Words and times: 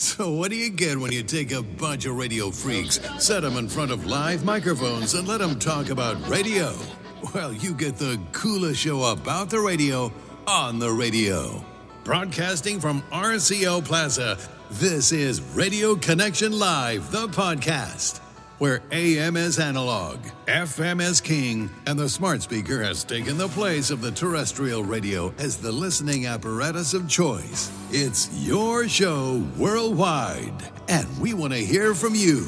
So, 0.00 0.30
what 0.30 0.50
do 0.50 0.56
you 0.56 0.70
get 0.70 0.98
when 0.98 1.12
you 1.12 1.22
take 1.22 1.52
a 1.52 1.62
bunch 1.62 2.06
of 2.06 2.16
radio 2.16 2.50
freaks, 2.50 2.98
set 3.18 3.42
them 3.42 3.58
in 3.58 3.68
front 3.68 3.90
of 3.90 4.06
live 4.06 4.46
microphones, 4.46 5.12
and 5.12 5.28
let 5.28 5.40
them 5.40 5.58
talk 5.58 5.90
about 5.90 6.26
radio? 6.26 6.74
Well, 7.34 7.52
you 7.52 7.74
get 7.74 7.96
the 7.96 8.18
coolest 8.32 8.80
show 8.80 9.12
about 9.12 9.50
the 9.50 9.60
radio 9.60 10.10
on 10.46 10.78
the 10.78 10.90
radio. 10.90 11.62
Broadcasting 12.02 12.80
from 12.80 13.02
RCO 13.12 13.84
Plaza, 13.84 14.38
this 14.70 15.12
is 15.12 15.42
Radio 15.54 15.94
Connection 15.94 16.58
Live, 16.58 17.10
the 17.10 17.28
podcast, 17.28 18.20
where 18.60 18.82
AM 18.92 19.38
is 19.38 19.58
analog, 19.58 20.18
FM 20.46 21.00
is 21.00 21.18
king, 21.18 21.70
and 21.86 21.98
the 21.98 22.08
smart 22.08 22.42
speaker 22.42 22.82
has 22.82 23.04
taken 23.04 23.38
the 23.38 23.48
place 23.48 23.90
of 23.90 24.02
the 24.02 24.10
terrestrial 24.12 24.84
radio 24.84 25.32
as 25.38 25.56
the 25.56 25.72
listening 25.72 26.26
apparatus 26.26 26.92
of 26.92 27.08
choice. 27.08 27.72
It's 27.90 28.28
your 28.46 28.86
show 28.86 29.42
worldwide, 29.56 30.62
and 30.88 31.08
we 31.18 31.32
want 31.32 31.54
to 31.54 31.58
hear 31.58 31.94
from 31.94 32.14
you. 32.14 32.46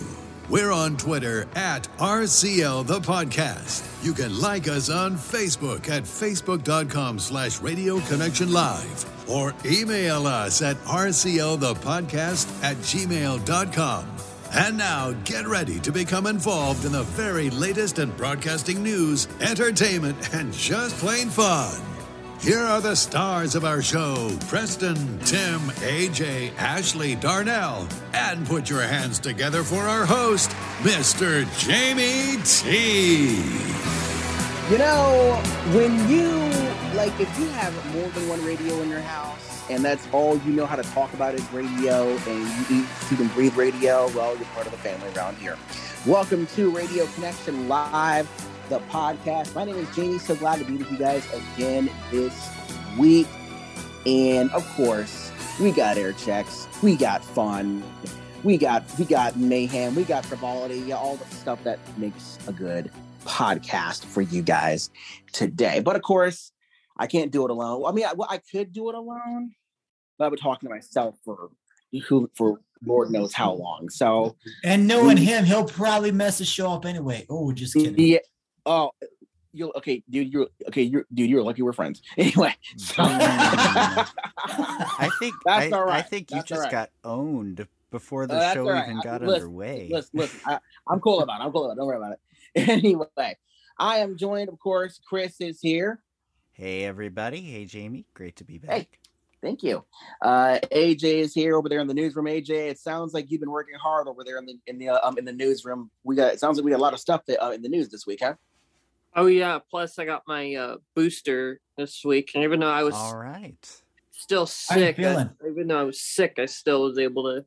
We're 0.51 0.71
on 0.71 0.99
Twitter 0.99 1.49
at 1.55 1.89
RCL 1.97 2.87
the 2.87 3.01
podcast. 3.01 3.89
You 4.05 4.13
can 4.13 4.39
like 4.39 4.69
us 4.69 4.91
on 4.91 5.17
Facebook 5.17 5.89
at 5.89 6.03
facebook.com 6.03 7.21
slash 7.21 7.63
radio 7.63 8.01
connection 8.01 8.53
live 8.53 9.31
or 9.31 9.55
email 9.65 10.27
us 10.27 10.61
at 10.61 10.77
rclthepodcast 10.85 12.63
at 12.63 12.77
gmail.com. 12.77 14.32
And 14.55 14.77
now 14.77 15.13
get 15.25 15.47
ready 15.47 15.81
to 15.81 15.91
become 15.91 16.27
involved 16.27 16.85
in 16.85 16.93
the 16.93 17.05
very 17.05 17.49
latest 17.49 17.99
in 17.99 18.11
broadcasting 18.11 18.83
news, 18.83 19.27
entertainment, 19.41 20.35
and 20.35 20.53
just 20.53 20.95
plain 20.99 21.31
fun. 21.31 21.81
Here 22.39 22.59
are 22.59 22.83
the 22.83 22.95
stars 22.95 23.55
of 23.55 23.65
our 23.65 23.81
show 23.81 24.31
Preston, 24.49 24.97
Tim, 25.21 25.61
AJ, 25.81 26.55
Ashley, 26.59 27.15
Darnell, 27.15 27.89
and 28.13 28.47
put 28.47 28.69
your 28.69 28.83
hands 28.83 29.19
together 29.19 29.63
for 29.63 29.81
our 29.81 30.05
host, 30.05 30.51
Mr. 30.81 31.47
Jamie 31.59 32.43
T. 32.45 33.37
You 34.71 34.79
know, 34.79 35.41
when 35.73 36.09
you, 36.11 36.29
like, 36.95 37.19
if 37.19 37.39
you 37.39 37.49
have 37.49 37.95
more 37.95 38.09
than 38.11 38.29
one 38.29 38.45
radio 38.45 38.75
in 38.83 38.91
your 38.91 39.01
house, 39.01 39.52
and 39.71 39.85
that's 39.85 40.07
all 40.13 40.39
you 40.39 40.53
know 40.53 40.67
how 40.67 40.77
to 40.77 40.83
talk 40.83 41.13
about 41.15 41.35
is 41.35 41.53
radio, 41.53 42.09
and 42.09 42.71
you 42.71 42.83
eat, 42.83 42.89
you 43.11 43.17
can 43.17 43.29
breathe 43.29 43.57
radio, 43.57 44.09
well, 44.09 44.37
you're 44.37 44.45
part 44.47 44.67
of 44.67 44.73
the 44.73 44.79
family 44.79 45.09
around 45.17 45.37
here. 45.37 45.59
Welcome 46.07 46.47
to 46.49 46.71
Radio 46.71 47.07
Connection 47.07 47.69
Live 47.69 48.29
the 48.69 48.81
podcast. 48.81 49.55
My 49.55 49.65
name 49.65 49.77
is 49.77 49.95
Jamie. 49.95 50.19
So 50.19 50.35
glad 50.35 50.59
to 50.59 50.65
be 50.65 50.77
with 50.77 50.91
you 50.91 50.99
guys 50.99 51.27
again 51.33 51.91
this 52.11 52.51
week. 52.99 53.29
And 54.07 54.51
of 54.53 54.67
course, 54.75 55.31
we 55.61 55.73
got 55.73 55.99
air 55.99 56.13
checks, 56.13 56.67
we 56.83 56.97
got 56.97 57.25
fun, 57.25 57.83
we 58.43 58.57
got 58.57 58.85
we 58.99 59.05
got 59.05 59.37
mayhem, 59.37 59.95
we 59.95 60.05
got 60.05 60.25
frivolity, 60.25 60.93
all 60.93 61.17
the 61.17 61.27
stuff 61.27 61.63
that 61.65 61.79
makes 61.99 62.39
a 62.49 62.53
good 62.53 62.91
podcast 63.25 64.05
for 64.05 64.23
you 64.23 64.43
guys 64.43 64.91
today. 65.33 65.81
But 65.81 65.97
of 65.97 66.03
course, 66.03 66.52
I 66.97 67.07
can't 67.07 67.31
do 67.31 67.45
it 67.45 67.51
alone. 67.51 67.85
I 67.87 67.93
mean, 67.93 68.05
I, 68.05 68.13
well, 68.13 68.29
I 68.31 68.39
could 68.39 68.73
do 68.73 68.89
it 68.89 68.95
alone, 68.95 69.53
but 70.19 70.27
I've 70.27 70.31
been 70.31 70.39
talking 70.39 70.69
to 70.69 70.75
myself 70.75 71.17
for 71.25 71.51
who 72.09 72.31
for 72.35 72.61
Lord 72.85 73.11
knows 73.11 73.33
how 73.33 73.53
long. 73.53 73.89
So, 73.91 74.37
and 74.65 74.87
knowing 74.87 75.17
him, 75.17 75.45
he'll 75.45 75.65
probably 75.65 76.13
mess 76.13 76.39
the 76.39 76.45
show 76.45 76.73
up 76.73 76.85
anyway. 76.85 77.27
Oh, 77.29 77.53
just 77.53 77.75
kidding. 77.75 77.99
Yeah, 77.99 78.19
Oh, 78.65 78.93
you 79.53 79.73
okay, 79.77 80.03
dude? 80.09 80.33
You're 80.33 80.49
okay. 80.69 80.83
You're 80.83 81.05
dude. 81.13 81.29
You're 81.29 81.43
lucky 81.43 81.63
we're 81.63 81.73
friends. 81.73 82.03
Anyway, 82.17 82.55
so. 82.77 83.03
I 83.03 84.07
think 85.19 85.35
that's 85.45 85.73
I, 85.73 85.77
all 85.77 85.85
right. 85.85 85.99
I 85.99 86.03
think 86.03 86.29
that's 86.29 86.51
you 86.51 86.57
just 86.57 86.65
right. 86.65 86.71
got 86.71 86.91
owned 87.05 87.67
before 87.91 88.27
the 88.27 88.37
uh, 88.37 88.55
show 88.55 88.69
right. 88.69 88.89
even 88.89 89.01
got 89.03 89.21
listen, 89.21 89.43
underway. 89.43 89.89
Listen, 89.91 90.11
listen. 90.15 90.41
I, 90.47 90.59
am 90.91 91.01
cool 91.01 91.21
about 91.21 91.41
it. 91.41 91.45
I'm 91.45 91.53
cool 91.53 91.65
about 91.65 91.73
it. 91.73 91.77
Don't 91.77 91.87
worry 91.87 91.97
about 91.97 92.13
it. 92.13 92.21
Anyway, 92.55 93.37
I 93.79 93.99
am 93.99 94.17
joined, 94.17 94.49
of 94.49 94.59
course. 94.59 95.01
Chris 95.07 95.41
is 95.41 95.61
here. 95.61 96.03
Hey, 96.53 96.85
everybody. 96.85 97.41
Hey, 97.41 97.65
Jamie. 97.65 98.05
Great 98.13 98.37
to 98.37 98.45
be 98.45 98.59
back. 98.59 98.71
Hey. 98.71 98.89
Thank 99.43 99.63
you. 99.63 99.85
Uh, 100.21 100.59
AJ 100.71 101.03
is 101.03 101.35
here 101.35 101.57
over 101.57 101.69
there 101.69 101.81
in 101.81 101.89
the 101.89 101.95
newsroom. 101.95 102.27
AJ, 102.27 102.51
it 102.51 102.79
sounds 102.79 103.13
like 103.13 103.31
you've 103.31 103.41
been 103.41 103.51
working 103.51 103.75
hard 103.75 104.07
over 104.07 104.23
there 104.23 104.39
in 104.39 104.47
the 104.47 104.55
in 104.69 104.79
the 104.79 104.91
uh, 104.91 105.01
um 105.03 105.19
in 105.19 105.25
the 105.25 105.33
newsroom. 105.33 105.91
We 106.05 106.15
got 106.15 106.33
it 106.33 106.39
sounds 106.39 106.59
like 106.59 106.65
we 106.65 106.71
got 106.71 106.77
a 106.77 106.83
lot 106.83 106.93
of 106.93 107.01
stuff 107.01 107.23
that, 107.27 107.45
uh, 107.45 107.51
in 107.51 107.63
the 107.63 107.69
news 107.69 107.89
this 107.89 108.07
week, 108.07 108.21
huh? 108.23 108.35
Oh 109.17 109.27
yeah. 109.27 109.59
Plus, 109.69 109.99
I 109.99 110.05
got 110.05 110.23
my 110.29 110.55
uh, 110.55 110.77
booster 110.95 111.59
this 111.77 112.05
week, 112.05 112.33
and 112.35 112.45
even 112.45 112.61
though 112.61 112.71
I 112.71 112.85
was 112.85 112.95
all 112.95 113.17
right, 113.17 113.83
still 114.13 114.47
sick, 114.47 115.01
I, 115.01 115.27
even 115.49 115.67
though 115.67 115.81
I 115.81 115.85
was 115.85 116.01
sick, 116.01 116.35
I 116.39 116.47
still 116.47 116.83
was 116.83 116.99
able 116.99 117.25
to 117.25 117.45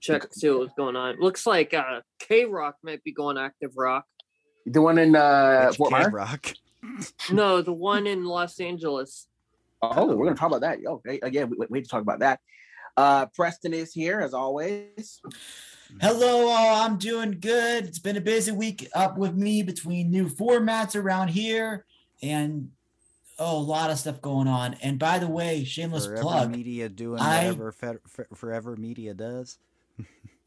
check 0.00 0.22
to 0.22 0.34
see 0.36 0.50
what 0.50 0.58
was 0.58 0.72
going 0.76 0.96
on. 0.96 1.20
Looks 1.20 1.46
like 1.46 1.72
uh, 1.72 2.00
K 2.18 2.46
Rock 2.46 2.78
might 2.82 3.04
be 3.04 3.12
going 3.12 3.38
active 3.38 3.76
rock. 3.76 4.06
The 4.66 4.82
one 4.82 4.98
in 4.98 5.14
uh, 5.14 5.72
Fort 5.76 5.92
Myers. 5.92 6.12
Rock. 6.12 6.54
No, 7.30 7.62
the 7.62 7.72
one 7.72 8.06
in 8.06 8.24
Los 8.24 8.60
Angeles. 8.60 9.26
Oh, 9.82 10.06
we're 10.06 10.24
gonna 10.24 10.36
talk 10.36 10.48
about 10.48 10.62
that. 10.62 10.78
Okay, 10.84 11.20
again, 11.22 11.50
we, 11.50 11.66
we, 11.68 11.82
to 11.82 11.88
talk 11.88 12.02
about 12.02 12.20
that. 12.20 12.40
Uh, 12.96 13.26
Preston 13.26 13.72
is 13.72 13.92
here 13.92 14.20
as 14.20 14.34
always. 14.34 15.20
Hello, 16.00 16.48
all. 16.48 16.84
I'm 16.84 16.98
doing 16.98 17.38
good. 17.40 17.86
It's 17.86 17.98
been 17.98 18.16
a 18.16 18.20
busy 18.20 18.52
week 18.52 18.88
up 18.94 19.16
with 19.16 19.34
me 19.34 19.62
between 19.62 20.10
new 20.10 20.28
formats 20.28 20.96
around 20.96 21.28
here 21.28 21.86
and 22.22 22.70
oh, 23.38 23.58
a 23.58 23.60
lot 23.60 23.90
of 23.90 23.98
stuff 23.98 24.20
going 24.20 24.48
on. 24.48 24.74
And 24.82 24.98
by 24.98 25.18
the 25.18 25.28
way, 25.28 25.64
shameless 25.64 26.06
forever 26.06 26.22
plug. 26.22 26.50
Media 26.50 26.88
doing 26.88 27.20
I, 27.20 27.50
whatever 27.50 28.02
Forever 28.34 28.76
Media 28.76 29.14
does. 29.14 29.58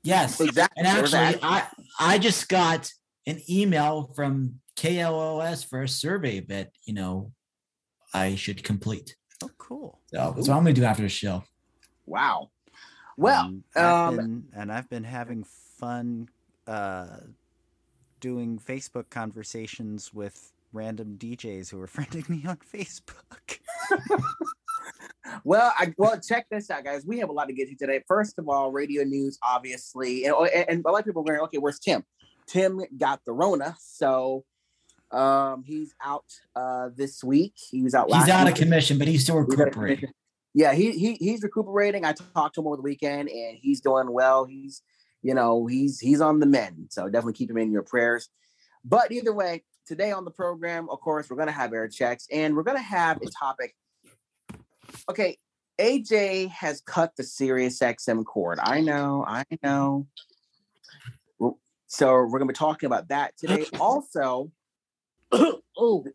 yes, 0.04 0.40
exactly. 0.40 0.84
And 0.84 0.88
actually, 0.88 1.40
I 1.42 1.68
I 2.00 2.18
just 2.18 2.50
got 2.50 2.92
an 3.26 3.42
email 3.50 4.12
from 4.16 4.61
KLOS 4.76 5.66
for 5.68 5.84
a 5.84 5.88
survey 5.88 6.42
that 6.42 6.72
you 6.86 6.94
know 6.94 7.32
I 8.14 8.36
should 8.36 8.64
complete. 8.64 9.16
Oh, 9.44 9.50
cool. 9.58 10.00
So 10.08 10.34
that's 10.36 10.48
what 10.48 10.58
I'm 10.58 10.64
gonna 10.64 10.74
do 10.74 10.84
after 10.84 11.04
the 11.04 11.10
show. 11.10 11.44
Wow. 12.06 12.50
Well, 13.18 13.46
and 13.46 13.64
I've, 13.76 13.86
um, 13.86 14.16
been, 14.16 14.44
and 14.56 14.72
I've 14.72 14.90
been 14.90 15.04
having 15.04 15.44
fun 15.78 16.30
uh, 16.68 17.18
doing 18.20 18.60
Facebook 18.60 19.10
conversations 19.10 20.14
with 20.14 20.52
random 20.74 21.18
DJs 21.18 21.70
who 21.70 21.82
are 21.82 21.88
friending 21.88 22.28
me 22.30 22.44
on 22.48 22.58
Facebook. 22.58 23.60
well, 25.44 25.74
I 25.78 25.94
well 25.98 26.20
check 26.20 26.48
this 26.50 26.70
out, 26.70 26.84
guys. 26.84 27.06
We 27.06 27.20
have 27.20 27.30
a 27.30 27.34
lot 27.34 27.48
to 27.48 27.54
get 27.54 27.70
to 27.70 27.76
today. 27.76 28.04
First 28.08 28.40
of 28.40 28.48
all, 28.48 28.72
radio 28.72 29.04
news, 29.04 29.38
obviously, 29.44 30.26
and, 30.26 30.36
and 30.70 30.84
a 30.86 30.92
lot 30.92 31.00
of 31.00 31.06
people 31.06 31.22
are 31.22 31.26
going, 31.26 31.40
okay, 31.42 31.58
where's 31.58 31.80
Tim? 31.80 32.04
Tim 32.48 32.82
got 32.98 33.22
the 33.26 33.34
Rona, 33.34 33.76
so 33.80 34.46
um, 35.14 35.64
he's 35.66 35.94
out 36.04 36.26
uh, 36.56 36.90
this 36.96 37.24
week. 37.24 37.54
He 37.70 37.84
was 37.84 37.94
out. 37.94 38.12
He's 38.12 38.30
out 38.30 38.46
week. 38.46 38.56
of 38.56 38.60
commission, 38.60 38.98
but 38.98 39.08
he's 39.08 39.24
still 39.24 39.38
recuperating 39.38 40.12
yeah, 40.54 40.74
he, 40.74 40.92
he 40.92 41.14
he's 41.14 41.44
recuperating. 41.44 42.04
I 42.06 42.14
talked 42.14 42.56
to 42.56 42.62
him 42.62 42.68
over 42.68 42.78
the 42.78 42.82
weekend, 42.82 43.30
and 43.30 43.58
he's 43.58 43.80
doing 43.82 44.12
well. 44.12 44.46
He's 44.46 44.82
you 45.22 45.34
know 45.34 45.66
he's 45.66 46.00
he's 46.00 46.20
on 46.20 46.40
the 46.40 46.46
mend, 46.46 46.88
so 46.90 47.06
definitely 47.06 47.34
keep 47.34 47.50
him 47.50 47.58
in 47.58 47.72
your 47.72 47.84
prayers. 47.84 48.30
But 48.84 49.12
either 49.12 49.34
way, 49.34 49.64
today 49.86 50.12
on 50.12 50.26
the 50.26 50.32
program, 50.32 50.90
of 50.90 51.00
course, 51.00 51.30
we're 51.30 51.38
gonna 51.38 51.52
have 51.52 51.74
air 51.74 51.88
checks, 51.88 52.28
and 52.32 52.56
we're 52.56 52.64
gonna 52.64 52.82
have 52.82 53.22
a 53.22 53.28
topic. 53.28 53.76
Okay, 55.10 55.38
AJ 55.80 56.50
has 56.50 56.82
cut 56.82 57.16
the 57.16 57.24
Sirius 57.24 57.80
XM 57.80 58.26
cord. 58.26 58.60
I 58.62 58.82
know, 58.82 59.24
I 59.26 59.46
know. 59.64 60.08
So 61.88 62.14
we're 62.14 62.40
gonna 62.40 62.46
be 62.48 62.54
talking 62.54 62.88
about 62.88 63.08
that 63.08 63.38
today. 63.38 63.66
Also, 63.80 64.52
oh 65.78 66.06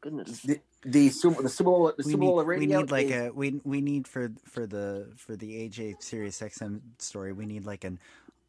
goodness. 0.00 0.40
The, 0.40 0.60
the 0.84 1.08
Super 1.08 1.42
the 1.42 1.48
Super 1.48 1.70
Bowl 1.70 1.92
the 1.96 2.04
Super 2.04 2.18
Bowl 2.18 2.44
radio. 2.44 2.60
We 2.60 2.82
need 2.82 2.90
like 2.90 3.06
is, 3.06 3.26
a 3.26 3.32
we 3.32 3.60
we 3.64 3.80
need 3.80 4.06
for 4.06 4.30
for 4.44 4.66
the 4.66 5.08
for 5.16 5.36
the 5.36 5.68
AJ 5.68 6.02
Sirius 6.02 6.40
XM 6.40 6.80
story. 6.98 7.32
We 7.32 7.46
need 7.46 7.66
like 7.66 7.84
an 7.84 7.98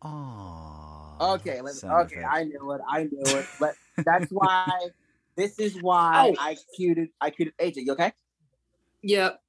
oh. 0.01 1.15
Okay, 1.19 1.62
let, 1.62 1.83
okay, 1.83 2.24
I 2.24 2.44
knew 2.44 2.71
it. 2.71 2.81
I 2.88 3.03
knew 3.03 3.24
it. 3.25 3.45
But 3.59 3.75
that's 4.06 4.29
why 4.31 4.68
this 5.35 5.57
is 5.59 5.81
why 5.81 6.33
oh. 6.38 6.41
I 6.41 6.57
queued 6.75 6.97
it. 7.00 7.09
I 7.19 7.30
queued 7.31 7.53
AJ. 7.59 7.77
You 7.77 7.94
okay? 7.94 8.12
Yep. 9.01 9.41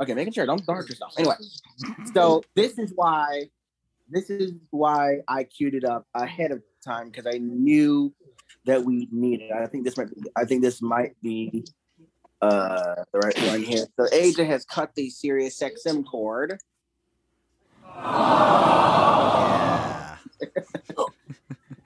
Okay, 0.00 0.14
making 0.14 0.32
sure. 0.32 0.46
Don't, 0.46 0.64
don't 0.64 0.76
hurt 0.76 0.88
yourself. 0.88 1.14
Anyway, 1.18 1.34
so 2.14 2.42
this 2.54 2.78
is 2.78 2.92
why 2.94 3.48
this 4.10 4.30
is 4.30 4.52
why 4.70 5.20
I 5.28 5.44
queued 5.44 5.74
it 5.74 5.84
up 5.84 6.06
ahead 6.14 6.50
of 6.50 6.62
time 6.84 7.10
because 7.10 7.26
I 7.26 7.38
knew 7.38 8.12
that 8.68 8.84
we 8.84 9.08
needed. 9.10 9.50
I 9.50 9.66
think 9.66 9.84
this 9.84 9.96
might. 9.96 10.14
Be, 10.14 10.22
I 10.36 10.44
think 10.44 10.62
this 10.62 10.80
might 10.80 11.20
be 11.22 11.64
uh, 12.40 12.94
the 13.12 13.18
right 13.18 13.36
one 13.48 13.62
here. 13.62 13.86
So 13.98 14.06
AJ 14.12 14.46
has 14.46 14.64
cut 14.64 14.94
the 14.94 15.10
Sirius 15.10 15.60
XM 15.60 16.06
cord. 16.06 16.58
Yeah. 17.96 20.16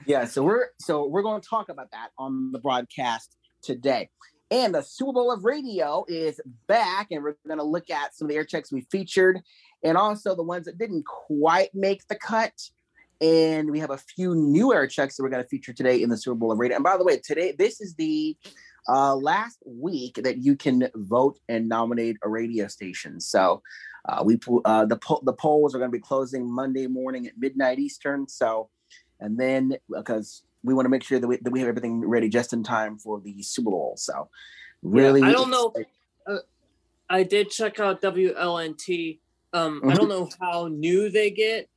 yeah, 0.06 0.24
so 0.26 0.42
we're 0.42 0.66
so 0.78 1.06
we're 1.06 1.22
going 1.22 1.40
to 1.40 1.48
talk 1.48 1.68
about 1.68 1.90
that 1.92 2.10
on 2.18 2.52
the 2.52 2.58
broadcast 2.58 3.36
today. 3.62 4.10
And 4.50 4.74
the 4.74 4.82
Super 4.82 5.14
Bowl 5.14 5.32
of 5.32 5.44
Radio 5.44 6.04
is 6.08 6.38
back, 6.66 7.06
and 7.10 7.22
we're 7.22 7.36
going 7.46 7.58
to 7.58 7.64
look 7.64 7.88
at 7.88 8.14
some 8.14 8.26
of 8.26 8.30
the 8.30 8.36
air 8.36 8.44
checks 8.44 8.70
we 8.70 8.82
featured 8.90 9.40
and 9.82 9.96
also 9.96 10.34
the 10.34 10.42
ones 10.42 10.66
that 10.66 10.76
didn't 10.76 11.06
quite 11.06 11.74
make 11.74 12.06
the 12.08 12.16
cut. 12.16 12.52
And 13.22 13.70
we 13.70 13.78
have 13.78 13.90
a 13.90 13.98
few 13.98 14.34
new 14.34 14.74
air 14.74 14.88
checks 14.88 15.16
that 15.16 15.22
we're 15.22 15.28
going 15.28 15.44
to 15.44 15.48
feature 15.48 15.72
today 15.72 16.02
in 16.02 16.10
the 16.10 16.16
Super 16.16 16.34
Bowl 16.34 16.50
of 16.50 16.58
Radio. 16.58 16.74
And 16.74 16.82
by 16.82 16.96
the 16.96 17.04
way, 17.04 17.18
today, 17.18 17.54
this 17.56 17.80
is 17.80 17.94
the 17.94 18.36
uh, 18.88 19.14
last 19.14 19.62
week 19.64 20.18
that 20.24 20.38
you 20.38 20.56
can 20.56 20.88
vote 20.94 21.38
and 21.48 21.68
nominate 21.68 22.16
a 22.24 22.28
radio 22.28 22.66
station. 22.66 23.20
So 23.20 23.62
uh, 24.08 24.24
we 24.24 24.40
uh, 24.64 24.86
the 24.86 24.96
po- 24.96 25.22
the 25.24 25.32
polls 25.32 25.72
are 25.72 25.78
going 25.78 25.90
to 25.90 25.96
be 25.96 26.02
closing 26.02 26.50
Monday 26.50 26.88
morning 26.88 27.28
at 27.28 27.38
midnight 27.38 27.78
Eastern. 27.78 28.26
So, 28.26 28.70
and 29.20 29.38
then 29.38 29.76
because 29.88 30.42
we 30.64 30.74
want 30.74 30.86
to 30.86 30.90
make 30.90 31.04
sure 31.04 31.20
that 31.20 31.28
we, 31.28 31.36
that 31.36 31.52
we 31.52 31.60
have 31.60 31.68
everything 31.68 32.00
ready 32.00 32.28
just 32.28 32.52
in 32.52 32.64
time 32.64 32.98
for 32.98 33.20
the 33.20 33.40
Super 33.42 33.70
Bowl. 33.70 33.94
So, 33.98 34.28
really, 34.82 35.20
yeah, 35.20 35.28
I 35.28 35.32
don't 35.32 35.50
know. 35.50 35.72
Uh, 36.26 36.38
I 37.08 37.22
did 37.22 37.50
check 37.50 37.78
out 37.78 38.02
WLNT. 38.02 39.20
Um, 39.52 39.80
mm-hmm. 39.80 39.90
I 39.90 39.94
don't 39.94 40.08
know 40.08 40.28
how 40.40 40.66
new 40.66 41.08
they 41.08 41.30
get, 41.30 41.68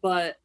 but 0.00 0.36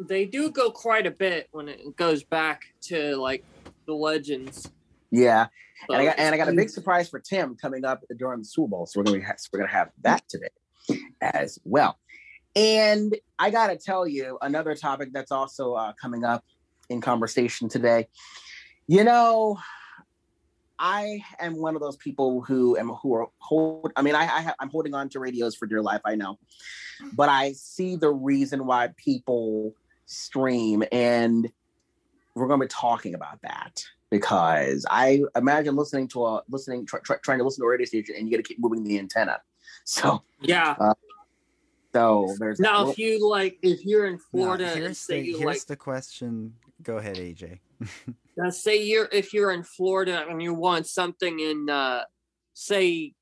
they 0.00 0.24
do 0.24 0.50
go 0.50 0.70
quite 0.70 1.06
a 1.06 1.10
bit 1.10 1.48
when 1.52 1.68
it 1.68 1.96
goes 1.96 2.24
back 2.24 2.62
to 2.82 3.16
like 3.16 3.44
the 3.86 3.94
legends. 3.94 4.70
Yeah, 5.10 5.46
and 5.88 5.98
I 5.98 6.04
got 6.04 6.18
and 6.18 6.34
I 6.34 6.38
got 6.38 6.48
a 6.48 6.52
big 6.52 6.70
surprise 6.70 7.08
for 7.08 7.20
Tim 7.20 7.56
coming 7.56 7.84
up 7.84 8.02
during 8.16 8.40
the 8.40 8.44
Super 8.44 8.68
Bowl, 8.68 8.86
so 8.86 9.00
we're 9.00 9.04
gonna 9.04 9.24
have, 9.24 9.36
we're 9.52 9.60
gonna 9.60 9.70
have 9.70 9.90
that 10.02 10.22
today 10.28 11.00
as 11.20 11.58
well. 11.64 11.98
And 12.56 13.16
I 13.38 13.50
gotta 13.50 13.76
tell 13.76 14.06
you 14.06 14.38
another 14.42 14.74
topic 14.74 15.10
that's 15.12 15.32
also 15.32 15.74
uh, 15.74 15.92
coming 16.00 16.24
up 16.24 16.44
in 16.88 17.00
conversation 17.00 17.68
today. 17.68 18.08
You 18.86 19.04
know, 19.04 19.58
I 20.78 21.20
am 21.38 21.56
one 21.56 21.76
of 21.76 21.80
those 21.80 21.96
people 21.96 22.42
who 22.42 22.76
am 22.76 22.88
who 22.88 23.14
are 23.14 23.28
hold. 23.38 23.92
I 23.96 24.02
mean, 24.02 24.14
I, 24.14 24.22
I 24.22 24.40
have, 24.40 24.54
I'm 24.58 24.70
holding 24.70 24.94
on 24.94 25.08
to 25.10 25.20
radios 25.20 25.54
for 25.54 25.66
dear 25.66 25.82
life. 25.82 26.00
I 26.04 26.16
know, 26.16 26.38
but 27.12 27.28
I 27.28 27.52
see 27.52 27.96
the 27.96 28.10
reason 28.10 28.66
why 28.66 28.88
people 28.96 29.74
stream, 30.06 30.84
and 30.92 31.50
we're 32.34 32.48
going 32.48 32.60
to 32.60 32.66
be 32.66 32.70
talking 32.70 33.14
about 33.14 33.40
that 33.42 33.84
because 34.10 34.86
I 34.88 35.22
imagine 35.36 35.76
listening 35.76 36.08
to 36.08 36.24
a 36.24 36.42
listening 36.48 36.86
try, 36.86 37.00
try, 37.00 37.16
trying 37.16 37.38
to 37.38 37.44
listen 37.44 37.62
to 37.62 37.66
a 37.66 37.70
radio 37.70 37.84
station 37.84 38.14
and 38.16 38.28
you 38.28 38.36
got 38.36 38.44
to 38.44 38.48
keep 38.48 38.60
moving 38.60 38.84
the 38.84 38.98
antenna. 38.98 39.40
So 39.86 40.22
yeah. 40.40 40.76
Uh, 40.80 40.94
so 41.92 42.34
there's 42.38 42.58
now 42.58 42.88
if 42.88 42.98
you 42.98 43.28
like 43.28 43.58
if 43.60 43.84
you're 43.84 44.06
in 44.06 44.18
Florida 44.18 44.64
no, 44.66 44.74
here's, 44.74 45.06
the, 45.06 45.20
here's 45.20 45.40
like, 45.40 45.66
the 45.66 45.76
question. 45.76 46.54
Go 46.82 46.96
ahead, 46.96 47.16
AJ. 47.16 47.58
now 48.38 48.48
say 48.48 48.82
you're 48.82 49.08
if 49.12 49.34
you're 49.34 49.50
in 49.50 49.62
Florida 49.62 50.24
and 50.26 50.42
you 50.42 50.54
want 50.54 50.86
something 50.86 51.38
in 51.38 51.68
uh 51.68 52.04
say 52.54 53.12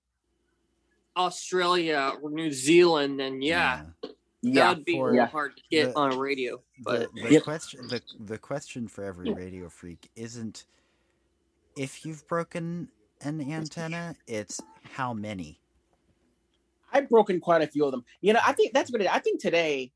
Australia 1.16 2.12
or 2.22 2.30
New 2.30 2.52
Zealand, 2.52 3.18
then 3.18 3.42
yeah. 3.42 3.82
yeah. 4.04 4.10
Yeah, 4.42 4.68
that'd 4.68 4.84
be 4.84 4.94
for, 4.94 5.24
hard 5.26 5.56
to 5.56 5.62
get 5.70 5.94
the, 5.94 6.00
on 6.00 6.12
a 6.12 6.16
radio. 6.16 6.60
But 6.84 7.14
the, 7.14 7.28
the 7.28 7.40
question, 7.40 7.86
the 7.88 8.02
the 8.18 8.38
question 8.38 8.88
for 8.88 9.04
every 9.04 9.32
radio 9.32 9.68
freak 9.68 10.10
isn't 10.16 10.64
if 11.76 12.04
you've 12.04 12.26
broken 12.26 12.88
an 13.22 13.40
antenna, 13.40 14.16
it's 14.26 14.60
how 14.82 15.14
many. 15.14 15.60
I've 16.92 17.08
broken 17.08 17.40
quite 17.40 17.62
a 17.62 17.66
few 17.66 17.84
of 17.84 17.92
them. 17.92 18.04
You 18.20 18.34
know, 18.34 18.40
I 18.46 18.52
think 18.52 18.74
that's 18.74 18.92
what 18.92 19.00
it, 19.00 19.12
I 19.12 19.18
think 19.18 19.40
today. 19.40 19.92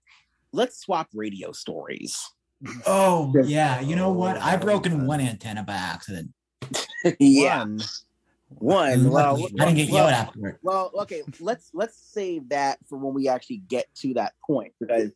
Let's 0.53 0.81
swap 0.81 1.09
radio 1.15 1.53
stories. 1.53 2.19
Oh 2.87 3.35
yeah, 3.45 3.81
you 3.81 3.97
know 3.97 4.11
what? 4.11 4.39
Oh, 4.39 4.41
I've 4.41 4.63
broken 4.63 5.07
one 5.07 5.21
antenna 5.21 5.63
by 5.63 5.75
accident. 5.75 6.31
yeah. 7.21 7.59
One. 7.59 7.81
One. 8.49 9.11
Well, 9.11 9.45
I 9.61 9.65
didn't 9.65 9.75
get 9.75 9.91
well, 9.91 10.09
yelled 10.09 10.13
after 10.13 10.59
Well, 10.63 10.93
okay. 11.01 11.23
Let's 11.41 11.71
let's 11.75 11.97
save 11.97 12.49
that 12.51 12.79
for 12.89 12.97
when 12.97 13.15
we 13.15 13.29
actually 13.29 13.59
get 13.69 13.87
to 13.97 14.15
that 14.15 14.35
point 14.47 14.73
because 14.81 15.11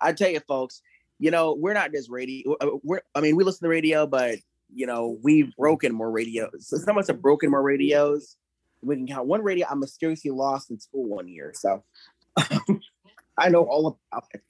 I 0.00 0.12
tell 0.12 0.30
you, 0.30 0.40
folks, 0.40 0.82
you 1.18 1.30
know, 1.30 1.54
we're 1.54 1.72
not 1.72 1.92
just 1.92 2.10
radio. 2.10 2.54
Uh, 2.60 2.70
we're 2.82 3.00
I 3.14 3.20
mean, 3.20 3.36
we 3.36 3.44
listen 3.44 3.64
to 3.64 3.68
radio, 3.70 4.06
but 4.06 4.38
you 4.72 4.86
know, 4.86 5.18
we've 5.22 5.54
broken 5.56 5.94
more 5.94 6.10
radios. 6.10 6.68
So 6.68 6.76
some 6.76 6.96
of 6.96 7.02
us 7.02 7.06
have 7.08 7.22
broken 7.22 7.50
more 7.50 7.62
radios. 7.62 8.36
We 8.82 8.96
can 8.96 9.06
count 9.06 9.26
one 9.26 9.42
radio 9.42 9.66
I 9.70 9.74
mysteriously 9.74 10.30
lost 10.30 10.70
in 10.70 10.78
school 10.78 11.04
one 11.06 11.28
year. 11.28 11.52
So 11.54 11.84
I 13.38 13.48
know 13.48 13.62
all 13.62 13.98
about 14.12 14.26
it. 14.34 14.42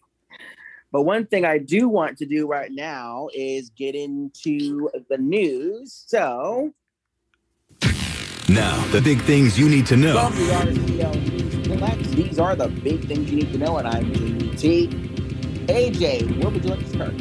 But 0.91 1.03
one 1.03 1.27
thing 1.27 1.45
I 1.45 1.59
do 1.59 1.89
want 1.89 2.19
to 2.19 2.27
do 2.27 2.47
right 2.47 2.71
now 2.71 3.29
is 3.35 3.71
get 3.71 3.95
into 3.95 4.91
the 5.09 5.19
news. 5.19 6.05
So 6.07 6.73
now, 8.49 8.85
the 8.89 9.01
big 9.01 9.23
things 9.23 9.59
you 9.59 9.71
need 9.71 9.87
to 9.87 9.97
know. 9.97 10.29
These 10.29 10.51
are 12.39 12.55
the 12.55 12.69
big 12.69 13.09
things 13.09 13.31
you 13.31 13.39
need 13.39 13.51
to 13.53 13.59
know, 13.59 13.79
and 13.79 13.89
I'm 13.89 14.13
JT. 14.13 15.67
AJ, 15.67 16.43
where 16.43 16.51
would 16.51 16.63
you 16.63 16.71
like 16.71 16.81
to 16.81 16.89
start? 16.89 17.15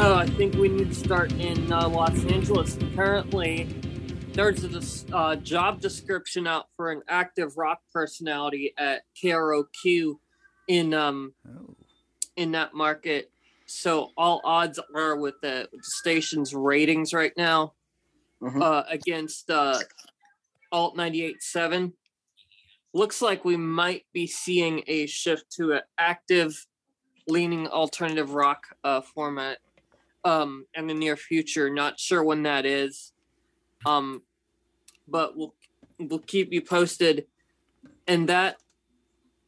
Uh, 0.00 0.14
I 0.14 0.26
think 0.26 0.54
we 0.54 0.70
need 0.70 0.88
to 0.88 0.94
start 0.94 1.30
in 1.32 1.70
uh, 1.70 1.90
Los 1.90 2.24
Angeles. 2.24 2.78
Currently, 2.94 3.64
there's 4.32 4.64
a 4.64 4.80
uh, 5.14 5.36
job 5.36 5.82
description 5.82 6.46
out 6.46 6.68
for 6.74 6.90
an 6.90 7.02
active 7.06 7.58
rock 7.58 7.82
personality 7.92 8.72
at 8.78 9.02
KROQ 9.22 10.14
in 10.68 10.94
um 10.94 11.34
oh. 11.46 11.74
in 12.34 12.52
that 12.52 12.72
market. 12.72 13.30
So 13.66 14.12
all 14.16 14.40
odds 14.42 14.80
are 14.94 15.16
with 15.16 15.34
the, 15.42 15.68
with 15.70 15.82
the 15.82 15.90
station's 15.90 16.54
ratings 16.54 17.12
right 17.12 17.34
now 17.36 17.74
mm-hmm. 18.42 18.60
uh, 18.60 18.82
against 18.88 19.50
uh, 19.50 19.78
Alt 20.72 20.96
98.7. 20.96 21.92
Looks 22.92 23.20
like 23.20 23.44
we 23.44 23.56
might 23.56 24.04
be 24.12 24.26
seeing 24.26 24.82
a 24.86 25.06
shift 25.06 25.50
to 25.52 25.72
an 25.72 25.80
active 25.98 26.66
leaning 27.28 27.66
alternative 27.68 28.32
rock 28.32 28.66
uh, 28.84 29.00
format 29.00 29.58
um, 30.24 30.66
in 30.74 30.86
the 30.86 30.94
near 30.94 31.16
future. 31.16 31.70
Not 31.70 32.00
sure 32.00 32.24
when 32.24 32.42
that 32.44 32.64
is, 32.64 33.12
um, 33.84 34.22
but 35.06 35.36
we'll 35.36 35.54
we'll 35.98 36.18
keep 36.20 36.52
you 36.52 36.60
posted. 36.60 37.26
And 38.06 38.28
that, 38.28 38.56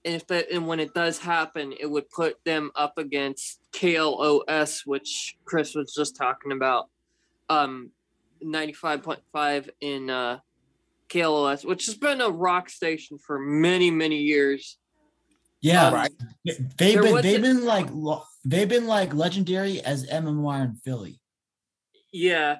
and 0.05 0.15
if 0.15 0.27
that, 0.29 0.51
and 0.51 0.67
when 0.67 0.81
it 0.81 0.95
does 0.95 1.19
happen, 1.19 1.73
it 1.79 1.87
would 1.87 2.11
put 2.11 2.43
them 2.45 2.71
up 2.75 2.99
against 2.99 3.61
KLOS, 3.73 4.87
which 4.87 5.37
Chris 5.45 5.75
was 5.75 5.93
just 5.95 6.17
talking 6.17 6.53
about, 6.53 6.89
um, 7.49 7.91
ninety 8.43 8.73
five 8.73 9.03
point 9.03 9.21
five 9.33 9.69
in 9.81 10.11
uh, 10.11 10.39
KLOS, 11.09 11.65
which 11.65 11.87
has 11.87 11.95
been 11.95 12.21
a 12.21 12.31
rock 12.31 12.69
station 12.71 13.19
for 13.19 13.39
many 13.39 13.91
many 13.91 14.19
years. 14.19 14.79
Yeah, 15.61 15.93
right. 15.93 16.13
They've 16.45 17.01
been 17.01 17.23
they've 17.23 17.39
a, 17.39 17.43
been 17.43 17.65
like 17.65 17.89
they've 18.45 18.69
been 18.69 18.87
like 18.87 19.15
legendary 19.15 19.81
as 19.81 20.07
MMR 20.07 20.65
in 20.65 20.75
Philly. 20.77 21.21
Yeah, 22.13 22.59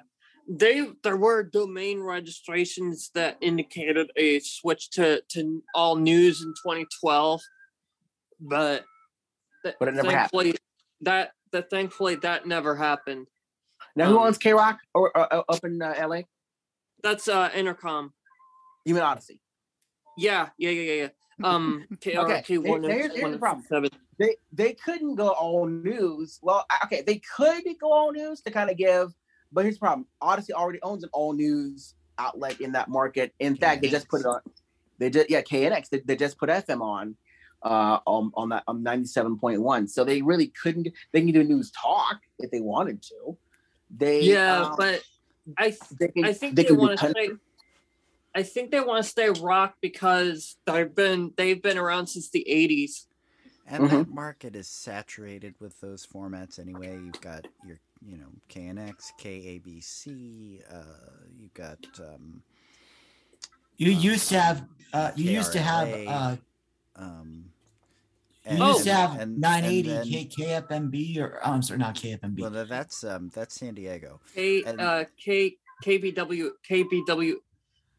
they 0.49 0.87
there 1.03 1.15
were 1.15 1.43
domain 1.43 2.01
registrations 2.01 3.11
that 3.13 3.37
indicated 3.39 4.11
a 4.15 4.39
switch 4.39 4.89
to 4.91 5.21
to 5.29 5.63
all 5.75 5.95
news 5.95 6.41
in 6.41 6.49
2012, 6.49 7.41
but 8.41 8.83
but 9.79 9.87
it 9.87 9.93
never 9.93 10.11
happened. 10.11 10.57
That 11.01 11.31
that 11.51 11.69
thankfully 11.69 12.15
that 12.15 12.47
never 12.47 12.75
happened. 12.75 13.27
Now, 13.95 14.05
um, 14.05 14.11
who 14.11 14.19
owns 14.19 14.37
K 14.37 14.53
Rock 14.53 14.79
or, 14.93 15.15
or, 15.15 15.33
or, 15.33 15.45
up 15.49 15.63
in 15.63 15.81
uh, 15.81 15.95
LA? 16.07 16.21
That's 17.03 17.27
uh 17.27 17.49
Entercom. 17.49 18.11
You 18.85 18.93
mean 18.93 19.03
Audacy? 19.03 19.39
Yeah, 20.17 20.49
yeah, 20.57 20.71
yeah, 20.71 20.93
yeah. 20.93 21.07
Um, 21.43 21.85
K- 22.01 22.17
okay. 22.17 22.43
K- 22.45 22.57
one, 22.57 22.83
here's, 22.83 23.13
here's 23.13 23.31
the 23.31 23.39
problem. 23.39 23.65
Seven 23.67 23.89
they 24.17 24.35
they 24.51 24.73
couldn't 24.73 25.15
go 25.15 25.29
all 25.29 25.65
news. 25.65 26.39
Well, 26.41 26.65
okay, 26.85 27.01
they 27.01 27.21
could 27.35 27.63
go 27.79 27.91
all 27.91 28.11
news 28.11 28.41
to 28.41 28.51
kind 28.51 28.69
of 28.69 28.77
give, 28.77 29.13
but 29.51 29.63
here's 29.63 29.75
the 29.75 29.79
problem: 29.79 30.07
Audacy 30.21 30.51
already 30.51 30.81
owns 30.83 31.03
an 31.03 31.09
all 31.13 31.33
news 31.33 31.95
outlet 32.17 32.59
in 32.59 32.73
that 32.73 32.89
market. 32.89 33.33
In 33.39 33.55
KNX. 33.55 33.59
fact, 33.59 33.81
they 33.81 33.89
just 33.89 34.09
put 34.09 34.21
it 34.21 34.25
on. 34.25 34.41
They 34.97 35.09
just 35.09 35.29
yeah, 35.29 35.41
KNX. 35.41 35.89
They, 35.89 35.99
they 35.99 36.15
just 36.15 36.37
put 36.37 36.49
FM 36.49 36.81
on 36.81 37.15
uh 37.63 37.99
on 38.05 38.31
on 38.35 38.49
that 38.49 38.63
on 38.67 38.83
97.1 38.83 39.89
so 39.89 40.05
they 40.05 40.21
really 40.21 40.47
couldn't 40.47 40.87
they 41.11 41.19
can 41.19 41.31
do 41.31 41.43
news 41.43 41.71
talk 41.71 42.17
if 42.39 42.49
they 42.51 42.61
wanted 42.61 43.01
to 43.01 43.37
they 43.89 44.21
yeah 44.21 44.63
um, 44.63 44.75
but 44.77 45.01
i 45.57 45.69
th- 45.97 46.13
can, 46.13 46.25
i 46.25 46.33
think 46.33 46.55
they, 46.55 46.63
they 46.63 46.71
want 46.71 46.99
to 46.99 47.09
stay 47.09 47.29
i 48.35 48.43
think 48.43 48.71
they 48.71 48.79
want 48.79 49.03
to 49.03 49.09
stay 49.09 49.29
rock 49.41 49.75
because 49.81 50.57
they've 50.65 50.93
been 50.93 51.33
they've 51.37 51.61
been 51.61 51.77
around 51.77 52.07
since 52.07 52.29
the 52.29 52.45
80s 52.49 53.05
and 53.69 53.83
mm-hmm. 53.83 53.97
that 53.97 54.09
market 54.09 54.55
is 54.55 54.67
saturated 54.67 55.53
with 55.59 55.79
those 55.79 56.05
formats 56.05 56.59
anyway. 56.59 56.99
You've 57.03 57.21
got 57.21 57.45
your, 57.63 57.79
you 58.03 58.17
know, 58.17 58.29
KNX, 58.49 59.11
KABC. 59.21 60.61
Uh, 60.73 60.83
you've 61.39 61.53
got. 61.53 61.77
Um, 61.99 62.41
you 63.77 63.91
used 63.91 64.29
to 64.29 64.39
have. 64.39 64.65
Uh, 64.91 65.11
you 65.15 65.25
KRLA, 65.25 65.33
used 65.33 65.51
to 65.53 65.59
have. 65.59 66.07
Uh, 66.07 66.35
um, 66.95 67.45
and, 68.45 68.59
you 68.59 68.65
used 68.65 68.83
to 68.85 68.93
have 68.93 69.19
and, 69.19 69.39
980 69.39 69.89
and 69.89 70.13
then, 70.13 70.25
KFMB 70.25 71.17
or 71.19 71.39
oh, 71.43 71.51
I'm 71.51 71.61
sorry, 71.61 71.79
not 71.79 71.95
KFMB. 71.95 72.39
Well, 72.39 72.65
that's 72.65 73.03
um, 73.03 73.31
that's 73.33 73.55
San 73.55 73.75
Diego. 73.75 74.19
K 74.33 74.63
uh, 74.63 75.03
K 75.17 75.57
KBW 75.83 76.49
KBW 76.69 77.33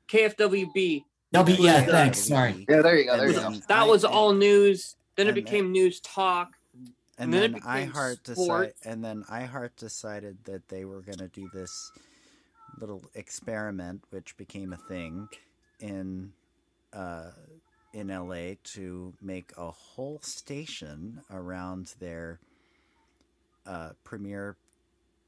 KFWB. 0.08 1.04
W, 1.32 1.56
yeah, 1.60 1.80
Yeah, 1.80 1.84
thanks. 1.84 2.18
Sorry. 2.18 2.66
Yeah, 2.68 2.82
there 2.82 2.98
you 2.98 3.04
go. 3.04 3.16
There 3.16 3.28
you 3.28 3.34
go. 3.34 3.54
That 3.68 3.86
was 3.86 4.04
all 4.04 4.32
news. 4.32 4.96
Then 5.16 5.26
it 5.26 5.30
and 5.30 5.36
then- 5.36 5.44
became 5.44 5.72
news 5.72 6.00
talk. 6.00 6.56
and 6.74 6.88
and 7.18 7.32
then 7.32 7.52
then 7.52 7.54
it 7.56 7.62
iHeart 7.62 8.22
decided, 8.24 8.74
and 8.84 9.04
then 9.04 9.24
iHeart 9.30 9.76
decided 9.76 10.38
that 10.44 10.68
they 10.68 10.84
were 10.84 11.02
going 11.02 11.18
to 11.18 11.28
do 11.28 11.48
this 11.52 11.92
little 12.80 13.04
experiment, 13.14 14.02
which 14.10 14.36
became 14.36 14.72
a 14.72 14.76
thing 14.76 15.28
in 15.80 16.32
uh, 16.92 17.30
in 17.92 18.08
LA 18.08 18.54
to 18.62 19.14
make 19.20 19.52
a 19.56 19.70
whole 19.70 20.20
station 20.22 21.20
around 21.30 21.94
their 21.98 22.40
uh, 23.66 23.90
premier 24.04 24.56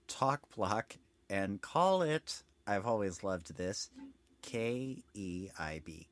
talk 0.08 0.40
block 0.54 0.96
and 1.30 1.60
call 1.60 2.02
it. 2.02 2.42
I've 2.66 2.86
always 2.86 3.22
loved 3.24 3.56
this. 3.56 3.90
K 4.42 5.02
E 5.14 5.48
I 5.58 5.80
B. 5.84 6.08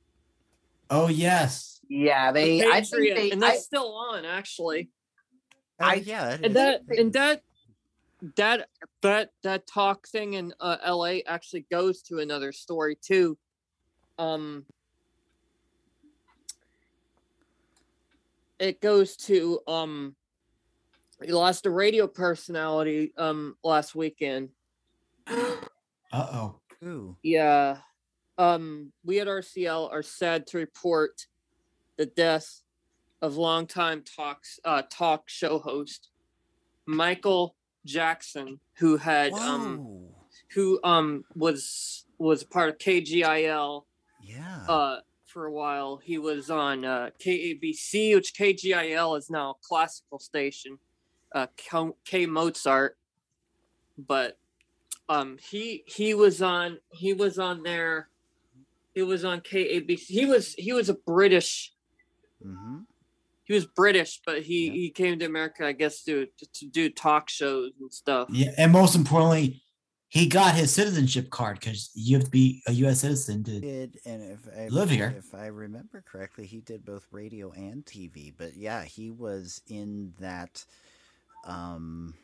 Oh 0.88 1.08
yes. 1.08 1.80
Yeah, 1.88 2.32
The 2.32 2.40
they. 2.60 2.66
I 2.66 2.80
think 2.82 3.14
they. 3.14 3.30
and 3.30 3.44
I, 3.44 3.50
that's 3.50 3.64
still 3.64 3.94
on 3.94 4.24
actually. 4.24 4.90
Oh, 5.80 5.86
I- 5.86 5.94
yeah, 5.94 6.34
it 6.34 6.40
And 6.44 6.56
that 6.56 6.82
and 6.88 7.12
that 7.12 7.42
that 8.36 8.68
that 9.02 9.30
that 9.42 9.66
talk 9.66 10.06
thing 10.08 10.34
in 10.34 10.52
uh, 10.60 10.76
LA 10.86 11.18
actually 11.26 11.66
goes 11.70 12.02
to 12.02 12.18
another 12.18 12.52
story 12.52 12.96
too. 13.00 13.38
Um 14.18 14.66
it 18.60 18.80
goes 18.80 19.16
to 19.16 19.58
um 19.66 20.14
he 21.24 21.32
lost 21.32 21.66
a 21.66 21.70
radio 21.70 22.06
personality 22.06 23.12
um 23.18 23.56
last 23.64 23.94
weekend. 23.96 24.50
Uh 26.12 26.26
oh. 26.32 26.60
Ooh. 26.84 27.16
Yeah. 27.22 27.76
Um, 28.36 28.92
we 29.04 29.20
at 29.20 29.28
RCL 29.28 29.92
are 29.92 30.02
sad 30.02 30.44
to 30.48 30.58
report 30.58 31.26
the 31.98 32.06
death 32.06 32.62
of 33.22 33.36
longtime 33.36 34.02
talks 34.02 34.58
uh, 34.64 34.82
talk 34.90 35.28
show 35.28 35.60
host 35.60 36.08
Michael 36.84 37.54
Jackson, 37.86 38.58
who 38.78 38.96
had 38.96 39.32
um 39.34 40.08
who 40.52 40.80
um 40.82 41.24
was 41.36 42.06
was 42.18 42.42
part 42.42 42.70
of 42.70 42.78
KGIL 42.78 43.84
yeah. 44.22 44.64
uh 44.68 45.00
for 45.32 45.46
a 45.46 45.52
while. 45.52 46.00
He 46.02 46.18
was 46.18 46.50
on 46.50 46.84
uh 46.84 47.10
KABC, 47.24 48.14
which 48.14 48.34
KGIL 48.34 49.18
is 49.18 49.30
now 49.30 49.50
a 49.50 49.54
classical 49.62 50.18
station, 50.18 50.78
uh 51.34 51.46
K, 52.04 52.26
Mozart. 52.26 52.96
But 53.96 54.38
um 55.08 55.38
he 55.50 55.84
he 55.86 56.14
was 56.14 56.42
on 56.42 56.78
he 56.92 57.12
was 57.12 57.38
on 57.38 57.62
there 57.62 58.08
he 58.94 59.02
was 59.02 59.24
on 59.24 59.40
KABC. 59.40 60.00
He 60.00 60.26
was 60.26 60.54
he 60.54 60.72
was 60.72 60.88
a 60.88 60.94
British 60.94 61.72
mm-hmm. 62.44 62.80
he 63.44 63.54
was 63.54 63.66
British, 63.66 64.20
but 64.24 64.42
he 64.42 64.66
Yeah. 64.66 64.72
he 64.72 64.90
came 64.90 65.18
to 65.18 65.26
America 65.26 65.66
I 65.66 65.72
guess 65.72 66.02
to 66.04 66.26
to 66.54 66.66
do 66.66 66.90
talk 66.90 67.28
shows 67.28 67.72
and 67.80 67.92
stuff. 67.92 68.28
Yeah, 68.30 68.50
and 68.58 68.72
most 68.72 68.94
importantly, 68.94 69.62
he 70.10 70.26
got 70.26 70.56
his 70.56 70.72
citizenship 70.72 71.30
card 71.30 71.60
because 71.60 71.90
you 71.94 72.16
have 72.16 72.24
to 72.24 72.30
be 72.30 72.62
a 72.66 72.72
U.S. 72.72 73.00
citizen 73.00 73.44
to. 73.44 73.60
did 73.60 73.98
and 74.04 74.22
if 74.32 74.40
I 74.58 74.66
Live 74.66 74.90
here. 74.90 75.14
if 75.16 75.32
I 75.34 75.46
remember 75.46 76.02
correctly, 76.04 76.46
he 76.46 76.60
did 76.60 76.84
both 76.84 77.06
radio 77.12 77.52
and 77.52 77.86
TV. 77.86 78.32
But 78.36 78.56
yeah, 78.56 78.82
he 78.84 79.12
was 79.12 79.62
in 79.68 80.12
that. 80.18 80.64
Um, 81.46 82.14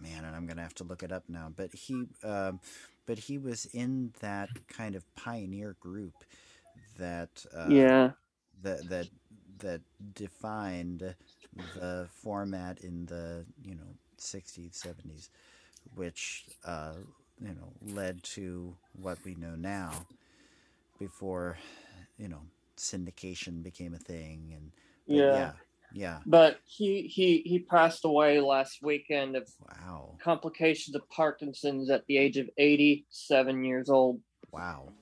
man, 0.00 0.24
and 0.24 0.34
I'm 0.34 0.46
gonna 0.46 0.62
have 0.62 0.74
to 0.76 0.84
look 0.84 1.02
it 1.02 1.12
up 1.12 1.24
now. 1.28 1.52
But 1.54 1.74
he, 1.74 2.06
um, 2.24 2.60
but 3.04 3.18
he 3.18 3.36
was 3.36 3.66
in 3.66 4.12
that 4.20 4.48
kind 4.66 4.94
of 4.94 5.04
pioneer 5.16 5.76
group 5.78 6.24
that 6.98 7.44
uh, 7.54 7.66
yeah. 7.68 8.12
that 8.62 8.88
that 8.88 9.08
that 9.58 9.82
defined 10.14 11.14
the 11.74 12.08
format 12.10 12.80
in 12.80 13.04
the 13.04 13.44
you 13.62 13.74
know 13.74 13.96
60s 14.18 14.80
70s 14.80 15.28
which 15.94 16.44
uh, 16.64 16.94
you 17.40 17.54
know 17.54 17.72
led 17.94 18.22
to 18.22 18.74
what 19.00 19.18
we 19.24 19.34
know 19.34 19.54
now 19.56 19.90
before 20.98 21.56
you 22.18 22.28
know 22.28 22.42
syndication 22.76 23.62
became 23.62 23.94
a 23.94 23.98
thing 23.98 24.52
and 24.54 24.72
Yeah. 25.06 25.34
yeah 25.34 25.52
yeah 25.92 26.18
But 26.26 26.58
he 26.64 27.02
he 27.02 27.42
he 27.44 27.58
passed 27.58 28.04
away 28.04 28.40
last 28.40 28.78
weekend 28.82 29.36
of 29.36 29.48
wow 29.68 30.16
complications 30.22 30.94
of 30.96 31.08
Parkinson's 31.08 31.90
at 31.90 32.06
the 32.06 32.18
age 32.18 32.36
of 32.36 32.48
87 32.58 33.64
years 33.64 33.88
old. 33.88 34.20
wow 34.52 34.92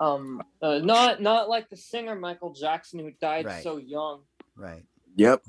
Um, 0.00 0.42
uh, 0.60 0.78
not 0.78 1.20
not 1.20 1.48
like 1.48 1.68
the 1.68 1.76
singer 1.76 2.14
Michael 2.14 2.52
Jackson 2.54 2.98
who 3.00 3.10
died 3.20 3.46
Right. 3.46 3.62
so 3.62 3.76
young. 3.76 4.22
right 4.56 4.84
Yep. 5.16 5.42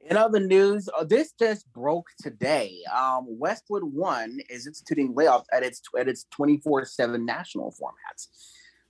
In 0.00 0.16
other 0.16 0.40
news, 0.40 0.88
uh, 0.96 1.04
this 1.04 1.32
just 1.38 1.70
broke 1.72 2.06
today. 2.20 2.80
Um, 2.94 3.26
Westwood 3.28 3.84
One 3.84 4.40
is 4.48 4.66
instituting 4.66 5.14
layoffs 5.14 5.46
at 5.52 5.62
its 5.62 5.82
at 5.98 6.08
its 6.08 6.26
twenty 6.30 6.58
four 6.58 6.84
seven 6.84 7.26
national 7.26 7.72
formats. 7.72 8.28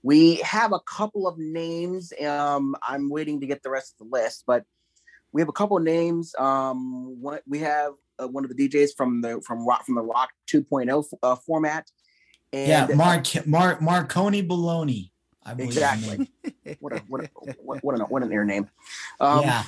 We 0.02 0.36
have 0.36 0.72
a 0.72 0.80
couple 0.80 1.26
of 1.26 1.38
names. 1.38 2.12
Um, 2.24 2.76
I'm 2.86 3.10
waiting 3.10 3.40
to 3.40 3.46
get 3.46 3.62
the 3.62 3.70
rest 3.70 3.94
of 3.94 4.08
the 4.08 4.16
list, 4.16 4.44
but 4.46 4.64
we 5.32 5.40
have 5.40 5.48
a 5.48 5.52
couple 5.52 5.76
of 5.76 5.82
names. 5.82 6.34
Um, 6.38 7.20
what 7.20 7.42
we 7.48 7.58
have 7.60 7.94
uh, 8.18 8.28
one 8.28 8.44
of 8.44 8.54
the 8.54 8.68
DJs 8.68 8.90
from 8.96 9.22
the 9.22 9.40
from 9.40 9.66
rock 9.66 9.84
from 9.86 9.94
the 9.94 10.02
Rock 10.02 10.30
2.0 10.52 11.04
f- 11.04 11.18
uh, 11.22 11.36
format. 11.36 11.90
And 12.52 12.90
Yeah, 12.90 12.96
Mark 12.96 13.26
Mark 13.46 13.82
Marconi 13.82 14.42
Baloney. 14.42 15.10
I 15.44 15.54
believe. 15.54 15.74
the 15.74 15.80
Exactly. 15.80 16.30
what 16.80 16.92
a 16.92 16.98
what 17.08 17.24
a, 17.24 17.30
what, 17.62 17.84
what 17.84 17.94
an 17.94 18.00
what 18.02 18.22
an 18.22 18.32
air 18.32 18.44
name. 18.44 18.68
Um, 19.20 19.42
yeah. 19.42 19.64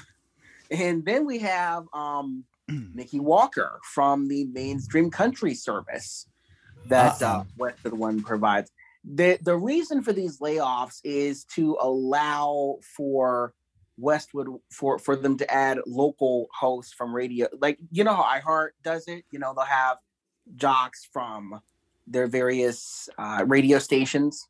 And 0.70 1.04
then 1.04 1.26
we 1.26 1.38
have 1.38 1.84
um, 1.92 2.44
Nikki 2.68 3.20
Walker 3.20 3.80
from 3.82 4.28
the 4.28 4.44
mainstream 4.46 5.10
country 5.10 5.54
service 5.54 6.26
that 6.86 7.20
uh. 7.22 7.44
Westwood 7.56 7.94
One 7.94 8.22
provides. 8.22 8.70
The 9.04 9.38
the 9.42 9.56
reason 9.56 10.02
for 10.02 10.12
these 10.12 10.38
layoffs 10.40 11.00
is 11.04 11.44
to 11.56 11.76
allow 11.80 12.78
for 12.96 13.54
Westwood 13.96 14.48
for 14.70 14.98
for 14.98 15.16
them 15.16 15.38
to 15.38 15.50
add 15.50 15.78
local 15.86 16.48
hosts 16.52 16.92
from 16.92 17.14
radio. 17.14 17.48
Like 17.60 17.78
you 17.90 18.04
know 18.04 18.14
how 18.14 18.40
iHeart 18.40 18.70
does 18.82 19.08
it. 19.08 19.24
You 19.30 19.38
know 19.38 19.54
they'll 19.54 19.64
have 19.64 19.98
jocks 20.54 21.08
from 21.10 21.60
their 22.06 22.26
various 22.26 23.08
uh, 23.18 23.44
radio 23.46 23.78
stations. 23.78 24.48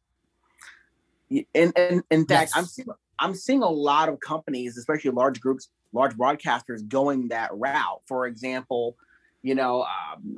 And 1.54 1.72
and 1.76 2.02
in 2.10 2.26
fact, 2.26 2.52
Yes. 2.54 2.56
I'm 2.56 2.64
seeing 2.64 2.88
I'm 3.20 3.34
seeing 3.34 3.62
a 3.62 3.68
lot 3.68 4.08
of 4.08 4.18
companies, 4.18 4.76
especially 4.76 5.10
large 5.12 5.40
groups, 5.40 5.68
large 5.92 6.16
broadcasters, 6.16 6.86
going 6.86 7.28
that 7.28 7.50
route. 7.52 8.02
For 8.06 8.26
example, 8.26 8.96
you 9.42 9.54
know, 9.54 9.82
um, 9.84 10.36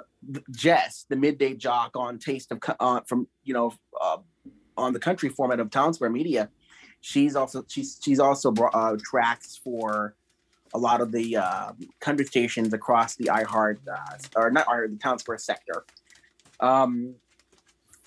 Jess, 0.51 1.07
the 1.09 1.17
midday 1.17 1.55
jock 1.55 1.97
on 1.97 2.19
Taste 2.19 2.53
of 2.53 2.61
uh, 2.79 3.01
from 3.07 3.27
you 3.45 3.55
know 3.55 3.73
uh, 4.01 4.19
on 4.77 4.93
the 4.93 5.01
country 5.01 5.29
format 5.29 5.61
of 5.61 5.71
Townsquare 5.71 6.13
Media. 6.13 6.49
She's 7.01 7.35
also 7.35 7.65
she's 7.67 7.99
she's 8.03 8.21
also 8.21 8.53
uh, 8.53 8.97
tracks 9.03 9.57
for 9.57 10.15
a 10.75 10.79
lot 10.79 11.01
of 11.01 11.13
the 11.13 11.37
uh, 11.37 11.73
country 12.01 12.25
stations 12.25 12.73
across 12.73 13.17
the 13.17 13.25
iHeart 13.25 13.79
uh, 13.93 14.17
or 14.37 14.51
not 14.51 14.67
iHeart 14.67 14.91
the 14.91 14.97
Townsquare 14.97 15.41
sector. 15.41 15.85
Um, 16.61 17.17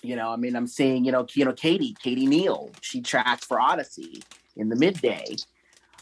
you 0.02 0.16
know, 0.16 0.30
I 0.30 0.36
mean, 0.36 0.56
I'm 0.56 0.66
seeing 0.66 1.04
you 1.04 1.12
know, 1.12 1.26
you 1.34 1.44
know, 1.44 1.52
Katie, 1.52 1.94
Katie 2.02 2.26
Neal, 2.26 2.70
she 2.80 3.02
tracks 3.02 3.44
for 3.44 3.58
Audacy 3.58 4.22
in 4.56 4.68
the 4.68 4.76
midday. 4.76 5.36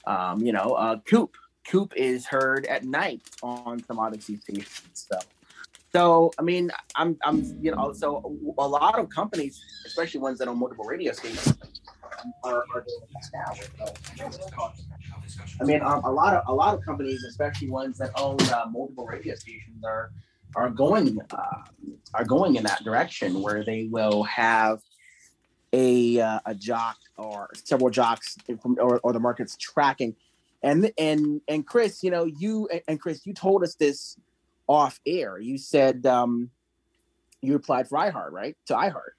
Um, 0.06 0.40
you 0.40 0.52
know, 0.52 0.72
uh, 0.72 0.98
Coop, 1.06 1.36
Coop 1.68 1.92
is 1.96 2.26
heard 2.26 2.66
at 2.66 2.84
night 2.84 3.22
on 3.42 3.82
some 3.84 3.98
Audacy 3.98 4.40
stations. 4.40 5.06
So, 5.10 5.18
so 5.92 6.32
I 6.38 6.42
mean, 6.42 6.70
I'm, 6.96 7.16
I'm, 7.24 7.58
you 7.60 7.74
know, 7.74 7.92
so 7.92 8.36
a 8.58 8.68
lot 8.68 8.98
of 8.98 9.08
companies, 9.08 9.62
especially 9.86 10.20
ones 10.20 10.38
that 10.40 10.48
own 10.48 10.58
multiple 10.58 10.84
radio 10.84 11.12
stations, 11.12 11.56
are, 12.42 12.64
are 12.74 12.84
doing 12.86 13.08
this 13.14 13.30
now. 13.32 13.92
I 15.60 15.64
mean, 15.64 15.82
um, 15.82 16.04
a 16.04 16.10
lot 16.10 16.34
of 16.34 16.42
a 16.48 16.54
lot 16.54 16.74
of 16.74 16.84
companies, 16.84 17.22
especially 17.24 17.70
ones 17.70 17.98
that 17.98 18.10
own 18.18 18.40
uh, 18.42 18.64
multiple 18.70 19.06
radio 19.06 19.34
stations, 19.34 19.84
are 19.84 20.10
are 20.56 20.70
going 20.70 21.18
uh, 21.30 21.62
are 22.14 22.24
going 22.24 22.56
in 22.56 22.62
that 22.64 22.84
direction 22.84 23.42
where 23.42 23.64
they 23.64 23.88
will 23.90 24.22
have 24.24 24.80
a 25.74 26.20
uh, 26.20 26.40
a 26.46 26.54
jock 26.54 26.96
or 27.16 27.50
several 27.64 27.90
jocks 27.90 28.36
from 28.62 28.76
or, 28.80 29.00
or 29.00 29.12
the 29.12 29.20
market's 29.20 29.56
tracking. 29.56 30.14
And 30.62 30.92
and 30.96 31.40
and 31.48 31.66
Chris, 31.66 32.02
you 32.02 32.10
know, 32.10 32.24
you 32.24 32.68
and 32.88 33.00
Chris, 33.00 33.26
you 33.26 33.34
told 33.34 33.64
us 33.64 33.74
this 33.74 34.16
off 34.68 35.00
air. 35.04 35.38
You 35.38 35.58
said 35.58 36.06
um, 36.06 36.50
you 37.42 37.56
applied 37.56 37.88
for 37.88 37.98
iHeart, 37.98 38.30
right? 38.30 38.56
To 38.66 38.74
iHeart. 38.74 39.14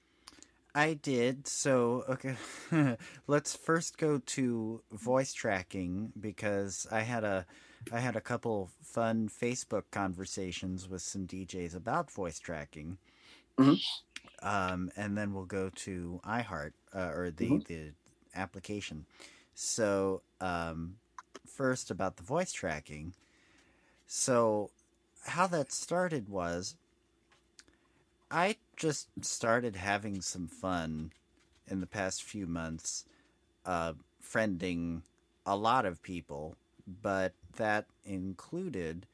I 0.74 0.94
did. 0.94 1.46
So, 1.46 2.04
okay. 2.08 2.36
Let's 3.26 3.56
first 3.56 3.96
go 3.96 4.18
to 4.18 4.82
voice 4.92 5.32
tracking 5.32 6.12
because 6.18 6.86
I 6.90 7.00
had 7.00 7.22
a 7.22 7.46
I 7.92 8.00
had 8.00 8.16
a 8.16 8.20
couple 8.20 8.70
fun 8.82 9.28
Facebook 9.28 9.84
conversations 9.90 10.88
with 10.88 11.02
some 11.02 11.26
DJs 11.26 11.76
about 11.76 12.10
voice 12.10 12.38
tracking. 12.38 12.98
Mhm. 13.58 13.80
Um, 14.42 14.90
and 14.96 15.16
then 15.16 15.32
we'll 15.34 15.44
go 15.44 15.70
to 15.70 16.20
iHeart 16.24 16.72
uh, 16.94 17.10
or 17.14 17.30
the 17.30 17.48
Mhm. 17.48 17.64
the 17.66 17.92
application. 18.34 19.06
So 19.54 20.22
um, 20.40 20.96
first 21.46 21.90
about 21.90 22.16
the 22.16 22.22
voice 22.22 22.52
tracking. 22.52 23.14
So 24.06 24.70
how 25.26 25.46
that 25.48 25.72
started 25.72 26.28
was 26.28 26.76
I 28.30 28.56
just 28.76 29.08
started 29.24 29.76
having 29.76 30.20
some 30.20 30.48
fun 30.48 31.12
in 31.66 31.80
the 31.80 31.86
past 31.86 32.22
few 32.22 32.46
months, 32.46 33.04
uh, 33.64 33.94
friending 34.22 35.02
a 35.46 35.56
lot 35.56 35.86
of 35.86 36.02
people, 36.02 36.56
but 37.02 37.32
that 37.56 37.86
included 38.04 39.06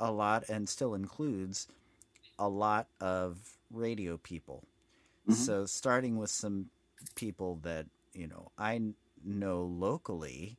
a 0.00 0.10
lot 0.10 0.48
and 0.48 0.68
still 0.68 0.94
includes 0.94 1.68
a 2.38 2.48
lot 2.48 2.88
of 3.00 3.58
radio 3.70 4.16
people. 4.18 4.64
Mhm. 5.28 5.34
So 5.34 5.66
starting 5.66 6.16
with 6.16 6.30
some 6.30 6.70
people 7.14 7.56
that 7.62 7.86
you 8.12 8.26
know 8.26 8.50
I 8.58 8.80
know 9.24 9.62
locally, 9.62 10.58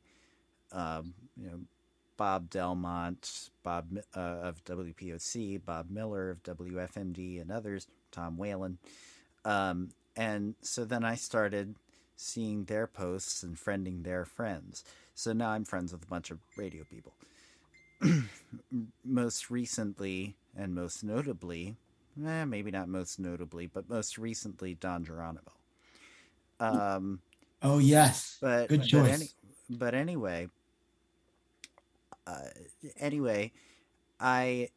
um, 0.72 1.14
you 1.36 1.46
know 1.48 1.60
Bob 2.16 2.50
Delmont, 2.50 3.50
Bob 3.62 3.98
uh, 4.14 4.20
of 4.20 4.64
WPOC, 4.64 5.58
Bob 5.58 5.90
Miller 5.90 6.30
of 6.30 6.42
WFMD, 6.42 7.40
and 7.40 7.50
others, 7.50 7.86
Tom 8.10 8.36
Whalen, 8.36 8.78
um, 9.44 9.90
and 10.16 10.54
so 10.62 10.84
then 10.84 11.04
I 11.04 11.14
started 11.16 11.76
seeing 12.16 12.64
their 12.64 12.86
posts 12.86 13.42
and 13.42 13.56
friending 13.56 14.04
their 14.04 14.24
friends. 14.24 14.84
So 15.14 15.32
now 15.32 15.50
I'm 15.50 15.64
friends 15.64 15.92
with 15.92 16.04
a 16.04 16.06
bunch 16.06 16.30
of 16.30 16.38
radio 16.56 16.84
people. 16.84 17.14
most 19.04 19.50
recently 19.50 20.36
and 20.56 20.74
most 20.74 21.02
notably, 21.04 21.76
eh, 22.24 22.44
maybe 22.44 22.70
not 22.70 22.88
most 22.88 23.18
notably, 23.18 23.66
but 23.66 23.88
most 23.88 24.18
recently, 24.18 24.74
Don 24.74 25.04
Geronimo. 25.04 25.52
Um, 26.60 27.20
Oh 27.62 27.78
yes. 27.78 28.38
but 28.40 28.68
Good 28.68 28.80
but, 28.80 28.88
choice. 28.88 29.08
any, 29.08 29.28
but 29.78 29.94
anyway, 29.94 30.48
uh, 32.26 32.48
anyway, 32.98 33.52
I 34.20 34.68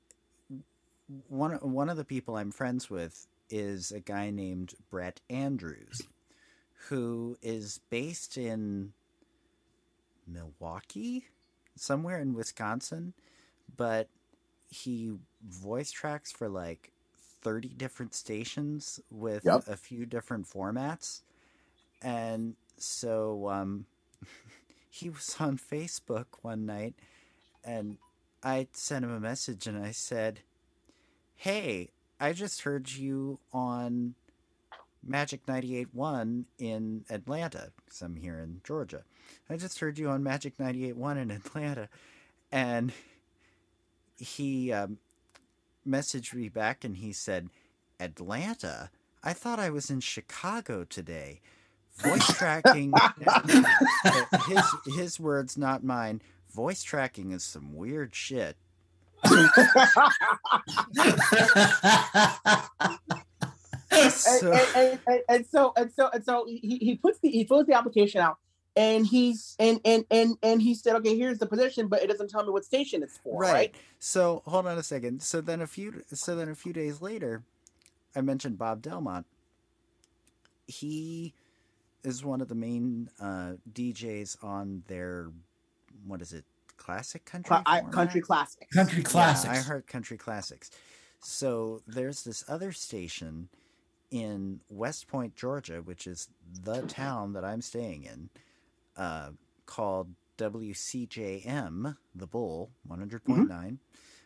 one 1.30 1.54
one 1.54 1.89
of 1.89 1.98
the 1.98 2.06
people 2.06 2.36
I'm 2.36 2.51
friends 2.51 2.89
with 2.89 3.27
is 3.50 3.92
a 3.92 4.00
guy 4.00 4.30
named 4.32 4.74
Brett 4.89 5.22
Andrews, 5.30 6.01
who 6.89 7.38
is 7.42 7.80
based 7.89 8.38
in 8.38 8.94
Milwaukee, 10.27 11.25
somewhere 11.75 12.20
in 12.20 12.34
Wisconsin, 12.34 13.13
but 13.77 14.10
he 14.70 15.13
voice 15.48 15.92
tracks 15.92 16.32
for 16.32 16.50
like 16.50 16.92
30 17.46 17.70
different 17.70 18.16
stations 18.16 19.00
with 19.12 19.46
Yep. 19.46 19.68
a 19.68 19.78
few 19.78 20.08
different 20.08 20.50
formats. 20.50 21.22
And 22.02 22.56
so 22.78 23.50
um, 23.50 23.86
he 24.90 25.12
was 25.12 25.36
on 25.40 25.60
Facebook 25.60 26.25
one 26.42 26.66
night 26.66 26.96
and 27.64 28.00
I 28.44 28.68
sent 28.74 29.06
him 29.06 29.12
a 29.12 29.20
message 29.20 29.68
and 29.68 29.78
I 29.78 29.92
said, 29.92 30.40
Hey, 31.36 31.90
I 32.20 32.34
just 32.34 32.62
heard 32.64 32.92
you 32.92 33.38
on 33.54 34.16
Magic 35.04 35.46
98.1 35.46 36.46
in 36.58 37.06
Atlanta, 37.12 37.72
because 37.86 38.02
I'm 38.02 38.16
here 38.16 38.40
in 38.40 38.62
Georgia. 38.64 39.04
I 39.52 39.58
just 39.58 39.78
heard 39.80 40.00
you 40.00 40.10
on 40.10 40.24
Magic 40.24 40.58
98.1 40.58 41.18
in 41.22 41.30
Atlanta. 41.32 41.90
And 42.52 42.92
he 44.18 44.72
um, 44.72 44.98
messaged 45.88 46.34
me 46.34 46.50
back 46.50 46.84
and 46.84 46.98
he 46.98 47.12
said, 47.13 47.50
Atlanta? 48.00 48.89
I 49.24 49.34
thought 49.34 49.60
I 49.60 49.70
was 49.70 49.89
in 49.89 50.00
Chicago 50.01 50.84
today. 50.84 51.42
Voice 51.98 52.27
tracking, 52.38 52.94
his, 54.48 54.62
his 54.98 55.20
words, 55.20 55.58
not 55.58 55.84
mine. 55.84 56.22
Voice 56.54 56.84
tracking 56.84 57.32
is 57.32 57.44
some 57.44 57.74
weird 57.75 58.13
shit. 58.13 58.58
and, 63.92 64.12
So- 64.12 64.51
and, 64.51 64.68
and, 64.75 65.00
and, 65.07 65.22
and 65.29 65.46
so 65.46 65.74
and 65.77 65.92
so 65.92 66.09
and 66.14 66.24
so 66.24 66.46
he, 66.48 66.77
he 66.81 66.96
puts 66.96 67.20
the 67.20 67.29
he 67.29 67.46
fills 67.46 67.66
the 67.66 67.74
application 67.74 68.22
out 68.22 68.38
and 68.75 69.07
he's 69.07 69.55
and 69.59 69.79
and 69.85 70.05
and 70.11 70.38
and 70.44 70.61
he 70.61 70.74
said 70.74 70.96
okay 70.96 71.18
here's 71.18 71.40
the 71.40 71.46
position 71.46 71.88
but 71.88 72.01
it 72.03 72.07
doesn't 72.07 72.29
tell 72.29 72.44
me 72.44 72.51
what 72.51 72.66
station 72.66 73.01
it's 73.03 73.18
for 73.18 73.40
right, 73.42 73.53
right. 73.53 73.75
So 74.00 74.44
hold 74.46 74.68
on 74.68 74.77
a 74.77 74.83
second. 74.83 75.24
So 75.24 75.42
then 75.42 75.61
a 75.61 75.68
few 75.68 76.03
so 76.14 76.35
then 76.35 76.50
a 76.50 76.55
few 76.55 76.74
days 76.74 77.01
later, 77.01 77.42
I 78.16 78.22
mentioned 78.22 78.57
Bob 78.57 78.83
Delmont. 78.83 79.25
He 80.68 81.33
is 82.03 82.24
one 82.24 82.40
of 82.40 82.48
the 82.48 82.55
main 82.55 83.09
uh, 83.20 83.53
DJs 83.74 84.44
on 84.44 84.83
their 84.88 85.31
what 86.05 86.22
is 86.22 86.33
it? 86.33 86.46
Classic 86.77 87.25
country. 87.25 87.50
Cla- 87.50 87.64
I, 87.66 87.81
country 87.81 88.22
classic 88.22 88.70
Country 88.70 89.01
classics. 89.01 89.51
Yeah, 89.51 89.59
I 89.59 89.64
heard 89.64 89.88
country 89.88 90.18
classics. 90.18 90.70
So 91.22 91.81
there's 91.88 92.24
this 92.24 92.44
other 92.48 92.72
station 92.72 93.50
in 94.11 94.59
West 94.70 95.07
Point, 95.07 95.35
Georgia, 95.35 95.81
which 95.81 96.05
is 96.05 96.29
the 96.64 96.83
town 96.83 97.33
that 97.33 97.44
I'm 97.44 97.61
staying 97.61 98.03
in, 98.03 98.29
uh, 98.98 99.31
called 99.66 100.14
WCJM, 100.38 101.98
the 102.14 102.27
Bull, 102.27 102.72
100.9. 102.90 103.79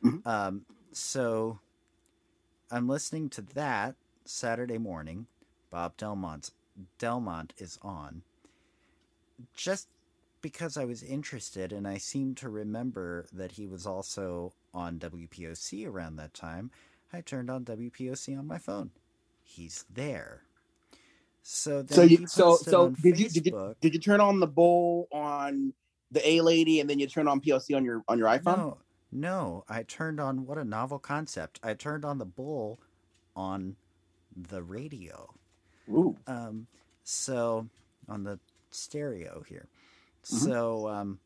Mhm. 0.03 0.25
Um, 0.25 0.65
so 0.91 1.60
I'm 2.71 2.88
listening 2.88 3.29
to 3.32 3.41
that 3.41 3.95
Saturday 4.25 4.77
morning. 4.77 5.27
Bob 5.69 5.97
Delmont's 5.97 6.51
Delmont 6.97 7.53
is 7.58 7.77
on. 7.82 8.23
Just 9.53 9.88
because 10.41 10.77
I 10.77 10.86
was 10.86 11.03
interested 11.03 11.71
and 11.73 11.88
I 11.88 11.97
seem 11.97 12.34
to 12.36 12.49
remember 12.49 13.25
that 13.34 13.53
he 13.53 13.67
was 13.67 13.86
also 13.86 14.53
on 14.73 14.99
WPOC 14.99 15.86
around 15.86 16.15
that 16.15 16.34
time, 16.34 16.71
I 17.12 17.21
turned 17.21 17.49
on 17.49 17.65
WPOC 17.65 18.38
on 18.38 18.47
my 18.47 18.58
phone. 18.58 18.91
He's 19.43 19.86
there. 19.89 20.43
So 21.51 21.81
then 21.81 21.95
so 21.95 22.03
you 22.03 22.27
so 22.27 22.55
so 22.57 22.89
did 23.01 23.19
you 23.19 23.27
did 23.27 23.47
you 23.47 23.75
did 23.81 23.95
you 23.95 23.99
turn 23.99 24.21
on 24.21 24.39
the 24.39 24.45
bowl 24.45 25.07
on 25.12 25.73
the 26.12 26.27
A 26.29 26.41
lady 26.41 26.79
and 26.79 26.88
then 26.88 26.99
you 26.99 27.07
turn 27.07 27.27
on 27.27 27.41
PLC 27.41 27.75
on 27.75 27.83
your 27.83 28.03
on 28.07 28.19
your 28.19 28.27
iPhone 28.27 28.57
No, 28.57 28.77
no. 29.12 29.63
I 29.67 29.81
turned 29.81 30.19
on 30.19 30.45
what 30.45 30.59
a 30.59 30.63
novel 30.63 30.99
concept. 30.99 31.59
I 31.63 31.73
turned 31.73 32.05
on 32.05 32.19
the 32.19 32.25
bull 32.25 32.79
on 33.35 33.77
the 34.38 34.62
radio. 34.62 35.33
Ooh. 35.89 36.15
Um, 36.27 36.67
so 37.03 37.67
on 38.07 38.23
the 38.23 38.39
stereo 38.69 39.43
here. 39.49 39.65
Mhm. 40.25 40.45
So 40.45 40.88
um, 40.88 41.19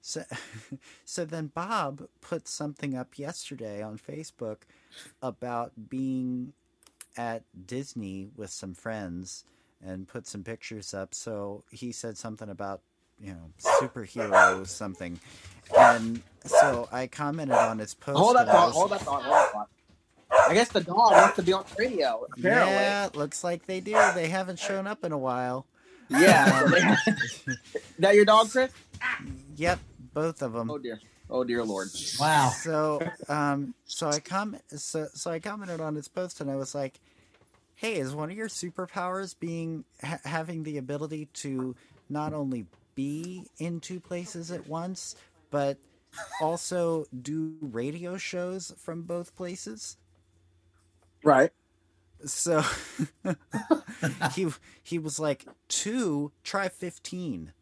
so 0.00 0.22
so 1.04 1.24
then 1.24 1.48
Bob 1.48 2.06
put 2.20 2.46
something 2.46 2.94
up 2.96 3.18
yesterday 3.18 3.82
on 3.82 3.98
Facebook 3.98 4.58
about 5.20 5.72
being 5.90 6.52
at 7.18 7.42
Disney 7.66 8.30
with 8.36 8.48
some 8.50 8.72
friends 8.72 9.44
and 9.84 10.08
put 10.08 10.26
some 10.26 10.42
pictures 10.44 10.94
up. 10.94 11.14
So 11.14 11.64
he 11.70 11.92
said 11.92 12.16
something 12.16 12.48
about 12.48 12.80
you 13.20 13.32
know 13.32 13.50
superhero 13.58 14.66
something, 14.66 15.20
and 15.76 16.22
so 16.46 16.88
I 16.92 17.08
commented 17.08 17.56
on 17.56 17.78
his 17.78 17.92
post. 17.94 18.16
hold 18.18 18.36
that 18.36 18.48
I 18.48 18.52
thought 18.52 18.72
hold 18.72 18.90
that 18.92 19.00
thought 19.02 19.22
hold 19.24 19.34
that 19.34 19.52
thought 19.52 19.68
I 20.48 20.54
guess 20.54 20.68
the 20.70 20.80
dog 20.80 21.12
wants 21.12 21.36
to 21.36 21.42
be 21.42 21.52
on 21.52 21.64
the 21.76 21.84
radio 21.84 22.24
apparently 22.32 22.74
Yeah, 22.74 23.08
looks 23.14 23.42
like 23.44 23.66
they 23.66 23.80
do. 23.80 23.98
They 24.14 24.28
haven't 24.28 24.58
shown 24.58 24.86
up 24.86 25.04
in 25.04 25.12
a 25.12 25.18
while. 25.18 25.66
yeah, 26.08 26.62
um, 26.64 27.14
so 27.46 27.52
that 27.98 28.14
your 28.14 28.24
dog 28.24 28.50
Chris 28.50 28.70
Yep, 29.56 29.80
both 30.14 30.42
of 30.42 30.52
them. 30.52 30.70
oh 30.70 30.78
dear 30.78 31.00
oh 31.30 31.44
dear 31.44 31.64
lord 31.64 31.88
Wow. 32.20 32.50
So, 32.50 33.00
um, 33.28 33.74
so 33.84 34.08
I 34.08 34.18
com- 34.20 34.58
so, 34.68 35.06
so 35.14 35.30
I 35.30 35.38
commented 35.38 35.80
on 35.80 35.94
his 35.94 36.08
post, 36.08 36.40
and 36.40 36.50
I 36.50 36.56
was 36.56 36.74
like, 36.74 37.00
"Hey, 37.74 37.96
is 37.96 38.14
one 38.14 38.30
of 38.30 38.36
your 38.36 38.48
superpowers 38.48 39.38
being 39.38 39.84
ha- 40.02 40.20
having 40.24 40.62
the 40.64 40.78
ability 40.78 41.26
to 41.34 41.76
not 42.08 42.32
only 42.32 42.66
be 42.94 43.44
in 43.58 43.80
two 43.80 44.00
places 44.00 44.50
at 44.50 44.66
once, 44.66 45.14
but 45.50 45.78
also 46.40 47.06
do 47.22 47.56
radio 47.60 48.16
shows 48.16 48.72
from 48.78 49.02
both 49.02 49.36
places?" 49.36 49.96
right 51.24 51.52
So 52.24 52.62
he 54.34 54.48
he 54.82 54.98
was 54.98 55.20
like, 55.20 55.46
two, 55.68 56.32
try 56.42 56.68
fifteen. 56.68 57.52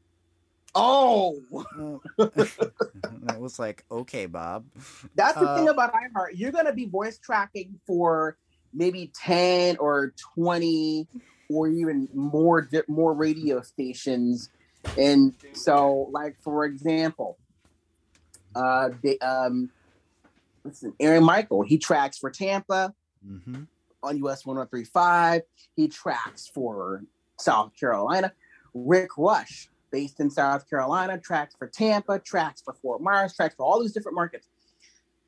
Oh 0.77 1.43
I 3.29 3.37
was 3.39 3.59
like, 3.59 3.85
okay, 3.91 4.27
Bob. 4.27 4.67
That's 5.15 5.39
the 5.39 5.47
Uh, 5.47 5.55
thing 5.55 5.69
about 5.69 5.93
iHeart. 5.93 6.31
You're 6.35 6.53
to 6.67 6.73
be 6.73 6.87
voice 6.87 7.19
tracking 7.19 7.81
for 7.87 8.37
maybe 8.73 9.13
10 9.25 9.79
or 9.79 10.13
20 10.35 11.09
or 11.49 11.69
even 11.69 12.09
more 12.15 12.69
more 12.89 13.15
radio 13.15 13.63
stations. 13.63 14.51
And 14.99 15.35
so, 15.53 16.09
like, 16.13 16.37
for 16.43 16.65
example, 16.65 17.39
uh, 18.55 18.91
they, 19.03 19.19
um, 19.19 19.71
listen, 20.65 20.95
Aaron 21.01 21.25
Michael, 21.25 21.63
he 21.63 21.79
tracks 21.79 22.19
for 22.19 22.31
Tampa, 22.31 22.93
hmm 23.25 23.65
on 24.03 24.17
US 24.19 24.45
1035. 24.47 25.43
He 25.75 25.89
tracks 25.89 26.49
for 26.55 27.03
South 27.41 27.73
Carolina. 27.79 28.33
Rick 28.75 29.11
Rush, 29.19 29.71
based 29.91 30.21
in 30.21 30.31
South 30.31 30.69
Carolina, 30.69 31.19
tracks 31.19 31.55
for 31.59 31.67
Tampa, 31.69 32.19
tracks 32.19 32.61
for 32.63 32.75
Fort 32.75 33.01
Myers, 33.01 33.35
tracks 33.35 33.55
for 33.55 33.65
all 33.65 33.81
these 33.81 33.93
different 33.93 34.17
markets. 34.17 34.49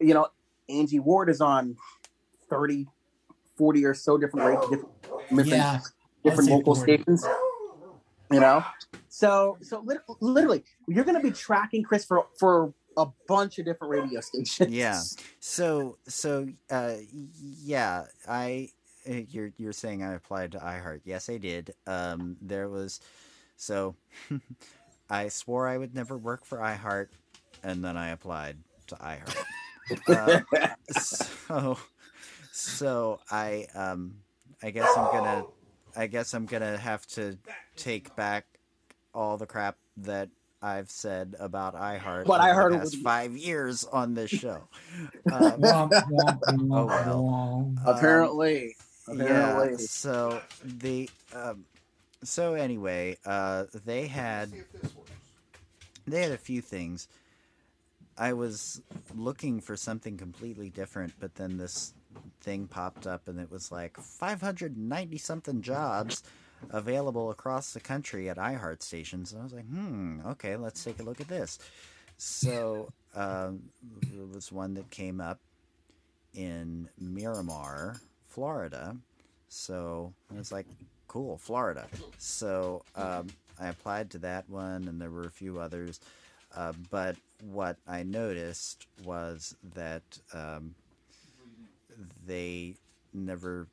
You 0.01 0.15
know, 0.15 0.29
Angie 0.69 1.01
Ward 1.01 1.29
is 1.31 1.41
on 1.41 1.77
30, 2.51 2.87
40 3.57 3.85
or 3.85 3.95
so 3.95 4.19
different 4.19 4.47
rates, 4.49 4.69
different, 4.69 4.95
different, 5.31 5.49
Yeah. 5.49 5.81
different 6.25 6.51
local 6.51 6.75
40. 6.75 6.93
stations. 6.93 7.27
You 8.31 8.41
know, 8.41 8.63
so 9.09 9.57
so 9.63 9.83
literally, 10.21 10.63
you're 10.87 11.05
going 11.05 11.17
to 11.17 11.23
be 11.23 11.31
tracking 11.31 11.83
Chris 11.83 12.05
for 12.05 12.27
for 12.39 12.75
a 12.99 13.07
bunch 13.27 13.59
of 13.59 13.65
different 13.65 13.91
radio 13.91 14.21
stations. 14.21 14.71
Yeah. 14.71 15.01
So 15.41 15.97
so 16.07 16.47
uh 16.71 16.97
yeah, 17.09 18.05
I 18.29 18.69
you're 19.07 19.53
you're 19.57 19.73
saying 19.73 20.03
I 20.03 20.13
applied 20.13 20.53
to 20.53 20.59
iHeart. 20.59 21.01
Yes, 21.05 21.31
I 21.31 21.39
did. 21.39 21.73
Um 21.87 22.37
there 22.43 22.69
was 22.69 23.01
so 23.59 23.95
I 25.11 25.29
swore 25.29 25.69
I 25.69 25.77
would 25.77 25.95
never 25.95 26.17
work 26.17 26.47
for 26.47 26.59
iHeart 26.59 27.09
and 27.63 27.85
then 27.85 27.97
I 27.99 28.11
applied 28.11 28.57
to 28.87 28.95
iHeart. 28.97 29.45
Uh, 30.09 30.41
so 30.99 31.79
so 32.53 33.21
I 33.31 33.67
um 33.75 34.15
I 34.63 34.71
guess 34.71 34.89
I'm 34.97 35.05
going 35.13 35.25
to 35.25 35.45
I 35.97 36.07
guess 36.07 36.33
I'm 36.35 36.47
going 36.47 36.63
to 36.63 36.77
have 36.79 37.07
to 37.09 37.37
take 37.77 38.15
back 38.17 38.45
all 39.15 39.37
the 39.37 39.47
crap 39.47 39.77
that 39.99 40.29
I've 40.61 40.91
said 40.91 41.35
about 41.41 41.75
iHeart 41.75 42.27
What 42.27 42.41
I 42.41 42.53
heard 42.53 42.79
was- 42.79 42.95
five 42.97 43.37
years 43.37 43.85
on 43.85 44.15
this 44.15 44.31
show. 44.31 44.69
Um, 45.33 45.91
Oh, 46.71 46.87
well. 46.87 47.23
womp. 47.23 47.79
apparently, 47.87 48.75
yeah. 49.15 49.77
So 49.77 50.41
the 50.65 51.09
um, 51.35 51.65
so 52.23 52.55
anyway, 52.55 53.17
uh, 53.25 53.65
they 53.85 54.07
had 54.07 54.53
they 56.07 56.23
had 56.23 56.33
a 56.33 56.39
few 56.39 56.61
things. 56.61 57.09
I 58.17 58.33
was 58.33 58.83
looking 59.15 59.61
for 59.61 59.77
something 59.77 60.17
completely 60.17 60.71
different, 60.71 61.13
but 61.21 61.37
then 61.37 61.57
this 61.57 61.95
thing 62.41 62.67
popped 62.67 63.07
up, 63.07 63.29
and 63.29 63.39
it 63.39 63.51
was 63.51 63.71
like 63.71 63.97
590 63.97 65.19
something 65.19 65.63
jobs 65.63 66.25
available 66.71 67.31
across 67.31 67.73
the 67.73 67.81
country 67.81 68.29
at 68.29 68.37
iHeart 68.37 68.83
stations. 68.83 69.33
And 69.33 69.41
I 69.41 69.45
was 69.45 69.53
like, 69.53 69.67
hmm, 69.67 70.21
okay, 70.27 70.57
let's 70.57 70.83
take 70.83 70.99
a 70.99 71.05
look 71.05 71.21
at 71.21 71.29
this. 71.29 71.59
So 72.17 72.93
um, 73.15 73.63
there 74.11 74.27
was 74.27 74.51
one 74.51 74.75
that 74.75 74.91
came 74.91 75.21
up 75.21 75.39
in 76.35 76.89
Miramar, 76.99 78.01
Florida. 78.27 78.97
So 79.49 80.13
I 80.33 80.39
was 80.39 80.51
like, 80.51 80.67
cool, 81.09 81.39
Florida. 81.39 81.87
So 82.19 82.83
um, 82.95 83.29
I 83.59 83.69
applied 83.69 84.11
to 84.11 84.19
that 84.19 84.49
one, 84.49 84.87
and 84.89 85.01
there 85.01 85.11
were 85.11 85.25
a 85.25 85.31
few 85.31 85.59
others. 85.59 86.01
Uh, 86.55 86.73
but 86.91 87.17
what 87.43 87.77
I 87.87 88.03
noticed 88.03 88.87
was 89.05 89.57
that 89.75 90.03
um, 90.33 90.75
they 92.27 92.75
never 93.13 93.67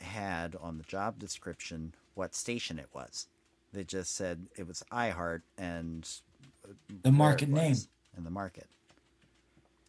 had 0.00 0.56
on 0.60 0.78
the 0.78 0.84
job 0.84 1.18
description 1.18 1.92
what 2.14 2.34
station 2.34 2.78
it 2.78 2.88
was. 2.92 3.26
They 3.72 3.84
just 3.84 4.14
said 4.16 4.46
it 4.56 4.66
was 4.66 4.82
iHeart 4.92 5.42
and 5.56 6.08
The 7.02 7.12
market 7.12 7.48
name. 7.48 7.76
and 8.16 8.24
the 8.26 8.30
market. 8.30 8.66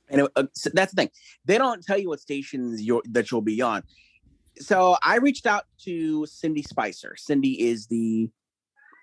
And 0.10 0.22
it, 0.22 0.32
uh, 0.36 0.44
so 0.54 0.72
that's 0.74 0.92
the 0.92 1.04
thing; 1.04 1.12
they 1.46 1.58
don't 1.60 1.84
tell 1.84 1.98
you 1.98 2.10
what 2.10 2.20
stations 2.20 2.82
you're, 2.82 3.04
that 3.12 3.30
you'll 3.30 3.42
be 3.42 3.62
on. 3.62 3.84
So 4.58 4.98
I 5.04 5.18
reached 5.18 5.46
out 5.46 5.66
to 5.86 6.26
Cindy 6.26 6.64
Spicer. 6.64 7.16
Cindy 7.18 7.68
is 7.68 7.88
the 7.88 8.30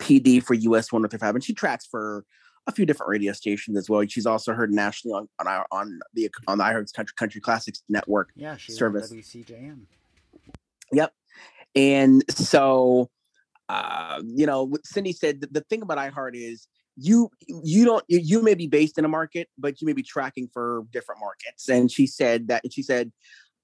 PD 0.00 0.42
for 0.42 0.54
US 0.54 0.92
1035, 0.92 1.35
and 1.35 1.44
she 1.44 1.54
tracks 1.54 1.87
for 1.87 2.24
a 2.66 2.72
few 2.72 2.85
different 2.85 3.11
radio 3.11 3.32
stations 3.32 3.76
as 3.76 3.88
well. 3.88 4.04
She's 4.06 4.26
also 4.26 4.52
heard 4.52 4.72
nationally 4.72 5.14
on 5.14 5.28
on, 5.38 5.46
our, 5.46 5.66
on 5.70 6.00
the 6.14 6.30
on 6.48 6.59
the 6.59 6.64
iHeart's 6.64 6.92
Country, 6.92 7.14
Country 7.16 7.40
Classics 7.40 7.82
network. 7.88 8.30
Yeah, 8.35 8.56
she's 8.56 8.76
Service. 8.76 9.12
WCJM. 9.12 9.82
Yep. 10.92 11.12
And 11.74 12.24
so, 12.30 13.11
uh, 13.68 14.22
you 14.24 14.46
know, 14.46 14.72
Cindy 14.85 15.12
said 15.12 15.40
the, 15.40 15.48
the 15.48 15.61
thing 15.62 15.82
about 15.82 15.98
iHeart 15.98 16.32
is 16.35 16.66
you 16.96 17.30
you 17.46 17.85
don't 17.85 18.04
you, 18.09 18.18
you 18.18 18.42
may 18.42 18.54
be 18.54 18.66
based 18.66 18.98
in 18.98 19.04
a 19.04 19.09
market, 19.09 19.48
but 19.59 19.80
you 19.80 19.87
may 19.87 19.92
be 19.92 20.02
tracking 20.02 20.48
for 20.52 20.85
different 20.92 21.20
markets. 21.20 21.68
And 21.68 21.90
she 21.90 22.06
said 22.06 22.48
that 22.48 22.62
she 22.72 22.82
said, 22.82 23.12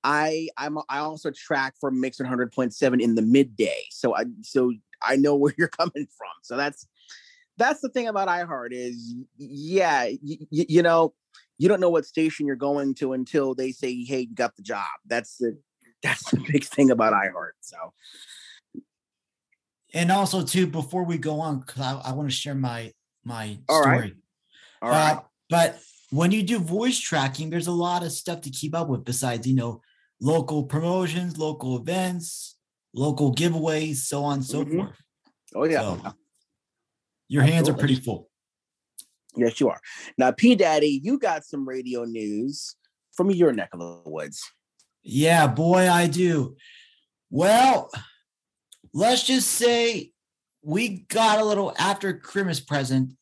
I 0.05 0.49
I'm 0.57 0.79
I 0.89 0.99
also 0.99 1.31
track 1.31 1.75
for 1.81 1.91
Mix 1.91 2.19
100.7 2.19 3.01
in 3.01 3.15
the 3.15 3.23
midday. 3.23 3.85
So 3.91 4.15
I 4.17 4.25
so 4.43 4.73
I 5.03 5.17
know 5.17 5.35
where 5.37 5.55
you're 5.57 5.69
coming 5.69 6.07
from. 6.17 6.33
So 6.43 6.57
that's 6.57 6.87
that's 7.59 7.81
the 7.81 7.89
thing 7.89 8.09
about 8.09 8.29
iHeart 8.29 8.69
is 8.73 9.15
yeah, 9.37 10.05
y- 10.05 10.19
y- 10.51 10.67
you 10.69 10.83
know, 10.83 11.15
you 11.59 11.69
don't 11.69 11.81
know 11.81 11.91
what 11.91 12.07
station 12.07 12.47
you're 12.47 12.57
going 12.57 12.95
to 12.97 13.13
until 13.13 13.55
they 13.55 13.73
say, 13.73 14.05
"Hey, 14.05 14.21
you 14.21 14.35
got 14.35 14.57
the 14.57 14.63
job." 14.63 14.87
That's 15.07 15.37
the 15.37 15.59
that's 16.03 16.31
the 16.31 16.41
big 16.53 16.65
thing 16.65 16.91
about 16.91 17.13
iHeart. 17.13 17.53
So 17.61 17.77
And 19.95 20.11
also, 20.11 20.45
too, 20.45 20.67
before 20.67 21.05
we 21.05 21.19
go 21.19 21.41
on, 21.41 21.61
because 21.61 21.83
I, 21.83 22.11
I 22.11 22.13
want 22.13 22.29
to 22.29 22.35
share 22.35 22.55
my 22.55 22.93
my 23.25 23.59
All 23.69 23.81
right. 23.81 24.01
story. 24.01 24.17
all 24.81 24.91
right, 24.91 25.17
Uh, 25.19 25.21
but 25.49 25.79
when 26.11 26.31
you 26.31 26.43
do 26.43 26.59
voice 26.59 26.99
tracking, 26.99 27.51
there's 27.51 27.69
a 27.69 27.73
lot 27.73 28.03
of 28.03 28.13
stuff 28.13 28.41
to 28.43 28.51
keep 28.51 28.75
up 28.75 28.89
with 28.89 29.05
besides, 29.05 29.47
you 29.47 29.55
know, 29.55 29.81
local 30.23 30.63
promotions, 30.63 31.37
local 31.37 31.77
events, 31.77 32.57
local 32.95 33.35
giveaways, 33.35 33.97
so 33.97 34.23
on 34.23 34.35
and 34.35 34.45
so 34.45 34.65
Mhm. 34.65 34.77
forth. 34.77 34.97
oh 35.55 35.65
yeah, 35.65 35.81
So, 35.81 36.15
your 37.29 37.43
hands 37.43 37.69
are 37.69 37.75
pretty 37.75 37.97
full. 37.97 38.31
yes 39.37 39.59
you 39.61 39.69
are. 39.69 39.81
Now, 40.17 40.31
P 40.31 40.55
Daddy, 40.55 41.01
you 41.03 41.19
got 41.19 41.45
some 41.45 41.69
radio 41.69 42.05
news 42.05 42.77
from 43.13 43.31
your 43.31 43.53
neck 43.53 43.71
of 43.73 43.81
the 43.81 44.03
woods. 44.07 44.41
Yeah, 45.03 45.47
boy, 45.49 45.91
I 45.91 46.07
do. 46.07 46.57
Well, 47.29 47.91
let's 48.95 49.25
just 49.25 49.49
say 49.51 50.13
we 50.63 51.01
got 51.09 51.41
a 51.41 51.45
little 51.45 51.75
after 51.79 52.17
Christmas 52.17 52.61
present 52.61 53.17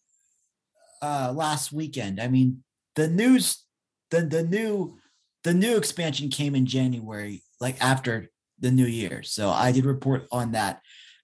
uh 1.01 1.33
last 1.35 1.73
weekend. 1.73 2.21
I 2.21 2.29
mean, 2.29 2.63
the 2.95 3.09
news 3.09 3.65
the 4.11 4.21
the 4.27 4.43
new 4.43 5.00
the 5.45 5.55
new 5.55 5.77
expansion 5.77 6.29
came 6.29 6.55
in 6.55 6.67
January, 6.67 7.43
like 7.61 7.83
after 7.83 8.29
the 8.59 8.71
new 8.71 8.87
year. 8.87 9.23
So 9.23 9.51
I 9.51 9.73
did 9.73 9.85
report 9.85 10.27
on 10.31 10.53
that. 10.53 10.81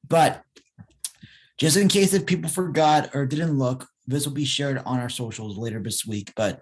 But 0.08 0.42
just 1.58 1.76
in 1.76 1.88
case 1.88 2.14
if 2.14 2.26
people 2.26 2.50
forgot 2.50 3.14
or 3.14 3.26
didn't 3.26 3.58
look, 3.58 3.86
this 4.06 4.26
will 4.26 4.34
be 4.34 4.44
shared 4.44 4.78
on 4.78 5.00
our 5.00 5.08
socials 5.08 5.58
later 5.58 5.80
this 5.82 6.06
week. 6.06 6.32
But 6.36 6.60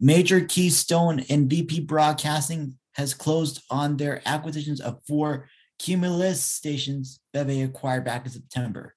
Major 0.00 0.40
Keystone 0.40 1.20
and 1.30 1.50
BP 1.50 1.86
Broadcasting 1.86 2.76
has 2.94 3.14
closed 3.14 3.62
on 3.70 3.96
their 3.96 4.20
acquisitions 4.26 4.80
of 4.80 5.00
four 5.06 5.48
Cumulus 5.78 6.42
stations 6.42 7.20
that 7.32 7.46
they 7.46 7.62
acquired 7.62 8.04
back 8.04 8.24
in 8.26 8.32
September. 8.32 8.94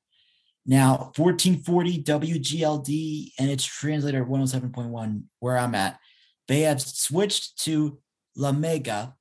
Now, 0.66 1.12
1440 1.16 2.04
WGLD 2.04 3.32
and 3.40 3.50
its 3.50 3.64
translator 3.64 4.26
107.1, 4.26 5.24
where 5.40 5.58
I'm 5.58 5.76
at, 5.76 6.00
they 6.48 6.62
have 6.62 6.82
switched 6.82 7.58
to 7.66 8.00
La 8.36 8.52
Mega, 8.52 9.16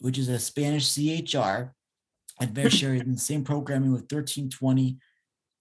which 0.00 0.18
is 0.18 0.28
a 0.28 0.38
Spanish 0.38 0.88
CHR, 0.94 1.74
and 2.40 2.54
they're 2.54 2.70
sharing 2.82 3.10
the 3.12 3.18
same 3.18 3.44
programming 3.44 3.92
with 3.92 4.02
1320 4.10 4.98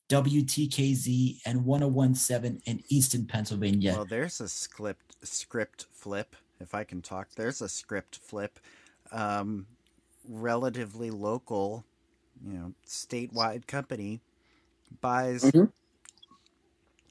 WTKZ 0.09 1.39
and 1.45 1.63
1017 1.65 2.61
in 2.65 2.83
Easton, 2.89 3.25
Pennsylvania. 3.27 3.93
Well, 3.93 4.05
there's 4.05 4.41
a 4.41 4.49
script 4.49 5.17
script 5.23 5.85
flip, 5.91 6.35
if 6.59 6.73
I 6.73 6.83
can 6.83 7.01
talk. 7.01 7.29
There's 7.35 7.61
a 7.61 7.69
script 7.69 8.15
flip. 8.17 8.59
Um, 9.11 9.67
relatively 10.27 11.11
local, 11.11 11.83
you 12.45 12.53
know, 12.53 12.73
statewide 12.87 13.67
company 13.67 14.21
buys 15.01 15.43
Mhm. 15.43 15.71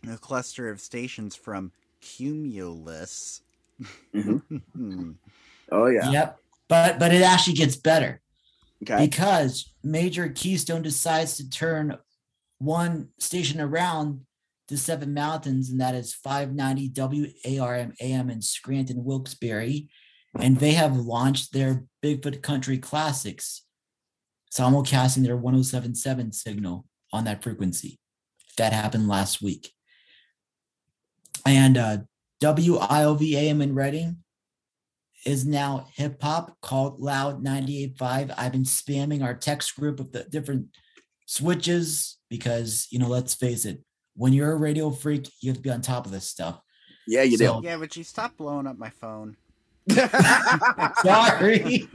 a 0.08 0.16
cluster 0.18 0.68
of 0.68 0.80
stations 0.80 1.36
from 1.36 1.72
Cumulus. 2.00 3.42
Mhm. 4.14 5.14
Oh 5.70 5.86
yeah. 5.86 6.10
Yep. 6.10 6.38
But 6.68 6.98
but 6.98 7.12
it 7.12 7.22
actually 7.22 7.54
gets 7.54 7.76
better. 7.76 8.20
Okay. 8.82 9.06
because 9.06 9.74
Major 9.82 10.28
Keystone 10.28 10.82
decides 10.82 11.36
to 11.36 11.50
turn 11.50 11.98
one 12.58 13.08
station 13.18 13.60
around 13.60 14.20
the 14.68 14.76
Seven 14.76 15.12
Mountains, 15.12 15.68
and 15.68 15.80
that 15.80 15.94
is 15.96 16.14
590 16.14 16.92
WARM 17.58 17.94
AM 18.00 18.30
in 18.30 18.40
Scranton, 18.40 19.02
Wilkes-Barre. 19.02 19.88
And 20.38 20.58
they 20.58 20.72
have 20.72 20.96
launched 20.96 21.52
their 21.52 21.86
Bigfoot 22.04 22.40
Country 22.42 22.78
Classics, 22.78 23.62
simulcasting 24.52 25.24
their 25.24 25.36
1077 25.36 26.32
signal 26.32 26.84
on 27.12 27.24
that 27.24 27.42
frequency. 27.42 27.98
That 28.58 28.72
happened 28.72 29.08
last 29.08 29.42
week. 29.42 29.72
And 31.46 31.76
uh, 31.76 31.98
WIOV 32.42 33.34
AM 33.34 33.60
in 33.62 33.74
Reading 33.74 34.18
is 35.26 35.44
now 35.44 35.86
hip 35.94 36.22
hop 36.22 36.56
called 36.60 37.00
Loud 37.00 37.42
98.5. 37.44 38.34
I've 38.36 38.52
been 38.52 38.62
spamming 38.62 39.22
our 39.24 39.34
text 39.34 39.74
group 39.76 39.98
with 39.98 40.12
the 40.12 40.24
different 40.24 40.68
switches 41.26 42.18
because, 42.30 42.86
you 42.90 42.98
know, 42.98 43.08
let's 43.08 43.34
face 43.34 43.64
it, 43.64 43.82
when 44.14 44.32
you're 44.32 44.52
a 44.52 44.56
radio 44.56 44.90
freak, 44.90 45.28
you 45.40 45.50
have 45.50 45.56
to 45.56 45.62
be 45.62 45.70
on 45.70 45.80
top 45.80 46.06
of 46.06 46.12
this 46.12 46.28
stuff. 46.28 46.60
Yeah, 47.06 47.22
you 47.22 47.36
So- 47.38 47.60
Yeah, 47.62 47.76
but 47.78 47.96
you 47.96 48.04
stop 48.04 48.36
blowing 48.36 48.66
up 48.66 48.78
my 48.78 48.90
phone. 48.90 49.36
Sorry. 51.02 51.88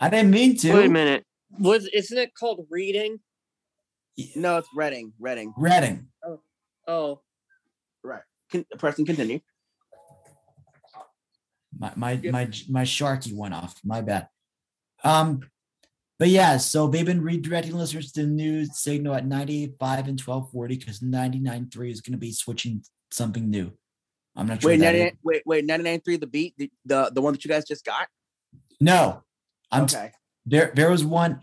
I 0.00 0.08
didn't 0.10 0.30
mean 0.30 0.56
to. 0.58 0.72
Wait 0.74 0.86
a 0.86 0.90
minute. 0.90 1.24
Was 1.58 1.86
isn't 1.92 2.16
it 2.18 2.34
called 2.34 2.66
reading? 2.70 3.20
no, 4.34 4.58
it's 4.58 4.68
Reading. 4.74 5.12
Reading. 5.20 5.52
Reading. 5.56 6.06
Oh, 6.24 6.40
Right. 6.88 7.18
Con- 8.50 8.66
Preston, 8.78 9.04
continue. 9.06 9.40
My 11.78 11.92
my 11.96 12.12
Yep. 12.12 12.32
my 12.32 12.44
my 12.68 12.82
sharky 12.84 13.34
went 13.34 13.54
off. 13.54 13.80
My 13.84 14.00
bad. 14.00 14.28
Um, 15.02 15.40
but 16.18 16.28
yeah, 16.28 16.56
so 16.58 16.86
they've 16.86 17.04
been 17.04 17.22
redirecting 17.22 17.72
listeners 17.72 18.12
to 18.12 18.22
the 18.22 18.28
new 18.28 18.64
signal 18.66 19.14
at 19.14 19.26
95 19.26 20.06
and 20.08 20.20
1240 20.20 20.76
because 20.78 21.00
99.3 21.00 21.90
is 21.90 22.00
going 22.00 22.12
to 22.12 22.18
be 22.18 22.32
switching 22.32 22.82
something 23.10 23.50
new. 23.50 23.72
I'm 24.36 24.46
not 24.46 24.62
sure. 24.62 24.70
Wait, 24.70 24.78
what 24.78 24.84
that 24.84 24.92
99, 24.92 25.06
is. 25.08 25.14
wait, 25.24 25.42
wait, 25.44 25.66
99.3, 25.66 26.20
the 26.20 26.26
beat, 26.26 26.54
the, 26.56 26.70
the 26.84 27.10
the 27.14 27.20
one 27.20 27.32
that 27.34 27.44
you 27.44 27.48
guys 27.50 27.64
just 27.64 27.84
got? 27.84 28.08
No, 28.80 29.22
I'm 29.70 29.86
t- 29.86 29.96
okay. 29.96 30.12
there. 30.46 30.72
There 30.74 30.90
was 30.90 31.04
one. 31.04 31.40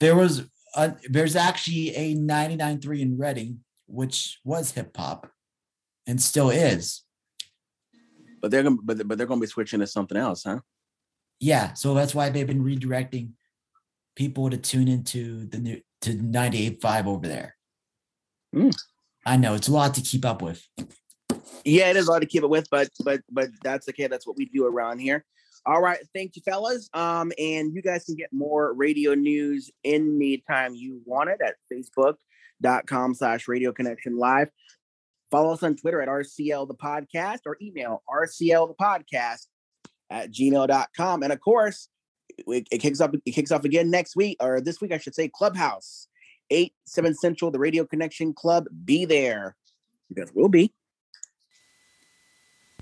There 0.00 0.16
was 0.16 0.44
a, 0.74 0.94
there's 1.08 1.36
actually 1.36 1.94
a 1.94 2.14
99.3 2.16 3.00
in 3.00 3.16
Reading, 3.18 3.60
which 3.86 4.40
was 4.44 4.72
hip 4.72 4.96
hop, 4.96 5.30
and 6.06 6.20
still 6.20 6.50
is. 6.50 7.02
But 8.40 8.50
they're 8.50 8.62
gonna 8.62 8.76
but, 8.82 9.06
but 9.08 9.18
they're 9.18 9.26
gonna 9.26 9.40
be 9.40 9.46
switching 9.46 9.80
to 9.80 9.86
something 9.86 10.18
else, 10.18 10.44
huh? 10.44 10.60
Yeah, 11.40 11.74
so 11.74 11.94
that's 11.94 12.14
why 12.14 12.28
they've 12.30 12.46
been 12.46 12.64
redirecting 12.64 13.30
people 14.16 14.50
to 14.50 14.56
tune 14.56 14.88
into 14.88 15.46
the 15.46 15.58
new 15.58 15.80
to 16.02 16.10
98.5 16.10 17.06
over 17.06 17.26
there. 17.26 17.56
Hmm. 18.52 18.70
I 19.26 19.36
know 19.36 19.54
it's 19.54 19.68
a 19.68 19.72
lot 19.72 19.94
to 19.94 20.02
keep 20.02 20.24
up 20.24 20.42
with. 20.42 20.66
Yeah, 21.64 21.90
it 21.90 21.96
is 21.96 22.08
a 22.08 22.12
lot 22.12 22.20
to 22.20 22.26
keep 22.26 22.42
it 22.42 22.50
with, 22.50 22.68
but 22.70 22.88
but 23.02 23.22
but 23.30 23.48
that's 23.62 23.88
okay. 23.88 24.06
That's 24.06 24.26
what 24.26 24.36
we 24.36 24.46
do 24.46 24.66
around 24.66 24.98
here. 24.98 25.24
All 25.66 25.80
right, 25.80 25.98
thank 26.14 26.36
you, 26.36 26.42
fellas. 26.42 26.90
Um, 26.92 27.32
and 27.38 27.74
you 27.74 27.80
guys 27.80 28.04
can 28.04 28.16
get 28.16 28.28
more 28.32 28.74
radio 28.74 29.14
news 29.14 29.70
anytime 29.82 30.74
you 30.74 31.00
want 31.06 31.30
it 31.30 31.40
at 31.42 31.54
facebook.com 31.72 33.14
slash 33.14 33.48
radio 33.48 33.72
connection 33.72 34.18
live. 34.18 34.50
Follow 35.34 35.52
us 35.52 35.64
on 35.64 35.74
Twitter 35.74 36.00
at 36.00 36.06
RCL 36.06 36.68
the 36.68 36.76
podcast 36.76 37.40
or 37.44 37.56
email 37.60 38.04
RCL 38.08 38.68
the 38.68 38.74
podcast 38.80 39.48
at 40.08 40.30
gmail.com. 40.30 41.24
And 41.24 41.32
of 41.32 41.40
course, 41.40 41.88
it, 42.38 42.68
it 42.70 42.78
kicks 42.78 43.00
up 43.00 43.16
it 43.26 43.32
kicks 43.32 43.50
off 43.50 43.64
again 43.64 43.90
next 43.90 44.14
week, 44.14 44.36
or 44.38 44.60
this 44.60 44.80
week, 44.80 44.92
I 44.92 44.98
should 44.98 45.16
say, 45.16 45.28
Clubhouse, 45.28 46.06
8, 46.50 46.72
7 46.84 47.16
Central, 47.16 47.50
the 47.50 47.58
Radio 47.58 47.84
Connection 47.84 48.32
Club. 48.32 48.66
Be 48.84 49.06
there. 49.06 49.56
Because 50.08 50.30
we'll 50.32 50.48
be. 50.48 50.72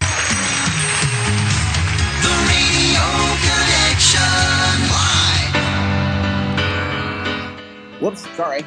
The 0.01 0.07
Radio 2.51 3.01
Connection 3.49 4.21
Live. 7.97 8.03
Whoops, 8.03 8.29
sorry. 8.37 8.67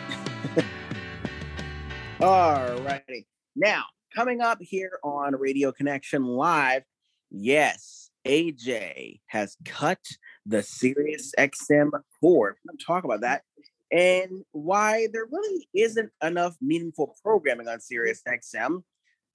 All 2.20 2.82
righty. 2.82 3.28
Now, 3.56 3.86
coming 4.14 4.42
up 4.42 4.58
here 4.62 5.00
on 5.04 5.36
Radio 5.36 5.72
Connection 5.72 6.26
Live, 6.26 6.84
yes, 7.32 8.10
AJ 8.28 9.22
has 9.28 9.56
cut 9.64 10.00
the 10.46 10.62
Sirius 10.62 11.34
XM 11.38 11.92
cord. 12.20 12.56
We're 12.66 12.72
going 12.72 12.78
to 12.78 12.86
talk 12.86 13.04
about 13.06 13.22
that 13.22 13.44
and 13.92 14.44
why 14.52 15.08
there 15.14 15.26
really 15.32 15.70
isn't 15.74 16.12
enough 16.22 16.58
meaningful 16.62 17.16
programming 17.24 17.70
on 17.70 17.80
Sirius 17.80 18.22
XM 18.28 18.84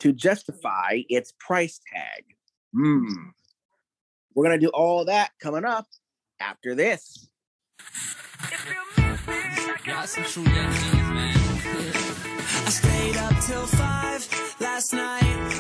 to 0.01 0.13
justify 0.13 1.01
its 1.09 1.33
price 1.39 1.81
tag. 1.93 2.25
Hmm. 2.75 3.31
We're 4.35 4.45
going 4.45 4.61
to 4.61 4.67
do 4.67 4.71
all 4.71 5.07
that 5.07 5.31
coming 5.41 5.65
up 5.65 5.87
after 6.41 6.75
this. 6.75 7.29
Y'all 9.87 10.07
some 10.07 10.25
true 10.25 10.45
man. 10.45 12.00
Stayed 12.71 13.17
up 13.17 13.35
till 13.41 13.67
five 13.67 14.23
last 14.61 14.93
night 14.93 15.51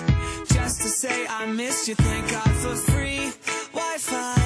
just 0.54 0.80
to 0.82 0.88
say 0.88 1.26
I 1.26 1.44
missed 1.46 1.88
you. 1.88 1.96
Thank 1.96 2.30
God 2.30 2.52
for 2.62 2.76
free 2.76 3.32
Wi-Fi 3.72 4.38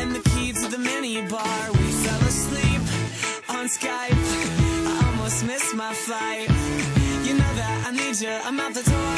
and 0.00 0.12
the 0.16 0.20
key 0.30 0.52
to 0.52 0.66
the 0.68 0.78
mini 0.78 1.22
bar. 1.28 1.62
We 1.70 1.86
fell 2.04 2.20
asleep 2.26 2.82
on 3.48 3.66
Skype. 3.66 4.20
I 4.90 5.06
almost 5.06 5.46
missed 5.46 5.72
my 5.76 5.94
flight. 5.94 6.48
You 7.26 7.34
know 7.38 7.52
that 7.54 7.84
I 7.86 7.90
need 7.92 8.20
you. 8.20 8.34
I'm 8.42 8.58
out 8.58 8.74
the 8.74 8.82
door. 8.82 9.14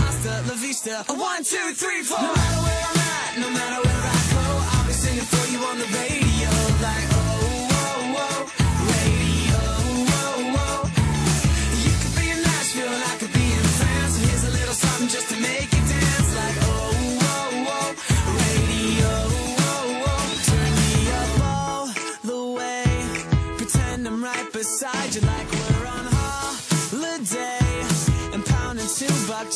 Hasta 0.00 0.32
la 0.48 0.54
vista. 0.56 1.04
One, 1.12 1.44
two, 1.44 1.74
three, 1.74 2.02
four. 2.02 2.16
No 2.18 2.32
matter 2.32 2.60
where 2.64 2.84
I'm 2.90 3.00
at, 3.12 3.32
no 3.44 3.50
matter 3.50 3.80
where 3.86 4.02
I 4.08 4.20
go, 4.32 4.44
I'll 4.72 4.86
be 4.86 4.94
singing 4.94 5.28
for 5.32 5.44
you 5.52 5.60
on 5.68 5.76
the 5.78 5.88
radio. 6.00 6.48
Like 6.80 7.21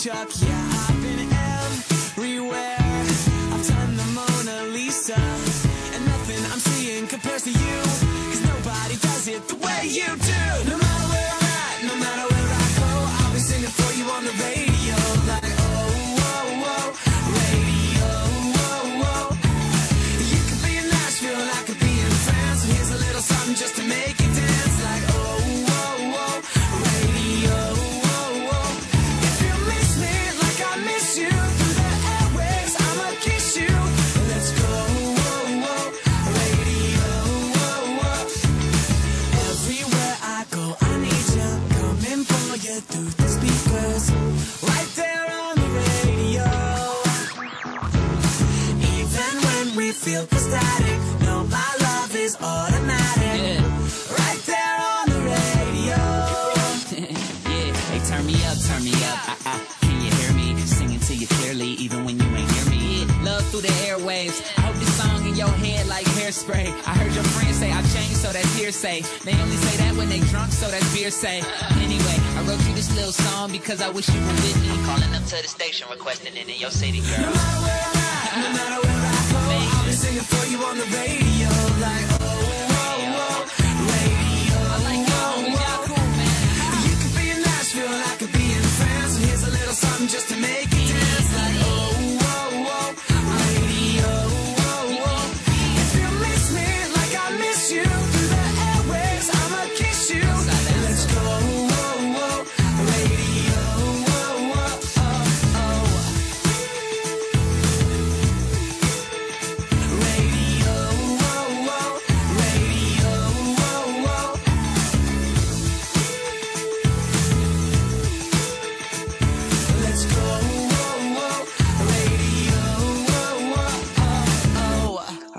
two 0.07 0.45
hairspray. 66.46 66.66
I 66.87 66.94
heard 66.94 67.14
your 67.14 67.24
friends 67.24 67.56
say 67.59 67.72
I 67.72 67.82
changed, 67.82 68.16
so 68.16 68.32
that's 68.32 68.54
hearsay. 68.56 69.02
They 69.24 69.32
only 69.40 69.56
say 69.56 69.76
that 69.85 69.96
when 69.96 70.09
they 70.09 70.20
drunk, 70.20 70.52
so 70.52 70.68
that's 70.70 70.87
beer 70.94 71.11
say. 71.11 71.42
Anyway, 71.82 72.16
I 72.37 72.42
wrote 72.46 72.61
you 72.66 72.74
this 72.74 72.94
little 72.94 73.12
song 73.12 73.52
because 73.52 73.80
I 73.80 73.88
wish 73.90 74.09
you 74.09 74.20
were 74.20 74.26
with 74.26 74.59
me. 74.62 74.68
Calling 74.87 75.14
up 75.14 75.24
to 75.24 75.42
the 75.42 75.48
station, 75.48 75.88
requesting 75.90 76.37
it 76.37 76.48
in 76.48 76.61
your 76.61 76.70
city, 76.70 77.00
girl. 77.00 77.18
No 77.18 77.32
matter 77.32 77.61
where 77.62 77.82
I'm 77.82 77.96
at, 77.96 78.37
no 78.37 78.48
matter 78.52 78.78
where 78.87 79.02
I 79.02 79.20
go, 79.32 79.38
I'll 79.76 79.85
be 79.87 79.92
singing 79.92 80.26
for 80.26 80.44
you 80.46 80.59
on 80.62 80.76
the 80.78 80.88
radio. 80.94 81.50
Like, 81.82 82.06
oh, 82.20 82.26
oh, 82.26 83.22
oh, 83.22 83.40
radio. 83.90 84.56
I 84.74 84.78
like 84.87 85.02
y'all, 85.11 85.38
y'all 85.50 85.82
cool, 85.87 86.06
man. 86.16 86.37
You 86.87 86.94
could 87.02 87.14
be 87.16 87.26
in 87.30 87.40
Nashville 87.42 87.90
and 87.90 88.02
I 88.02 88.14
could 88.16 88.32
be 88.32 88.46
in 88.52 88.64
France. 88.78 89.12
So 89.14 89.20
here's 89.26 89.42
a 89.42 89.50
little 89.50 89.74
something 89.74 90.09
just 90.09 90.28
to 90.30 90.37
make 90.38 90.75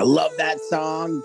love 0.03 0.31
that 0.37 0.59
song. 0.61 1.23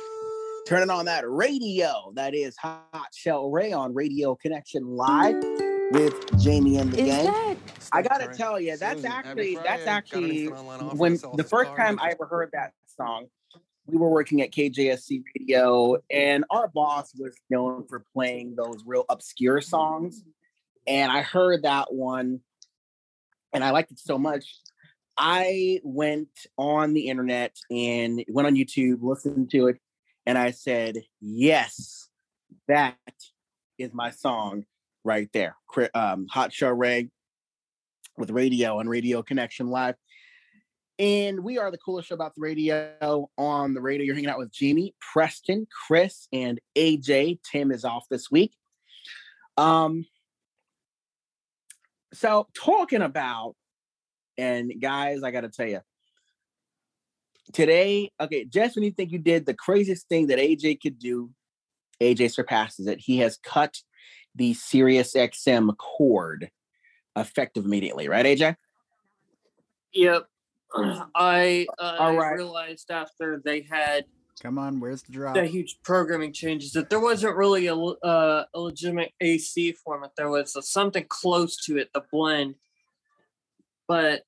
Turning 0.66 0.90
on 0.90 1.04
that 1.06 1.28
radio. 1.28 2.12
That 2.14 2.34
is 2.34 2.56
Hot 2.58 3.08
Chelle 3.12 3.50
Rae 3.50 3.72
on 3.72 3.92
Radio 3.92 4.34
Connection 4.34 4.86
Live 4.86 5.42
with 5.90 6.40
Jamie 6.40 6.78
and 6.78 6.92
the 6.92 7.00
Is 7.00 7.06
gang. 7.06 7.24
that 7.26 7.56
I 7.92 8.02
gotta 8.02 8.28
tell 8.28 8.58
you, 8.58 8.76
that's 8.76 9.04
actually 9.04 9.56
that's 9.56 9.86
actually 9.86 10.46
when 10.46 11.18
the 11.34 11.44
first 11.44 11.76
time 11.76 11.98
I 12.00 12.10
ever 12.10 12.26
heard 12.26 12.50
that 12.52 12.72
song, 12.96 13.26
we 13.86 13.98
were 13.98 14.08
working 14.08 14.40
at 14.40 14.52
KJSC 14.52 15.22
Radio, 15.36 15.98
and 16.10 16.44
our 16.50 16.68
boss 16.68 17.12
was 17.18 17.36
known 17.50 17.84
for 17.86 18.04
playing 18.14 18.54
those 18.56 18.82
real 18.86 19.04
obscure 19.08 19.60
songs. 19.60 20.24
And 20.86 21.12
I 21.12 21.22
heard 21.22 21.64
that 21.64 21.92
one, 21.92 22.40
and 23.52 23.62
I 23.62 23.70
liked 23.70 23.92
it 23.92 23.98
so 23.98 24.18
much. 24.18 24.56
I 25.16 25.80
went 25.84 26.30
on 26.56 26.94
the 26.94 27.08
internet 27.08 27.56
and 27.70 28.24
went 28.28 28.46
on 28.46 28.54
YouTube, 28.54 29.02
listened 29.02 29.50
to 29.50 29.68
it, 29.68 29.78
and 30.26 30.38
I 30.38 30.50
said, 30.52 31.02
"Yes, 31.20 32.08
that 32.68 32.96
is 33.78 33.92
my 33.92 34.10
song 34.10 34.64
right 35.04 35.28
there." 35.32 35.56
Um, 35.94 36.26
Hot 36.30 36.50
Chelle 36.50 36.78
Rae 36.78 37.10
with 38.16 38.30
radio 38.30 38.78
and 38.78 38.88
Radio 38.88 39.22
Connection 39.22 39.68
Live. 39.68 39.96
And 40.98 41.42
we 41.42 41.58
are 41.58 41.70
the 41.70 41.78
coolest 41.78 42.08
show 42.08 42.14
about 42.14 42.34
the 42.34 42.42
radio 42.42 43.28
on 43.38 43.74
the 43.74 43.80
radio. 43.80 44.04
You're 44.04 44.14
hanging 44.14 44.30
out 44.30 44.38
with 44.38 44.52
Jamie, 44.52 44.94
Preston, 45.00 45.66
Chris, 45.86 46.28
and 46.32 46.60
AJ. 46.76 47.40
Tim 47.50 47.72
is 47.72 47.84
off 47.84 48.06
this 48.10 48.30
week. 48.30 48.54
Um, 49.56 50.06
so 52.12 52.46
talking 52.54 53.02
about, 53.02 53.56
and 54.38 54.72
guys, 54.80 55.22
I 55.22 55.30
gotta 55.30 55.48
tell 55.48 55.68
you, 55.68 55.80
today, 57.52 58.10
okay, 58.20 58.44
Jess, 58.44 58.74
when 58.74 58.84
you 58.84 58.90
think 58.90 59.12
you 59.12 59.18
did 59.18 59.46
the 59.46 59.54
craziest 59.54 60.08
thing 60.08 60.28
that 60.28 60.38
AJ 60.38 60.80
could 60.80 60.98
do, 60.98 61.30
AJ 62.00 62.32
surpasses 62.32 62.86
it. 62.86 62.98
He 63.00 63.18
has 63.18 63.38
cut 63.38 63.76
the 64.34 64.54
Sirius 64.54 65.14
XM 65.14 65.76
cord 65.76 66.50
effective 67.16 67.64
immediately, 67.64 68.08
right, 68.08 68.24
AJ? 68.24 68.56
Yep. 69.94 70.26
I 71.14 71.66
uh, 71.78 71.96
All 71.98 72.16
right. 72.16 72.34
realized 72.34 72.90
after 72.90 73.40
they 73.44 73.66
had 73.70 74.04
Come 74.42 74.58
on, 74.58 74.80
where's 74.80 75.02
the 75.02 75.12
drop? 75.12 75.36
the 75.36 75.46
huge 75.46 75.78
programming 75.84 76.32
changes 76.32 76.72
that 76.72 76.90
there 76.90 76.98
wasn't 76.98 77.36
really 77.36 77.66
a, 77.68 77.76
uh, 77.76 78.44
a 78.52 78.60
legitimate 78.60 79.12
AC 79.20 79.72
format. 79.72 80.10
There 80.16 80.28
was 80.28 80.56
a, 80.56 80.62
something 80.62 81.04
close 81.08 81.56
to 81.66 81.78
it, 81.78 81.90
the 81.94 82.02
blend, 82.10 82.56
but 83.92 84.22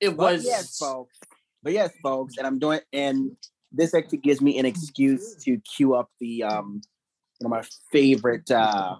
it 0.00 0.10
But 0.10 0.34
was 0.34 0.44
yes, 0.46 0.78
folks. 0.78 1.18
But 1.64 1.72
yes, 1.72 1.90
folks, 2.00 2.36
and 2.38 2.46
I'm 2.46 2.60
doing, 2.60 2.78
and 2.92 3.32
this 3.72 3.92
actually 3.92 4.18
gives 4.18 4.40
me 4.40 4.56
an 4.60 4.66
excuse 4.66 5.34
to 5.42 5.58
queue 5.58 5.96
up 5.96 6.10
the 6.20 6.44
um 6.44 6.80
one 7.40 7.52
of 7.52 7.58
my 7.58 7.68
favorite 7.90 8.48
uh 8.52 8.94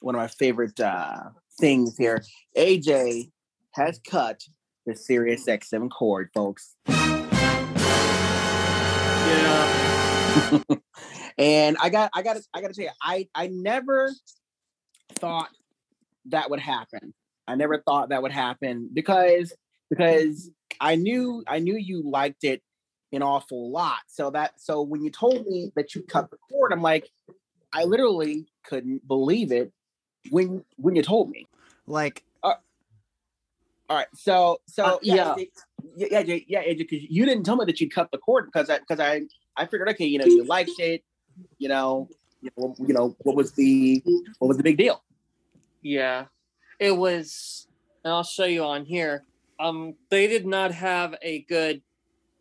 one 0.00 0.14
of 0.14 0.20
my 0.20 0.28
favorite 0.28 0.78
uh 0.78 1.20
things 1.58 1.96
here. 1.96 2.22
AJ 2.54 3.30
has 3.72 3.98
cut 4.06 4.42
the 4.84 4.94
Sirius 4.94 5.46
XM 5.46 5.88
cord, 5.88 6.28
folks. 6.34 6.76
yeah. 6.86 7.08
and 11.38 11.78
I 11.80 11.88
got 11.88 12.10
I 12.12 12.20
got 12.20 12.36
I 12.52 12.60
got 12.60 12.68
to 12.68 12.74
tell 12.74 12.84
you, 12.84 12.90
I 13.02 13.26
I 13.34 13.46
never 13.46 14.12
thought 15.14 15.48
that 16.26 16.50
would 16.50 16.60
happen. 16.60 17.14
I 17.46 17.54
never 17.54 17.78
thought 17.78 18.10
that 18.10 18.22
would 18.22 18.32
happen 18.32 18.88
because 18.92 19.52
because 19.90 20.50
I 20.80 20.96
knew 20.96 21.44
I 21.46 21.58
knew 21.58 21.76
you 21.76 22.02
liked 22.08 22.44
it 22.44 22.62
an 23.12 23.22
awful 23.22 23.70
lot. 23.70 24.00
So 24.08 24.30
that 24.30 24.52
so 24.56 24.82
when 24.82 25.02
you 25.02 25.10
told 25.10 25.46
me 25.46 25.72
that 25.76 25.94
you 25.94 26.02
cut 26.02 26.30
the 26.30 26.38
cord, 26.50 26.72
I'm 26.72 26.82
like, 26.82 27.10
I 27.72 27.84
literally 27.84 28.46
couldn't 28.64 29.06
believe 29.06 29.52
it 29.52 29.72
when 30.30 30.64
when 30.76 30.96
you 30.96 31.02
told 31.02 31.30
me. 31.30 31.46
Like, 31.86 32.24
All 33.92 33.98
right, 33.98 34.06
so 34.14 34.58
so 34.66 34.84
Uh, 34.84 34.98
yeah, 35.02 35.14
yeah. 35.14 35.34
AJ, 35.34 35.46
yeah, 35.96 36.06
yeah, 36.10 36.22
Jay- 36.22 36.46
yeah, 36.48 36.72
because 36.72 37.02
you 37.10 37.26
didn't 37.26 37.44
tell 37.44 37.56
me 37.56 37.66
that 37.66 37.78
you 37.78 37.90
cut 37.90 38.10
the 38.10 38.16
cord 38.16 38.46
because 38.46 38.70
I 38.70 38.78
because 38.78 39.00
I 39.00 39.22
I 39.54 39.66
figured 39.66 39.90
okay, 39.90 40.06
you 40.06 40.18
know, 40.18 40.24
you 40.24 40.44
liked 40.44 40.78
it, 40.78 41.04
you 41.58 41.68
know, 41.68 42.08
you 42.40 42.50
know, 42.56 42.74
you 42.78 42.94
know 42.94 43.14
what 43.18 43.36
was 43.36 43.52
the 43.52 44.02
what 44.38 44.48
was 44.48 44.56
the 44.56 44.62
big 44.62 44.78
deal? 44.78 45.02
Yeah, 45.82 46.24
it 46.82 46.96
was, 46.96 47.68
and 48.04 48.12
I'll 48.12 48.24
show 48.24 48.44
you 48.44 48.64
on 48.64 48.84
here. 48.84 49.24
Um, 49.60 49.94
they 50.10 50.26
did 50.26 50.44
not 50.44 50.72
have 50.72 51.14
a 51.22 51.42
good 51.48 51.80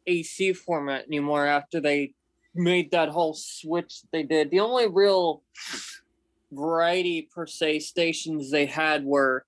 AC 0.07 0.53
format 0.53 1.05
anymore 1.05 1.45
after 1.45 1.79
they 1.79 2.15
made 2.55 2.89
that 2.89 3.09
whole 3.09 3.35
switch 3.35 4.01
they 4.11 4.23
did. 4.23 4.49
The 4.49 4.59
only 4.59 4.87
real 4.87 5.43
variety 6.51 7.29
per 7.33 7.45
se 7.45 7.79
stations 7.79 8.49
they 8.49 8.65
had 8.65 9.05
were 9.05 9.45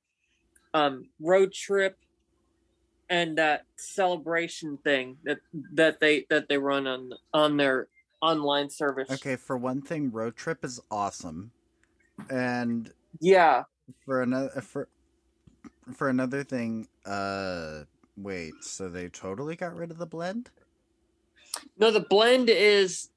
um 0.73 1.09
road 1.19 1.51
trip 1.51 1.97
and 3.09 3.37
that 3.37 3.63
celebration 3.75 4.77
thing 4.77 5.17
that 5.23 5.39
that 5.73 5.99
they 5.99 6.25
that 6.29 6.47
they 6.47 6.57
run 6.57 6.87
on 6.87 7.11
on 7.33 7.57
their 7.57 7.87
online 8.21 8.69
service. 8.69 9.09
okay, 9.11 9.35
for 9.35 9.57
one 9.57 9.81
thing, 9.81 10.11
Road 10.11 10.35
Trip 10.35 10.63
is 10.63 10.79
awesome, 10.89 11.51
and 12.29 12.93
Yeah. 13.19 13.63
For 14.05 14.21
another 14.21 14.61
for 14.61 14.87
for 15.93 16.09
another 16.09 16.43
thing, 16.43 16.87
uh, 17.05 17.83
wait, 18.17 18.63
so 18.63 18.89
they 18.89 19.09
totally 19.09 19.55
got 19.55 19.75
rid 19.75 19.91
of 19.91 19.97
the 19.97 20.05
blend? 20.05 20.49
No, 21.77 21.91
the 21.91 21.99
blend 21.99 22.49
is 22.49 23.09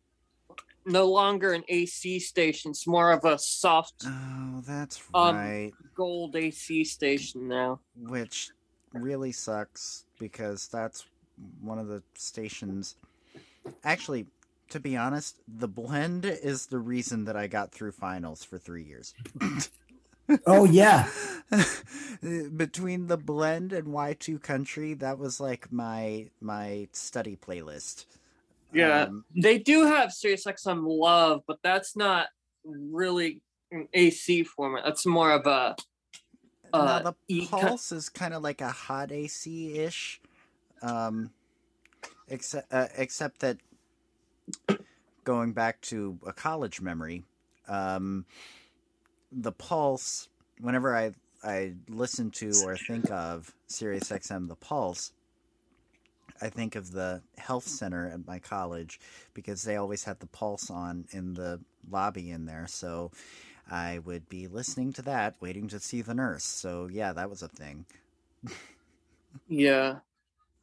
no 0.84 1.06
longer 1.06 1.52
an 1.52 1.64
AC 1.68 2.18
station. 2.20 2.70
It's 2.70 2.86
more 2.86 3.12
of 3.12 3.24
a 3.24 3.38
soft 3.38 4.04
Oh, 4.04 4.62
that's 4.66 5.02
Um, 5.14 5.34
right. 5.34 5.72
gold 5.94 6.36
AC 6.36 6.84
station 6.84 7.48
now. 7.48 7.80
Which 7.96 8.50
really 8.92 9.32
sucks 9.32 10.04
because 10.18 10.68
that's 10.68 11.04
one 11.60 11.78
of 11.78 11.88
the 11.88 12.02
stations. 12.14 12.96
Actually, 13.84 14.26
to 14.70 14.80
be 14.80 14.96
honest, 14.96 15.36
the 15.48 15.68
blend 15.68 16.24
is 16.24 16.66
the 16.66 16.78
reason 16.78 17.24
that 17.24 17.36
I 17.36 17.46
got 17.46 17.72
through 17.72 17.92
finals 17.92 18.44
for 18.44 18.58
three 18.58 18.84
years. 18.84 19.14
Oh 20.46 20.64
yeah. 20.64 21.08
Between 22.56 23.06
the 23.06 23.16
blend 23.16 23.72
and 23.72 23.88
Y2 23.88 24.42
Country, 24.42 24.94
that 24.94 25.18
was 25.18 25.40
like 25.40 25.70
my 25.72 26.30
my 26.40 26.88
study 26.92 27.36
playlist. 27.36 28.06
Yeah. 28.72 29.04
Um, 29.04 29.24
They 29.34 29.58
do 29.58 29.84
have 29.86 30.10
SiriusXM 30.10 30.84
Love, 30.86 31.42
but 31.46 31.58
that's 31.62 31.96
not 31.96 32.28
really 32.64 33.42
an 33.70 33.88
AC 33.92 34.44
format. 34.44 34.84
That's 34.84 35.06
more 35.06 35.32
of 35.32 35.46
a 35.46 35.76
now 36.72 36.98
uh, 36.98 37.02
the 37.02 37.14
E- 37.28 37.46
Pulse 37.46 37.92
is 37.92 38.08
kind 38.08 38.34
of 38.34 38.42
like 38.42 38.60
a 38.60 38.68
hot 38.68 39.12
AC 39.12 39.78
ish, 39.78 40.20
um, 40.82 41.30
except 42.28 42.72
uh, 42.72 42.88
except 42.96 43.40
that 43.40 43.58
going 45.24 45.52
back 45.52 45.80
to 45.82 46.18
a 46.26 46.32
college 46.32 46.80
memory, 46.80 47.24
um, 47.68 48.24
the 49.32 49.52
Pulse. 49.52 50.28
Whenever 50.60 50.96
I 50.96 51.12
I 51.44 51.74
listen 51.88 52.30
to 52.32 52.52
or 52.64 52.76
think 52.76 53.10
of 53.10 53.52
Sirius 53.66 54.10
XM, 54.10 54.48
the 54.48 54.56
Pulse, 54.56 55.12
I 56.40 56.48
think 56.48 56.76
of 56.76 56.92
the 56.92 57.22
health 57.38 57.66
center 57.66 58.08
at 58.08 58.26
my 58.26 58.38
college 58.38 59.00
because 59.34 59.62
they 59.62 59.76
always 59.76 60.04
had 60.04 60.20
the 60.20 60.26
Pulse 60.26 60.70
on 60.70 61.06
in 61.10 61.34
the 61.34 61.60
lobby 61.90 62.30
in 62.30 62.46
there. 62.46 62.66
So 62.68 63.10
I 63.70 64.00
would 64.00 64.28
be 64.28 64.46
listening 64.46 64.92
to 64.94 65.02
that, 65.02 65.34
waiting 65.40 65.68
to 65.68 65.80
see 65.80 66.02
the 66.02 66.14
nurse. 66.14 66.44
So 66.44 66.88
yeah, 66.90 67.12
that 67.12 67.30
was 67.30 67.42
a 67.42 67.48
thing. 67.48 67.84
Yeah. 69.48 69.96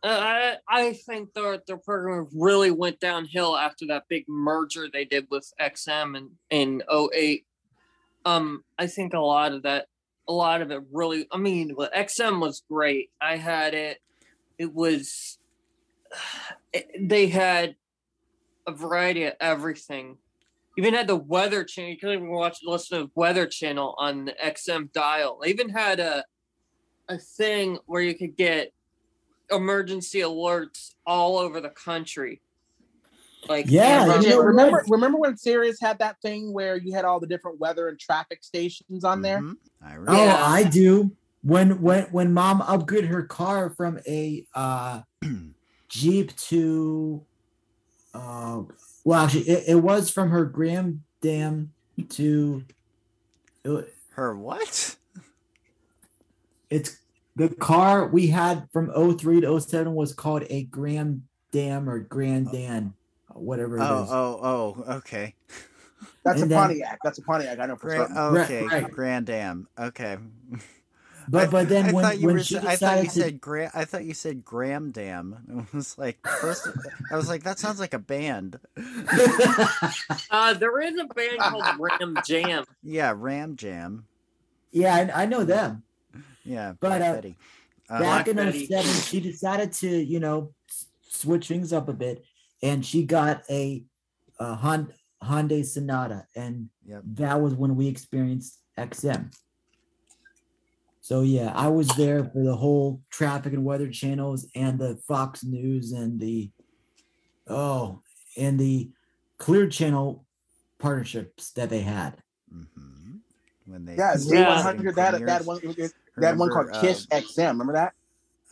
Uh, 0.03 0.19
I 0.19 0.57
I 0.67 0.93
think 0.93 1.33
their 1.33 1.61
their 1.65 1.77
program 1.77 2.27
really 2.33 2.71
went 2.71 2.99
downhill 2.99 3.55
after 3.55 3.85
that 3.87 4.07
big 4.09 4.25
merger 4.27 4.87
they 4.91 5.05
did 5.05 5.27
with 5.29 5.53
XM 5.61 6.17
in 6.17 6.31
in 6.49 6.83
08. 6.91 7.45
Um 8.25 8.63
I 8.77 8.87
think 8.87 9.13
a 9.13 9.19
lot 9.19 9.53
of 9.53 9.63
that 9.63 9.87
a 10.27 10.33
lot 10.33 10.61
of 10.61 10.71
it 10.71 10.81
really 10.91 11.27
I 11.31 11.37
mean 11.37 11.75
XM 11.75 12.39
was 12.39 12.63
great. 12.69 13.09
I 13.21 13.37
had 13.37 13.73
it. 13.73 14.01
It 14.57 14.73
was 14.73 15.39
it, 16.73 16.89
they 16.99 17.27
had 17.27 17.75
a 18.67 18.71
variety 18.71 19.25
of 19.25 19.33
everything. 19.39 20.17
Even 20.77 20.93
had 20.93 21.07
the 21.07 21.15
weather 21.15 21.63
channel. 21.63 21.91
You 21.91 21.97
couldn't 21.97 22.15
even 22.15 22.29
watch 22.29 22.57
listen 22.63 22.97
to 22.97 23.03
the 23.05 23.11
weather 23.13 23.45
channel 23.45 23.95
on 23.99 24.25
the 24.25 24.35
XM 24.43 24.91
dial. 24.91 25.39
They 25.41 25.49
even 25.49 25.69
had 25.69 25.99
a 25.99 26.23
a 27.09 27.17
thing 27.17 27.77
where 27.85 28.01
you 28.01 28.15
could 28.15 28.35
get 28.35 28.71
emergency 29.51 30.19
alerts 30.19 30.95
all 31.05 31.37
over 31.37 31.59
the 31.59 31.69
country. 31.69 32.41
Like 33.49 33.65
Yeah, 33.69 34.19
you 34.21 34.29
know 34.29 34.41
remember 34.41 34.83
remember 34.87 35.17
when 35.17 35.35
Sirius 35.37 35.79
had 35.81 35.99
that 35.99 36.21
thing 36.21 36.53
where 36.53 36.77
you 36.77 36.93
had 36.93 37.05
all 37.05 37.19
the 37.19 37.27
different 37.27 37.59
weather 37.59 37.87
and 37.89 37.99
traffic 37.99 38.43
stations 38.43 39.03
on 39.03 39.21
there? 39.21 39.39
Mhm. 39.39 39.55
I 39.81 39.95
Oh. 39.97 40.13
Yeah. 40.15 40.43
I 40.45 40.63
do. 40.63 41.11
When 41.43 41.81
when 41.81 42.03
when 42.05 42.33
mom 42.33 42.61
upgraded 42.61 43.07
her 43.07 43.23
car 43.23 43.69
from 43.71 43.99
a 44.07 44.45
uh 44.55 45.01
Jeep 45.89 46.35
to 46.37 47.23
uh, 48.13 48.61
well, 49.03 49.19
actually, 49.25 49.49
it, 49.49 49.63
it 49.69 49.75
was 49.75 50.09
from 50.09 50.29
her 50.29 50.45
Graham 50.45 51.03
Dam 51.21 51.73
to 52.09 52.63
it- 53.65 53.93
Her 54.11 54.37
what? 54.37 54.95
it's 56.69 56.97
the 57.35 57.49
car 57.49 58.07
we 58.07 58.27
had 58.27 58.67
from 58.71 58.91
03 59.17 59.41
to 59.41 59.59
07 59.59 59.93
was 59.93 60.13
called 60.13 60.43
a 60.49 60.63
Graham 60.63 61.27
Dam 61.51 61.89
or 61.89 61.99
Grand 61.99 62.51
Dan, 62.51 62.93
whatever 63.33 63.77
it 63.77 63.81
is. 63.81 63.87
Oh, 63.89 64.07
oh, 64.09 64.83
oh, 64.87 64.93
okay. 64.97 65.35
That's 66.23 66.41
And 66.41 66.51
a 66.51 66.55
then- 66.55 66.67
Pontiac. 66.67 66.99
That's 67.03 67.17
a 67.17 67.21
Pontiac. 67.21 67.59
I 67.59 67.65
know 67.65 67.75
for 67.75 67.87
Gra- 67.89 68.07
certain. 68.07 68.17
okay, 68.17 68.63
right. 68.65 68.91
Grand 68.91 69.25
Dam. 69.25 69.67
Okay. 69.77 70.17
but 71.29 71.49
but 71.51 71.69
then 71.69 71.85
I 71.87 71.91
when, 71.93 72.03
thought 72.03 72.19
you 72.19 72.27
when 72.27 72.35
were 72.35 72.43
she 72.43 72.55
sa- 72.55 72.67
I 72.67 72.75
thought 72.75 72.97
you 72.99 73.03
to, 73.05 73.09
said 73.09 73.41
Gra- 73.41 73.71
I 73.73 73.85
thought 73.85 74.03
you 74.05 74.13
said 74.13 74.43
Graham 74.43 74.91
Dam. 74.91 75.65
It 75.71 75.73
was 75.75 75.97
like 75.97 76.19
first 76.41 76.67
I 77.11 77.15
was 77.15 77.29
like 77.29 77.43
that 77.43 77.59
sounds 77.59 77.79
like 77.79 77.93
a 77.93 77.99
band. 77.99 78.59
Uh, 80.29 80.53
there 80.53 80.81
is 80.81 80.97
a 80.99 81.05
band 81.05 81.39
called 81.39 81.63
Ram 81.79 82.17
Jam. 82.25 82.65
Yeah, 82.83 83.13
Ram 83.15 83.55
Jam. 83.55 84.05
yeah, 84.71 84.95
I, 85.13 85.23
I 85.23 85.25
know 85.25 85.43
them. 85.43 85.83
Yeah, 86.43 86.73
But, 86.79 86.89
Black 86.97 87.01
uh, 87.01 87.13
Betty. 87.15 87.37
Uh, 87.89 87.99
Back 87.99 88.25
Black 88.25 88.27
in 88.27 88.35
Betty. 88.35 88.65
07, 88.65 88.85
she 89.03 89.19
decided 89.21 89.71
to, 89.73 89.87
you 89.89 90.19
know, 90.19 90.51
switch 91.07 91.47
things 91.47 91.71
up 91.71 91.87
a 91.89 91.93
bit, 91.93 92.23
and 92.63 92.83
she 92.83 93.03
got 93.03 93.43
a, 93.49 93.83
a 94.39 94.55
Hon- 94.55 94.93
Hyundai 95.21 95.63
Sonata, 95.63 96.25
and 96.35 96.69
Yep. 96.85 97.01
that 97.15 97.39
was 97.41 97.53
when 97.53 97.75
we 97.75 97.87
experienced 97.87 98.59
XM. 98.77 99.31
So 101.01 101.21
yeah, 101.21 101.51
I 101.53 101.67
was 101.67 101.87
there 101.89 102.23
for 102.23 102.43
the 102.43 102.55
whole 102.55 103.01
traffic 103.11 103.53
and 103.53 103.65
weather 103.65 103.89
channels 103.89 104.47
and 104.55 104.79
the 104.79 104.97
Fox 105.07 105.43
News 105.43 105.91
and 105.91 106.19
the 106.19 106.49
oh 107.47 108.01
and 108.37 108.57
the 108.59 108.89
Clear 109.37 109.67
Channel 109.67 110.25
partnerships 110.79 111.51
that 111.51 111.69
they 111.69 111.81
had. 111.81 112.17
mhm. 112.53 113.19
When 113.65 113.83
they 113.85 113.95
Yeah, 113.97 114.15
Yeah. 114.17 114.63
Z100. 114.63 114.95
That 114.95 115.25
that 115.25 115.45
one. 115.45 115.59
That 116.17 116.37
one 116.37 116.49
called 116.49 116.67
Remember, 116.67 116.71
uh, 116.77 116.81
Kiss 116.81 117.05
XM. 117.07 117.47
Remember 117.51 117.73
that? 117.73 117.93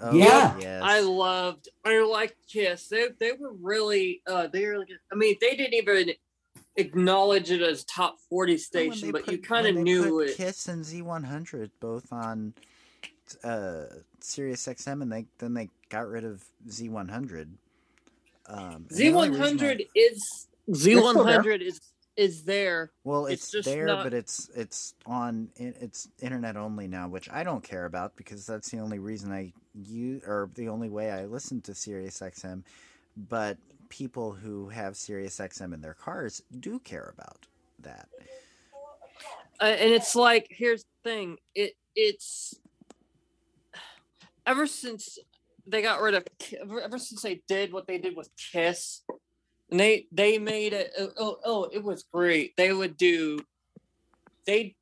Oh, 0.01 0.13
Yeah. 0.15 0.57
yes. 0.59 0.81
I 0.83 0.99
loved, 1.01 1.69
I 1.85 1.99
liked 2.03 2.35
Kiss. 2.51 2.87
They 2.87 3.07
they 3.19 3.31
were 3.33 3.53
really, 3.53 4.21
uh, 4.27 4.47
they 4.47 4.65
were. 4.65 4.85
I 5.11 5.15
mean, 5.15 5.35
they 5.39 5.55
didn't 5.55 5.73
even 5.75 6.11
acknowledge 6.77 7.51
it 7.51 7.61
as 7.61 7.83
top 7.85 8.17
forty 8.29 8.57
station, 8.57 9.07
they 9.07 9.11
but 9.11 9.31
you 9.31 9.37
kind 9.37 9.67
of 9.67 9.75
knew 9.75 10.03
put 10.19 10.29
it. 10.29 10.37
Kiss 10.37 10.67
and 10.67 10.83
Z100 10.83 11.69
both 11.79 12.11
on 12.11 12.53
uh, 13.43 13.83
Sirius 14.19 14.65
XM, 14.65 15.01
and 15.01 15.11
they 15.11 15.25
then 15.39 15.53
they 15.53 15.69
got 15.89 16.07
rid 16.07 16.23
of 16.25 16.43
Z100. 16.67 17.49
Um, 18.47 18.57
and 18.57 18.89
the 18.89 18.95
Z 18.95 19.07
only 19.13 19.29
one 19.29 19.31
reason 19.31 19.43
I- 19.43 19.47
hundred 19.47 19.83
is 19.95 20.47
Z 20.73 20.91
still 20.93 21.03
one 21.03 21.25
there. 21.25 21.35
hundred 21.35 21.61
is 21.61 21.79
is 22.17 22.43
there. 22.43 22.91
Well, 23.05 23.25
It's 23.27 23.43
it's, 23.43 23.51
just 23.51 23.65
there, 23.69 23.85
not- 23.85 24.03
but 24.03 24.13
it's 24.13 24.49
it's 24.55 24.95
on 25.05 25.49
it's 25.55 26.09
internet 26.21 26.57
only 26.57 26.87
now, 26.87 27.07
which 27.07 27.29
I 27.31 27.43
don't 27.43 27.63
care 27.63 27.85
about 27.85 28.15
because 28.17 28.45
that's 28.45 28.69
the 28.69 28.79
only 28.79 28.99
reason 28.99 29.31
I 29.31 29.53
use 29.73 30.23
or 30.25 30.49
the 30.55 30.69
only 30.69 30.89
way 30.89 31.11
I 31.11 31.25
listen 31.25 31.61
to 31.61 31.75
Sirius 31.75 32.19
XM. 32.19 32.63
But 33.29 33.57
people 33.89 34.31
who 34.31 34.69
have 34.69 34.95
Sirius 34.95 35.37
XM 35.37 35.73
in 35.73 35.81
their 35.81 35.93
cars 35.93 36.41
do 36.59 36.79
care 36.79 37.13
about 37.13 37.45
that. 37.79 38.07
Uh, 39.59 39.65
and 39.65 39.91
it's 39.91 40.15
like 40.15 40.47
here's 40.49 40.83
the 40.83 41.09
thing 41.09 41.37
it 41.53 41.73
it's 41.95 42.55
ever 44.47 44.65
since 44.65 45.19
they 45.67 45.81
got 45.81 46.01
rid 46.01 46.15
of 46.15 46.25
ever, 46.59 46.97
since 46.97 47.21
they 47.21 47.41
did 47.47 47.71
what 47.71 47.85
they 47.85 47.99
did 47.99 48.15
with 48.15 48.29
kiss 48.51 49.01
and 49.69 49.79
they 49.79 50.07
they 50.11 50.39
made 50.39 50.73
it 50.73 50.91
oh, 50.97 51.11
oh 51.17 51.37
oh 51.45 51.69
it 51.71 51.83
was 51.83 52.05
great 52.11 52.55
they 52.57 52.73
would 52.73 52.97
do 52.97 53.39
they 54.45 54.75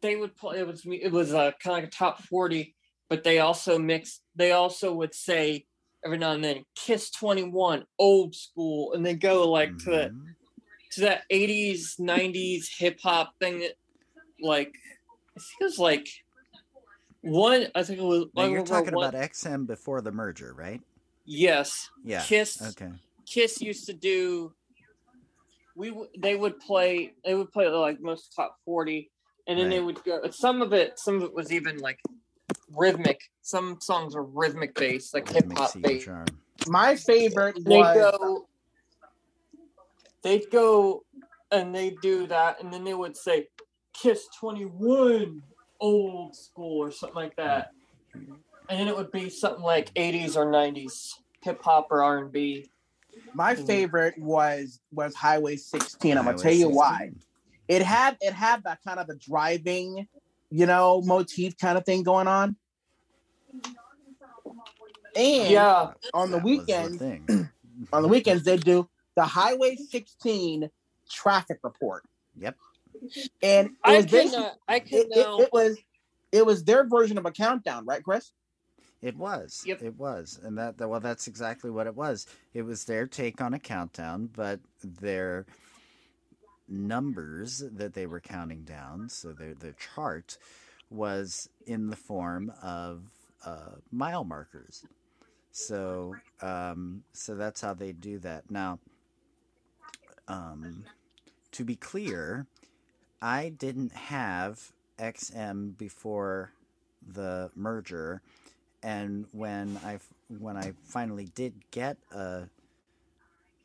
they 0.00 0.16
would 0.16 0.34
play 0.36 0.58
it 0.58 0.66
was 0.66 0.86
me 0.86 0.96
it 0.96 1.12
was 1.12 1.32
a 1.32 1.54
kind 1.62 1.76
of 1.76 1.82
like 1.82 1.84
a 1.84 1.90
top 1.90 2.22
40 2.22 2.73
but 3.08 3.24
they 3.24 3.38
also 3.38 3.78
mix 3.78 4.20
they 4.34 4.52
also 4.52 4.92
would 4.92 5.14
say 5.14 5.66
every 6.04 6.18
now 6.18 6.32
and 6.32 6.44
then 6.44 6.64
kiss 6.74 7.10
21 7.10 7.84
old 7.98 8.34
school 8.34 8.92
and 8.92 9.04
they 9.04 9.14
go 9.14 9.50
like 9.50 9.76
to 9.78 9.90
that 9.90 10.10
mm-hmm. 10.10 10.30
to 10.92 11.00
that 11.02 11.22
80s 11.30 11.98
90s 11.98 12.66
hip 12.76 13.00
hop 13.02 13.34
thing 13.40 13.60
that 13.60 13.72
like 14.40 14.74
I 15.36 15.40
think 15.40 15.60
it 15.60 15.64
was 15.64 15.78
like 15.78 16.08
one 17.20 17.66
I 17.74 17.82
think 17.82 17.98
it 17.98 18.04
was 18.04 18.26
Now 18.36 18.44
you're 18.44 18.64
talking 18.64 18.94
one- 18.94 19.08
about 19.08 19.30
XM 19.30 19.66
before 19.66 20.00
the 20.02 20.12
merger, 20.12 20.52
right? 20.54 20.80
yes 21.24 21.88
Yeah. 22.04 22.22
Kiss 22.22 22.60
Okay. 22.60 22.92
Kiss 23.26 23.62
used 23.62 23.86
to 23.86 23.94
do 23.94 24.52
we 25.74 25.92
they 26.18 26.36
would 26.36 26.60
play 26.60 27.14
they 27.24 27.34
would 27.34 27.50
play 27.50 27.66
like 27.68 28.00
most 28.00 28.34
top 28.34 28.58
40 28.64 29.10
and 29.46 29.58
then 29.58 29.70
they 29.70 29.80
would 29.80 30.02
go 30.04 30.20
some 30.30 30.62
of 30.62 30.72
it 30.72 30.98
some 30.98 31.16
of 31.16 31.22
it 31.22 31.34
was 31.34 31.52
even 31.52 31.78
like 31.78 31.98
rhythmic 32.72 33.20
some 33.42 33.78
songs 33.80 34.14
are 34.14 34.22
rhythmic 34.22 34.74
based 34.74 35.14
like 35.14 35.28
hip 35.28 35.50
hop 35.52 35.70
Seed 35.70 35.82
based 35.82 36.06
Charm. 36.06 36.26
My 36.66 36.96
favorite 36.96 37.56
they'd 37.64 37.78
was 37.78 37.96
go 37.96 38.46
they'd 40.22 40.50
go 40.50 41.04
and 41.50 41.74
they'd 41.74 42.00
do 42.00 42.26
that 42.26 42.62
and 42.62 42.72
then 42.72 42.84
they 42.84 42.94
would 42.94 43.16
say 43.16 43.48
kiss 43.92 44.26
21 44.38 45.42
old 45.80 46.34
school 46.34 46.82
or 46.82 46.90
something 46.90 47.16
like 47.16 47.36
that 47.36 47.72
and 48.14 48.80
then 48.80 48.88
it 48.88 48.96
would 48.96 49.12
be 49.12 49.28
something 49.28 49.62
like 49.62 49.92
80s 49.94 50.36
or 50.36 50.46
90s 50.46 51.14
hip 51.42 51.62
hop 51.62 51.88
or 51.90 52.02
r&b 52.02 52.66
my 53.32 53.54
mm-hmm. 53.54 53.66
favorite 53.66 54.18
was 54.18 54.80
was 54.92 55.14
Highway 55.14 55.56
16. 55.56 56.12
I'm 56.12 56.24
gonna 56.24 56.30
Highway 56.30 56.42
tell 56.42 56.52
you 56.52 56.66
16. 56.66 56.76
why. 56.76 57.10
It 57.68 57.82
had 57.82 58.16
it 58.20 58.32
had 58.32 58.64
that 58.64 58.80
kind 58.86 59.00
of 59.00 59.06
the 59.06 59.16
driving, 59.16 60.06
you 60.54 60.66
know, 60.66 61.02
motif 61.04 61.58
kind 61.58 61.76
of 61.76 61.84
thing 61.84 62.04
going 62.04 62.28
on. 62.28 62.54
And 65.16 65.50
yeah 65.50 65.92
on 66.12 66.30
the 66.30 66.36
That 66.38 66.44
weekends, 66.44 66.98
thing. 66.98 67.48
on 67.92 68.02
the 68.02 68.08
weekends 68.08 68.44
they 68.44 68.56
do 68.56 68.88
the 69.16 69.24
Highway 69.24 69.76
16 69.76 70.70
traffic 71.10 71.58
report, 71.62 72.04
Yep. 72.40 72.56
and 73.42 73.70
i 73.84 73.96
was 73.96 74.06
can 74.06 74.12
basically 74.12 74.44
uh, 74.44 74.50
i 74.66 74.80
can 74.80 74.98
it, 75.00 75.06
now 75.10 75.38
it, 75.38 75.42
it 75.44 75.52
was 75.52 75.78
it 76.32 76.46
was 76.46 76.64
their 76.64 76.84
version 76.84 77.16
of 77.18 77.26
a 77.26 77.30
countdown, 77.30 77.84
right, 77.84 78.02
Chris? 78.02 78.32
It 79.02 79.16
was. 79.16 79.62
Yep. 79.66 79.82
It 79.82 79.96
was. 79.98 80.40
And 80.42 80.56
that, 80.58 80.78
that 80.78 80.88
well 80.88 81.00
that's 81.00 81.26
exactly 81.28 81.70
what 81.70 81.86
it 81.86 81.94
was. 81.94 82.26
It 82.54 82.62
was 82.62 82.84
their 82.84 83.06
take 83.06 83.40
on 83.40 83.54
a 83.54 83.58
countdown, 83.58 84.30
but 84.34 84.58
their 84.82 85.46
numbers 86.68 87.62
that 87.72 87.94
they 87.94 88.06
were 88.06 88.20
counting 88.20 88.62
down, 88.62 89.08
so 89.08 89.32
their 89.32 89.54
their 89.54 89.74
chart 89.74 90.38
was 90.90 91.48
in 91.66 91.88
the 91.88 91.96
form 91.96 92.52
of 92.62 93.02
uh, 93.44 93.76
mile 93.90 94.24
markers. 94.24 94.84
So 95.52 96.14
um, 96.42 97.04
so 97.12 97.34
that's 97.34 97.60
how 97.60 97.74
they 97.74 97.92
do 97.92 98.18
that. 98.20 98.50
Now 98.50 98.78
um, 100.28 100.84
to 101.52 101.64
be 101.64 101.76
clear, 101.76 102.46
I 103.20 103.50
didn't 103.50 103.92
have 103.92 104.72
XM 104.98 105.76
before 105.76 106.52
the 107.06 107.50
merger 107.54 108.22
and 108.84 109.24
when 109.32 109.78
I 109.84 109.98
when 110.28 110.56
I 110.56 110.74
finally 110.84 111.24
did 111.34 111.54
get 111.70 111.96
a 112.12 112.44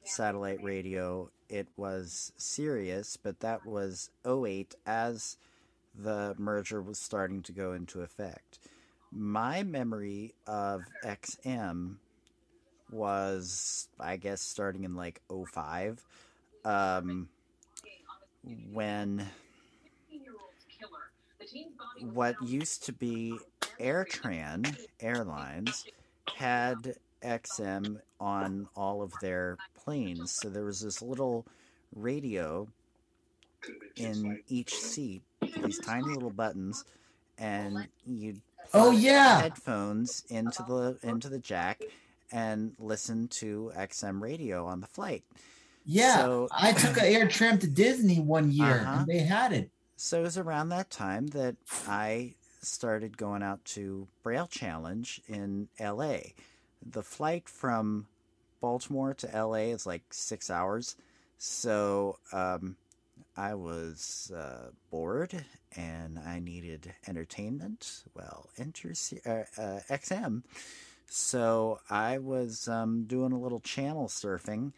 satellite 0.03 0.63
radio, 0.63 1.29
it 1.49 1.67
was 1.75 2.31
Sirius, 2.37 3.17
but 3.17 3.39
that 3.39 3.65
was 3.65 4.09
08 4.25 4.75
as 4.85 5.37
the 5.95 6.35
merger 6.37 6.81
was 6.81 6.99
starting 6.99 7.41
to 7.43 7.51
go 7.51 7.73
into 7.73 8.01
effect. 8.01 8.59
My 9.11 9.63
memory 9.63 10.35
of 10.45 10.83
XM 11.03 11.95
was, 12.91 13.87
I 13.99 14.17
guess, 14.17 14.41
starting 14.41 14.83
in 14.83 14.95
like 14.95 15.21
05, 15.29 16.05
um, 16.63 17.29
when 18.71 19.27
what 22.13 22.35
used 22.43 22.85
to 22.85 22.93
be 22.93 23.37
AirTran 23.79 24.77
Airlines 24.99 25.85
had 26.35 26.95
XM 27.21 27.99
on 28.19 28.67
all 28.75 29.01
of 29.01 29.13
their 29.21 29.57
planes. 29.75 30.37
So 30.41 30.49
there 30.49 30.65
was 30.65 30.81
this 30.81 31.01
little 31.01 31.45
radio 31.95 32.67
in 33.95 34.39
each 34.47 34.73
seat, 34.75 35.21
these 35.41 35.79
tiny 35.79 36.07
little 36.13 36.29
buttons, 36.29 36.85
and 37.37 37.87
you'd 38.05 38.41
Oh, 38.73 38.91
yeah. 38.91 39.41
headphones 39.41 40.23
into 40.29 40.63
the 40.63 40.97
into 41.01 41.27
the 41.29 41.39
jack 41.39 41.81
and 42.31 42.73
listen 42.77 43.27
to 43.29 43.71
XM 43.75 44.21
radio 44.21 44.65
on 44.65 44.79
the 44.81 44.87
flight. 44.87 45.23
Yeah, 45.85 46.17
So- 46.17 46.47
I 46.51 46.73
took 46.73 46.97
an 46.97 47.05
air 47.05 47.27
tram 47.27 47.57
to 47.59 47.67
Disney 47.67 48.19
one 48.19 48.51
year, 48.51 48.81
Uh-huh. 48.81 48.99
and 48.99 49.07
they 49.07 49.19
had 49.19 49.53
it. 49.53 49.71
So 49.97 50.19
it 50.19 50.23
was 50.23 50.37
around 50.37 50.69
that 50.69 50.89
time 50.91 51.27
that 51.27 51.55
I 51.87 52.35
started 52.61 53.17
going 53.17 53.41
out 53.41 53.63
to 53.65 54.07
Braille 54.21 54.47
Challenge 54.47 55.21
in 55.27 55.67
LA. 55.79 56.33
The 56.85 57.03
flight 57.03 57.47
from 57.49 58.07
Baltimore 58.61 59.13
to 59.15 59.27
LA 59.27 59.71
is 59.73 59.85
like 59.85 60.03
six 60.11 60.49
hours. 60.49 60.95
So 61.37 62.17
um, 62.33 62.75
I 63.37 63.53
was 63.55 64.31
uh, 64.35 64.71
bored 64.91 65.45
and 65.75 66.19
I 66.19 66.39
needed 66.39 66.93
entertainment. 67.07 68.03
Well, 68.13 68.49
enter 68.57 68.93
uh, 69.25 69.29
uh, 69.57 69.79
XM. 69.89 70.43
So 71.07 71.79
I 71.89 72.17
was 72.19 72.67
um, 72.67 73.05
doing 73.05 73.31
a 73.31 73.39
little 73.39 73.61
channel 73.61 74.07
surfing, 74.07 74.73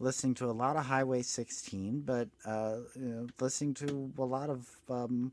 listening 0.00 0.34
to 0.34 0.46
a 0.46 0.52
lot 0.52 0.76
of 0.76 0.86
Highway 0.86 1.22
16, 1.22 2.00
but 2.00 2.28
uh, 2.44 2.78
you 2.94 3.04
know, 3.04 3.26
listening 3.40 3.74
to 3.74 4.12
a 4.18 4.24
lot 4.24 4.50
of 4.50 4.68
um, 4.88 5.32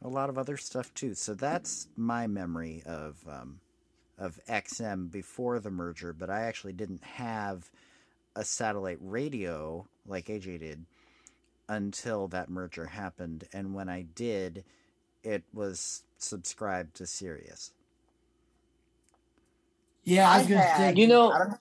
a 0.00 0.08
lot 0.08 0.28
of 0.28 0.38
other 0.38 0.56
stuff 0.56 0.92
too. 0.94 1.14
So 1.14 1.34
that's 1.34 1.88
my 1.96 2.26
memory 2.26 2.82
of 2.86 3.16
um, 3.28 3.60
of 4.18 4.40
XM 4.48 5.10
before 5.10 5.60
the 5.60 5.70
merger. 5.70 6.12
But 6.12 6.30
I 6.30 6.42
actually 6.42 6.72
didn't 6.72 7.02
have 7.02 7.70
a 8.36 8.44
satellite 8.44 8.98
radio 9.00 9.86
like 10.06 10.26
AJ 10.26 10.60
did 10.60 10.84
until 11.68 12.28
that 12.28 12.50
merger 12.50 12.86
happened, 12.86 13.44
and 13.52 13.74
when 13.74 13.88
I 13.88 14.02
did, 14.14 14.64
it 15.22 15.42
was 15.54 16.02
subscribed 16.18 16.94
to 16.96 17.06
Sirius. 17.06 17.72
Yeah, 20.04 20.30
I 20.30 20.38
was 20.38 20.46
gonna 20.46 20.76
say. 20.76 20.94
You 20.96 21.06
know, 21.06 21.54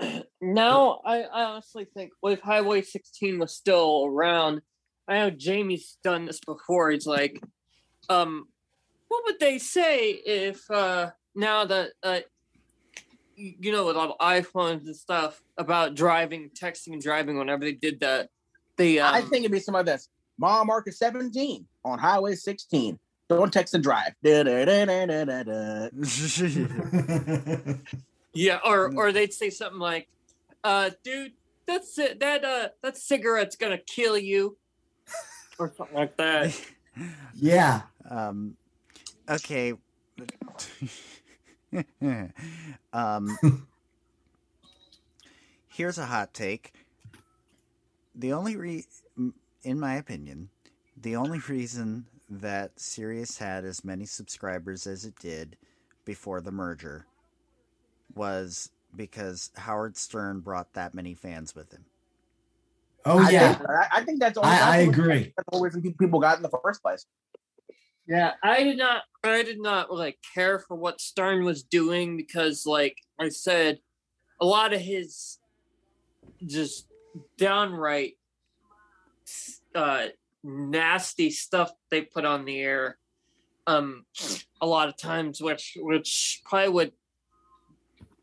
now 0.40 1.00
I, 1.04 1.22
I 1.22 1.44
honestly 1.44 1.86
think 1.92 2.12
if 2.22 2.40
Highway 2.40 2.82
16 2.82 3.38
was 3.38 3.54
still 3.54 4.06
around, 4.06 4.62
I 5.08 5.18
know 5.18 5.30
Jamie's 5.30 5.98
done 6.04 6.26
this 6.26 6.40
before. 6.40 6.90
He's 6.90 7.06
like, 7.06 7.42
um, 8.08 8.46
what 9.08 9.24
would 9.24 9.40
they 9.40 9.58
say 9.58 10.10
if 10.10 10.70
uh 10.70 11.10
now 11.36 11.64
that 11.64 11.90
uh 12.02 12.20
you 13.36 13.54
you 13.60 13.72
know 13.72 13.86
with 13.86 13.96
all 13.96 14.16
iPhones 14.20 14.86
and 14.86 14.96
stuff 14.96 15.42
about 15.58 15.94
driving, 15.94 16.50
texting 16.50 16.92
and 16.92 17.02
driving 17.02 17.38
whenever 17.38 17.64
they 17.64 17.72
did 17.72 18.00
that, 18.00 18.30
they 18.76 18.98
um, 18.98 19.14
I 19.14 19.20
think 19.20 19.44
it'd 19.44 19.52
be 19.52 19.60
some 19.60 19.74
of 19.74 19.86
this. 19.86 20.08
Mile 20.38 20.64
marker 20.64 20.90
17 20.92 21.66
on 21.84 21.98
Highway 21.98 22.34
16. 22.34 22.98
Don't 23.28 23.52
text 23.52 23.74
and 23.74 23.82
drive. 23.82 24.12
Da, 24.22 24.42
da, 24.42 24.64
da. 24.64 25.88
Yeah, 28.36 28.58
or 28.66 28.94
or 28.94 29.12
they'd 29.12 29.32
say 29.32 29.48
something 29.48 29.80
like, 29.80 30.08
"Uh, 30.62 30.90
dude, 31.02 31.32
that's 31.66 31.98
it. 31.98 32.20
That 32.20 32.44
uh, 32.44 32.68
that 32.82 32.98
cigarette's 32.98 33.56
gonna 33.56 33.78
kill 33.78 34.18
you," 34.18 34.58
or 35.58 35.72
something 35.74 35.96
like 35.96 36.18
that. 36.18 36.60
yeah. 37.34 37.82
Um, 38.08 38.58
okay. 39.28 39.72
um, 42.92 43.36
here's 45.68 45.98
a 45.98 46.06
hot 46.06 46.32
take. 46.34 46.72
The 48.14 48.32
only 48.32 48.56
re, 48.56 48.84
in 49.62 49.78
my 49.80 49.94
opinion, 49.96 50.48
the 51.00 51.16
only 51.16 51.38
reason 51.48 52.06
that 52.30 52.72
Sirius 52.80 53.38
had 53.38 53.64
as 53.64 53.84
many 53.84 54.04
subscribers 54.06 54.86
as 54.86 55.04
it 55.04 55.18
did 55.18 55.56
before 56.04 56.40
the 56.40 56.50
merger 56.52 57.06
was 58.14 58.70
because 58.94 59.50
Howard 59.56 59.96
Stern 59.96 60.40
brought 60.40 60.72
that 60.72 60.94
many 60.94 61.14
fans 61.14 61.54
with 61.54 61.72
him. 61.72 61.84
Oh 63.04 63.18
I 63.24 63.30
yeah, 63.30 63.54
think, 63.54 63.70
I, 63.70 63.86
I 63.92 64.04
think 64.04 64.18
that's 64.20 64.36
only, 64.38 64.50
I, 64.50 64.54
I 64.54 64.84
that's 64.86 64.96
the- 64.96 65.02
agree. 65.02 65.32
That's 65.36 65.48
the 65.52 65.60
reason 65.60 65.94
people 65.94 66.18
got 66.18 66.38
in 66.38 66.42
the 66.42 66.50
first 66.64 66.82
place. 66.82 67.06
Yeah, 68.06 68.32
I 68.42 68.62
did 68.62 68.78
not. 68.78 69.02
I 69.24 69.42
did 69.42 69.60
not 69.60 69.92
like 69.92 70.18
care 70.34 70.60
for 70.60 70.76
what 70.76 71.00
Stern 71.00 71.44
was 71.44 71.64
doing 71.64 72.16
because, 72.16 72.64
like 72.64 72.96
I 73.18 73.28
said, 73.28 73.80
a 74.40 74.46
lot 74.46 74.72
of 74.72 74.80
his 74.80 75.38
just 76.44 76.86
downright 77.36 78.14
uh, 79.74 80.06
nasty 80.44 81.30
stuff 81.30 81.72
they 81.90 82.02
put 82.02 82.24
on 82.24 82.44
the 82.44 82.60
air. 82.60 82.98
Um, 83.66 84.04
a 84.60 84.66
lot 84.66 84.88
of 84.88 84.96
times, 84.96 85.40
which 85.40 85.76
which 85.80 86.42
probably 86.44 86.68
would, 86.68 86.92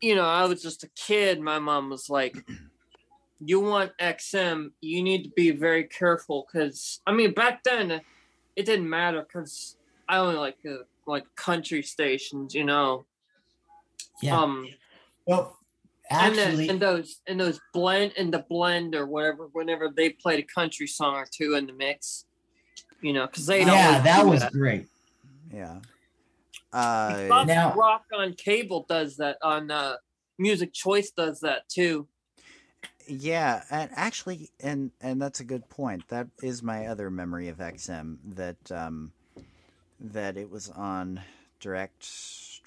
you 0.00 0.14
know, 0.14 0.24
I 0.24 0.46
was 0.46 0.62
just 0.62 0.84
a 0.84 0.90
kid. 0.96 1.42
My 1.42 1.58
mom 1.58 1.90
was 1.90 2.08
like, 2.08 2.34
"You 3.38 3.60
want 3.60 3.92
XM, 4.00 4.70
you 4.80 5.02
need 5.02 5.24
to 5.24 5.30
be 5.36 5.50
very 5.50 5.84
careful." 5.84 6.46
Because 6.50 7.02
I 7.06 7.12
mean, 7.12 7.34
back 7.34 7.62
then 7.62 8.00
it 8.56 8.66
didn't 8.66 8.88
matter 8.88 9.22
because 9.22 9.76
I 10.08 10.18
only 10.18 10.36
like 10.36 10.56
uh, 10.68 10.84
like 11.06 11.24
country 11.36 11.82
stations, 11.82 12.54
you 12.54 12.64
know. 12.64 13.04
Yeah. 14.22 14.38
Um, 14.40 14.68
well, 15.26 15.56
and, 16.10 16.34
the- 16.36 16.42
actually, 16.42 16.68
and 16.68 16.80
those 16.80 17.20
and 17.26 17.40
those 17.40 17.60
blend 17.72 18.12
and 18.16 18.32
the 18.32 18.44
blend 18.48 18.94
or 18.94 19.06
whatever, 19.06 19.48
whenever 19.52 19.88
they 19.94 20.10
played 20.10 20.40
a 20.40 20.46
country 20.54 20.86
song 20.86 21.14
or 21.14 21.26
two 21.30 21.54
in 21.54 21.66
the 21.66 21.72
mix, 21.72 22.26
you 23.00 23.12
know, 23.12 23.26
because 23.26 23.46
they 23.46 23.64
don't. 23.64 23.74
yeah, 23.74 24.00
that 24.00 24.22
do 24.22 24.28
was 24.28 24.44
great. 24.52 24.86
Yeah. 25.52 25.78
Uh, 26.72 27.44
Now- 27.46 27.72
Rock 27.74 28.04
on 28.12 28.34
cable 28.34 28.84
does 28.88 29.16
that. 29.18 29.38
On 29.42 29.70
uh, 29.70 29.96
Music 30.38 30.72
Choice 30.72 31.10
does 31.10 31.40
that 31.40 31.68
too. 31.68 32.08
Yeah, 33.06 33.62
and 33.70 33.90
actually, 33.94 34.50
and 34.60 34.90
and 35.00 35.20
that's 35.20 35.40
a 35.40 35.44
good 35.44 35.68
point. 35.68 36.08
That 36.08 36.28
is 36.42 36.62
my 36.62 36.86
other 36.86 37.10
memory 37.10 37.48
of 37.48 37.58
XM 37.58 38.16
that 38.34 38.72
um, 38.72 39.12
that 40.00 40.36
it 40.36 40.50
was 40.50 40.68
on 40.70 41.20
direct. 41.60 42.06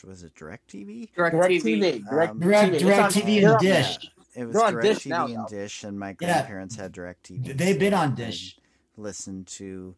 Was 0.05 0.21
it 0.23 0.35
Direct 0.35 0.69
TV? 0.71 1.09
Direct, 1.15 1.35
Direct 1.35 1.53
TV. 1.53 1.79
TV. 1.81 2.07
Direct 2.09 2.31
Um, 2.31 2.39
Direct, 2.39 2.73
TV. 2.75 2.79
Direct 2.79 3.13
TV 3.15 3.37
and 3.37 3.47
on- 3.47 3.59
Dish. 3.63 3.97
It 4.35 4.45
was 4.45 4.55
on 4.55 4.73
Direct 4.73 4.85
Dish 4.87 5.03
TV 5.05 5.09
now, 5.09 5.25
and 5.25 5.35
though. 5.37 5.47
Dish, 5.47 5.83
and 5.83 5.99
my 5.99 6.09
Yeah. 6.09 6.13
grandparents 6.13 6.75
had 6.75 6.91
Direct 6.91 7.23
TV. 7.25 7.57
They've 7.57 7.79
been 7.79 7.95
on 7.95 8.13
Dish. 8.13 8.57
Listen 8.95 9.43
to 9.45 9.95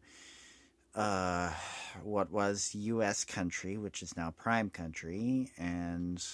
uh, 0.94 1.52
what 2.02 2.30
was 2.30 2.74
U.S. 2.74 3.24
Country, 3.26 3.76
which 3.76 4.02
is 4.02 4.16
now 4.16 4.30
Prime 4.38 4.70
Country, 4.70 5.50
and 5.58 6.24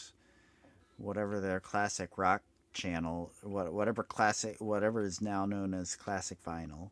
whatever 0.97 1.41
their 1.41 1.59
classic 1.61 2.17
rock 2.17 2.43
channel, 2.77 3.33
what 3.43 3.73
whatever 3.73 4.03
classic, 4.03 4.57
whatever 4.61 5.03
is 5.03 5.21
now 5.21 5.47
known 5.47 5.75
as 5.75 5.97
classic 5.97 6.39
vinyl. 6.45 6.91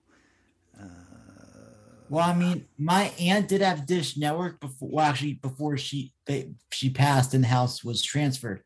Uh, 0.81 0.87
Well, 2.09 2.29
I 2.29 2.35
mean, 2.35 2.67
my 2.79 3.13
aunt 3.21 3.49
did 3.49 3.61
have 3.61 3.87
Dish 3.87 4.17
Network 4.17 4.61
before. 4.61 4.89
Well, 4.93 5.05
actually, 5.07 5.35
before 5.35 5.77
she 5.77 6.13
they, 6.27 6.51
she 6.73 6.91
passed 6.91 7.35
and 7.35 7.45
the 7.45 7.49
house 7.49 7.85
was 7.85 8.03
transferred. 8.03 8.63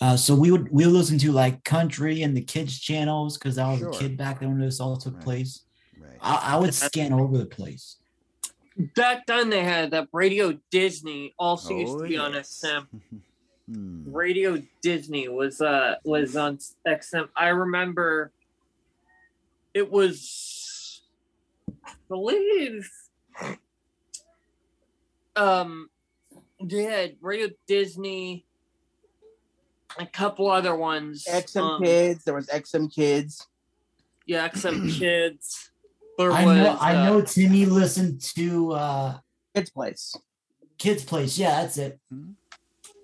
Uh, 0.00 0.16
so 0.16 0.34
we 0.34 0.50
would 0.50 0.70
we 0.70 0.84
would 0.84 0.94
listen 0.94 1.18
to 1.18 1.32
like 1.32 1.62
country 1.64 2.22
and 2.22 2.36
the 2.36 2.42
kids 2.42 2.78
channels 2.80 3.38
because 3.38 3.56
I 3.58 3.70
was 3.70 3.80
Sure. 3.80 3.88
a 3.90 3.98
kid 3.98 4.16
back 4.16 4.40
then 4.40 4.50
when 4.50 4.60
this 4.60 4.80
all 4.80 4.96
took 4.96 5.14
Right. 5.14 5.24
place. 5.24 5.62
right. 5.98 6.18
I, 6.20 6.54
I 6.54 6.56
would 6.58 6.74
scan 6.74 7.12
over 7.12 7.38
the 7.38 7.46
place. 7.46 7.96
Back 8.94 9.26
then 9.26 9.48
they 9.48 9.64
had 9.64 9.90
that 9.92 10.08
Radio 10.12 10.58
Disney 10.70 11.34
also 11.38 11.72
used 11.74 11.94
Oh, 11.94 12.02
to 12.02 12.08
be 12.08 12.18
on 12.18 12.34
yes. 12.34 12.62
XM. 13.70 14.04
Hmm. 14.04 14.14
Radio 14.14 14.62
Disney 14.82 15.28
was 15.28 15.60
uh 15.60 15.96
was 16.04 16.36
on 16.36 16.58
XM. 16.86 17.28
I 17.36 17.48
remember 17.48 18.32
it 19.74 19.90
was 19.90 21.02
I 21.84 21.92
believe 22.08 22.90
um 25.34 25.90
they 26.62 26.84
had 26.84 27.16
Radio 27.20 27.48
Disney 27.66 28.46
a 29.98 30.06
couple 30.06 30.50
other 30.50 30.74
ones. 30.74 31.26
XM 31.28 31.60
um, 31.60 31.82
Kids. 31.82 32.24
There 32.24 32.34
was 32.34 32.46
XM 32.48 32.92
Kids. 32.94 33.46
Yeah, 34.26 34.48
XM 34.48 34.92
Kids. 34.98 35.70
There 36.18 36.32
I 36.32 36.44
was 36.44 36.56
know 36.56 36.76
I 36.80 36.96
uh, 36.96 37.04
know 37.04 37.20
Timmy 37.20 37.66
listened 37.66 38.20
to 38.36 38.72
uh, 38.72 39.18
Kids 39.54 39.70
Place. 39.70 40.16
Kids 40.78 41.04
Place. 41.04 41.38
Yeah, 41.38 41.62
that's 41.62 41.78
it. 41.78 42.00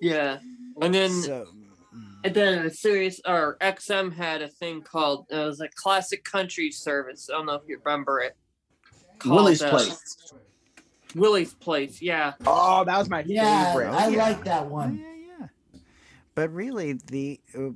yeah. 0.01 0.39
And 0.83 0.95
then 0.95 1.11
So, 1.11 1.47
And 2.25 2.35
then 2.35 2.67
a 2.67 2.71
Sirius 2.71 3.21
or 3.27 3.57
XM 3.61 4.15
had 4.15 4.43
a 4.43 4.49
thing 4.49 4.83
called 4.83 5.27
it 5.31 5.37
was 5.37 5.61
a 5.61 5.69
classic 5.75 6.25
country 6.25 6.71
service. 6.71 7.29
I 7.31 7.37
don't 7.37 7.47
know 7.47 7.55
if 7.55 7.63
you 7.67 7.81
remember 7.85 8.21
it. 8.21 8.37
Called, 9.19 9.37
Willie's 9.37 9.63
uh, 9.63 9.71
Place. 9.71 10.17
Willie's 11.15 11.55
Place, 11.55 12.01
yeah. 12.01 12.35
Oh, 12.47 12.85
that 12.85 12.99
was 12.99 13.11
my 13.11 13.23
Yeah, 13.27 13.73
favorite. 13.73 13.91
I 13.91 14.09
yeah. 14.09 14.19
like 14.25 14.45
that 14.45 14.67
one. 14.67 14.99
yeah, 14.99 15.39
yeah. 15.41 15.47
But 16.35 16.53
really, 16.53 16.95
the 16.95 17.41
uh, 17.57 17.71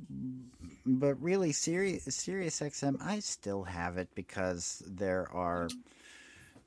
but 0.86 1.20
really, 1.20 1.52
Sirius 1.52 2.04
Sirius 2.04 2.60
XM, 2.60 2.96
I 3.02 3.18
still 3.18 3.64
have 3.64 3.98
it 3.98 4.08
because 4.14 4.82
there 4.86 5.28
are 5.32 5.68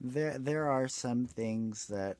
there 0.01 0.37
there 0.37 0.69
are 0.69 0.87
some 0.87 1.25
things 1.25 1.87
that 1.87 2.17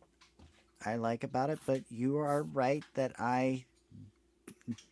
I 0.86 0.96
like 0.96 1.24
about 1.24 1.50
it. 1.50 1.60
But 1.66 1.84
you 1.92 2.18
are 2.18 2.44
right 2.44 2.84
that 2.96 3.14
I 3.20 3.66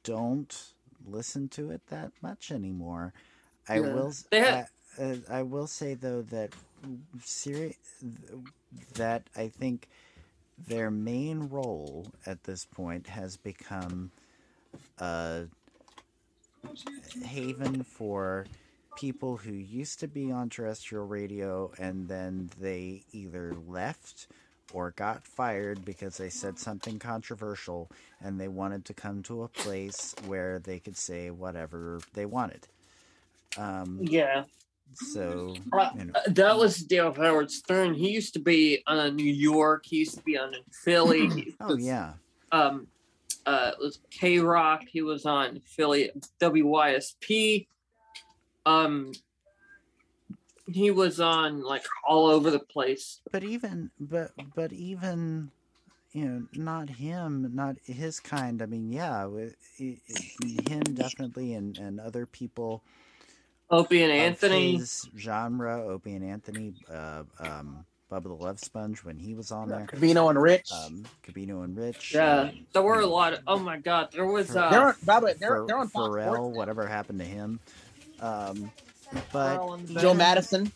don't 0.03 0.73
listen 1.05 1.47
to 1.49 1.71
it 1.71 1.81
that 1.87 2.11
much 2.21 2.51
anymore. 2.51 3.13
I 3.67 3.75
Yeah. 3.79 3.93
will. 3.93 4.09
s- 4.09 4.25
They 4.31 4.39
had- 4.41 4.69
I, 4.97 5.01
uh, 5.03 5.17
I 5.29 5.41
will 5.43 5.67
say 5.67 5.93
though 5.93 6.21
that 6.23 6.51
Sirius 7.23 7.75
that 8.95 9.29
I 9.35 9.47
think 9.49 9.87
their 10.67 10.89
main 10.91 11.49
role 11.49 12.07
at 12.25 12.43
this 12.43 12.65
point 12.65 13.07
has 13.07 13.37
become 13.37 14.11
a 14.99 15.47
haven 17.23 17.83
for 17.83 18.45
people 18.95 19.37
who 19.37 19.51
used 19.53 19.99
to 19.99 20.07
be 20.07 20.31
on 20.31 20.49
terrestrial 20.49 21.05
radio 21.05 21.71
and 21.77 22.07
then 22.07 22.49
they 22.59 23.03
either 23.11 23.53
left 23.67 24.27
or 24.73 24.91
got 24.91 25.25
fired 25.25 25.83
because 25.85 26.17
they 26.17 26.29
said 26.29 26.59
something 26.59 26.99
controversial 26.99 27.89
and 28.21 28.39
they 28.39 28.47
wanted 28.47 28.85
to 28.85 28.93
come 28.93 29.23
to 29.23 29.43
a 29.43 29.47
place 29.47 30.13
where 30.27 30.59
they 30.59 30.79
could 30.79 30.97
say 30.97 31.29
whatever 31.29 31.99
they 32.13 32.25
wanted. 32.25 32.67
Um, 33.57 33.99
Yeah. 34.01 34.43
so, 34.93 35.55
Uh, 35.71 35.89
you 35.97 36.05
know, 36.05 36.13
Uh, 36.15 36.21
That 36.29 36.57
was 36.57 36.77
Dale 36.77 37.13
Howard 37.13 37.51
Stern. 37.51 37.93
He 37.93 38.09
used 38.09 38.33
to 38.33 38.39
be 38.39 38.83
on 38.87 39.15
New 39.15 39.23
York. 39.31 39.85
He 39.85 39.97
used 39.97 40.15
to 40.15 40.23
be 40.23 40.37
on 40.37 40.53
in 40.53 40.63
Philly. 40.71 41.55
Oh 41.61 41.67
was, 41.75 41.85
yeah, 41.85 42.13
Um, 42.51 42.87
uh, 43.45 43.71
it 43.73 43.79
was 43.79 43.99
K 44.11 44.39
Rock. 44.39 44.83
He 44.87 45.01
was 45.01 45.25
on 45.25 45.59
Philly 45.61 46.11
WYSP. 46.39 47.67
Um, 48.65 49.13
he 50.67 50.91
was 50.91 51.19
on 51.19 51.61
like 51.63 51.85
all 52.07 52.27
over 52.27 52.51
the 52.51 52.59
place. 52.59 53.19
but 53.31 53.43
even 53.43 53.89
but 53.99 54.31
but 54.55 54.71
even 54.73 55.51
you 56.13 56.25
know 56.25 56.43
not 56.53 56.89
him 56.89 57.51
not 57.53 57.75
his 57.83 58.19
kind 58.19 58.61
i 58.61 58.65
mean 58.65 58.89
yeah 58.91 59.23
wi- 59.23 59.53
i- 59.79 59.97
i- 60.09 60.69
him 60.69 60.81
definitely 60.93 61.53
and 61.53 61.77
and 61.77 61.99
other 61.99 62.25
people 62.25 62.81
Opie 63.69 64.01
and 64.03 64.11
Anthony. 64.13 64.77
his 64.77 65.09
genre 65.17 65.83
opie 65.85 66.15
and 66.15 66.23
anthony 66.23 66.73
uh 66.89 67.23
um 67.39 67.85
bubba 68.09 68.23
the 68.23 68.33
love 68.33 68.57
sponge 68.59 69.03
when 69.03 69.17
he 69.19 69.33
was 69.33 69.51
on 69.51 69.67
there 69.67 69.85
Covino 69.91 70.29
and 70.29 70.41
Rich. 70.41 70.71
um 70.71 71.03
Covino 71.27 71.63
and 71.65 71.75
rich 71.77 72.13
Yeah, 72.15 72.39
um, 72.43 72.65
there 72.71 72.81
were 72.81 73.01
a 73.01 73.05
lot 73.05 73.33
of. 73.33 73.39
Oh 73.45 73.59
my 73.59 73.77
God, 73.77 74.09
there 74.13 74.25
was. 74.25 74.55
Uh, 74.55 74.69
they're 74.69 74.87
on, 74.87 74.95
by 75.05 75.19
the 75.19 75.25
way, 75.25 75.33
they're, 75.37 75.49
Pher- 75.57 75.67
they're 75.67 75.77
on 75.77 75.89
Fox 75.89 76.07
Pharrell, 76.15 76.33
Sports. 76.35 76.57
whatever 76.57 76.87
happened 76.87 77.19
to 77.19 77.25
him 77.25 77.59
um 78.21 78.55
Pharrell 78.55 78.71
but 79.31 79.61
and 79.61 79.87
Joe 79.87 79.97
even- 80.11 80.17
Madison. 80.17 80.71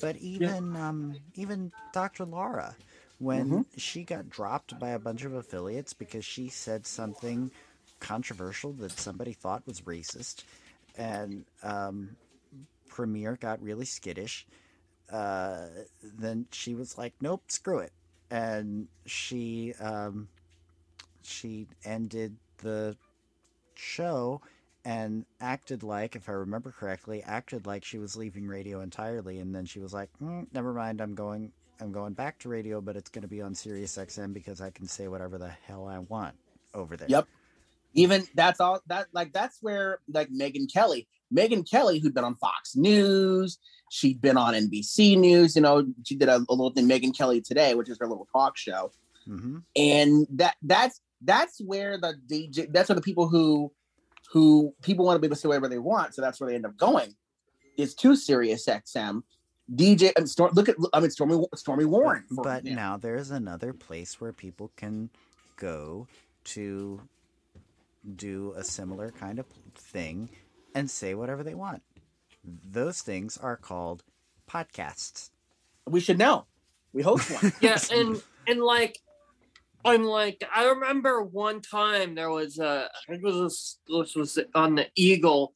but 0.00 0.16
even 0.16 0.76
um 0.76 1.16
even 1.34 1.72
Dr. 1.92 2.24
Laura 2.24 2.74
when 3.18 3.46
Mm-hmm. 3.46 3.60
she 3.76 4.02
got 4.02 4.28
dropped 4.28 4.78
by 4.78 4.90
a 4.90 4.98
bunch 4.98 5.24
of 5.24 5.34
affiliates 5.34 5.92
because 5.92 6.24
she 6.24 6.48
said 6.48 6.86
something 6.86 7.50
controversial 8.00 8.72
that 8.72 8.92
somebody 8.92 9.32
thought 9.32 9.66
was 9.66 9.82
racist 9.82 10.42
and 10.96 11.44
um 11.62 12.16
Premiere 12.88 13.36
got 13.40 13.62
really 13.62 13.84
skittish 13.84 14.46
uh 15.12 15.66
then 16.02 16.46
she 16.50 16.74
was 16.74 16.96
like 16.98 17.12
nope 17.20 17.42
screw 17.48 17.78
it 17.78 17.92
and 18.30 18.88
she 19.06 19.74
um 19.80 20.28
she 21.22 21.66
ended 21.84 22.36
the 22.58 22.96
show 23.74 24.40
and 24.84 25.24
acted 25.40 25.82
like, 25.82 26.14
if 26.14 26.28
I 26.28 26.32
remember 26.32 26.70
correctly, 26.70 27.22
acted 27.22 27.66
like 27.66 27.84
she 27.84 27.98
was 27.98 28.16
leaving 28.16 28.46
radio 28.46 28.80
entirely, 28.80 29.38
and 29.38 29.54
then 29.54 29.64
she 29.64 29.80
was 29.80 29.94
like, 29.94 30.10
mm, 30.22 30.46
"Never 30.52 30.72
mind, 30.74 31.00
I'm 31.00 31.14
going, 31.14 31.52
I'm 31.80 31.92
going 31.92 32.12
back 32.12 32.38
to 32.40 32.48
radio, 32.48 32.80
but 32.80 32.96
it's 32.96 33.10
going 33.10 33.22
to 33.22 33.28
be 33.28 33.40
on 33.40 33.54
Sirius 33.54 33.96
XM 33.96 34.34
because 34.34 34.60
I 34.60 34.70
can 34.70 34.86
say 34.86 35.08
whatever 35.08 35.38
the 35.38 35.48
hell 35.66 35.88
I 35.88 35.98
want 36.00 36.34
over 36.74 36.96
there." 36.96 37.08
Yep. 37.08 37.26
Even 37.94 38.24
that's 38.34 38.60
all 38.60 38.80
that 38.88 39.06
like 39.12 39.32
that's 39.32 39.58
where 39.62 40.00
like 40.12 40.28
Megyn 40.28 40.70
Kelly, 40.72 41.06
Megyn 41.32 41.68
Kelly, 41.68 42.00
who'd 42.00 42.12
been 42.14 42.24
on 42.24 42.34
Fox 42.36 42.76
News, 42.76 43.58
she'd 43.90 44.20
been 44.20 44.36
on 44.36 44.52
NBC 44.54 45.16
News. 45.16 45.56
You 45.56 45.62
know, 45.62 45.86
she 46.04 46.16
did 46.16 46.28
a, 46.28 46.36
a 46.36 46.52
little 46.54 46.70
thing, 46.70 46.88
Megyn 46.88 47.16
Kelly 47.16 47.40
Today, 47.40 47.74
which 47.74 47.88
is 47.88 47.96
her 48.00 48.08
little 48.08 48.28
talk 48.32 48.56
show. 48.56 48.90
hmm 49.24 49.58
and 49.76 50.26
that 50.30 50.56
that's 50.62 51.00
that's 51.22 51.60
where 51.60 51.96
the 51.96 52.14
DJ 52.28 52.70
that's 52.72 52.88
where 52.88 52.96
the 52.96 53.02
people 53.02 53.28
who 53.28 53.72
who 54.34 54.74
people 54.82 55.04
want 55.06 55.14
to 55.14 55.20
be 55.20 55.28
able 55.28 55.36
to 55.36 55.40
say 55.40 55.46
whatever 55.46 55.68
they 55.68 55.78
want, 55.78 56.12
so 56.12 56.20
that's 56.20 56.40
where 56.40 56.50
they 56.50 56.56
end 56.56 56.66
up 56.66 56.76
going 56.76 57.14
is 57.76 57.94
to 57.94 58.16
Sirius 58.16 58.66
XM. 58.66 59.22
DJ 59.72 60.10
and 60.16 60.28
Storm 60.28 60.52
look 60.54 60.68
at 60.68 60.74
I 60.92 60.98
mean 60.98 61.10
Stormy 61.10 61.42
Storme 61.54 61.88
Warren. 61.88 62.24
for 62.34 62.42
But 62.42 62.64
now 62.64 62.96
there's 62.96 63.30
another 63.30 63.72
place 63.72 64.20
where 64.20 64.32
people 64.32 64.72
can 64.76 65.08
go 65.56 66.08
to 66.44 67.00
do 68.16 68.52
a 68.56 68.64
similar 68.64 69.12
kind 69.12 69.38
of 69.38 69.46
thing 69.76 70.28
and 70.74 70.90
say 70.90 71.14
whatever 71.14 71.44
they 71.44 71.54
want. 71.54 71.82
Those 72.44 73.02
things 73.02 73.38
are 73.38 73.56
called 73.56 74.02
podcasts. 74.50 75.30
we 75.86 76.00
should 76.00 76.18
know. 76.18 76.46
We 76.92 77.02
host 77.02 77.30
one. 77.30 77.52
yeah, 77.60 77.78
and 77.92 78.20
and 78.48 78.60
like, 78.60 78.98
I'm 79.84 80.04
like, 80.04 80.42
I 80.54 80.66
remember 80.66 81.22
one 81.22 81.60
time 81.60 82.14
there 82.14 82.30
was 82.30 82.58
a, 82.58 82.88
I 82.92 83.12
think 83.12 83.22
it 83.22 83.26
was 83.26 83.36
this, 83.36 83.78
this 83.88 84.16
was 84.16 84.38
on 84.54 84.74
the 84.76 84.86
Eagle 84.96 85.54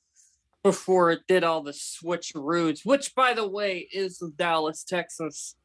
before 0.62 1.11
it 1.11 1.20
did 1.26 1.45
all 1.45 1.62
the 1.62 1.72
switcheroos, 1.72 2.85
which 2.85 3.14
by 3.14 3.33
the 3.33 3.49
way 3.49 3.89
is 3.93 4.22
Dallas, 4.37 4.85
Texas. 4.85 5.57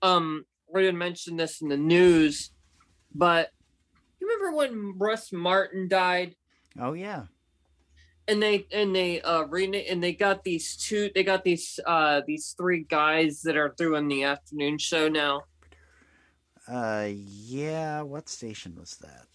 Um, 0.00 0.44
we 0.72 0.82
didn't 0.82 0.98
mention 0.98 1.36
this 1.36 1.60
in 1.60 1.68
the 1.68 1.76
news, 1.76 2.50
but 3.14 3.50
you 4.20 4.26
remember 4.28 4.56
when 4.56 4.94
Russ 4.98 5.32
Martin 5.32 5.88
died? 5.88 6.34
Oh 6.80 6.92
yeah. 6.94 7.24
and 8.28 8.42
they 8.42 8.66
and 8.72 8.94
they 8.94 9.20
uh 9.22 9.42
rena- 9.44 9.78
and 9.78 10.02
they 10.02 10.12
got 10.12 10.44
these 10.44 10.76
two 10.76 11.10
they 11.14 11.24
got 11.24 11.42
these 11.44 11.80
uh 11.86 12.20
these 12.26 12.54
three 12.56 12.84
guys 12.84 13.42
that 13.42 13.56
are 13.56 13.74
doing 13.76 14.06
the 14.08 14.22
afternoon 14.24 14.78
show 14.78 15.08
now 15.08 15.42
Uh 16.68 17.08
yeah, 17.10 18.02
what 18.02 18.28
station 18.28 18.74
was 18.76 18.96
that? 19.00 19.26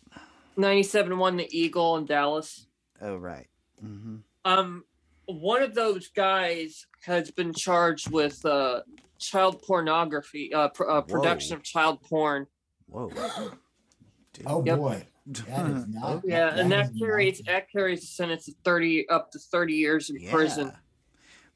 97.1 0.57 1.37
the 1.37 1.47
eagle 1.57 1.97
in 1.97 2.05
dallas 2.05 2.67
Oh 3.01 3.15
right. 3.17 3.47
hmm 3.79 4.17
um 4.45 4.83
one 5.25 5.63
of 5.63 5.73
those 5.73 6.09
guys 6.09 6.85
has 7.01 7.31
been 7.31 7.51
charged 7.53 8.11
with 8.11 8.43
uh 8.45 8.81
child 9.19 9.63
pornography 9.65 10.53
uh, 10.53 10.67
pr- 10.67 10.87
uh 10.89 11.01
production 11.01 11.55
of 11.55 11.63
child 11.63 12.01
porn 12.03 12.45
Whoa. 12.87 13.09
Dude. 14.33 14.45
Oh 14.47 14.63
Yep. 14.63 14.77
boy, 14.77 15.07
that 15.47 15.65
is 15.71 15.87
not. 15.87 16.21
yeah 16.25 16.55
and 16.59 16.71
that 16.71 16.91
is 16.91 16.99
carries 16.99 17.41
not- 17.45 17.51
that 17.53 17.71
carries 17.71 18.03
a 18.03 18.07
sentence 18.07 18.47
of 18.47 18.53
30 18.63 19.09
up 19.09 19.31
to 19.31 19.39
30 19.39 19.73
years 19.73 20.09
in 20.11 20.17
prison 20.29 20.71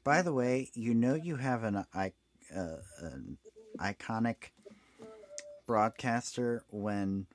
By 0.04 0.22
the 0.22 0.32
way, 0.32 0.70
you 0.74 0.94
know 0.94 1.14
you 1.14 1.36
have 1.36 1.62
an, 1.64 1.84
I, 1.94 2.12
uh, 2.56 2.76
an 3.00 3.36
iconic 3.78 4.50
broadcaster 5.68 6.64
when 6.70 7.26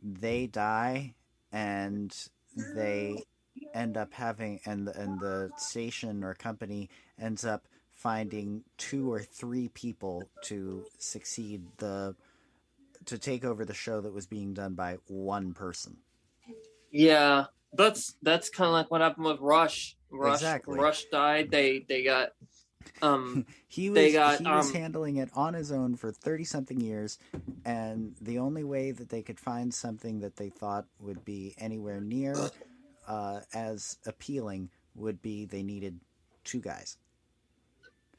they 0.00 0.46
die 0.46 1.14
and 1.50 2.14
they 2.74 3.24
end 3.74 3.96
up 3.96 4.12
having 4.12 4.60
and 4.66 4.86
the, 4.86 5.00
and 5.00 5.18
the 5.18 5.50
station 5.56 6.22
or 6.22 6.34
company 6.34 6.88
ends 7.18 7.44
up 7.44 7.66
finding 7.94 8.62
two 8.76 9.10
or 9.10 9.22
three 9.22 9.68
people 9.68 10.28
to 10.42 10.84
succeed 10.98 11.62
the 11.78 12.14
to 13.06 13.18
take 13.18 13.44
over 13.44 13.64
the 13.64 13.74
show 13.74 14.00
that 14.00 14.12
was 14.12 14.26
being 14.26 14.52
done 14.52 14.74
by 14.74 14.98
one 15.06 15.54
person. 15.54 15.96
Yeah, 16.90 17.46
that's 17.72 18.16
that's 18.22 18.50
kind 18.50 18.68
of 18.68 18.74
like 18.74 18.90
what 18.90 19.00
happened 19.00 19.26
with 19.26 19.40
Rush. 19.40 19.96
Rush, 20.10 20.34
Exactly. 20.34 20.78
Rush 20.78 21.06
died. 21.10 21.50
They 21.50 21.86
they 21.88 22.04
got 22.04 22.32
um 23.02 23.46
He 23.68 23.90
was 23.90 23.96
They 23.96 24.12
got, 24.12 24.38
he 24.38 24.44
was 24.44 24.68
um, 24.68 24.74
handling 24.74 25.16
it 25.16 25.30
on 25.34 25.54
his 25.54 25.70
own 25.72 25.96
for 25.96 26.10
thirty 26.12 26.44
something 26.44 26.80
years, 26.80 27.18
and 27.64 28.14
the 28.20 28.38
only 28.38 28.64
way 28.64 28.90
that 28.92 29.08
they 29.08 29.22
could 29.22 29.38
find 29.40 29.72
something 29.72 30.20
that 30.20 30.36
they 30.36 30.48
thought 30.50 30.86
would 31.00 31.24
be 31.24 31.54
anywhere 31.58 32.00
near 32.00 32.50
uh, 33.08 33.40
as 33.54 33.98
appealing 34.06 34.70
would 34.94 35.20
be 35.22 35.44
they 35.44 35.62
needed 35.62 36.00
two 36.44 36.60
guys. 36.60 36.96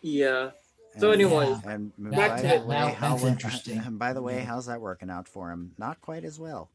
yeah. 0.02 0.52
So 1.00 1.12
anyway, 1.12 1.46
anyways, 1.46 1.64
and 1.66 1.92
back 1.98 2.30
by 2.38 2.42
to- 2.42 2.48
the 2.60 2.66
way, 2.66 2.76
Wow, 2.76 2.88
how 2.94 3.18
interesting. 3.28 3.78
and 3.80 4.00
by 4.06 4.14
the 4.14 4.22
way, 4.22 4.40
how's 4.40 4.66
that 4.66 4.82
working 4.82 5.12
out 5.12 5.28
for 5.28 5.52
him? 5.52 5.72
Not 5.78 6.02
quite 6.02 6.24
as 6.24 6.40
well. 6.40 6.70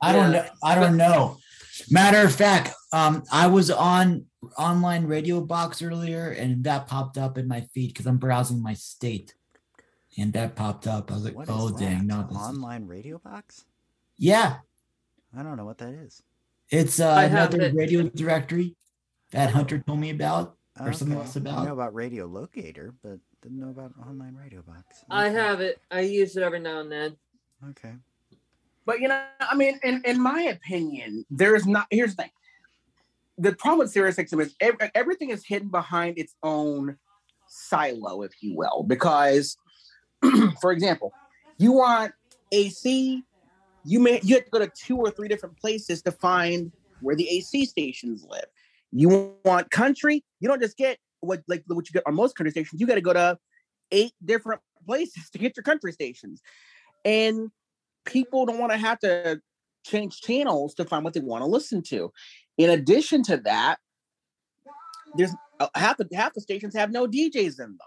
I 0.00 0.12
don't 0.12 0.32
Yeah. 0.32 0.42
know. 0.42 0.48
I 0.64 0.74
don't 0.74 0.96
know. 0.96 1.36
Matter 1.90 2.18
of 2.26 2.34
fact, 2.34 2.74
um, 2.92 3.22
I 3.30 3.46
was 3.46 3.70
on 3.70 4.26
online 4.58 5.06
radio 5.06 5.40
box 5.40 5.82
earlier, 5.82 6.30
and 6.30 6.64
that 6.64 6.86
popped 6.86 7.18
up 7.18 7.36
in 7.38 7.46
my 7.48 7.62
feed 7.74 7.88
because 7.88 8.06
I'm 8.06 8.18
browsing 8.18 8.62
my 8.62 8.74
state, 8.74 9.34
and 10.18 10.32
that 10.32 10.56
popped 10.56 10.86
up. 10.86 11.10
I 11.10 11.14
was 11.14 11.24
like, 11.24 11.36
What 11.36 11.48
is 11.48 11.54
"Oh 11.56 11.70
dang, 11.76 12.06
no!" 12.06 12.22
This 12.28 12.36
is... 12.38 12.42
Online 12.48 12.86
radio 12.86 13.18
box? 13.18 13.64
Yeah, 14.16 14.56
I 15.36 15.42
don't 15.42 15.56
know 15.56 15.64
what 15.64 15.78
that 15.78 15.94
is. 15.94 16.22
it's 16.70 17.00
uh, 17.00 17.28
another 17.30 17.62
it. 17.62 17.74
radio 17.74 18.02
directory 18.08 18.76
that 19.32 19.50
Hunter 19.50 19.78
told 19.78 20.00
me 20.00 20.10
about, 20.10 20.56
or 20.80 20.92
something 20.92 21.16
Okay. 21.16 21.26
else 21.26 21.36
I 21.36 21.64
know 21.64 21.72
about 21.72 21.94
Radio 21.94 22.26
Locator, 22.26 22.94
but 23.02 23.18
didn't 23.42 23.60
know 23.60 23.70
about 23.70 23.92
online 24.06 24.34
radio 24.34 24.62
box. 24.62 25.04
I 25.10 25.28
have 25.28 25.60
it. 25.60 25.80
I 25.90 26.00
use 26.00 26.36
it 26.36 26.42
every 26.42 26.60
now 26.60 26.80
and 26.80 26.90
then. 26.92 27.16
Okay. 27.70 27.94
But 28.86 29.00
you 29.00 29.08
know, 29.08 29.22
I 29.40 29.54
mean, 29.54 29.78
in, 29.82 30.02
in 30.04 30.20
my 30.20 30.42
opinion, 30.42 31.24
there 31.30 31.54
is 31.54 31.66
not. 31.66 31.86
Here's 31.90 32.16
the 32.16 32.22
thing: 32.24 32.30
the 33.40 33.54
problem 33.54 33.78
with 33.78 33.90
Sirius 33.90 34.16
XM 34.16 34.42
is 34.42 34.54
ev- 34.60 34.90
everything 34.94 35.30
is 35.30 35.44
hidden 35.44 35.68
behind 35.68 36.18
its 36.18 36.34
own 36.42 36.96
silo, 37.48 38.22
if 38.22 38.32
you 38.42 38.54
will. 38.54 38.84
Because, 38.86 39.56
for 40.60 40.72
example, 40.72 41.12
you 41.58 41.72
want 41.72 42.12
AC, 42.52 43.22
you 43.84 44.00
may 44.00 44.20
you 44.22 44.34
have 44.34 44.44
to 44.44 44.50
go 44.50 44.58
to 44.58 44.68
two 44.68 44.96
or 44.96 45.10
three 45.10 45.28
different 45.28 45.56
places 45.58 46.02
to 46.02 46.12
find 46.12 46.70
where 47.00 47.16
the 47.16 47.28
AC 47.28 47.64
stations 47.64 48.26
live. 48.28 48.44
You 48.92 49.34
want 49.44 49.70
country? 49.70 50.22
You 50.40 50.48
don't 50.48 50.60
just 50.60 50.76
get 50.76 50.98
what 51.20 51.42
like 51.48 51.64
what 51.66 51.88
you 51.88 51.92
get 51.92 52.02
on 52.06 52.14
most 52.14 52.36
country 52.36 52.50
stations. 52.50 52.78
You 52.80 52.86
got 52.86 52.96
to 52.96 53.00
go 53.00 53.14
to 53.14 53.38
eight 53.90 54.12
different 54.22 54.60
places 54.86 55.30
to 55.30 55.38
get 55.38 55.56
your 55.56 55.64
country 55.64 55.92
stations, 55.92 56.42
and 57.06 57.50
people 58.04 58.44
don't 58.44 58.58
want 58.58 58.72
to 58.72 58.78
have 58.78 58.98
to 59.00 59.40
change 59.84 60.20
channels 60.20 60.74
to 60.74 60.84
find 60.84 61.04
what 61.04 61.14
they 61.14 61.20
want 61.20 61.42
to 61.42 61.46
listen 61.46 61.82
to. 61.82 62.12
In 62.60 62.68
addition 62.68 63.22
to 63.22 63.38
that, 63.38 63.78
there's 65.14 65.32
uh, 65.60 65.68
half 65.74 65.96
the 65.96 66.06
half 66.12 66.34
the 66.34 66.42
stations 66.42 66.74
have 66.74 66.90
no 66.90 67.06
DJs 67.06 67.58
in 67.58 67.70
them. 67.70 67.78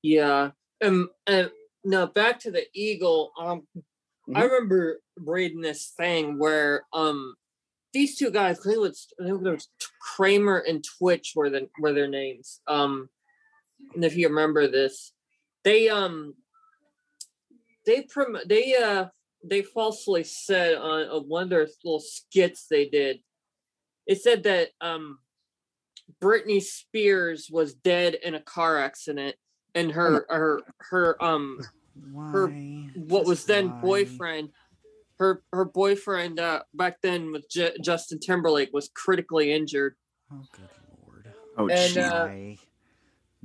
Yeah. 0.00 0.50
Um, 0.84 1.10
and 1.26 1.50
now 1.84 2.06
back 2.06 2.38
to 2.40 2.52
the 2.52 2.66
Eagle. 2.72 3.32
Um, 3.36 3.66
I 4.32 4.42
Mhm. 4.42 4.44
remember 4.44 5.00
reading 5.16 5.60
this 5.60 5.88
thing 5.88 6.38
where 6.38 6.84
um 6.92 7.34
these 7.92 8.16
two 8.16 8.30
guys, 8.30 8.60
I 8.60 8.62
think 8.62 8.76
it 8.76 8.80
was, 8.80 9.12
I 9.20 9.24
think 9.24 9.44
it 9.44 9.50
was 9.50 9.68
Kramer 10.00 10.58
and 10.58 10.84
Twitch 10.84 11.32
were 11.34 11.50
the 11.50 11.68
were 11.80 11.92
their 11.92 12.06
names. 12.06 12.60
Um, 12.68 13.10
and 13.92 14.04
if 14.04 14.16
you 14.16 14.28
remember 14.28 14.68
this, 14.68 15.12
they 15.64 15.88
um 15.88 16.36
they 17.86 18.02
prom 18.02 18.36
they 18.46 18.76
uh 18.76 19.06
they 19.42 19.62
falsely 19.62 20.22
said 20.22 20.76
on, 20.76 21.08
on 21.08 21.28
one 21.28 21.42
of 21.42 21.50
their 21.50 21.66
little 21.82 21.98
skits 21.98 22.68
they 22.68 22.88
did. 22.88 23.18
It 24.06 24.20
said 24.22 24.42
that 24.44 24.70
um 24.80 25.18
Britney 26.20 26.62
Spears 26.62 27.48
was 27.50 27.74
dead 27.74 28.14
in 28.22 28.34
a 28.34 28.40
car 28.40 28.78
accident, 28.78 29.36
and 29.74 29.90
her 29.92 30.26
her 30.28 30.62
her 30.90 31.22
um 31.24 31.58
her 32.32 32.48
what 32.94 33.20
Just 33.20 33.28
was 33.28 33.44
then 33.44 33.68
why? 33.70 33.78
boyfriend 33.80 34.50
her 35.18 35.42
her 35.52 35.64
boyfriend 35.64 36.38
uh 36.40 36.62
back 36.74 37.00
then 37.00 37.32
with 37.32 37.48
J- 37.48 37.76
Justin 37.82 38.18
Timberlake 38.20 38.70
was 38.72 38.90
critically 38.94 39.52
injured 39.52 39.96
Oh, 40.32 40.46
good 40.52 40.68
lord. 41.06 41.32
Oh, 41.56 41.68
And, 41.68 41.96
jeez. 41.96 42.10
uh, 42.12 42.28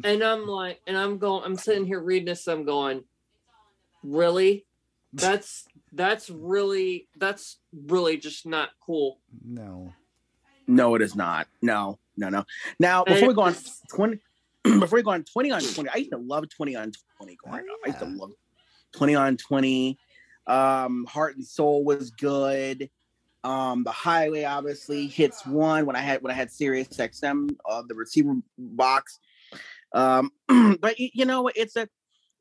and 0.03 0.23
I'm 0.23 0.47
like 0.47 0.81
and 0.87 0.97
I'm 0.97 1.17
going 1.19 1.43
I'm 1.45 1.55
sitting 1.55 1.85
here 1.85 2.01
reading 2.01 2.25
this 2.25 2.47
I'm 2.47 2.65
going 2.65 3.03
really 4.03 4.65
that's 5.13 5.65
that's 5.93 6.29
really 6.29 7.07
that's 7.17 7.59
really 7.73 8.17
just 8.17 8.45
not 8.45 8.69
cool 8.85 9.21
No. 9.43 9.93
No, 10.69 10.95
it 10.95 11.01
is 11.01 11.15
not. 11.15 11.47
No, 11.61 11.99
no, 12.15 12.29
no. 12.29 12.45
Now 12.79 13.03
before 13.03 13.27
we 13.27 13.33
go 13.33 13.41
on 13.41 13.55
twenty, 13.89 14.19
before 14.63 14.97
we 14.97 15.03
go 15.03 15.11
on 15.11 15.23
twenty 15.23 15.51
on 15.51 15.61
twenty, 15.61 15.89
I 15.89 15.97
used 15.97 16.11
to 16.11 16.17
love 16.17 16.47
twenty 16.49 16.75
on 16.75 16.91
twenty. 17.17 17.35
Growing 17.35 17.65
Oh, 17.67 17.73
up. 17.73 17.79
I 17.85 17.87
used 17.87 17.99
to 17.99 18.05
love 18.05 18.31
twenty 18.93 19.15
on 19.15 19.37
twenty. 19.37 19.97
Um, 20.47 21.05
Heart 21.05 21.37
and 21.37 21.45
Soul 21.45 21.83
was 21.83 22.11
good. 22.11 22.89
Um, 23.43 23.83
the 23.83 23.91
Highway 23.91 24.43
obviously 24.43 25.07
hits 25.07 25.45
one 25.45 25.85
when 25.85 25.95
I 25.95 26.01
had 26.01 26.21
when 26.21 26.31
I 26.31 26.35
had 26.35 26.51
Sirius 26.51 26.89
XM 26.89 27.55
uh, 27.67 27.83
the 27.87 27.95
receiver 27.95 28.35
box. 28.57 29.19
Um, 29.93 30.31
but 30.79 30.99
you 30.99 31.25
know 31.25 31.49
it's 31.55 31.75
a 31.75 31.89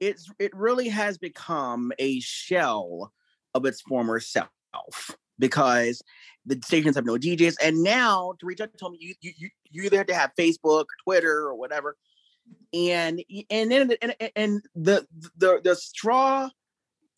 it's 0.01 0.31
it 0.39 0.55
really 0.55 0.89
has 0.89 1.17
become 1.17 1.93
a 1.99 2.21
shell 2.21 3.13
of 3.55 3.65
its 3.65 3.81
former 3.81 4.21
self 4.21 5.17
because 5.39 6.03
the 6.47 6.59
stations 6.65 6.97
have 6.97 7.05
no 7.05 7.17
DJs, 7.17 7.57
and 7.63 7.83
now 7.83 8.35
to 8.41 8.47
reach 8.47 8.61
out 8.61 8.71
to 8.77 8.91
me, 8.91 8.99
you 9.01 9.15
you 9.21 9.51
you, 9.71 9.83
either 9.85 9.99
have 9.99 10.07
to 10.07 10.15
have 10.15 10.33
Facebook 10.39 10.87
Twitter 11.05 11.47
or 11.47 11.55
whatever, 11.55 11.97
and 12.73 13.23
and 13.51 13.71
then 13.71 13.93
and, 14.03 14.15
and 14.35 14.63
the 14.75 15.07
the 15.37 15.61
the 15.63 15.77
straw 15.77 16.49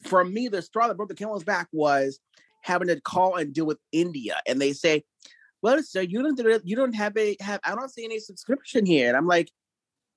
for 0.07 0.25
me, 0.25 0.49
the 0.49 0.63
straw 0.63 0.89
that 0.89 0.97
broke 0.97 1.09
the 1.09 1.15
camel's 1.15 1.45
back 1.45 1.69
was 1.73 2.21
having 2.63 2.89
to 2.89 3.01
call 3.01 3.37
and 3.37 3.53
deal 3.53 3.67
with 3.67 3.79
India, 3.93 4.41
and 4.47 4.61
they 4.61 4.73
say, 4.73 5.05
"Well, 5.63 5.83
sir, 5.83 6.03
you 6.03 6.23
don't 6.23 6.67
you 6.67 6.77
don't 6.77 6.95
have 6.95 7.17
a 7.17 7.37
have 7.41 7.61
I 7.65 7.75
don't 7.75 7.91
see 7.91 8.05
any 8.05 8.19
subscription 8.19 8.87
here," 8.87 9.09
and 9.09 9.17
I'm 9.17 9.27
like, 9.27 9.51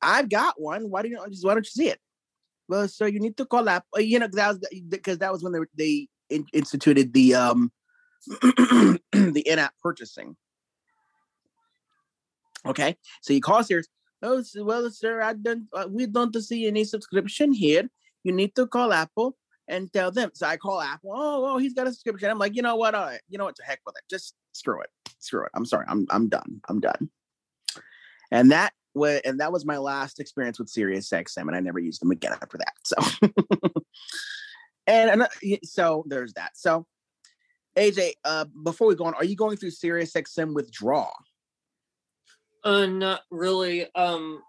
"I've 0.02 0.30
got 0.30 0.60
one. 0.60 0.90
Why 0.90 1.02
do 1.02 1.10
you 1.10 1.20
just 1.30 1.46
why 1.46 1.54
don't 1.54 1.66
you 1.66 1.84
see 1.84 1.90
it?" 1.90 2.00
Well, 2.68 2.88
sir, 2.88 3.08
you 3.08 3.20
need 3.20 3.38
to 3.38 3.46
call 3.46 3.68
up. 3.68 3.86
uh, 3.96 4.00
You 4.00 4.20
know, 4.20 4.28
that 4.28 4.48
was 4.48 4.68
because 4.90 5.18
that 5.20 5.32
was 5.32 5.44
when 5.44 5.54
they 5.54 6.08
they 6.30 6.44
instituted 6.54 7.14
the 7.14 7.36
um 7.36 7.72
the 8.28 9.44
in-app 9.46 9.74
purchasing. 9.82 10.36
Okay, 12.66 12.96
so 13.22 13.34
you 13.34 13.42
call 13.42 13.64
Sirius. 13.64 13.88
Oh, 14.22 14.42
well, 14.62 14.90
sir, 14.90 15.22
I 15.22 15.34
don't. 15.34 15.68
Uh, 15.74 15.88
we 15.90 16.06
don't 16.06 16.34
see 16.42 16.66
any 16.66 16.86
subscription 16.86 17.52
here. 17.52 17.90
You 18.24 18.32
need 18.32 18.56
to 18.56 18.68
call 18.68 18.94
Apple 18.94 19.36
and 19.68 19.92
tell 19.92 20.12
them. 20.12 20.32
So 20.34 20.48
I 20.48 20.56
call 20.56 20.80
Apple. 20.82 21.12
Oh, 21.14 21.46
oh, 21.46 21.58
he's 21.58 21.74
got 21.74 21.88
a 21.88 21.92
subscription. 21.92 22.30
I'm 22.30 22.40
like, 22.40 22.56
you 22.56 22.62
know 22.62 22.78
what? 22.78 22.96
All 22.96 23.06
right, 23.06 23.20
you 23.28 23.38
know 23.38 23.46
what? 23.46 23.58
To 23.58 23.64
heck 23.64 23.82
with 23.86 23.96
it. 23.98 24.04
Just 24.10 24.36
screw 24.54 24.80
it. 24.82 24.90
Screw 25.20 25.44
it. 25.44 25.52
I'm 25.56 25.66
sorry. 25.66 25.86
I'm 25.90 26.06
I'm 26.10 26.30
done. 26.30 26.62
I'm 26.70 26.80
done. 26.80 27.10
And 28.32 28.52
that 28.52 28.72
was 28.94 29.22
and 29.26 29.40
that 29.40 29.52
was 29.52 29.66
my 29.66 29.78
last 29.78 30.20
experience 30.20 30.58
with 30.58 30.70
Sirius 30.70 31.10
XM, 31.10 31.48
and 31.48 31.56
I 31.56 31.60
never 31.60 31.80
used 31.80 32.02
them 32.02 32.12
again 32.12 32.34
after 32.34 32.58
that. 32.58 32.74
So, 32.84 32.96
and 34.88 35.28
y- 35.44 35.60
so 35.64 36.04
there's 36.08 36.34
that. 36.34 36.52
So, 36.56 36.86
AJ, 37.78 38.14
uh, 38.24 38.46
before 38.64 38.88
we 38.88 38.96
go 38.96 39.06
on, 39.06 39.14
are 39.16 39.26
you 39.26 39.36
going 39.36 39.58
through 39.58 39.72
Sirius 39.72 40.14
XM 40.14 40.54
withdrawal? 40.54 41.14
Uh, 42.64 42.86
not 42.86 43.22
really. 43.32 43.88
Um, 43.96 44.42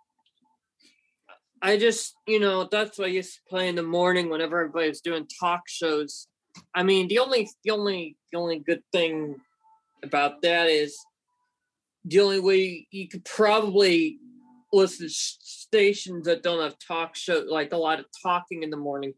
I 1.63 1.79
just, 1.79 2.15
you 2.27 2.39
know, 2.39 2.69
that's 2.71 2.99
what 2.99 3.07
I 3.07 3.13
used 3.13 3.35
to 3.35 3.41
play 3.49 3.69
in 3.69 3.75
the 3.75 3.83
morning 3.83 4.29
whenever 4.29 4.61
everybody 4.61 4.89
was 4.89 5.01
doing 5.01 5.27
talk 5.41 5.63
shows. 5.67 6.29
I 6.75 6.83
mean, 6.83 7.09
the 7.09 7.19
only, 7.19 7.49
the 7.65 7.71
only, 7.71 8.17
the 8.31 8.39
only 8.39 8.59
good 8.59 8.83
thing 8.93 9.37
about 10.03 10.43
that 10.43 10.69
is 10.69 10.97
the 12.05 12.21
only 12.21 12.41
way 12.41 12.87
you 12.91 13.09
could 13.09 13.25
probably 13.25 14.19
listen 14.73 15.07
to 15.07 15.13
stations 15.13 16.27
that 16.27 16.43
don't 16.43 16.63
have 16.63 16.77
talk 16.79 17.17
show, 17.17 17.45
like 17.49 17.73
a 17.73 17.77
lot 17.77 17.99
of 17.99 18.07
talking 18.23 18.63
in 18.63 18.71
the 18.71 18.77
morning. 18.77 19.15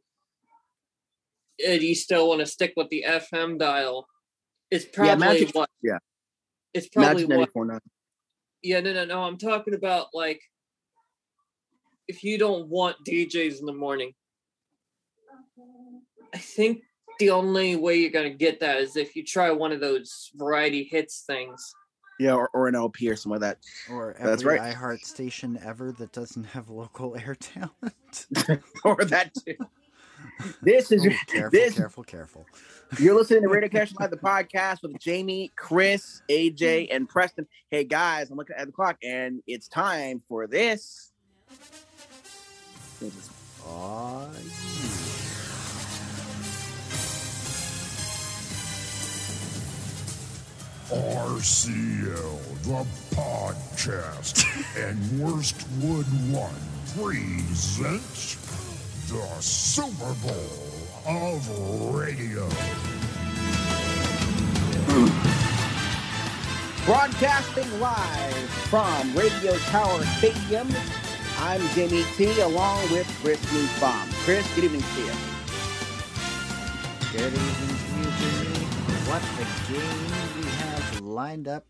Uh, 1.64 1.70
and 1.72 1.82
you 1.82 1.94
still 1.94 2.28
want 2.28 2.40
to 2.40 2.46
stick 2.46 2.72
with 2.76 2.88
the 2.90 3.04
FM 3.06 3.58
dial. 3.58 4.06
It's 4.70 4.84
Yeah, 4.84 4.90
probably 4.94 5.16
Magic- 5.26 5.54
what. 5.54 5.70
yeah. 5.82 5.98
It's 6.74 6.88
probably 6.88 7.26
Magic 7.26 7.50
what 7.54 7.82
yeah, 8.62 8.80
no, 8.80 8.92
no, 8.92 9.04
no. 9.04 9.22
I'm 9.22 9.38
talking 9.38 9.74
about 9.74 10.08
like 10.12 10.40
if 12.08 12.24
you 12.24 12.36
don't 12.38 12.68
want 12.68 12.96
DJs 13.06 13.60
in 13.60 13.66
the 13.66 13.72
morning. 13.72 14.12
I 16.34 16.38
think 16.38 16.82
the 17.18 17.30
only 17.30 17.76
way 17.76 17.96
you're 17.96 18.10
gonna 18.10 18.30
get 18.30 18.60
that 18.60 18.78
is 18.78 18.96
if 18.96 19.14
you 19.16 19.24
try 19.24 19.50
one 19.50 19.72
of 19.72 19.80
those 19.80 20.30
variety 20.34 20.84
hits 20.84 21.22
things. 21.26 21.72
Yeah, 22.18 22.34
or, 22.34 22.48
or 22.54 22.66
an 22.66 22.74
LP 22.74 23.10
or 23.10 23.16
something 23.16 23.40
like 23.42 23.58
Or 23.90 24.16
That's 24.18 24.42
every 24.42 24.58
right. 24.58 24.74
iHeart 24.74 25.00
station 25.00 25.58
ever 25.62 25.92
that 25.92 26.12
doesn't 26.12 26.44
have 26.44 26.70
local 26.70 27.14
air 27.16 27.34
talent. 27.34 28.26
or 28.84 28.96
that 29.04 29.32
too. 29.34 29.54
This 30.62 30.92
is 30.92 31.06
Oh, 31.06 31.10
careful, 31.26 31.50
this 31.50 31.74
careful, 31.74 32.04
careful. 32.04 32.46
You're 32.98 33.14
listening 33.14 33.42
to 33.42 33.48
Radio 33.48 33.68
Cash 33.68 33.92
Live, 33.98 34.10
the 34.10 34.16
podcast 34.16 34.82
with 34.82 34.98
Jamie, 34.98 35.52
Chris, 35.56 36.22
AJ, 36.30 36.88
and 36.90 37.08
Preston. 37.08 37.46
Hey 37.70 37.84
guys, 37.84 38.30
I'm 38.30 38.36
looking 38.36 38.56
at 38.56 38.66
the 38.66 38.72
clock, 38.72 38.96
and 39.02 39.42
it's 39.46 39.68
time 39.68 40.22
for 40.28 40.46
this. 40.46 41.12
Aw, 43.66 44.28
RCL, 51.16 52.62
the 52.62 52.86
podcast, 53.16 54.44
and 54.76 54.96
Worstwood 55.20 56.06
One 56.32 56.54
presents 56.96 58.36
the 59.08 59.40
Super 59.40 60.14
Bowl 60.14 60.34
of 61.06 61.94
Radio. 61.94 62.48
Broadcasting 66.84 67.78
live 67.78 68.34
from 68.68 69.14
Radio 69.16 69.56
Tower 69.70 70.02
Stadium. 70.18 70.68
I'm 71.38 71.60
Jamie 71.68 72.04
T, 72.16 72.40
along 72.40 72.90
with 72.90 73.06
Chris 73.22 73.38
Newsbaum. 73.52 74.12
Chris, 74.24 74.52
good 74.56 74.64
evening 74.64 74.82
to 74.82 75.00
you. 75.00 75.12
Good 77.12 77.32
evening 77.32 77.76
to 77.78 77.94
you, 77.98 78.10
Jimmy. 78.18 78.66
What 79.06 79.22
a 79.22 79.72
game 79.72 80.36
we 80.36 80.50
have 80.50 81.00
lined 81.00 81.46
up 81.46 81.64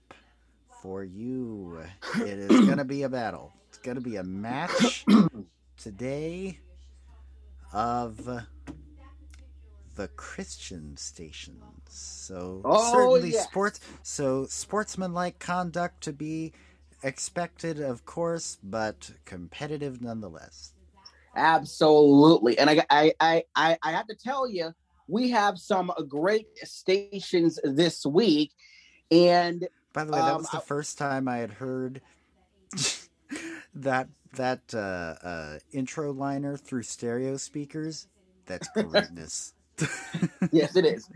for 0.80 1.04
you. 1.04 1.80
It 2.14 2.38
is 2.38 2.48
going 2.48 2.78
to 2.78 2.84
be 2.84 3.02
a 3.02 3.10
battle. 3.10 3.52
It's 3.68 3.78
going 3.78 3.96
to 3.96 4.00
be 4.00 4.16
a 4.16 4.24
match 4.24 5.04
today 5.76 6.60
of 7.76 8.24
the 9.96 10.08
Christian 10.16 10.96
stations. 10.96 11.60
So 11.86 12.62
Oh, 12.64 12.92
certainly 12.92 13.30
yes. 13.32 13.44
sports. 13.44 13.80
So 14.02 14.46
sportsmanlike 14.46 15.38
conduct 15.38 16.02
to 16.04 16.12
be 16.14 16.52
expected, 17.02 17.78
of 17.80 18.04
course, 18.06 18.56
but 18.62 19.10
competitive 19.26 20.00
nonetheless. 20.00 20.72
Absolutely. 21.36 22.58
And 22.58 22.70
I, 22.70 22.84
I, 22.88 23.12
I, 23.20 23.42
I, 23.54 23.78
I 23.82 23.92
have 23.92 24.06
to 24.06 24.14
tell 24.16 24.48
you, 24.48 24.72
we 25.06 25.30
have 25.30 25.58
some 25.58 25.92
great 26.08 26.46
stations 26.64 27.60
this 27.62 28.06
week. 28.06 28.52
And 29.10 29.68
By 29.92 30.04
the 30.04 30.12
way, 30.12 30.18
that 30.18 30.30
Um, 30.32 30.38
was 30.38 30.48
the 30.50 30.56
I- 30.58 30.60
first 30.60 30.96
time 30.96 31.28
I 31.28 31.36
had 31.38 31.52
heard 31.52 32.00
that 33.74 34.08
that 34.36 34.74
uh, 34.74 35.26
uh, 35.26 35.58
intro 35.72 36.12
liner 36.12 36.56
through 36.56 36.82
stereo 36.82 37.36
speakers. 37.36 38.08
That's 38.46 38.68
greatness. 38.68 39.54
yes, 40.52 40.76
it 40.76 40.86
is. 40.86 41.08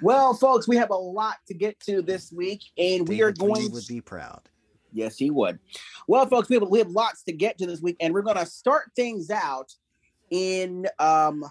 Well, 0.00 0.34
folks, 0.34 0.66
we 0.66 0.76
have 0.76 0.90
a 0.90 0.96
lot 0.96 1.36
to 1.48 1.54
get 1.54 1.78
to 1.80 2.00
this 2.00 2.32
week, 2.32 2.62
and 2.78 3.06
we 3.06 3.22
are 3.22 3.32
David 3.32 3.42
Lee 3.42 3.62
going. 3.62 3.72
would 3.72 3.88
be 3.88 4.00
proud. 4.00 4.48
Yes, 4.92 5.18
he 5.18 5.30
would. 5.30 5.58
Well, 6.06 6.24
folks, 6.26 6.48
we 6.48 6.54
have, 6.56 6.68
we 6.68 6.78
have 6.78 6.88
lots 6.88 7.22
to 7.24 7.32
get 7.32 7.58
to 7.58 7.66
this 7.66 7.82
week, 7.82 7.96
and 8.00 8.14
we're 8.14 8.22
going 8.22 8.38
to 8.38 8.46
start 8.46 8.92
things 8.96 9.30
out 9.30 9.74
in 10.30 10.86
um, 10.98 11.44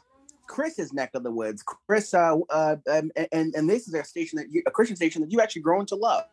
Chris's 0.47 0.93
neck 0.93 1.11
of 1.13 1.23
the 1.23 1.31
woods. 1.31 1.63
Chris, 1.63 2.13
uh, 2.13 2.37
uh, 2.49 2.77
um, 2.89 3.11
and 3.31 3.53
and 3.53 3.69
this 3.69 3.87
is 3.87 3.93
a 3.93 4.03
station 4.03 4.37
that 4.37 4.51
you, 4.51 4.63
a 4.65 4.71
Christian 4.71 4.95
station 4.95 5.21
that 5.21 5.31
you 5.31 5.41
actually 5.41 5.61
grown 5.61 5.85
to 5.87 5.95
love. 5.95 6.25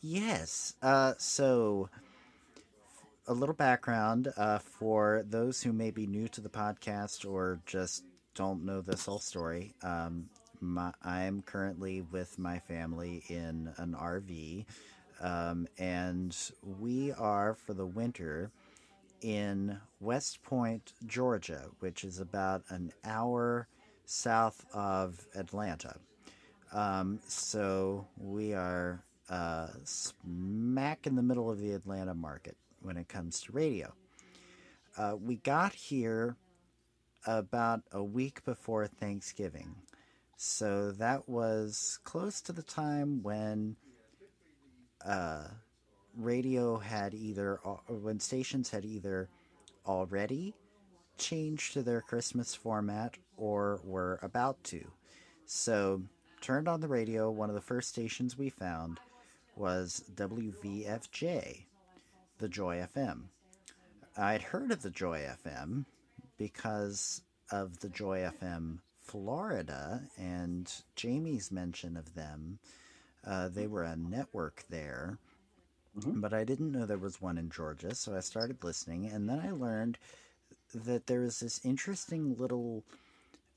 Yes. 0.00 0.74
Uh, 0.80 1.14
so, 1.18 1.88
a 3.28 3.34
little 3.34 3.54
background 3.54 4.32
uh, 4.38 4.58
for 4.58 5.22
those 5.28 5.62
who 5.62 5.70
may 5.70 5.90
be 5.90 6.06
new 6.06 6.28
to 6.28 6.40
the 6.40 6.48
podcast 6.48 7.30
or 7.30 7.60
just 7.66 8.04
don't 8.34 8.64
know 8.64 8.80
this 8.80 9.04
whole 9.04 9.18
story. 9.18 9.74
Um, 9.82 10.30
my, 10.60 10.92
I 11.02 11.24
am 11.24 11.42
currently 11.42 12.00
with 12.00 12.38
my 12.38 12.58
family 12.58 13.22
in 13.28 13.70
an 13.76 13.94
RV, 13.94 14.64
um, 15.20 15.68
and 15.76 16.34
we 16.80 17.12
are 17.12 17.54
for 17.54 17.74
the 17.74 17.84
winter 17.86 18.50
in 19.20 19.78
West 20.00 20.42
Point, 20.42 20.94
Georgia, 21.06 21.66
which 21.80 22.04
is 22.04 22.20
about 22.20 22.62
an 22.70 22.92
hour 23.04 23.68
south 24.06 24.64
of 24.72 25.26
Atlanta. 25.34 25.96
Um, 26.72 27.20
so 27.28 28.06
we 28.16 28.54
are 28.54 29.04
uh, 29.28 29.68
smack 29.84 31.06
in 31.06 31.14
the 31.14 31.22
middle 31.22 31.50
of 31.50 31.58
the 31.58 31.72
Atlanta 31.72 32.14
market 32.14 32.56
when 32.82 32.96
it 32.96 33.08
comes 33.08 33.40
to 33.42 33.52
radio. 33.52 33.92
Uh, 34.96 35.16
we 35.20 35.36
got 35.36 35.74
here 35.74 36.36
about 37.26 37.82
a 37.92 38.02
week 38.02 38.44
before 38.44 38.86
Thanksgiving. 38.86 39.74
So 40.36 40.92
that 40.92 41.28
was 41.28 41.98
close 42.04 42.40
to 42.42 42.52
the 42.52 42.62
time 42.62 43.22
when 43.22 43.76
uh, 45.04 45.44
radio 46.16 46.78
had 46.78 47.14
either, 47.14 47.58
or 47.64 47.80
when 47.88 48.20
stations 48.20 48.70
had 48.70 48.84
either 48.84 49.28
already 49.86 50.54
changed 51.16 51.72
to 51.72 51.82
their 51.82 52.00
Christmas 52.00 52.54
format 52.54 53.16
or 53.36 53.80
were 53.84 54.18
about 54.22 54.62
to. 54.64 54.84
So, 55.46 56.02
turned 56.40 56.68
on 56.68 56.80
the 56.80 56.88
radio, 56.88 57.30
one 57.30 57.48
of 57.48 57.54
the 57.54 57.60
first 57.60 57.88
stations 57.88 58.36
we 58.36 58.50
found 58.50 59.00
was 59.56 60.04
WVFJ, 60.14 61.64
the 62.38 62.48
Joy 62.48 62.86
FM. 62.94 63.24
I'd 64.16 64.42
heard 64.42 64.70
of 64.70 64.82
the 64.82 64.90
Joy 64.90 65.26
FM 65.44 65.84
because 66.36 67.22
of 67.50 67.80
the 67.80 67.88
Joy 67.88 68.30
FM 68.40 68.78
Florida 69.00 70.02
and 70.16 70.72
Jamie's 70.94 71.50
mention 71.50 71.96
of 71.96 72.14
them. 72.14 72.58
Uh, 73.26 73.48
they 73.48 73.66
were 73.66 73.82
a 73.82 73.96
network 73.96 74.64
there, 74.70 75.18
but 75.94 76.32
I 76.32 76.44
didn't 76.44 76.72
know 76.72 76.86
there 76.86 76.98
was 76.98 77.20
one 77.20 77.38
in 77.38 77.50
Georgia, 77.50 77.94
so 77.94 78.16
I 78.16 78.20
started 78.20 78.62
listening, 78.62 79.06
and 79.06 79.28
then 79.28 79.40
I 79.40 79.50
learned 79.50 79.98
that 80.74 81.06
there 81.06 81.20
was 81.20 81.40
this 81.40 81.60
interesting 81.64 82.36
little 82.38 82.84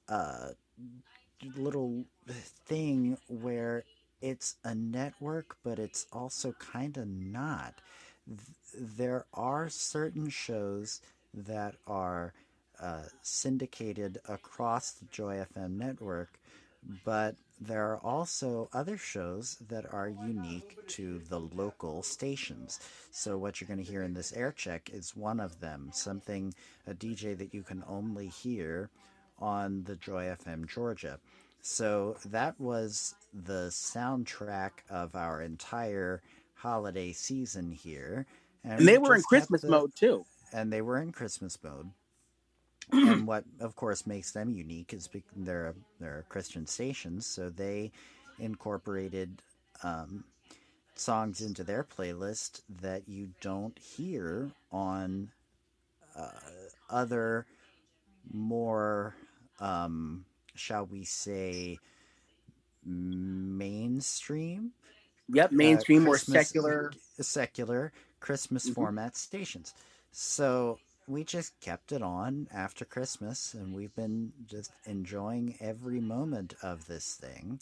uh, 0.09 0.49
little 1.55 2.05
thing 2.65 3.17
where 3.27 3.83
it's 4.21 4.55
a 4.63 4.73
network, 4.73 5.57
but 5.63 5.79
it's 5.79 6.07
also 6.11 6.53
kind 6.53 6.97
of 6.97 7.07
not. 7.07 7.75
Th- 8.31 8.87
There 8.97 9.25
are 9.33 9.69
certain 9.69 10.29
shows 10.29 11.01
that 11.33 11.75
are 11.87 12.33
uh, 12.79 13.03
syndicated 13.21 14.19
across 14.27 14.91
the 14.91 15.05
Joy 15.05 15.35
FM 15.53 15.77
network, 15.77 16.39
but 17.05 17.35
there 17.59 17.83
are 17.91 17.97
also 17.99 18.69
other 18.73 18.97
shows 18.97 19.57
that 19.69 19.85
are 19.93 20.09
unique 20.09 20.77
to 20.87 21.19
the 21.29 21.39
local 21.39 22.01
stations. 22.01 22.79
So, 23.11 23.37
what 23.37 23.61
you're 23.61 23.67
going 23.67 23.83
to 23.85 23.91
hear 23.91 24.01
in 24.03 24.13
this 24.15 24.33
air 24.33 24.51
check 24.51 24.89
is 24.91 25.15
one 25.15 25.39
of 25.39 25.59
them, 25.59 25.89
something, 25.93 26.53
a 26.87 26.93
DJ 26.95 27.33
that 27.35 27.53
you 27.53 27.63
can 27.63 27.83
only 27.87 28.27
hear 28.29 28.89
on 29.39 29.83
the 29.83 29.95
Joy 29.95 30.25
FM 30.25 30.67
Georgia. 30.67 31.19
So, 31.61 32.17
that 32.25 32.59
was 32.59 33.13
the 33.33 33.67
soundtrack 33.69 34.71
of 34.89 35.15
our 35.15 35.41
entire 35.41 36.21
holiday 36.61 37.11
season 37.11 37.71
here. 37.71 38.25
And 38.63 38.87
they 38.87 38.97
we 38.97 39.09
were 39.09 39.15
in 39.15 39.23
Christmas 39.23 39.61
the- 39.61 39.69
mode 39.69 39.95
too. 39.95 40.25
and 40.53 40.71
they 40.71 40.81
were 40.81 40.97
in 40.99 41.11
Christmas 41.11 41.57
mode. 41.63 41.91
and 42.91 43.25
what, 43.31 43.43
of 43.59 43.75
course, 43.75 44.05
makes 44.05 44.31
them 44.31 44.51
unique 44.51 44.93
is 44.93 45.09
they're 45.35 45.73
they're 45.99 46.25
Christian 46.29 46.67
stations, 46.67 47.25
so 47.25 47.49
they 47.49 47.91
incorporated 48.39 49.41
um, 49.83 50.23
songs 50.95 51.41
into 51.41 51.63
their 51.63 51.83
playlist 51.83 52.61
that 52.81 53.07
you 53.07 53.29
don't 53.41 53.77
hear 53.79 54.51
on 54.71 55.29
uh, 56.15 56.29
other 56.89 57.45
more, 58.31 59.15
um, 59.59 60.25
shall 60.55 60.85
we 60.85 61.03
say, 61.03 61.79
mainstream 62.85 64.71
Yep, 65.29 65.51
uh, 65.51 65.55
mainstream 65.55 66.07
or 66.07 66.17
secular. 66.17 66.91
secular 67.19 67.91
Christmas 68.19 68.67
Mhm. 68.67 68.73
format 68.73 69.15
stations. 69.15 69.73
So 70.11 70.79
we 71.07 71.23
just 71.23 71.59
kept 71.61 71.91
it 71.91 72.01
on 72.01 72.47
after 72.51 72.85
Christmas, 72.85 73.53
and 73.53 73.73
we've 73.73 73.95
been 73.95 74.33
just 74.45 74.71
enjoying 74.85 75.55
every 75.59 75.99
moment 75.99 76.53
of 76.61 76.87
this 76.87 77.15
thing. 77.15 77.59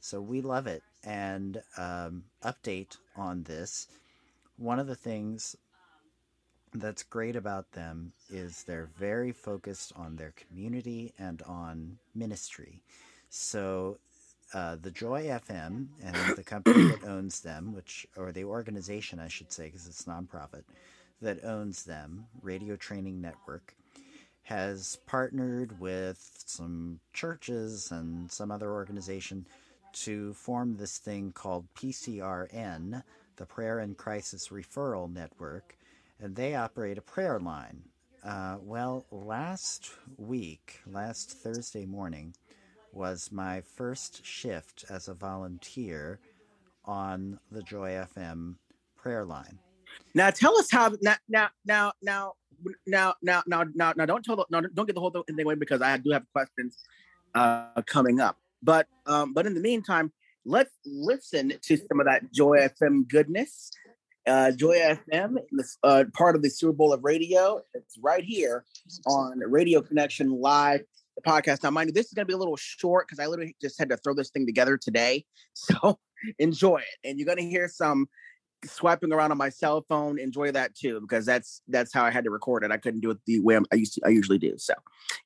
So 0.00 0.20
we 0.20 0.40
love 0.40 0.66
it. 0.66 0.82
And 1.04 1.62
um, 1.76 2.24
update 2.42 2.96
on 3.16 3.44
this: 3.44 3.88
one 4.56 4.78
of 4.78 4.86
the 4.86 4.96
things 4.96 5.56
that's 6.72 7.02
great 7.02 7.36
about 7.36 7.72
them 7.72 8.12
is 8.30 8.62
they're 8.64 8.90
very 8.98 9.32
focused 9.32 9.92
on 9.96 10.16
their 10.16 10.32
community 10.32 11.12
and 11.18 11.42
on 11.42 11.98
ministry. 12.14 12.82
So 13.28 13.98
uh, 14.52 14.76
the 14.80 14.90
Joy 14.90 15.24
FM 15.24 15.86
and 16.02 16.16
the 16.36 16.42
company 16.44 16.88
that 16.88 17.04
owns 17.04 17.40
them, 17.40 17.74
which 17.74 18.06
or 18.16 18.32
the 18.32 18.44
organization 18.44 19.18
I 19.18 19.28
should 19.28 19.52
say, 19.52 19.66
because 19.66 19.86
it's 19.86 20.04
nonprofit, 20.04 20.64
that 21.22 21.44
owns 21.44 21.84
them, 21.84 22.26
Radio 22.42 22.76
Training 22.76 23.20
Network, 23.20 23.74
has 24.42 24.98
partnered 25.06 25.78
with 25.78 26.42
some 26.46 26.98
churches 27.12 27.92
and 27.92 28.30
some 28.32 28.50
other 28.50 28.72
organization 28.72 29.46
to 29.92 30.32
form 30.34 30.76
this 30.76 30.98
thing 30.98 31.32
called 31.32 31.66
PCRN, 31.74 33.02
the 33.36 33.46
Prayer 33.46 33.78
and 33.78 33.96
Crisis 33.96 34.48
Referral 34.48 35.12
Network, 35.12 35.76
and 36.20 36.34
they 36.34 36.54
operate 36.54 36.98
a 36.98 37.02
prayer 37.02 37.38
line. 37.38 37.82
Uh, 38.24 38.56
well, 38.60 39.06
last 39.10 39.90
week, 40.18 40.80
last 40.86 41.30
Thursday 41.30 41.86
morning, 41.86 42.34
was 42.92 43.30
my 43.32 43.60
first 43.60 44.24
shift 44.24 44.84
as 44.90 45.08
a 45.08 45.14
volunteer 45.14 46.18
on 46.84 47.38
the 47.50 47.62
Joy 47.62 47.90
FM 48.16 48.56
prayer 48.96 49.24
line. 49.24 49.58
Now 50.14 50.30
tell 50.30 50.56
us 50.58 50.70
how 50.70 50.92
now 51.02 51.16
now 51.28 51.48
now 51.66 51.92
now 52.02 52.32
now 52.86 53.14
now 53.22 53.42
now 53.46 53.64
now, 53.74 53.92
now 53.96 54.06
don't 54.06 54.24
tell 54.24 54.36
the, 54.36 54.46
no, 54.50 54.60
don't 54.60 54.86
get 54.86 54.94
the 54.94 55.00
whole 55.00 55.10
thing 55.10 55.40
away 55.40 55.54
because 55.54 55.82
I 55.82 55.96
do 55.96 56.10
have 56.10 56.24
questions 56.32 56.78
uh 57.34 57.82
coming 57.86 58.20
up. 58.20 58.36
But 58.62 58.86
um 59.06 59.32
but 59.32 59.46
in 59.46 59.54
the 59.54 59.60
meantime, 59.60 60.12
let's 60.44 60.74
listen 60.84 61.52
to 61.62 61.76
some 61.76 62.00
of 62.00 62.06
that 62.06 62.32
Joy 62.32 62.68
FM 62.80 63.08
goodness. 63.08 63.70
Uh, 64.26 64.52
Joy 64.52 64.76
FM, 64.76 65.38
this 65.50 65.78
uh, 65.82 66.04
part 66.12 66.36
of 66.36 66.42
the 66.42 66.50
Super 66.50 66.74
Bowl 66.74 66.92
of 66.92 67.02
radio. 67.02 67.62
It's 67.72 67.96
right 67.98 68.22
here 68.22 68.64
on 69.06 69.38
Radio 69.38 69.80
Connection 69.80 70.30
Live, 70.30 70.82
the 71.16 71.22
podcast. 71.22 71.62
Now, 71.62 71.70
mind 71.70 71.88
you, 71.88 71.92
this 71.92 72.06
is 72.06 72.12
going 72.12 72.24
to 72.24 72.30
be 72.30 72.34
a 72.34 72.38
little 72.38 72.56
short 72.56 73.06
because 73.08 73.18
I 73.18 73.26
literally 73.26 73.56
just 73.60 73.78
had 73.78 73.88
to 73.90 73.96
throw 73.96 74.14
this 74.14 74.30
thing 74.30 74.46
together 74.46 74.76
today. 74.76 75.24
So 75.54 75.98
enjoy 76.38 76.78
it, 76.78 77.08
and 77.08 77.18
you're 77.18 77.26
going 77.26 77.38
to 77.38 77.44
hear 77.44 77.66
some 77.68 78.06
swiping 78.64 79.10
around 79.12 79.30
on 79.30 79.38
my 79.38 79.48
cell 79.48 79.84
phone. 79.88 80.18
Enjoy 80.18 80.52
that 80.52 80.74
too, 80.74 81.00
because 81.00 81.24
that's 81.24 81.62
that's 81.68 81.92
how 81.94 82.04
I 82.04 82.10
had 82.10 82.24
to 82.24 82.30
record 82.30 82.62
it. 82.62 82.70
I 82.70 82.76
couldn't 82.76 83.00
do 83.00 83.10
it 83.10 83.18
the 83.26 83.40
way 83.40 83.54
I'm- 83.54 83.64
I 83.72 83.76
used 83.76 83.94
to, 83.94 84.02
I 84.04 84.10
usually 84.10 84.38
do. 84.38 84.54
So, 84.58 84.74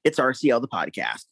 it's 0.04 0.18
RCL 0.20 0.60
the 0.60 0.68
podcast. 0.68 1.24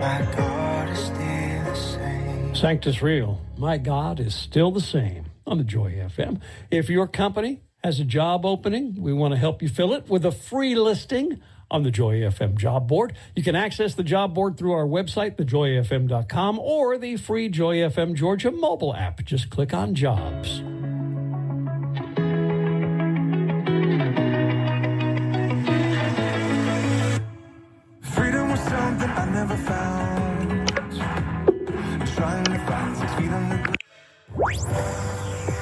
My 0.00 0.26
God 0.36 0.90
is 0.90 0.98
still 0.98 1.64
the 1.64 1.76
same. 1.76 2.54
Sanctus 2.54 3.02
Real, 3.02 3.40
my 3.56 3.78
God 3.78 4.20
is 4.20 4.34
still 4.34 4.70
the 4.70 4.80
same 4.80 5.24
on 5.46 5.58
the 5.58 5.64
Joy 5.64 5.92
FM. 5.92 6.40
If 6.70 6.88
your 6.88 7.06
company 7.06 7.62
has 7.82 8.00
a 8.00 8.04
job 8.04 8.46
opening, 8.46 8.96
we 9.00 9.12
want 9.12 9.32
to 9.32 9.38
help 9.38 9.62
you 9.62 9.68
fill 9.68 9.92
it 9.92 10.08
with 10.08 10.24
a 10.24 10.32
free 10.32 10.74
listing 10.74 11.40
on 11.70 11.82
the 11.82 11.90
Joy 11.90 12.20
FM 12.20 12.56
job 12.56 12.88
board. 12.88 13.14
You 13.34 13.42
can 13.42 13.56
access 13.56 13.94
the 13.94 14.04
job 14.04 14.34
board 14.34 14.56
through 14.56 14.72
our 14.72 14.86
website, 14.86 15.36
thejoyfm.com, 15.36 16.58
or 16.58 16.98
the 16.98 17.16
free 17.16 17.48
Joy 17.48 17.76
FM 17.76 18.14
Georgia 18.14 18.50
mobile 18.50 18.94
app. 18.94 19.22
Just 19.24 19.50
click 19.50 19.74
on 19.74 19.94
jobs. 19.94 20.62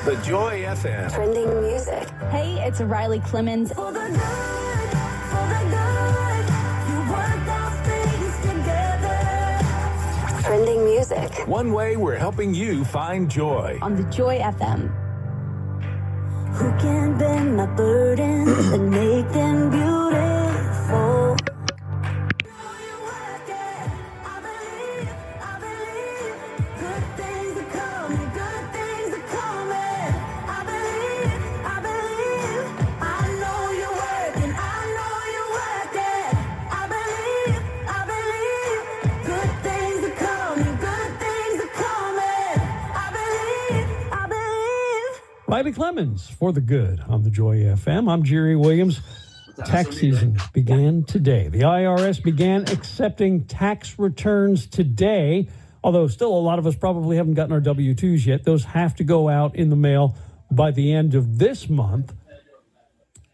The 0.04 0.16
Joy 0.24 0.62
FM. 0.64 1.12
Trending 1.14 1.60
music. 1.60 2.08
Hey, 2.30 2.58
it's 2.66 2.80
Riley 2.80 3.20
Clemmons. 3.20 3.68
For 3.72 3.92
the 3.92 4.00
good, 4.00 4.90
for 5.30 5.46
the 5.54 5.62
good, 5.70 6.44
you 6.88 6.98
work 7.06 7.46
out 7.46 7.74
things 7.86 8.34
together. 8.42 9.20
Trending 10.42 10.82
music 10.84 11.30
One 11.46 11.72
way 11.72 11.96
we're 11.96 12.16
helping 12.16 12.52
you 12.52 12.84
find 12.84 13.30
joy. 13.30 13.78
on 13.80 13.94
the 13.94 14.02
Joy 14.10 14.40
FM. 14.40 14.90
Who 16.54 16.72
can 16.80 17.16
bend 17.16 17.56
my 17.56 17.66
burdens 17.66 18.66
and 18.74 18.90
make 18.90 19.28
them 19.32 19.70
beautiful? 19.70 21.21
Clemmons 45.82 46.30
for 46.30 46.52
the 46.52 46.60
good 46.60 47.00
on 47.08 47.24
the 47.24 47.30
Joy 47.30 47.56
FM. 47.56 48.08
I'm 48.08 48.22
Jerry 48.22 48.54
Williams. 48.54 49.00
Tax 49.66 49.96
season 49.96 50.38
began 50.52 51.02
today. 51.02 51.48
The 51.48 51.62
IRS 51.62 52.22
began 52.22 52.68
accepting 52.70 53.46
tax 53.46 53.98
returns 53.98 54.68
today, 54.68 55.48
although 55.82 56.06
still 56.06 56.32
a 56.32 56.38
lot 56.38 56.60
of 56.60 56.68
us 56.68 56.76
probably 56.76 57.16
haven't 57.16 57.34
gotten 57.34 57.52
our 57.52 57.58
W 57.58 57.94
2s 57.94 58.24
yet. 58.24 58.44
Those 58.44 58.62
have 58.62 58.94
to 58.94 59.02
go 59.02 59.28
out 59.28 59.56
in 59.56 59.70
the 59.70 59.76
mail 59.76 60.14
by 60.52 60.70
the 60.70 60.92
end 60.92 61.16
of 61.16 61.38
this 61.38 61.68
month. 61.68 62.14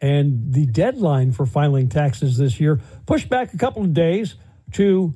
And 0.00 0.54
the 0.54 0.64
deadline 0.64 1.32
for 1.32 1.44
filing 1.44 1.90
taxes 1.90 2.38
this 2.38 2.58
year 2.58 2.80
pushed 3.04 3.28
back 3.28 3.52
a 3.52 3.58
couple 3.58 3.82
of 3.82 3.92
days 3.92 4.36
to 4.72 5.12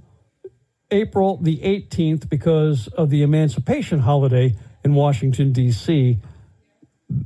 April 0.91 1.39
the 1.39 1.57
18th 1.61 2.28
because 2.28 2.89
of 2.89 3.09
the 3.09 3.22
emancipation 3.22 4.01
holiday 4.01 4.55
in 4.85 4.93
Washington, 4.95 5.53
D.C. 5.53 6.18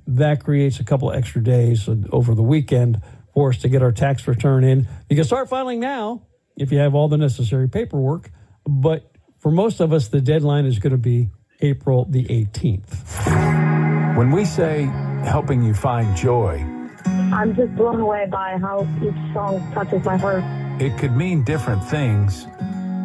That 0.06 0.44
creates 0.44 0.80
a 0.80 0.84
couple 0.84 1.12
extra 1.12 1.42
days 1.42 1.88
over 2.10 2.34
the 2.34 2.42
weekend 2.42 3.00
for 3.34 3.50
us 3.50 3.58
to 3.58 3.68
get 3.68 3.82
our 3.82 3.92
tax 3.92 4.26
return 4.26 4.64
in. 4.64 4.88
You 5.10 5.16
can 5.16 5.24
start 5.24 5.48
filing 5.48 5.80
now 5.80 6.22
if 6.56 6.72
you 6.72 6.78
have 6.78 6.94
all 6.94 7.08
the 7.08 7.18
necessary 7.18 7.68
paperwork, 7.68 8.30
but 8.66 9.10
for 9.38 9.50
most 9.50 9.80
of 9.80 9.92
us, 9.92 10.08
the 10.08 10.20
deadline 10.20 10.64
is 10.64 10.78
going 10.78 10.92
to 10.92 10.96
be 10.98 11.28
April 11.60 12.06
the 12.08 12.24
18th. 12.24 14.16
When 14.16 14.30
we 14.30 14.44
say 14.44 14.84
helping 15.24 15.62
you 15.62 15.74
find 15.74 16.16
joy, 16.16 16.64
I'm 17.04 17.54
just 17.54 17.74
blown 17.76 18.00
away 18.00 18.26
by 18.30 18.58
how 18.58 18.88
each 19.02 19.34
song 19.34 19.60
touches 19.72 20.04
my 20.04 20.16
heart. 20.16 20.42
it 20.80 20.96
could 20.98 21.14
mean 21.16 21.44
different 21.44 21.84
things 21.84 22.46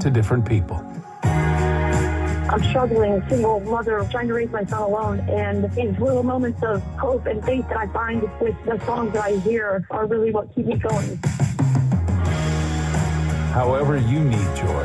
to 0.01 0.09
different 0.09 0.45
people. 0.45 0.77
I'm 2.49 2.63
struggling, 2.63 3.23
single 3.29 3.59
mother, 3.61 4.05
trying 4.11 4.27
to 4.27 4.33
raise 4.33 4.49
my 4.49 4.65
son 4.65 4.81
alone, 4.81 5.19
and 5.29 5.71
these 5.73 5.97
little 5.99 6.23
moments 6.23 6.61
of 6.63 6.81
hope 6.97 7.25
and 7.25 7.43
faith 7.45 7.67
that 7.69 7.77
I 7.77 7.87
find 7.87 8.21
with 8.41 8.55
the 8.65 8.79
songs 8.85 9.13
that 9.13 9.23
I 9.23 9.37
hear 9.37 9.85
are 9.89 10.05
really 10.05 10.31
what 10.31 10.53
keep 10.53 10.65
me 10.65 10.75
going. 10.77 11.17
However, 13.53 13.97
you 13.97 14.23
need 14.23 14.55
joy, 14.55 14.83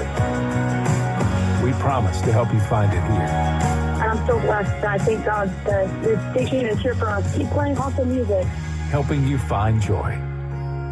we 1.65 1.73
promise 1.81 2.21
to 2.23 2.33
help 2.33 2.53
you 2.53 2.61
find 2.61 2.93
it 2.93 3.03
here. 3.13 3.67
And 4.03 4.11
I'm 4.11 4.27
so 4.27 4.39
blessed. 4.41 4.85
I 4.85 4.99
thank 4.99 5.25
God 5.25 5.49
that 5.65 6.03
this 6.05 6.21
station 6.33 6.67
is 6.67 6.79
here 6.81 6.95
for 6.95 7.09
us. 7.09 7.37
Keep 7.37 7.49
playing 7.49 7.79
awesome 7.79 8.13
music. 8.13 8.45
Helping 8.91 9.27
you 9.27 9.39
find 9.39 9.81
joy. 9.81 10.17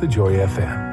The 0.01 0.09
Joy 0.09 0.33
FM. 0.35 0.84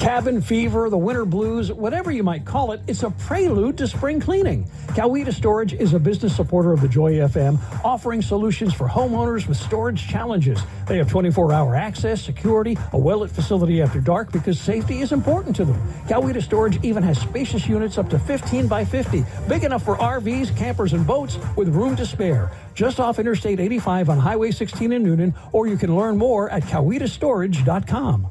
Cabin 0.00 0.40
fever, 0.40 0.88
the 0.88 0.96
winter 0.96 1.26
blues, 1.26 1.70
whatever 1.70 2.10
you 2.10 2.22
might 2.22 2.46
call 2.46 2.72
it, 2.72 2.80
it's 2.86 3.02
a 3.02 3.10
prelude 3.10 3.76
to 3.76 3.86
spring 3.86 4.18
cleaning. 4.18 4.64
Coweta 4.96 5.30
Storage 5.30 5.74
is 5.74 5.92
a 5.92 5.98
business 5.98 6.34
supporter 6.34 6.72
of 6.72 6.80
the 6.80 6.88
Joy 6.88 7.16
FM, 7.16 7.58
offering 7.84 8.22
solutions 8.22 8.72
for 8.72 8.88
homeowners 8.88 9.46
with 9.46 9.58
storage 9.58 10.08
challenges. 10.08 10.58
They 10.88 10.96
have 10.96 11.10
24 11.10 11.52
hour 11.52 11.76
access, 11.76 12.22
security, 12.22 12.78
a 12.94 12.98
well 12.98 13.18
lit 13.18 13.30
facility 13.30 13.82
after 13.82 14.00
dark 14.00 14.32
because 14.32 14.58
safety 14.58 15.00
is 15.00 15.12
important 15.12 15.54
to 15.56 15.66
them. 15.66 15.78
Coweta 16.06 16.42
Storage 16.42 16.82
even 16.82 17.02
has 17.02 17.20
spacious 17.20 17.68
units 17.68 17.98
up 17.98 18.08
to 18.08 18.18
15 18.18 18.68
by 18.68 18.86
50, 18.86 19.22
big 19.48 19.64
enough 19.64 19.84
for 19.84 19.96
RVs, 19.96 20.56
campers, 20.56 20.94
and 20.94 21.06
boats 21.06 21.38
with 21.56 21.68
room 21.68 21.94
to 21.96 22.06
spare. 22.06 22.50
Just 22.72 23.00
off 23.00 23.18
Interstate 23.18 23.60
85 23.60 24.08
on 24.08 24.18
Highway 24.18 24.50
16 24.50 24.92
in 24.92 25.04
Newnan, 25.04 25.34
or 25.52 25.66
you 25.66 25.76
can 25.76 25.94
learn 25.94 26.16
more 26.16 26.48
at 26.48 26.62
cowetastorage.com. 26.62 28.30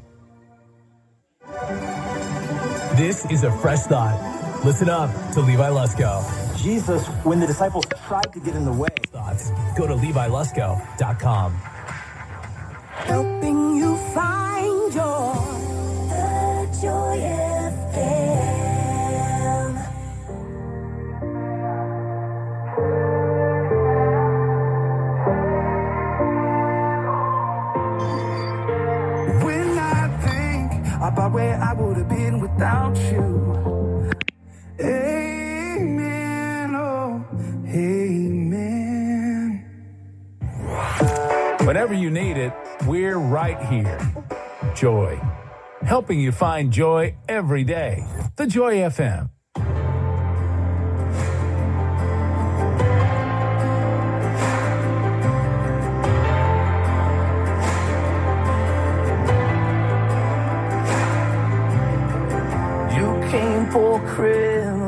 This 2.96 3.24
is 3.30 3.44
a 3.44 3.52
fresh 3.58 3.80
thought. 3.80 4.16
Listen 4.64 4.88
up 4.90 5.10
to 5.34 5.40
Levi 5.40 5.68
Lusko. 5.70 6.24
Jesus, 6.58 7.06
when 7.24 7.40
the 7.40 7.46
disciples 7.46 7.86
tried 8.06 8.32
to 8.32 8.40
get 8.40 8.54
in 8.56 8.64
the 8.64 8.72
way, 8.72 8.88
Thoughts. 9.12 9.50
Go 9.76 9.86
to 9.86 9.94
levilusko.com. 9.94 11.52
Helping 12.92 13.76
you 13.76 13.96
find 14.14 14.92
joy. 14.92 15.34
The 16.08 16.78
Joy 16.82 17.18
FM. 17.18 18.58
When 18.58 18.59
where 31.28 31.60
I 31.60 31.72
would 31.74 31.96
have 31.96 32.08
been 32.08 32.40
without 32.40 32.96
you. 33.12 34.10
Amen. 34.80 36.74
Oh, 36.74 37.24
amen. 37.66 39.64
Whenever 41.64 41.94
you 41.94 42.10
need 42.10 42.36
it, 42.36 42.52
we're 42.86 43.18
right 43.18 43.60
here. 43.66 43.98
Joy. 44.74 45.20
Helping 45.82 46.20
you 46.20 46.32
find 46.32 46.72
joy 46.72 47.14
every 47.28 47.64
day. 47.64 48.04
The 48.36 48.46
Joy 48.46 48.76
FM. 48.76 49.30
For 63.70 64.00
criminals. 64.00 64.79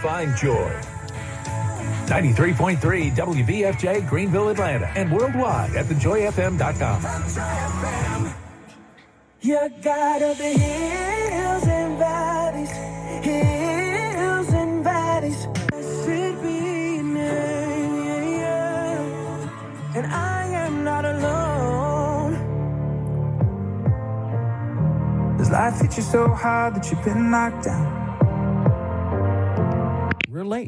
Find 0.00 0.36
joy. 0.36 0.70
93.3 2.06 3.14
WBFJ 3.14 4.08
Greenville, 4.08 4.48
Atlanta, 4.48 4.86
and 4.96 5.12
worldwide 5.12 5.76
at 5.76 5.86
thejoyfm.com. 5.86 7.02
You're 9.42 9.68
God 9.82 10.22
of 10.22 10.38
the 10.38 10.44
hills 10.44 11.66
and 11.66 11.98
valleys, 11.98 12.70
hills 13.24 14.52
and 14.52 14.84
valleys. 14.84 15.46
Blessed 15.68 16.42
be 16.42 16.96
your 16.96 17.16
yeah, 17.16 18.24
yeah. 18.40 19.96
and 19.96 20.06
I 20.06 20.46
am 20.46 20.84
not 20.84 21.04
alone. 21.04 22.32
Does 25.38 25.50
life 25.50 25.80
hit 25.80 25.96
you 25.96 26.02
so 26.02 26.28
hard 26.28 26.74
that 26.74 26.90
you've 26.90 27.04
been 27.04 27.30
knocked 27.30 27.64
down? 27.64 27.89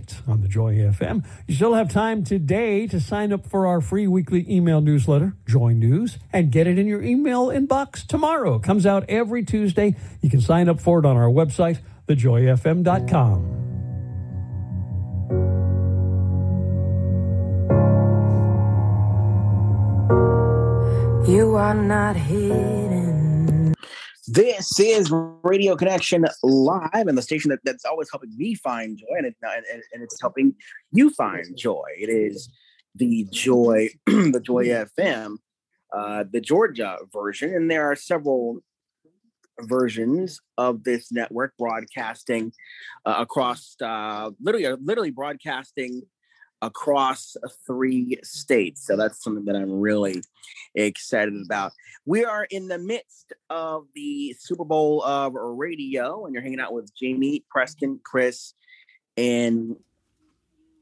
Relate 0.03 0.23
on 0.27 0.41
the 0.41 0.49
Joy 0.49 0.75
FM. 0.77 1.25
You 1.47 1.55
still 1.55 1.75
have 1.75 1.91
time 1.91 2.25
today 2.25 2.87
to 2.89 3.01
sign 3.01 3.33
up 3.33 3.47
for 3.47 3.67
our 3.67 3.81
free 3.81 4.07
weekly 4.07 4.45
email 4.49 4.81
newsletter, 4.81 5.37
Joy 5.47 5.73
News, 5.73 6.19
and 6.33 6.51
get 6.51 6.67
it 6.67 6.79
in 6.79 6.87
your 6.87 7.03
email 7.03 7.49
inbox 7.49 8.07
tomorrow. 8.07 8.57
It 8.57 8.63
comes 8.63 8.87
out 8.87 9.05
every 9.09 9.45
Tuesday. 9.45 9.95
You 10.21 10.31
can 10.31 10.41
sign 10.41 10.69
up 10.69 10.81
for 10.81 10.99
it 10.99 11.07
on 11.07 11.17
our 11.17 11.29
website, 11.29 11.79
thejoyfm.com. 12.09 13.59
You 21.29 21.55
are 21.55 21.75
not 21.75 22.17
hidden. 22.17 23.22
This 24.33 24.81
is 24.81 25.13
Radio 25.43 25.77
Connection 25.77 26.25
Live, 26.43 27.07
and 27.07 27.19
the 27.19 27.23
station 27.23 27.51
that, 27.51 27.59
that's 27.65 27.85
always 27.85 28.09
helping 28.11 28.35
me 28.35 28.55
find 28.55 28.97
joy, 28.97 29.19
and, 29.19 29.27
it, 29.27 29.37
and, 29.43 29.83
and 29.93 30.03
it's 30.03 30.19
helping 30.23 30.55
you 30.91 31.11
find 31.11 31.55
joy. 31.55 31.85
It 31.99 32.09
is 32.09 32.49
the 32.95 33.27
Joy, 33.31 33.91
the 34.07 34.41
Joy 34.43 34.69
FM, 34.69 35.37
uh, 35.95 36.25
the 36.33 36.41
Georgia 36.41 36.97
version, 37.13 37.55
and 37.55 37.71
there 37.71 37.93
are 37.93 37.95
several 37.95 38.61
versions 39.61 40.41
of 40.57 40.83
this 40.85 41.13
network 41.13 41.53
broadcasting 41.59 42.55
uh, 43.05 43.17
across, 43.19 43.77
uh, 43.83 44.31
literally, 44.41 44.79
literally 44.83 45.11
broadcasting 45.11 46.01
across 46.63 47.37
three 47.67 48.19
states. 48.23 48.87
So 48.87 48.97
that's 48.97 49.23
something 49.23 49.45
that 49.45 49.57
I'm 49.57 49.81
really 49.81 50.23
excited 50.75 51.35
about. 51.45 51.73
We 52.05 52.25
are 52.25 52.45
in 52.51 52.67
the 52.67 52.79
midst 52.79 53.33
of 53.49 53.87
the 53.95 54.35
Super 54.39 54.65
Bowl 54.65 55.05
of 55.05 55.35
radio, 55.35 56.25
and 56.25 56.35
you're 56.35 56.43
hanging 56.43 56.59
out 56.59 56.73
with 56.73 56.93
Jamie, 56.97 57.45
Preston, 57.49 58.01
Chris, 58.03 58.55
and 59.17 59.77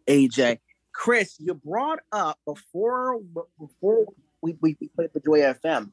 AJ. 0.07 0.61
Chris, 0.95 1.37
you 1.39 1.55
brought 1.55 2.01
up 2.11 2.39
before 2.47 3.21
before 3.59 4.07
we, 4.41 4.57
we, 4.63 4.75
played 4.97 5.11
the 5.13 5.21
Joy 5.21 5.41
FM. 5.41 5.91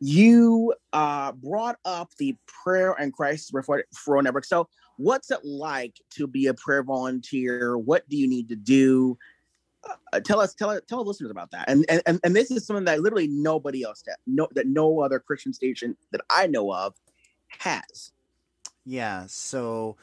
You 0.00 0.74
uh, 0.92 1.32
brought 1.32 1.78
up 1.86 2.10
the 2.18 2.36
prayer 2.62 2.92
and 2.92 3.14
crisis 3.14 3.50
referral 3.52 4.22
network. 4.22 4.44
So, 4.44 4.68
what's 4.98 5.30
it 5.30 5.44
like 5.44 5.96
to 6.10 6.26
be 6.26 6.46
a 6.46 6.54
prayer 6.54 6.82
volunteer? 6.82 7.78
What 7.78 8.06
do 8.10 8.18
you 8.18 8.28
need 8.28 8.50
to 8.50 8.56
do? 8.56 9.16
Uh, 10.12 10.20
tell 10.20 10.40
us, 10.40 10.54
tell 10.54 10.80
tell 10.82 11.04
listeners 11.04 11.30
about 11.30 11.50
that. 11.50 11.68
And 11.68 11.84
and 11.88 12.20
and 12.22 12.36
this 12.36 12.50
is 12.50 12.66
something 12.66 12.84
that 12.84 13.00
literally 13.00 13.28
nobody 13.28 13.82
else 13.82 14.02
that 14.06 14.18
no 14.26 14.48
that 14.52 14.66
no 14.66 15.00
other 15.00 15.18
Christian 15.18 15.52
station 15.52 15.96
that 16.12 16.20
I 16.30 16.46
know 16.46 16.72
of 16.72 16.94
has. 17.48 18.12
Yeah. 18.84 19.26
So, 19.28 19.96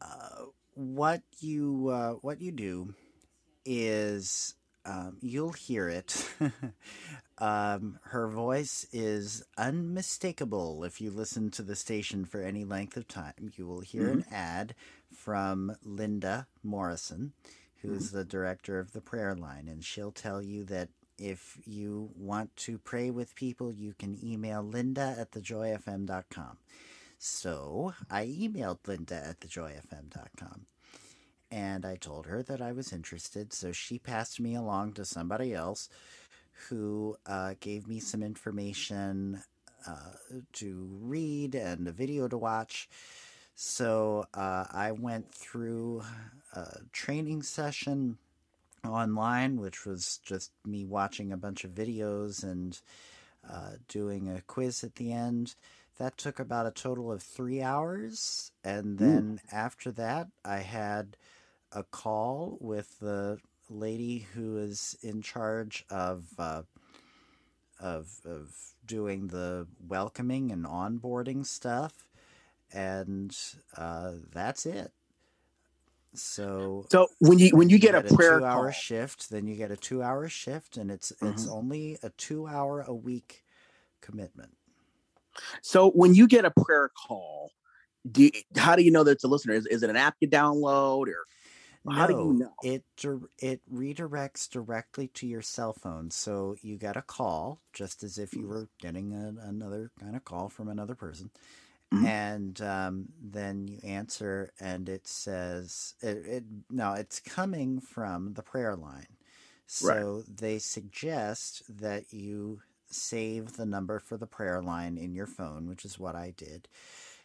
uh, 0.00 0.46
what 0.74 1.22
you 1.40 1.88
uh, 1.88 2.12
what 2.14 2.40
you 2.40 2.52
do 2.52 2.94
is 3.64 4.54
um, 4.84 5.16
you'll 5.20 5.52
hear 5.52 5.88
it. 5.88 6.28
um, 7.38 7.98
her 8.04 8.28
voice 8.28 8.86
is 8.92 9.44
unmistakable 9.56 10.84
if 10.84 11.00
you 11.00 11.10
listen 11.10 11.50
to 11.52 11.62
the 11.62 11.76
station 11.76 12.24
for 12.24 12.42
any 12.42 12.64
length 12.64 12.96
of 12.96 13.06
time. 13.06 13.52
You 13.56 13.66
will 13.66 13.80
hear 13.80 14.08
an 14.08 14.24
ad 14.30 14.74
from 15.14 15.76
Linda 15.84 16.48
Morrison, 16.62 17.32
who's 17.82 18.10
the 18.10 18.24
director 18.24 18.78
of 18.78 18.92
the 18.92 19.00
prayer 19.00 19.34
line, 19.34 19.68
and 19.68 19.84
she'll 19.84 20.12
tell 20.12 20.40
you 20.40 20.64
that 20.64 20.88
if 21.18 21.58
you 21.64 22.10
want 22.16 22.56
to 22.56 22.78
pray 22.78 23.10
with 23.10 23.34
people, 23.34 23.72
you 23.72 23.94
can 23.98 24.18
email 24.24 24.62
linda 24.62 25.14
at 25.18 25.32
thejoyfm.com. 25.32 26.56
So 27.24 27.94
I 28.10 28.26
emailed 28.26 28.78
Linda 28.88 29.14
at 29.14 29.38
thejoyfm.com 29.38 30.66
and 31.52 31.86
I 31.86 31.94
told 31.94 32.26
her 32.26 32.42
that 32.42 32.60
I 32.60 32.72
was 32.72 32.92
interested. 32.92 33.52
So 33.52 33.70
she 33.70 34.00
passed 34.00 34.40
me 34.40 34.56
along 34.56 34.94
to 34.94 35.04
somebody 35.04 35.54
else 35.54 35.88
who 36.68 37.16
uh, 37.24 37.54
gave 37.60 37.86
me 37.86 38.00
some 38.00 38.24
information 38.24 39.42
uh, 39.86 40.16
to 40.54 40.88
read 41.00 41.54
and 41.54 41.86
a 41.86 41.92
video 41.92 42.26
to 42.26 42.36
watch. 42.36 42.88
So 43.64 44.26
uh, 44.34 44.64
I 44.72 44.90
went 44.90 45.32
through 45.32 46.02
a 46.52 46.80
training 46.90 47.44
session 47.44 48.18
online, 48.84 49.60
which 49.60 49.86
was 49.86 50.18
just 50.24 50.50
me 50.66 50.84
watching 50.84 51.30
a 51.30 51.36
bunch 51.36 51.62
of 51.62 51.70
videos 51.70 52.42
and 52.42 52.76
uh, 53.48 53.74
doing 53.86 54.28
a 54.28 54.40
quiz 54.40 54.82
at 54.82 54.96
the 54.96 55.12
end. 55.12 55.54
That 55.98 56.18
took 56.18 56.40
about 56.40 56.66
a 56.66 56.72
total 56.72 57.12
of 57.12 57.22
three 57.22 57.62
hours. 57.62 58.50
And 58.64 58.98
then 58.98 59.40
after 59.52 59.92
that, 59.92 60.26
I 60.44 60.58
had 60.58 61.16
a 61.70 61.84
call 61.84 62.58
with 62.60 62.98
the 62.98 63.38
lady 63.70 64.26
who 64.34 64.58
is 64.58 64.98
in 65.02 65.22
charge 65.22 65.84
of 65.88 66.24
uh, 66.36 66.62
of 67.78 68.08
of 68.24 68.74
doing 68.84 69.28
the 69.28 69.68
welcoming 69.86 70.50
and 70.50 70.64
onboarding 70.64 71.46
stuff, 71.46 72.08
and 72.72 73.36
uh, 73.76 74.12
that's 74.32 74.66
it. 74.66 74.92
So 76.14 76.86
So 76.90 77.08
when 77.20 77.38
you 77.38 77.56
when 77.56 77.70
you 77.70 77.78
get 77.78 77.94
a 77.94 78.02
prayer 78.02 78.38
two 78.38 78.44
hour 78.44 78.64
call, 78.66 78.72
shift, 78.72 79.30
then 79.30 79.46
you 79.46 79.56
get 79.56 79.70
a 79.70 79.76
two 79.76 80.02
hour 80.02 80.28
shift, 80.28 80.76
and 80.76 80.90
it's 80.90 81.10
it's 81.22 81.46
Mhm. 81.46 81.52
only 81.52 81.98
a 82.02 82.10
two 82.10 82.46
hour 82.46 82.82
a 82.82 82.94
week 82.94 83.44
commitment. 84.00 84.56
so 85.62 85.90
when 85.90 86.14
you 86.14 86.26
get 86.26 86.44
a 86.44 86.50
prayer 86.50 86.90
call, 87.06 87.50
do 88.10 88.24
you, 88.24 88.30
how 88.56 88.76
do 88.76 88.82
you 88.82 88.90
know 88.90 89.04
that 89.04 89.12
it's 89.12 89.24
a 89.24 89.28
listener? 89.28 89.54
Is, 89.54 89.66
is 89.66 89.82
it 89.82 89.90
an 89.90 89.96
app 89.96 90.16
you 90.20 90.28
download 90.28 91.06
or 91.08 91.24
how 91.90 92.06
do 92.06 92.14
you 92.14 92.32
know? 92.34 92.52
It 92.62 92.84
it 93.38 93.60
redirects 93.72 94.48
directly 94.48 95.08
to 95.08 95.26
your 95.26 95.42
cell 95.42 95.72
phone. 95.72 96.10
So 96.10 96.56
you 96.62 96.76
get 96.78 96.96
a 96.96 97.02
call, 97.02 97.60
just 97.72 98.02
as 98.04 98.18
if 98.18 98.34
you 98.34 98.46
were 98.46 98.68
getting 98.80 99.12
a, 99.14 99.34
another 99.48 99.90
kind 99.98 100.14
of 100.14 100.24
call 100.24 100.48
from 100.48 100.68
another 100.68 100.94
person, 100.94 101.30
Mhm. 101.92 102.06
and 102.06 102.60
um, 102.62 103.08
then 103.20 103.68
you 103.68 103.80
answer, 103.84 104.52
and 104.60 104.88
it 104.88 105.06
says 105.08 105.94
it, 106.02 106.18
it. 106.26 106.44
No, 106.70 106.94
it's 106.94 107.20
coming 107.20 107.80
from 107.80 108.34
the 108.34 108.42
prayer 108.42 108.76
line. 108.76 109.06
So 109.66 110.24
they 110.28 110.58
suggest 110.58 111.62
that 111.80 112.12
you 112.12 112.60
save 112.90 113.54
the 113.54 113.66
number 113.66 113.98
for 113.98 114.16
the 114.18 114.26
prayer 114.26 114.62
line 114.62 114.98
in 114.98 115.14
your 115.14 115.26
phone, 115.26 115.68
which 115.68 115.84
is 115.84 115.98
what 115.98 116.16
I 116.16 116.32
did. 116.36 116.68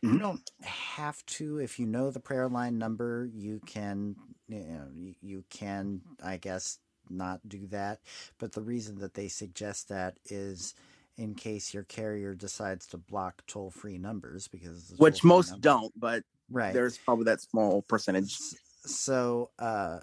You 0.05 0.19
Mhm. 0.19 0.19
don't 0.19 0.49
have 0.63 1.25
to. 1.27 1.59
If 1.59 1.79
you 1.79 1.85
know 1.85 2.11
the 2.11 2.19
prayer 2.19 2.47
line 2.49 2.77
number, 2.77 3.29
you 3.33 3.61
can, 3.65 4.15
you 4.47 4.59
know, 4.59 4.87
you, 4.93 5.15
you 5.21 5.43
can, 5.49 6.01
I 6.23 6.37
guess, 6.37 6.79
not 7.09 7.47
do 7.47 7.67
that. 7.67 7.99
But 8.37 8.53
the 8.53 8.61
reason 8.61 8.99
that 8.99 9.13
they 9.15 9.27
suggest 9.27 9.89
that 9.89 10.17
is 10.25 10.75
in 11.17 11.33
case 11.35 11.73
your 11.73 11.83
carrier 11.83 12.33
decides 12.35 12.85
to 12.87 12.97
block 12.97 13.41
toll 13.47 13.71
free 13.71 13.97
numbers 13.97 14.47
because 14.47 14.93
Which 14.97 15.23
most 15.23 15.51
number. 15.51 15.61
don't, 15.61 15.93
but 15.99 16.23
Right. 16.49 16.73
there's 16.73 16.97
probably 16.97 17.25
that 17.25 17.41
small 17.41 17.81
percentage. 17.81 18.37
so 18.85 19.49
uh 19.59 19.99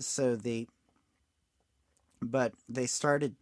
so 0.00 0.34
the 0.36 0.66
but 2.22 2.54
they 2.68 2.86
started 2.86 3.34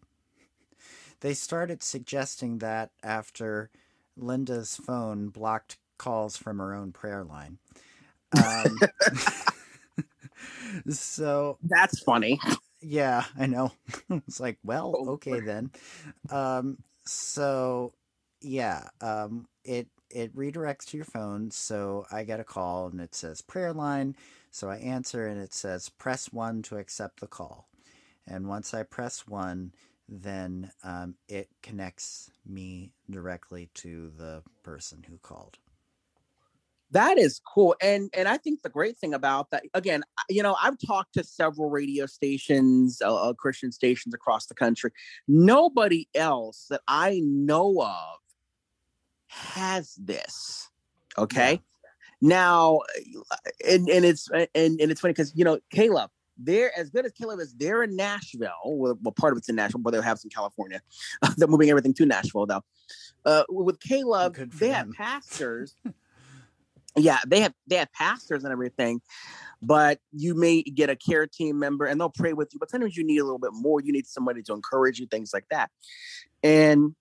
they 1.20 1.34
started 1.34 1.82
suggesting 1.82 2.58
that 2.58 2.90
after 3.02 3.70
Linda's 4.16 4.76
phone 4.76 5.28
blocked 5.28 5.78
calls 5.98 6.36
from 6.36 6.58
her 6.58 6.74
own 6.74 6.92
prayer 6.92 7.24
line. 7.24 7.58
Um, 8.36 8.78
so 10.90 11.58
that's 11.62 12.00
funny. 12.02 12.40
Yeah, 12.80 13.24
I 13.38 13.46
know. 13.46 13.72
it's 14.10 14.40
like, 14.40 14.58
well, 14.64 14.94
okay 15.08 15.40
then. 15.40 15.70
Um, 16.30 16.78
so 17.04 17.94
yeah, 18.40 18.88
um, 19.00 19.46
it 19.64 19.88
it 20.10 20.34
redirects 20.36 20.86
to 20.86 20.96
your 20.96 21.06
phone. 21.06 21.50
So 21.50 22.06
I 22.12 22.24
get 22.24 22.40
a 22.40 22.44
call 22.44 22.86
and 22.88 23.00
it 23.00 23.14
says 23.14 23.42
prayer 23.42 23.72
line. 23.72 24.16
So 24.50 24.70
I 24.70 24.76
answer 24.78 25.26
and 25.26 25.40
it 25.40 25.52
says 25.52 25.88
press 25.88 26.32
one 26.32 26.62
to 26.62 26.76
accept 26.78 27.20
the 27.20 27.26
call. 27.26 27.68
And 28.26 28.48
once 28.48 28.74
I 28.74 28.82
press 28.84 29.26
one, 29.26 29.72
then 30.08 30.70
um, 30.84 31.16
it 31.28 31.48
connects 31.62 32.30
me 32.46 32.92
directly 33.10 33.70
to 33.74 34.10
the 34.16 34.42
person 34.62 35.04
who 35.08 35.18
called. 35.18 35.58
That 36.92 37.18
is 37.18 37.40
cool. 37.40 37.74
And 37.82 38.10
and 38.14 38.28
I 38.28 38.36
think 38.36 38.62
the 38.62 38.68
great 38.68 38.96
thing 38.96 39.12
about 39.12 39.50
that 39.50 39.64
again, 39.74 40.04
you 40.28 40.42
know, 40.42 40.56
I've 40.62 40.78
talked 40.78 41.14
to 41.14 41.24
several 41.24 41.68
radio 41.68 42.06
stations, 42.06 43.02
uh, 43.04 43.14
uh, 43.14 43.32
Christian 43.32 43.72
stations 43.72 44.14
across 44.14 44.46
the 44.46 44.54
country. 44.54 44.92
Nobody 45.26 46.08
else 46.14 46.66
that 46.70 46.82
I 46.86 47.20
know 47.24 47.82
of 47.82 48.18
has 49.28 49.94
this. 49.96 50.70
Okay? 51.18 51.60
Now 52.20 52.80
and 53.66 53.88
and 53.88 54.04
it's 54.04 54.28
and 54.30 54.48
and 54.54 54.80
it's 54.80 55.00
funny 55.00 55.14
cuz 55.14 55.32
you 55.34 55.44
know, 55.44 55.58
K-LOVE, 55.70 56.10
they're 56.38 56.78
as 56.78 56.90
good 56.90 57.04
as 57.04 57.12
K-LOVE 57.12 57.40
is. 57.40 57.54
They're 57.54 57.82
in 57.82 57.96
Nashville. 57.96 58.50
Well, 58.64 58.96
well, 59.02 59.12
part 59.12 59.32
of 59.32 59.38
it's 59.38 59.48
in 59.48 59.56
Nashville, 59.56 59.80
but 59.80 59.90
they'll 59.90 60.02
have 60.02 60.20
some 60.20 60.30
California. 60.30 60.80
they're 61.36 61.48
moving 61.48 61.68
everything 61.68 61.94
to 61.94 62.06
Nashville, 62.06 62.46
though. 62.46 62.62
Uh, 63.24 63.42
with 63.48 63.80
K-LOVE, 63.80 64.50
they 64.58 64.68
have 64.68 64.92
pastors. 64.92 65.74
yeah, 66.96 67.18
they 67.26 67.40
have 67.40 67.52
they 67.66 67.76
have 67.76 67.92
pastors 67.92 68.44
and 68.44 68.52
everything, 68.52 69.00
but 69.62 69.98
you 70.12 70.34
may 70.34 70.62
get 70.62 70.90
a 70.90 70.96
care 70.96 71.26
team 71.26 71.58
member 71.58 71.84
and 71.84 72.00
they'll 72.00 72.10
pray 72.10 72.32
with 72.32 72.52
you. 72.52 72.58
But 72.58 72.70
sometimes 72.70 72.96
you 72.96 73.04
need 73.04 73.18
a 73.18 73.24
little 73.24 73.38
bit 73.38 73.52
more. 73.52 73.80
You 73.80 73.92
need 73.92 74.06
somebody 74.06 74.42
to 74.44 74.52
encourage 74.52 74.98
you, 74.98 75.06
things 75.06 75.32
like 75.34 75.46
that. 75.50 75.70
And 76.42 76.94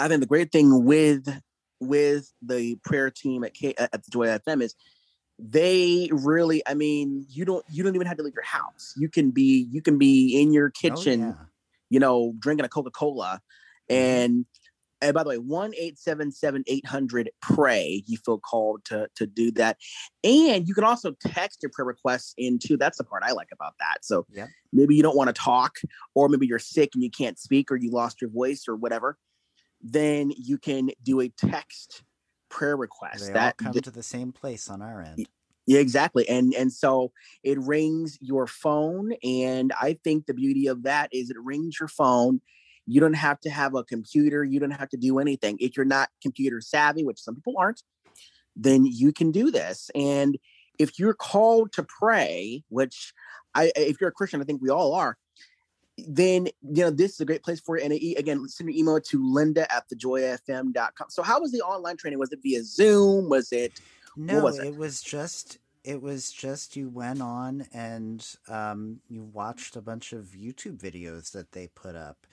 I 0.00 0.08
think 0.08 0.20
the 0.20 0.26
great 0.26 0.52
thing 0.52 0.84
with 0.84 1.28
with 1.80 2.32
the 2.42 2.76
prayer 2.84 3.10
team 3.10 3.44
at 3.44 3.54
K, 3.54 3.74
at 3.78 3.92
the 3.92 4.10
Joy 4.10 4.26
FM 4.26 4.62
is 4.62 4.74
they 5.38 6.08
really 6.12 6.62
i 6.66 6.74
mean 6.74 7.24
you 7.28 7.44
don't 7.44 7.64
you 7.70 7.84
don't 7.84 7.94
even 7.94 8.06
have 8.06 8.16
to 8.16 8.22
leave 8.22 8.34
your 8.34 8.42
house 8.42 8.92
you 8.96 9.08
can 9.08 9.30
be 9.30 9.68
you 9.70 9.80
can 9.80 9.96
be 9.96 10.40
in 10.40 10.52
your 10.52 10.66
oh, 10.66 10.70
kitchen 10.80 11.36
you 11.90 12.00
know 12.00 12.34
drinking 12.40 12.64
a 12.64 12.68
coca-cola 12.68 13.40
mm-hmm. 13.88 13.94
and 13.94 14.46
and 15.00 15.14
by 15.14 15.22
the 15.22 15.28
way 15.28 15.38
1-877-800 15.38 17.26
pray 17.40 18.02
you 18.06 18.16
feel 18.18 18.38
called 18.38 18.84
to 18.86 19.08
to 19.14 19.26
do 19.26 19.50
that 19.52 19.76
and 20.24 20.66
you 20.68 20.74
can 20.74 20.84
also 20.84 21.12
text 21.20 21.62
your 21.62 21.70
prayer 21.72 21.86
requests 21.86 22.34
into 22.36 22.76
that's 22.76 22.98
the 22.98 23.04
part 23.04 23.22
i 23.24 23.32
like 23.32 23.48
about 23.52 23.74
that 23.78 24.04
so 24.04 24.26
Yeah. 24.32 24.46
maybe 24.72 24.94
you 24.94 25.02
don't 25.02 25.16
want 25.16 25.28
to 25.28 25.34
talk 25.34 25.76
or 26.14 26.28
maybe 26.28 26.46
you're 26.46 26.58
sick 26.58 26.90
and 26.94 27.02
you 27.02 27.10
can't 27.10 27.38
speak 27.38 27.70
or 27.70 27.76
you 27.76 27.90
lost 27.90 28.20
your 28.20 28.30
voice 28.30 28.64
or 28.68 28.76
whatever 28.76 29.18
then 29.80 30.32
you 30.36 30.58
can 30.58 30.90
do 31.02 31.20
a 31.20 31.28
text 31.28 32.02
prayer 32.48 32.76
request 32.76 33.26
They 33.26 33.32
all 33.32 33.34
that 33.34 33.56
come 33.58 33.72
to 33.74 33.90
the 33.90 34.02
same 34.02 34.32
place 34.32 34.68
on 34.68 34.82
our 34.82 35.00
end. 35.02 35.28
yeah, 35.66 35.80
exactly. 35.80 36.28
And 36.28 36.54
and 36.54 36.72
so 36.72 37.12
it 37.44 37.58
rings 37.60 38.18
your 38.20 38.46
phone. 38.46 39.12
And 39.22 39.72
I 39.80 39.98
think 40.02 40.26
the 40.26 40.34
beauty 40.34 40.66
of 40.66 40.82
that 40.84 41.10
is 41.12 41.30
it 41.30 41.36
rings 41.38 41.78
your 41.78 41.88
phone. 41.88 42.40
You 42.88 43.00
don't 43.00 43.14
have 43.14 43.38
to 43.40 43.50
have 43.50 43.74
a 43.74 43.84
computer. 43.84 44.42
You 44.42 44.58
don't 44.60 44.70
have 44.70 44.88
to 44.90 44.96
do 44.96 45.18
anything. 45.18 45.58
If 45.60 45.76
you're 45.76 45.86
not 45.86 46.08
computer 46.22 46.60
savvy, 46.60 47.04
which 47.04 47.20
some 47.20 47.34
people 47.34 47.54
aren't, 47.58 47.82
then 48.56 48.86
you 48.86 49.12
can 49.12 49.30
do 49.30 49.50
this. 49.50 49.90
And 49.94 50.38
if 50.78 50.98
you're 50.98 51.14
called 51.14 51.72
to 51.74 51.82
pray, 51.82 52.64
which 52.68 53.12
I 53.54 53.72
if 53.76 54.00
you're 54.00 54.10
a 54.10 54.12
Christian, 54.12 54.40
I 54.40 54.44
think 54.44 54.62
we 54.62 54.70
all 54.70 54.94
are, 54.94 55.18
then 56.06 56.46
you 56.62 56.84
know 56.84 56.90
this 56.90 57.12
is 57.12 57.20
a 57.20 57.24
great 57.24 57.42
place 57.42 57.60
for 57.60 57.76
it. 57.76 57.84
And 57.84 57.92
again, 57.92 58.48
send 58.48 58.70
your 58.70 58.78
email 58.78 59.00
to 59.00 59.32
linda 59.32 59.72
at 59.72 59.84
thejoyfm.com. 59.88 61.10
So 61.10 61.22
how 61.22 61.40
was 61.40 61.52
the 61.52 61.60
online 61.60 61.96
training? 61.96 62.18
Was 62.18 62.32
it 62.32 62.40
via 62.42 62.62
Zoom? 62.64 63.28
Was 63.28 63.52
it 63.52 63.80
No, 64.16 64.44
was 64.44 64.58
it? 64.58 64.68
it? 64.68 64.76
was 64.76 65.02
just 65.02 65.58
it 65.84 66.00
was 66.02 66.30
just 66.30 66.76
you 66.76 66.88
went 66.88 67.20
on 67.20 67.66
and 67.72 68.26
um, 68.48 69.00
you 69.08 69.22
watched 69.22 69.76
a 69.76 69.80
bunch 69.80 70.12
of 70.12 70.34
YouTube 70.36 70.78
videos 70.78 71.32
that 71.32 71.52
they 71.52 71.68
put 71.68 71.96
up, 71.96 72.26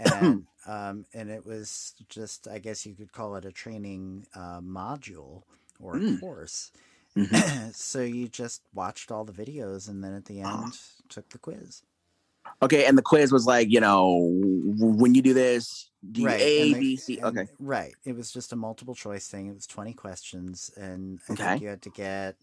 and 0.00 0.46
um, 0.66 1.04
and 1.14 1.30
it 1.30 1.44
was 1.46 1.94
just 2.08 2.48
I 2.48 2.58
guess 2.58 2.84
you 2.86 2.94
could 2.94 3.12
call 3.12 3.36
it 3.36 3.44
a 3.44 3.52
training 3.52 4.26
uh, 4.34 4.60
module 4.60 5.42
or 5.80 5.96
a 5.96 6.00
Mm. 6.00 6.20
course. 6.20 6.72
Mm-hmm. 7.16 7.70
so 7.72 8.00
you 8.02 8.28
just 8.28 8.62
watched 8.74 9.10
all 9.10 9.24
the 9.24 9.32
videos 9.32 9.88
and 9.88 10.02
then 10.02 10.14
at 10.14 10.24
the 10.26 10.40
end 10.40 10.78
took 11.08 11.28
the 11.30 11.38
quiz. 11.38 11.82
Okay, 12.62 12.84
and 12.86 12.96
the 12.96 13.02
quiz 13.02 13.32
was 13.32 13.46
like, 13.46 13.68
you 13.70 13.80
know, 13.80 14.28
when 14.78 15.14
you 15.14 15.22
do 15.22 15.32
this, 15.34 15.90
do 16.12 16.24
Right, 16.24 16.40
A, 16.40 16.74
B, 16.74 16.96
C? 16.96 17.18
and- 17.18 17.26
Okay, 17.38 17.48
Right. 17.58 17.94
It 18.04 18.14
was 18.14 18.30
just 18.32 18.52
a 18.52 18.56
multiple 18.56 18.94
choice 18.94 19.28
thing. 19.28 19.46
It 19.48 19.54
was 19.54 19.66
20 19.66 19.92
questions, 19.94 20.70
and 20.76 21.20
I 21.28 21.32
Okay. 21.32 21.44
think 21.44 21.62
you 21.62 21.68
had 21.68 21.82
to 21.82 21.90
get, 21.90 22.36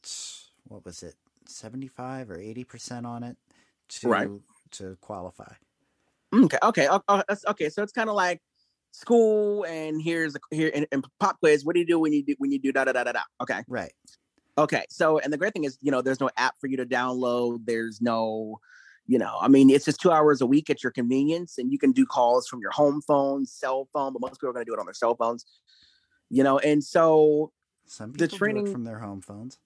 what 0.68 0.86
was 0.86 1.04
it, 1.04 1.16
75 1.46 2.30
or 2.32 2.38
80% 2.38 3.06
on 3.06 3.24
it 3.24 3.38
to, 3.90 4.08
Right. 4.10 4.30
to 4.72 4.98
qualify. 5.02 5.54
Mm, 6.38 6.46
okay, 6.46 6.58
okay, 6.64 6.88
o- 6.88 7.02
o- 7.08 7.24
okay. 7.48 7.70
So 7.70 7.82
it's 7.82 7.92
kind 7.92 8.10
of 8.10 8.16
like 8.16 8.42
school, 8.92 9.66
and 9.66 10.02
here's 10.02 10.36
a, 10.36 10.40
here 10.52 10.72
and, 10.74 10.86
and 10.92 11.06
pop 11.20 11.40
quiz. 11.40 11.66
What 11.66 11.74
do 11.74 11.80
you 11.80 11.86
do 11.88 12.00
when 12.00 12.14
you 12.14 12.24
do 12.24 12.36
when 12.38 12.52
you 12.52 12.60
do 12.60 12.72
da 12.72 12.86
da 12.86 12.92
da 12.94 13.04
da 13.04 13.14
da? 13.14 13.22
Okay, 13.42 13.62
Right. 13.68 13.92
okay. 14.58 14.86
So 14.90 15.18
and 15.20 15.34
the 15.34 15.38
great 15.38 15.54
thing 15.54 15.64
is, 15.64 15.78
you 15.82 15.92
know, 15.92 16.02
there's 16.02 16.20
no 16.20 16.30
app 16.38 16.56
for 16.60 16.68
you 16.68 16.78
to 16.78 16.86
download. 16.86 17.66
There's 17.66 18.02
no, 18.02 18.60
you 19.08 19.18
know, 19.18 19.38
I 19.42 19.48
mean, 19.48 19.70
it's 19.70 19.86
just 19.86 20.00
two 20.00 20.12
hours 20.12 20.42
a 20.42 20.46
week 20.46 20.70
at 20.70 20.84
your 20.84 20.92
convenience, 20.92 21.58
and 21.58 21.72
you 21.72 21.80
can 21.80 21.92
do 21.92 22.06
calls 22.06 22.48
from 22.48 22.60
your 22.60 22.72
home 22.72 23.02
phone, 23.02 23.46
cell 23.46 23.88
phone. 23.94 24.14
But 24.14 24.22
most 24.22 24.36
people 24.36 24.50
are 24.50 24.54
going 24.54 24.66
to 24.66 24.70
do 24.70 24.76
it 24.76 24.80
on 24.80 24.86
their 24.86 24.94
cell 24.94 25.16
phones, 25.16 25.46
you 26.30 26.44
know. 26.44 26.60
And 26.60 26.84
so 26.84 27.52
Some 27.88 28.12
the 28.12 28.28
people 28.28 28.30
do 28.30 28.38
training 28.38 28.68
it 28.68 28.72
from 28.72 28.84
their 28.84 29.00
home 29.00 29.22
phones. 29.22 29.58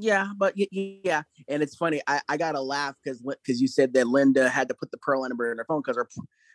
Yeah, 0.00 0.28
but 0.36 0.54
yeah, 0.56 1.22
and 1.48 1.62
it's 1.62 1.76
funny. 1.76 2.00
I, 2.06 2.20
I 2.28 2.36
got 2.36 2.52
to 2.52 2.60
laugh 2.60 2.94
because 3.02 3.20
because 3.20 3.60
you 3.60 3.68
said 3.68 3.92
that 3.94 4.06
Linda 4.06 4.48
had 4.48 4.68
to 4.68 4.74
put 4.74 4.90
the 4.90 4.96
Pearl 4.98 5.28
number 5.28 5.52
in 5.52 5.58
her 5.58 5.64
phone 5.66 5.82
because 5.84 5.96
her 5.96 6.08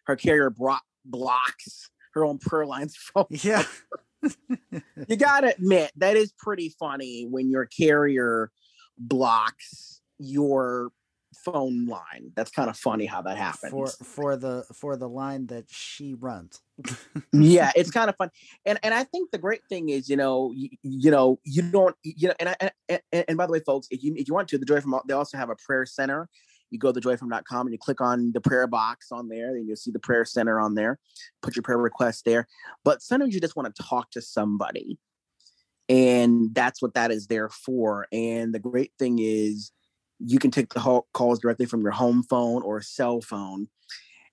her 0.06 0.16
carrier 0.16 0.50
bro- 0.50 0.78
blocks 1.06 1.90
her 2.16 2.26
own 2.26 2.40
Pearl 2.40 2.70
line's 2.70 2.96
phone. 3.14 3.26
Yeah, 3.30 3.64
you 5.08 5.16
got 5.16 5.42
to 5.42 5.54
admit 5.56 5.92
that 5.98 6.18
is 6.18 6.34
pretty 6.38 6.74
funny 6.80 7.28
when 7.30 7.52
your 7.52 7.66
carrier 7.66 8.52
blocks 8.98 10.02
your 10.18 10.92
phone 11.36 11.86
line. 11.86 12.32
That's 12.36 12.52
kind 12.52 12.70
of 12.70 12.78
funny 12.78 13.06
how 13.06 13.22
that 13.22 13.38
happens. 13.38 13.72
For 13.72 13.88
for 13.88 14.38
the 14.38 14.66
for 14.74 14.98
the 14.98 15.10
line 15.10 15.48
that 15.48 15.66
she 15.68 16.16
runs. 16.16 16.62
Yeah, 17.32 17.72
it's 17.76 17.92
kind 17.92 18.10
of 18.10 18.16
fun, 18.18 18.30
and 18.66 18.78
and 18.84 18.94
I 18.94 19.04
think 19.04 19.32
the 19.32 19.38
great 19.38 19.62
thing 19.70 19.90
is, 19.90 20.10
you 20.10 20.18
know, 20.18 20.52
you, 20.54 20.70
you 20.84 21.10
know, 21.12 21.40
you 21.44 21.62
don't, 21.62 21.96
you 22.04 22.28
know, 22.30 22.34
and 22.40 22.50
I, 22.50 22.72
and, 22.90 23.26
and, 23.28 23.38
by 23.38 23.46
the 23.46 23.54
way, 23.54 23.62
folks, 23.66 23.88
if 23.92 24.04
you 24.04 24.14
if 24.16 24.28
you 24.28 24.34
want 24.34 24.50
to, 24.50 24.58
the 24.58 24.66
Joy 24.66 24.82
from 24.82 25.00
they 25.08 25.14
also 25.14 25.38
have 25.38 25.50
a 25.50 25.56
prayer 25.56 25.86
center. 25.86 26.30
You 26.72 26.80
go 26.80 26.92
to 26.92 27.00
joyfrom.com 27.00 27.68
and 27.68 27.72
you 27.72 27.78
click 27.78 28.02
on 28.02 28.32
the 28.34 28.42
prayer 28.42 28.68
box 28.68 29.12
on 29.12 29.30
there, 29.30 29.56
and 29.56 29.68
you'll 29.68 29.78
see 29.78 29.92
the 29.92 30.00
prayer 30.00 30.26
center 30.26 30.60
on 30.60 30.76
there. 30.76 31.00
Put 31.42 31.56
your 31.56 31.64
prayer 31.64 31.78
request 31.78 32.26
there. 32.26 32.48
But 32.84 33.02
sometimes 33.02 33.34
you 33.34 33.40
just 33.40 33.56
want 33.56 33.74
to 33.74 33.84
talk 33.84 34.12
to 34.12 34.22
somebody, 34.22 34.98
and 35.88 36.54
that's 36.54 36.82
what 36.82 36.96
that 36.96 37.12
is 37.12 37.28
there 37.28 37.50
for. 37.50 38.08
And 38.12 38.54
the 38.54 38.60
great 38.60 38.92
thing 39.00 39.20
is, 39.20 39.72
you 40.20 40.40
can 40.40 40.52
take 40.52 40.74
the 40.74 41.02
calls 41.14 41.40
directly 41.40 41.68
from 41.68 41.82
your 41.82 41.92
home 41.92 42.24
phone 42.24 42.64
or 42.64 42.82
cell 42.82 43.22
phone. 43.22 43.70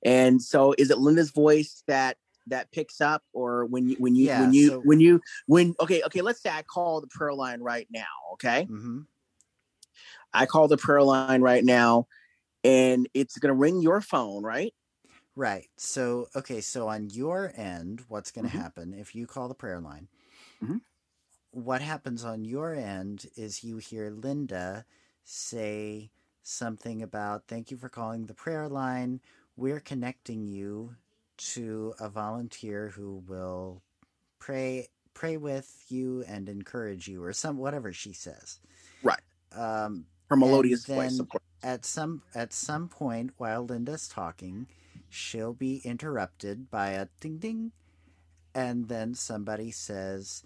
And 0.05 0.43
so, 0.43 0.75
is 0.79 0.91
it 0.91 0.99
Linda's 0.99 1.31
voice 1.31 1.85
that 1.87 2.17
that 2.49 2.71
picks 2.73 3.01
up, 3.01 3.23
or 3.33 3.67
when 3.67 3.89
you 3.89 3.97
when 3.99 4.15
you 4.15 4.27
Yeah, 4.27 4.41
when 4.41 4.53
you 4.53 4.69
so- 4.69 4.81
when 4.81 5.01
you 5.01 5.21
when 5.47 5.75
okay 5.81 6.03
okay 6.03 6.23
let's 6.23 6.43
say 6.43 6.51
I 6.51 6.63
call 6.63 7.01
the 7.01 7.07
prayer 7.09 7.35
line 7.35 7.61
right 7.61 7.89
now, 7.91 8.07
okay? 8.35 8.67
Mm-hmm. 8.71 9.01
I 10.33 10.47
call 10.47 10.69
the 10.69 10.77
prayer 10.77 11.03
line 11.03 11.43
right 11.43 11.65
now, 11.65 12.07
and 12.65 13.09
it's 13.15 13.39
gonna 13.39 13.55
ring 13.55 13.81
your 13.81 14.01
phone, 14.01 14.43
right? 14.43 14.75
Right. 15.35 15.69
So, 15.79 16.29
okay. 16.37 16.61
So 16.61 16.89
on 16.89 17.09
your 17.11 17.53
end, 17.57 18.05
what's 18.09 18.31
going 18.31 18.45
to 18.45 18.51
Mhm. 18.51 18.61
happen 18.61 18.93
if 18.95 19.15
you 19.15 19.27
call 19.27 19.49
the 19.49 19.55
prayer 19.55 19.81
line? 19.81 20.09
Mhm. 20.63 20.83
What 21.53 21.81
happens 21.83 22.25
on 22.25 22.45
your 22.45 22.75
end 22.75 23.27
is 23.37 23.65
you 23.65 23.79
hear 23.79 24.11
Linda 24.11 24.85
say 25.25 26.11
something 26.43 27.03
about, 27.03 27.47
thank 27.47 27.71
you 27.71 27.77
for 27.79 27.89
calling 27.89 28.27
the 28.27 28.35
prayer 28.35 28.69
line. 28.69 29.21
We're 29.57 29.81
connecting 29.81 30.47
you 30.47 30.97
to 31.55 31.95
a 32.01 32.09
volunteer 32.09 32.89
who 32.91 33.23
will 33.27 33.83
pray 34.39 34.89
pray 35.15 35.37
with 35.37 35.85
you 35.89 36.25
and 36.29 36.49
encourage 36.49 37.09
you 37.09 37.23
or 37.23 37.33
some 37.33 37.59
whatever 37.59 37.93
she 37.93 38.13
says 38.13 38.61
Right. 39.03 39.21
um 39.57 40.07
Her 40.31 40.37
melodious 40.37 40.87
voice, 40.87 41.19
then 41.19 41.21
of 41.21 41.29
course. 41.29 41.43
At 41.63 41.85
some 41.85 42.23
at 42.35 42.53
some 42.53 42.89
point 42.89 43.33
while 43.39 43.65
Linda's 43.65 44.09
talking, 44.09 44.67
she'll 45.09 45.55
be 45.55 45.81
interrupted 45.85 46.71
by 46.71 46.91
a 46.91 47.09
ding 47.21 47.39
ding, 47.39 47.73
and 48.55 48.89
then 48.89 49.15
somebody 49.15 49.71
says, 49.71 50.43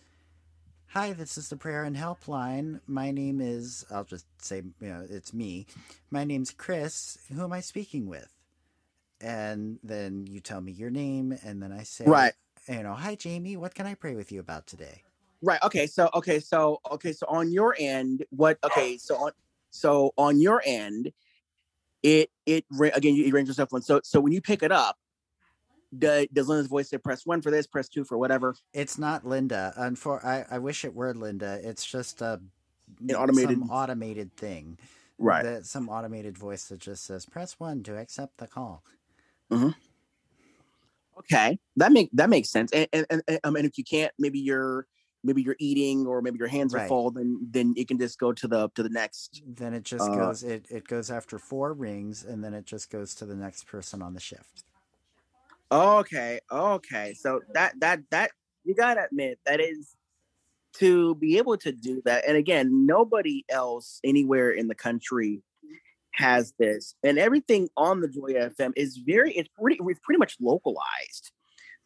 "Hi, 0.88 1.12
this 1.14 1.38
is 1.38 1.48
the 1.48 1.56
prayer 1.56 1.84
and 1.84 1.96
helpline. 1.96 2.80
My 2.86 3.10
name 3.12 3.40
is 3.40 3.86
I'll 3.90 4.04
just 4.04 4.26
say 4.42 4.58
you 4.80 4.88
know 4.88 5.06
it's 5.08 5.32
me. 5.32 5.66
My 6.10 6.24
name's 6.24 6.50
Chris. 6.52 7.18
Who 7.32 7.42
am 7.44 7.52
I 7.54 7.60
speaking 7.62 8.06
with?" 8.08 8.35
And 9.20 9.78
then 9.82 10.26
you 10.26 10.40
tell 10.40 10.60
me 10.60 10.72
your 10.72 10.90
name, 10.90 11.36
and 11.42 11.62
then 11.62 11.72
I 11.72 11.84
say, 11.84 12.04
Right. 12.06 12.34
You 12.68 12.82
know, 12.82 12.94
hi 12.94 13.14
Jamie. 13.14 13.56
What 13.56 13.74
can 13.74 13.86
I 13.86 13.94
pray 13.94 14.14
with 14.14 14.32
you 14.32 14.40
about 14.40 14.66
today? 14.66 15.02
Right. 15.42 15.60
Okay. 15.62 15.86
So 15.86 16.10
okay. 16.14 16.40
So 16.40 16.80
okay. 16.90 17.12
So 17.12 17.26
on 17.28 17.52
your 17.52 17.76
end, 17.78 18.24
what? 18.30 18.58
Okay. 18.64 18.98
So 18.98 19.16
on 19.16 19.32
so 19.70 20.12
on 20.16 20.40
your 20.40 20.62
end, 20.66 21.12
it 22.02 22.30
it 22.44 22.64
again 22.94 23.14
you, 23.14 23.24
you 23.24 23.36
yourself 23.36 23.70
phone. 23.70 23.82
So 23.82 24.00
so 24.02 24.20
when 24.20 24.32
you 24.32 24.40
pick 24.40 24.62
it 24.62 24.72
up, 24.72 24.96
does, 25.96 26.26
does 26.32 26.48
Linda's 26.48 26.66
voice 26.66 26.88
say 26.88 26.98
press 26.98 27.24
one 27.24 27.40
for 27.42 27.50
this, 27.50 27.66
press 27.66 27.88
two 27.88 28.04
for 28.04 28.18
whatever? 28.18 28.56
It's 28.72 28.98
not 28.98 29.26
Linda. 29.26 29.72
Unfor- 29.78 30.24
I, 30.24 30.44
I 30.50 30.58
wish 30.58 30.84
it 30.84 30.94
were 30.94 31.14
Linda. 31.14 31.60
It's 31.62 31.84
just 31.84 32.20
a 32.20 32.40
An 33.00 33.08
mm, 33.08 33.14
automated- 33.14 33.58
some 33.60 33.70
automated 33.70 34.36
thing. 34.36 34.78
Right. 35.18 35.44
That 35.44 35.64
some 35.64 35.88
automated 35.88 36.36
voice 36.36 36.64
that 36.64 36.80
just 36.80 37.04
says 37.04 37.24
press 37.24 37.58
one 37.58 37.82
to 37.84 37.96
accept 37.96 38.36
the 38.36 38.46
call. 38.46 38.84
Hmm 39.50 39.70
Okay, 41.18 41.58
that 41.76 41.92
make 41.92 42.10
that 42.12 42.28
makes 42.28 42.50
sense. 42.50 42.70
And 42.72 42.88
and, 42.92 43.06
and, 43.08 43.22
and, 43.26 43.40
um, 43.44 43.56
and 43.56 43.64
if 43.66 43.78
you 43.78 43.84
can't, 43.84 44.12
maybe 44.18 44.38
you're 44.38 44.86
maybe 45.24 45.42
you're 45.42 45.56
eating 45.58 46.06
or 46.06 46.20
maybe 46.20 46.38
your 46.38 46.48
hands 46.48 46.74
are 46.74 46.80
Right. 46.80 46.82
full, 46.82 47.10
then 47.10 47.38
then 47.50 47.72
you 47.76 47.86
can 47.86 47.98
just 47.98 48.18
go 48.18 48.32
to 48.32 48.46
the 48.46 48.68
to 48.74 48.82
the 48.82 48.90
next. 48.90 49.42
Then 49.46 49.72
it 49.72 49.84
just 49.84 50.10
Uh, 50.10 50.10
goes 50.12 50.42
it, 50.42 50.66
it 50.70 50.86
goes 50.88 51.10
after 51.10 51.38
four 51.38 51.72
rings 51.72 52.24
and 52.24 52.42
then 52.44 52.54
it 52.54 52.66
just 52.66 52.90
goes 52.90 53.14
to 53.16 53.26
the 53.26 53.36
next 53.36 53.66
person 53.66 54.02
on 54.02 54.14
the 54.14 54.20
shift. 54.20 54.64
Okay, 55.70 56.40
okay. 56.50 57.14
So 57.14 57.40
that 57.54 57.78
that 57.80 58.00
that 58.10 58.30
you 58.64 58.74
gotta 58.74 59.04
admit 59.04 59.40
that 59.46 59.60
is 59.60 59.96
to 60.74 61.14
be 61.16 61.38
able 61.38 61.58
to 61.58 61.72
do 61.72 62.02
that. 62.04 62.24
And 62.28 62.36
again, 62.36 62.86
nobody 62.86 63.44
else 63.48 64.00
anywhere 64.04 64.50
in 64.50 64.68
the 64.68 64.74
country 64.76 65.42
has 66.16 66.52
this. 66.58 66.94
And 67.02 67.18
everything 67.18 67.68
on 67.76 68.00
the 68.00 68.08
Joy 68.08 68.32
FM 68.34 68.72
is 68.76 68.96
very 68.96 69.32
it's 69.32 69.48
pretty 69.60 69.78
it's 69.88 70.00
pretty 70.02 70.18
much 70.18 70.36
localized 70.40 71.30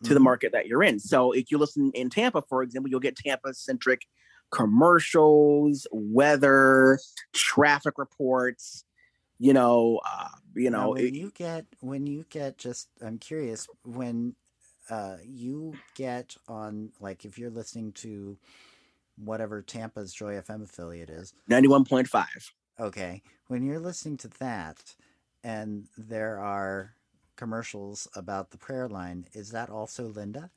to 0.05 0.15
the 0.15 0.21
market 0.21 0.53
that 0.53 0.67
you're 0.67 0.83
in. 0.83 0.99
So 0.99 1.33
if 1.33 1.51
you 1.51 1.59
listen 1.59 1.91
in 1.95 2.09
Tampa, 2.09 2.43
for 2.49 2.63
example, 2.63 2.89
you'll 2.91 3.01
get 3.01 3.17
Tampa 3.17 3.53
centric 3.53 4.07
commercials, 4.51 5.87
weather, 5.93 6.99
traffic 7.33 7.99
reports. 7.99 8.85
You 9.39 9.53
know, 9.53 10.01
uh, 10.07 10.29
you 10.55 10.71
Now, 10.71 10.85
know, 10.85 10.91
when 10.91 11.07
it- 11.07 11.15
you 11.15 11.31
get 11.35 11.67
when 11.81 12.07
you 12.07 12.25
get 12.31 12.57
just 12.59 12.89
I'm 13.03 13.19
curious 13.19 13.67
when 13.85 14.35
uh, 14.89 15.17
you 15.25 15.75
get 15.95 16.35
on 16.49 16.93
like 17.01 17.25
if 17.25 17.39
you're 17.39 17.51
listening 17.51 17.93
to 17.93 18.39
whatever 19.17 19.63
Tampa's 19.63 20.13
Joy 20.13 20.35
FM 20.41 20.63
affiliate 20.65 21.11
is. 21.11 21.33
ninety 21.49 21.69
one 21.69 21.85
point 21.85 22.09
five. 22.09 22.51
Okay, 22.81 23.23
when 23.49 23.63
you're 23.63 23.79
listening 23.81 24.17
to 24.19 24.29
that, 24.41 24.95
and 25.45 25.87
there 25.99 26.39
are 26.41 26.95
commercials 27.37 28.09
about 28.15 28.51
the 28.51 28.59
prayer 28.59 28.89
line, 28.89 29.27
is 29.35 29.51
that 29.51 29.69
also 29.71 30.05
Linda? 30.09 30.51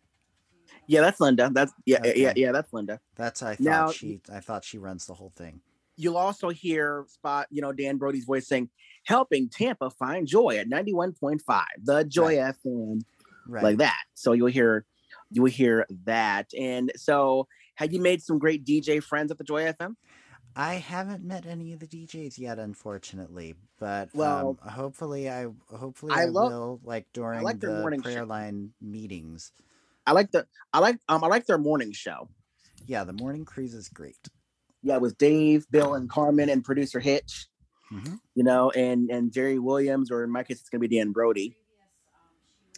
Yeah, 0.88 1.02
that's 1.02 1.20
Linda. 1.20 1.50
That's 1.54 1.74
yeah, 1.86 2.00
yeah, 2.04 2.30
Okay. 2.30 2.42
yeah, 2.42 2.52
that's 2.52 2.72
Linda. 2.74 3.00
That's 3.16 3.42
I 3.44 3.56
thought 3.56 3.60
Now- 3.64 3.92
she 3.92 4.22
I 4.32 4.40
thought 4.40 4.64
she 4.64 4.78
runs 4.78 5.06
the 5.06 5.14
whole 5.14 5.32
thing. 5.36 5.62
You'll 5.96 6.18
also 6.18 6.50
hear 6.50 7.06
spot, 7.08 7.48
you 7.52 7.62
know, 7.62 7.72
Dan 7.72 7.98
Brody's 7.98 8.26
voice 8.26 8.48
saying, 8.48 8.70
helping 9.06 9.48
Tampa 9.50 9.92
find 9.92 10.26
joy 10.26 10.58
at 10.58 10.68
91.5, 10.68 11.66
the 11.84 12.04
Joy 12.06 12.36
FM, 12.38 13.02
Right. 13.48 13.64
like 13.64 13.78
that. 13.78 14.02
So 14.16 14.32
you'll 14.34 14.48
hear 14.48 14.86
you'll 15.30 15.46
hear 15.46 15.86
that. 16.06 16.52
And 16.58 16.92
so 16.96 17.48
have 17.76 17.92
you 17.94 18.00
made 18.02 18.22
some 18.22 18.40
great 18.40 18.64
DJ 18.66 19.00
friends 19.04 19.32
at 19.32 19.38
the 19.38 19.44
Joy 19.44 19.64
FM? 19.66 19.96
I 20.56 20.76
haven't 20.76 21.24
met 21.24 21.46
any 21.46 21.74
of 21.74 21.80
the 21.80 21.88
DJs 21.88 22.38
yet, 22.38 22.60
unfortunately, 22.60 23.56
but 23.80 24.10
Well, 24.14 24.58
um, 24.62 24.70
hopefully 24.70 25.30
I 25.30 25.48
hopefully 25.76 26.14
I 26.14 26.24
I, 26.24 26.26
love- 26.26 26.52
will 26.52 26.80
like 26.84 27.08
during 27.14 27.42
like 27.44 27.60
their 27.60 27.72
the 27.74 27.80
morning 27.80 28.02
prayer 28.02 28.20
show. 28.20 28.26
line 28.26 28.74
meetings. 28.82 29.52
I 30.06 30.12
like 30.12 30.32
the 30.32 30.46
I 30.72 30.80
like 30.80 31.00
um 31.10 31.24
I 31.24 31.28
like 31.28 31.46
their 31.48 31.58
morning 31.58 31.92
show. 31.92 32.30
Yeah, 32.86 33.04
the 33.04 33.14
morning 33.14 33.46
cruise 33.46 33.74
is 33.74 33.90
great. 33.90 34.18
Yeah, 34.84 34.98
with 34.98 35.18
Dave, 35.18 35.66
Bill, 35.72 35.96
and 35.96 36.10
Carmen 36.10 36.50
and 36.50 36.64
producer 36.64 37.00
Hitch. 37.00 37.48
Mhm. 37.92 38.20
You 38.36 38.44
know, 38.44 38.70
and 38.72 39.10
and 39.10 39.32
Jerry 39.32 39.58
Williams, 39.60 40.12
or 40.12 40.24
in 40.24 40.30
my 40.30 40.44
case, 40.44 40.60
it's 40.60 40.70
gonna 40.70 40.82
be 40.88 40.88
Dan 40.96 41.12
Brody. 41.14 41.56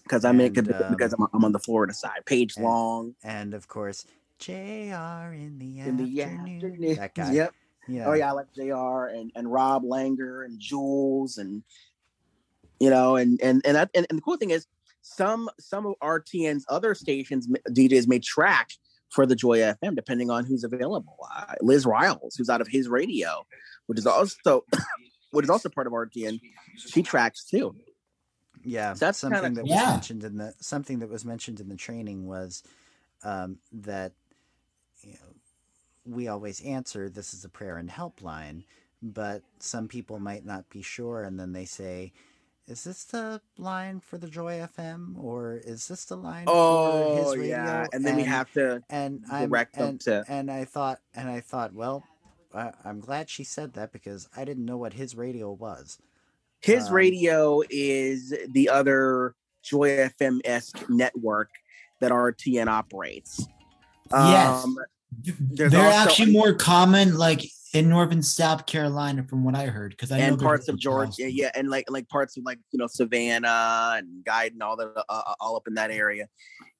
Because 0.03 0.23
I'm 0.23 0.39
in, 0.39 0.55
And, 0.57 0.71
um, 0.71 0.91
because 0.91 1.13
I'm, 1.13 1.25
I'm 1.33 1.43
on 1.43 1.51
the 1.51 1.57
Florida 1.59 1.91
side. 1.93 2.25
Paige 2.27 2.55
and- 2.57 2.65
Long. 2.65 3.15
And 3.23 3.55
of 3.55 3.67
course, 3.67 4.05
JR 4.37 5.33
in 5.33 5.57
the 5.57 5.79
in 5.79 5.97
the 5.97 6.21
afternoon. 6.21 6.55
afternoon. 6.57 6.95
That 6.95 7.15
guy. 7.15 7.31
Yep. 7.33 7.53
You 7.87 7.99
know, 7.99 8.05
Oh 8.07 8.13
yeah, 8.13 8.29
I 8.29 8.31
like 8.33 8.53
Jr. 8.53 9.05
and 9.15 9.31
and 9.35 9.51
Rob 9.51 9.83
Langer 9.83 10.43
and 10.45 10.59
Jules 10.59 11.37
and 11.37 11.63
you 12.79 12.89
know 12.89 13.15
and 13.15 13.39
and 13.41 13.61
and 13.65 13.75
that, 13.75 13.89
and, 13.95 14.05
and 14.09 14.17
the 14.17 14.21
cool 14.21 14.37
thing 14.37 14.49
is 14.51 14.67
some 15.01 15.49
some 15.59 15.85
of 15.85 15.93
RTN's 16.01 16.65
other 16.69 16.95
stations 16.95 17.47
DJs 17.69 18.07
may 18.07 18.19
track 18.19 18.69
for 19.09 19.25
the 19.25 19.35
Joy 19.35 19.59
FM 19.59 19.95
depending 19.95 20.29
on 20.29 20.45
who's 20.45 20.63
available. 20.63 21.17
Uh, 21.33 21.53
Liz 21.61 21.85
Riles, 21.85 22.35
who's 22.35 22.49
out 22.49 22.59
of 22.61 22.67
his 22.67 22.87
radio, 22.87 23.45
which 23.85 23.99
is 23.99 24.07
also 24.07 24.65
which 25.31 25.43
is 25.43 25.49
also 25.49 25.69
part 25.69 25.85
of 25.87 25.93
RTN, 25.93 26.39
she 26.77 27.03
tracks 27.03 27.45
too. 27.45 27.75
Yeah, 28.63 28.93
So 28.93 29.05
that's 29.05 29.19
something 29.19 29.41
kinda- 29.41 29.55
that 29.57 29.63
was 29.63 29.71
Yeah. 29.71 29.91
mentioned 29.91 30.23
in 30.23 30.37
the 30.37 30.53
something 30.59 30.99
that 30.99 31.09
was 31.09 31.23
mentioned 31.23 31.59
in 31.59 31.69
the 31.69 31.75
training 31.75 32.25
was 32.25 32.63
um, 33.23 33.59
that 33.73 34.11
you 34.11 34.13
know, 34.13 34.24
we 36.05 36.27
always 36.27 36.61
answer 36.61 37.09
this 37.09 37.33
is 37.33 37.45
a 37.45 37.49
prayer 37.49 37.77
and 37.77 37.89
helpline, 37.89 38.63
but 39.01 39.41
some 39.59 39.87
people 39.87 40.19
might 40.19 40.45
not 40.45 40.69
be 40.69 40.81
sure, 40.81 41.23
and 41.23 41.39
then 41.39 41.51
they 41.51 41.65
say, 41.65 42.13
"Is 42.67 42.83
this 42.83 43.03
the 43.05 43.41
line 43.57 43.99
for 43.99 44.17
the 44.17 44.27
Joy 44.29 44.59
FM, 44.59 45.17
or 45.17 45.55
is 45.63 45.87
this 45.87 46.05
the 46.05 46.17
line 46.17 46.45
for 46.45 47.15
his 47.17 47.25
Oh 47.27 47.35
radio?" 47.35 47.47
yeah, 47.47 47.87
and 47.93 48.05
then 48.05 48.15
we 48.15 48.23
have 48.23 48.51
to 48.53 48.83
and 48.89 49.23
I'm, 49.31 49.49
direct 49.49 49.75
them 49.75 49.89
and, 49.89 50.01
to 50.01 50.23
and 50.27 50.51
I 50.51 50.65
thought 50.65 50.99
and 51.13 51.29
I 51.29 51.39
thought, 51.41 51.73
well, 51.73 52.03
I, 52.53 52.71
I'm 52.83 52.99
glad 52.99 53.29
she 53.29 53.43
said 53.43 53.73
that 53.73 53.91
because 53.91 54.29
I 54.35 54.45
didn't 54.45 54.65
know 54.65 54.77
what 54.77 54.93
his 54.93 55.15
radio 55.15 55.51
was. 55.51 55.97
His 56.61 56.87
Um, 56.87 56.93
radio 56.93 57.61
is 57.69 58.33
the 58.49 58.69
other 58.69 59.35
Joy 59.61 59.89
FM 59.89 60.41
esque 60.45 60.89
network 60.89 61.49
that 61.99 62.11
RTN 62.11 62.67
operates. 62.67 63.47
Yes. 64.11 64.63
Um, 64.63 64.77
there's 65.11 65.71
They're 65.71 65.81
also- 65.85 65.97
actually 65.97 66.31
more 66.31 66.53
common, 66.53 67.17
like 67.17 67.45
in 67.73 67.89
North 67.89 68.11
and 68.11 68.25
South 68.25 68.65
Carolina, 68.65 69.23
from 69.23 69.43
what 69.43 69.55
I 69.55 69.65
heard. 69.65 69.91
Because 69.91 70.11
I 70.11 70.17
know 70.19 70.23
and 70.25 70.39
they're 70.39 70.47
parts 70.47 70.67
of 70.69 70.79
Georgia, 70.79 71.29
yeah, 71.31 71.51
and 71.55 71.69
like 71.69 71.89
like 71.89 72.07
parts 72.07 72.37
of 72.37 72.43
like 72.45 72.59
you 72.71 72.79
know 72.79 72.87
Savannah 72.87 73.95
and 73.97 74.23
Guyton, 74.23 74.61
all 74.61 74.77
that, 74.77 74.93
uh, 74.97 75.03
uh, 75.09 75.33
all 75.39 75.55
up 75.57 75.67
in 75.67 75.73
that 75.75 75.91
area. 75.91 76.27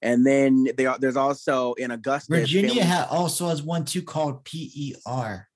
And 0.02 0.26
then 0.26 0.68
they 0.78 0.86
are, 0.86 0.98
there's 1.00 1.18
also 1.18 1.74
in 1.74 1.92
Augusta, 1.92 2.32
Virginia 2.34 2.86
ha- 2.86 3.08
also 3.10 3.50
has 3.50 3.62
one 3.64 3.86
too 3.86 4.02
called 4.04 4.46
PER. 4.46 5.48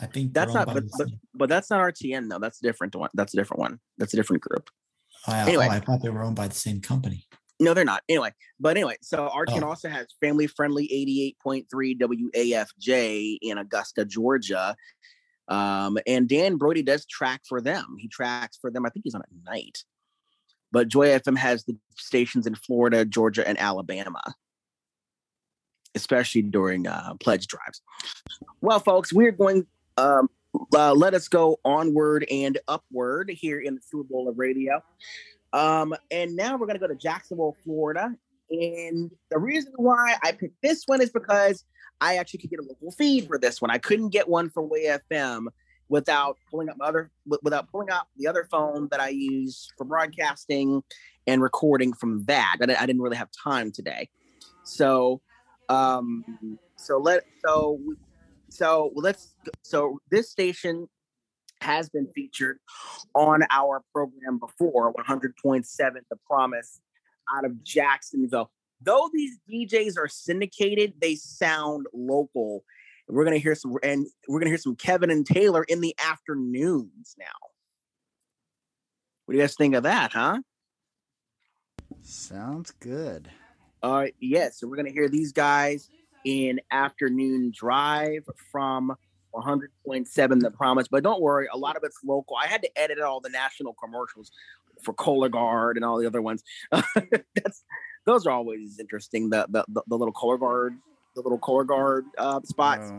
I 0.00 0.06
think 0.06 0.34
That's 0.34 0.52
not, 0.52 0.66
but, 0.66 0.84
but 0.98 1.08
but 1.34 1.48
that's 1.48 1.70
not 1.70 1.80
RTN 1.80 2.28
though. 2.28 2.40
That's 2.40 2.58
a 2.58 2.62
different 2.62 2.94
one. 2.96 3.10
That's 3.14 3.34
a 3.34 3.36
different 3.36 3.60
one. 3.60 3.78
That's 3.98 4.12
a 4.12 4.16
different 4.16 4.42
group. 4.42 4.68
I- 5.26 5.42
anyway. 5.42 5.68
oh, 5.68 5.72
I 5.74 5.80
thought 5.80 6.02
they 6.02 6.10
were 6.10 6.22
owned 6.22 6.36
by 6.36 6.48
the 6.48 6.54
same 6.54 6.80
company. 6.80 7.26
No, 7.62 7.74
they're 7.74 7.84
not. 7.84 8.02
Anyway, 8.08 8.32
but 8.58 8.76
anyway, 8.76 8.96
so 9.02 9.28
RTN 9.28 9.62
Oh. 9.62 9.68
also 9.68 9.88
has 9.88 10.08
family 10.20 10.46
friendly 10.46 10.88
88.3 10.92 11.94
WAFJ 11.94 13.38
in 13.40 13.58
Augusta, 13.58 14.04
Georgia. 14.04 14.74
Um, 15.48 15.98
and 16.06 16.28
Dan 16.28 16.56
Brody 16.56 16.82
does 16.82 17.06
track 17.06 17.42
for 17.48 17.60
them. 17.60 17.96
He 17.98 18.08
tracks 18.08 18.58
for 18.60 18.70
them. 18.70 18.84
I 18.86 18.90
think 18.90 19.04
he's 19.04 19.14
on 19.14 19.22
at 19.22 19.28
night. 19.44 19.84
But 20.72 20.88
Joy 20.88 21.08
FM 21.08 21.36
has 21.36 21.64
the 21.64 21.76
stations 21.96 22.46
in 22.46 22.54
Florida, 22.54 23.04
Georgia, 23.04 23.46
and 23.46 23.60
Alabama, 23.60 24.22
especially 25.94 26.42
during 26.42 26.86
uh, 26.86 27.14
pledge 27.20 27.46
drives. 27.46 27.82
Well, 28.60 28.80
folks, 28.80 29.12
we're 29.12 29.32
going. 29.32 29.66
Um, 29.98 30.28
uh, 30.74 30.92
let 30.94 31.14
us 31.14 31.28
go 31.28 31.58
onward 31.64 32.24
and 32.30 32.58
upward 32.68 33.30
here 33.30 33.60
in 33.60 33.74
the 33.74 33.80
Super 33.82 34.04
Bowl 34.04 34.28
of 34.28 34.38
radio. 34.38 34.82
Um, 35.52 35.94
and 36.10 36.34
now 36.34 36.56
we're 36.56 36.66
going 36.66 36.78
to 36.78 36.80
go 36.80 36.88
to 36.88 36.96
Jacksonville, 36.96 37.56
Florida. 37.64 38.14
And 38.50 39.10
the 39.30 39.38
reason 39.38 39.72
why 39.76 40.16
I 40.22 40.32
picked 40.32 40.60
this 40.62 40.84
one 40.86 41.00
is 41.00 41.10
because 41.10 41.64
I 42.00 42.16
actually 42.16 42.40
could 42.40 42.50
get 42.50 42.60
a 42.60 42.64
local 42.64 42.90
feed 42.90 43.26
for 43.26 43.38
this 43.38 43.62
one. 43.62 43.70
I 43.70 43.78
couldn't 43.78 44.10
get 44.10 44.28
one 44.28 44.50
from 44.50 44.68
Way 44.68 44.96
FM 45.10 45.46
without 45.88 46.38
pulling 46.50 46.68
up 46.68 46.76
other 46.80 47.10
without 47.42 47.70
pulling 47.70 47.90
out 47.90 48.06
the 48.16 48.26
other 48.26 48.48
phone 48.50 48.88
that 48.90 49.00
I 49.00 49.08
use 49.08 49.68
for 49.76 49.84
broadcasting 49.84 50.82
and 51.26 51.42
recording 51.42 51.92
from 51.92 52.24
that. 52.24 52.56
I, 52.60 52.74
I 52.74 52.86
didn't 52.86 53.02
really 53.02 53.16
have 53.16 53.28
time 53.30 53.70
today. 53.70 54.08
So, 54.64 55.20
um, 55.68 56.58
so 56.76 56.98
let 56.98 57.24
so 57.44 57.78
so 58.48 58.90
let's 58.94 59.34
so 59.62 59.98
this 60.10 60.30
station 60.30 60.88
has 61.62 61.88
been 61.88 62.06
featured 62.14 62.58
on 63.14 63.42
our 63.50 63.82
program 63.92 64.38
before 64.38 64.92
100.7 64.94 65.64
the 66.10 66.16
promise 66.26 66.80
out 67.34 67.44
of 67.44 67.62
jacksonville. 67.64 68.50
Though 68.80 69.08
these 69.14 69.38
djs 69.50 69.94
are 69.96 70.08
syndicated 70.08 70.94
they 71.00 71.14
sound 71.14 71.86
local. 71.94 72.64
We're 73.08 73.24
gonna 73.24 73.38
hear 73.38 73.54
some 73.54 73.76
and 73.82 74.06
we're 74.28 74.40
gonna 74.40 74.50
hear 74.50 74.58
some 74.58 74.76
kevin 74.76 75.10
and 75.10 75.24
taylor 75.26 75.64
in 75.64 75.80
the 75.80 75.94
afternoons 76.04 77.14
now. 77.18 77.26
What 79.24 79.32
do 79.32 79.38
you 79.38 79.42
guys 79.44 79.54
think 79.54 79.74
of 79.74 79.84
that 79.84 80.12
huh? 80.12 80.40
Sounds 82.02 82.72
good. 82.80 83.30
all 83.82 83.94
right 83.94 84.14
yes 84.20 84.58
so 84.58 84.66
we're 84.66 84.76
gonna 84.76 84.90
hear 84.90 85.08
these 85.08 85.32
guys 85.32 85.88
in 86.24 86.60
afternoon 86.70 87.52
drive 87.54 88.24
from 88.50 88.94
100.7 89.34 90.40
the 90.40 90.50
promise 90.50 90.88
but 90.88 91.02
don't 91.02 91.20
worry 91.20 91.48
a 91.52 91.56
lot 91.56 91.76
of 91.76 91.82
it's 91.84 91.98
local 92.04 92.36
i 92.36 92.46
had 92.46 92.62
to 92.62 92.78
edit 92.78 93.00
all 93.00 93.20
the 93.20 93.28
national 93.30 93.74
commercials 93.74 94.30
for 94.82 94.92
Guard 95.28 95.76
and 95.76 95.84
all 95.84 95.96
the 95.98 96.06
other 96.06 96.20
ones. 96.20 96.42
That's 96.72 97.62
those 98.04 98.26
are 98.26 98.30
always 98.30 98.80
interesting. 98.80 99.30
The 99.30 99.46
the 99.48 99.64
the, 99.68 99.82
the 99.86 99.96
little 99.96 100.12
Guard, 100.12 100.76
the 101.14 101.20
little 101.20 101.38
Guard 101.38 102.04
uh, 102.18 102.40
spots. 102.44 102.90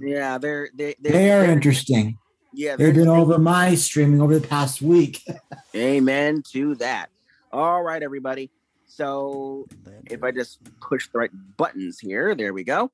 Yeah, 0.00 0.38
they're 0.38 0.70
they 0.74 0.94
they're, 1.00 1.12
They 1.12 1.30
are 1.32 1.42
they're- 1.42 1.50
interesting. 1.52 2.18
Yeah, 2.54 2.76
They've 2.76 2.94
they're 2.94 3.04
been 3.04 3.08
over 3.08 3.38
my 3.38 3.74
streaming 3.74 4.20
over 4.22 4.38
the 4.38 4.46
past 4.46 4.82
week. 4.82 5.22
Amen 5.74 6.42
to 6.52 6.74
that. 6.76 7.08
All 7.52 7.82
right, 7.82 8.02
everybody. 8.02 8.50
So 8.86 9.66
if 10.06 10.22
I 10.22 10.32
just 10.32 10.60
push 10.80 11.08
the 11.08 11.18
right 11.18 11.30
buttons 11.56 11.98
here, 11.98 12.34
there 12.34 12.52
we 12.52 12.62
go. 12.64 12.90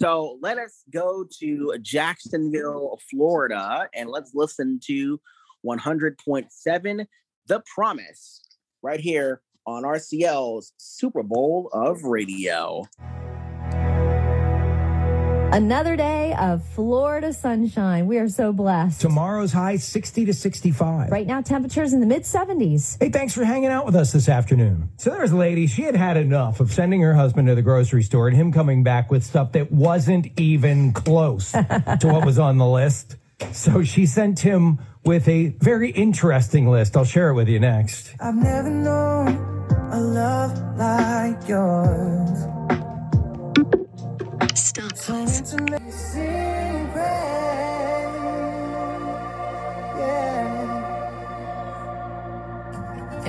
So 0.00 0.38
let 0.40 0.56
us 0.56 0.82
go 0.90 1.26
to 1.40 1.74
Jacksonville, 1.82 2.98
Florida, 3.10 3.86
and 3.94 4.08
let's 4.08 4.34
listen 4.34 4.80
to 4.84 5.20
100.7 5.66 7.06
The 7.46 7.62
Promise 7.74 8.40
right 8.82 9.00
here 9.00 9.42
on 9.66 9.82
RCL's 9.82 10.72
Super 10.78 11.22
Bowl 11.22 11.68
of 11.74 12.02
Radio. 12.04 12.86
Another 15.52 15.96
day 15.96 16.32
of 16.38 16.64
Florida 16.64 17.32
sunshine. 17.32 18.06
We 18.06 18.18
are 18.18 18.28
so 18.28 18.52
blessed. 18.52 19.00
Tomorrow's 19.00 19.52
high 19.52 19.78
60 19.78 20.26
to 20.26 20.32
65. 20.32 21.10
Right 21.10 21.26
now, 21.26 21.40
temperatures 21.40 21.92
in 21.92 21.98
the 21.98 22.06
mid 22.06 22.22
70s. 22.22 22.96
Hey, 23.02 23.10
thanks 23.10 23.34
for 23.34 23.44
hanging 23.44 23.68
out 23.68 23.84
with 23.84 23.96
us 23.96 24.12
this 24.12 24.28
afternoon. 24.28 24.90
So 24.96 25.10
there 25.10 25.22
was 25.22 25.32
a 25.32 25.36
lady, 25.36 25.66
she 25.66 25.82
had 25.82 25.96
had 25.96 26.16
enough 26.16 26.60
of 26.60 26.72
sending 26.72 27.00
her 27.00 27.14
husband 27.14 27.48
to 27.48 27.56
the 27.56 27.62
grocery 27.62 28.04
store 28.04 28.28
and 28.28 28.36
him 28.36 28.52
coming 28.52 28.84
back 28.84 29.10
with 29.10 29.24
stuff 29.24 29.50
that 29.52 29.72
wasn't 29.72 30.28
even 30.38 30.92
close 30.92 31.50
to 31.52 31.98
what 32.04 32.24
was 32.24 32.38
on 32.38 32.56
the 32.58 32.66
list. 32.68 33.16
So 33.50 33.82
she 33.82 34.06
sent 34.06 34.38
him 34.38 34.78
with 35.04 35.26
a 35.28 35.48
very 35.58 35.90
interesting 35.90 36.68
list. 36.68 36.96
I'll 36.96 37.04
share 37.04 37.30
it 37.30 37.34
with 37.34 37.48
you 37.48 37.58
next. 37.58 38.14
I've 38.20 38.36
never 38.36 38.70
known 38.70 39.28
a 39.90 39.98
love 40.00 40.76
like 40.76 41.48
yours. 41.48 42.46
Stop. 44.60 45.00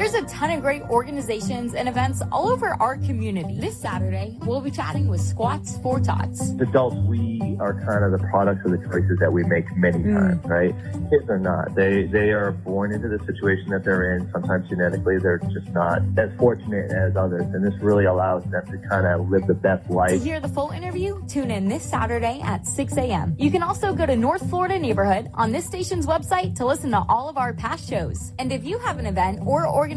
There's 0.01 0.15
a 0.15 0.25
ton 0.25 0.49
of 0.49 0.61
great 0.61 0.81
organizations 0.89 1.75
and 1.75 1.87
events 1.87 2.23
all 2.31 2.49
over 2.49 2.75
our 2.79 2.97
community. 2.97 3.59
This 3.59 3.79
Saturday, 3.79 4.35
we'll 4.47 4.59
be 4.59 4.71
chatting 4.71 5.07
with 5.07 5.21
Squats 5.21 5.77
for 5.77 5.99
Tots. 5.99 6.41
As 6.41 6.59
adults, 6.59 6.95
we 7.07 7.55
are 7.59 7.79
kind 7.85 8.03
of 8.03 8.11
the 8.11 8.27
products 8.29 8.65
of 8.65 8.71
the 8.71 8.79
choices 8.89 9.19
that 9.19 9.31
we 9.31 9.43
make 9.43 9.65
many 9.77 9.99
mm. 9.99 10.17
times, 10.17 10.45
right? 10.45 10.73
Kids 11.11 11.29
are 11.29 11.37
not. 11.37 11.75
They 11.75 12.05
they 12.05 12.31
are 12.31 12.51
born 12.51 12.91
into 12.91 13.09
the 13.09 13.23
situation 13.25 13.69
that 13.69 13.83
they're 13.83 14.15
in. 14.15 14.27
Sometimes 14.31 14.67
genetically, 14.69 15.19
they're 15.19 15.37
just 15.37 15.69
not 15.69 16.01
as 16.17 16.31
fortunate 16.39 16.89
as 16.91 17.15
others, 17.15 17.43
and 17.53 17.63
this 17.63 17.79
really 17.79 18.05
allows 18.05 18.43
them 18.45 18.65
to 18.71 18.77
kind 18.89 19.05
of 19.05 19.29
live 19.29 19.45
the 19.45 19.53
best 19.53 19.87
life. 19.91 20.09
To 20.09 20.17
hear 20.17 20.39
the 20.39 20.49
full 20.49 20.71
interview, 20.71 21.23
tune 21.27 21.51
in 21.51 21.67
this 21.67 21.83
Saturday 21.83 22.41
at 22.41 22.65
6 22.65 22.97
a.m. 22.97 23.35
You 23.37 23.51
can 23.51 23.61
also 23.61 23.93
go 23.93 24.07
to 24.07 24.15
North 24.15 24.49
Florida 24.49 24.79
Neighborhood 24.79 25.29
on 25.35 25.51
this 25.51 25.67
station's 25.67 26.07
website 26.07 26.55
to 26.55 26.65
listen 26.65 26.89
to 26.89 27.05
all 27.07 27.29
of 27.29 27.37
our 27.37 27.53
past 27.53 27.87
shows. 27.87 28.33
And 28.39 28.51
if 28.51 28.65
you 28.65 28.79
have 28.79 28.97
an 28.97 29.05
event 29.05 29.41
or 29.45 29.67
organization 29.67 29.90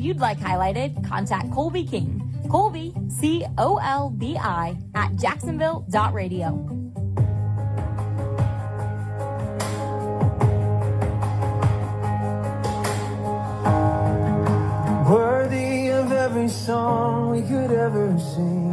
you'd 0.00 0.20
like 0.20 0.38
highlighted, 0.38 1.06
contact 1.06 1.50
Colbi 1.50 1.88
King. 1.88 2.20
Colbi, 2.48 2.92
C 3.10 3.44
O 3.58 3.76
L 3.76 4.10
B 4.10 4.36
I, 4.36 4.76
at 4.94 5.16
jacksonville.radio. 5.16 6.52
Worthy 15.08 15.88
of 15.88 16.12
every 16.12 16.48
song 16.48 17.30
we 17.30 17.42
could 17.42 17.72
ever 17.72 18.18
sing. 18.18 18.64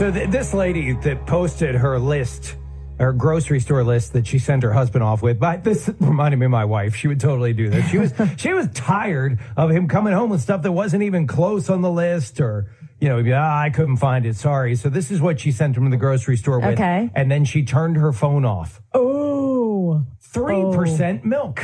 So 0.00 0.10
th- 0.10 0.30
this 0.30 0.54
lady 0.54 0.94
that 0.94 1.26
posted 1.26 1.74
her 1.74 1.98
list, 1.98 2.56
her 2.98 3.12
grocery 3.12 3.60
store 3.60 3.84
list 3.84 4.14
that 4.14 4.26
she 4.26 4.38
sent 4.38 4.62
her 4.62 4.72
husband 4.72 5.04
off 5.04 5.20
with, 5.20 5.38
but 5.38 5.62
this 5.62 5.90
reminded 6.00 6.38
me 6.38 6.46
of 6.46 6.50
my 6.50 6.64
wife. 6.64 6.96
She 6.96 7.06
would 7.06 7.20
totally 7.20 7.52
do 7.52 7.68
this. 7.68 7.86
She 7.90 7.98
was 7.98 8.14
she 8.38 8.54
was 8.54 8.68
tired 8.68 9.38
of 9.58 9.70
him 9.70 9.88
coming 9.88 10.14
home 10.14 10.30
with 10.30 10.40
stuff 10.40 10.62
that 10.62 10.72
wasn't 10.72 11.02
even 11.02 11.26
close 11.26 11.68
on 11.68 11.82
the 11.82 11.90
list 11.90 12.40
or 12.40 12.70
you 12.98 13.10
know, 13.10 13.18
he'd 13.18 13.24
be, 13.24 13.34
ah, 13.34 13.60
I 13.60 13.68
couldn't 13.68 13.98
find 13.98 14.24
it. 14.24 14.36
Sorry. 14.36 14.74
So 14.74 14.88
this 14.88 15.10
is 15.10 15.20
what 15.20 15.38
she 15.38 15.52
sent 15.52 15.76
him 15.76 15.84
to 15.84 15.90
the 15.90 15.98
grocery 15.98 16.38
store 16.38 16.60
with. 16.60 16.80
Okay. 16.80 17.10
And 17.14 17.30
then 17.30 17.44
she 17.44 17.62
turned 17.62 17.98
her 17.98 18.14
phone 18.14 18.46
off. 18.46 18.80
Oh. 18.94 20.06
3% 20.32 21.24
milk. 21.24 21.62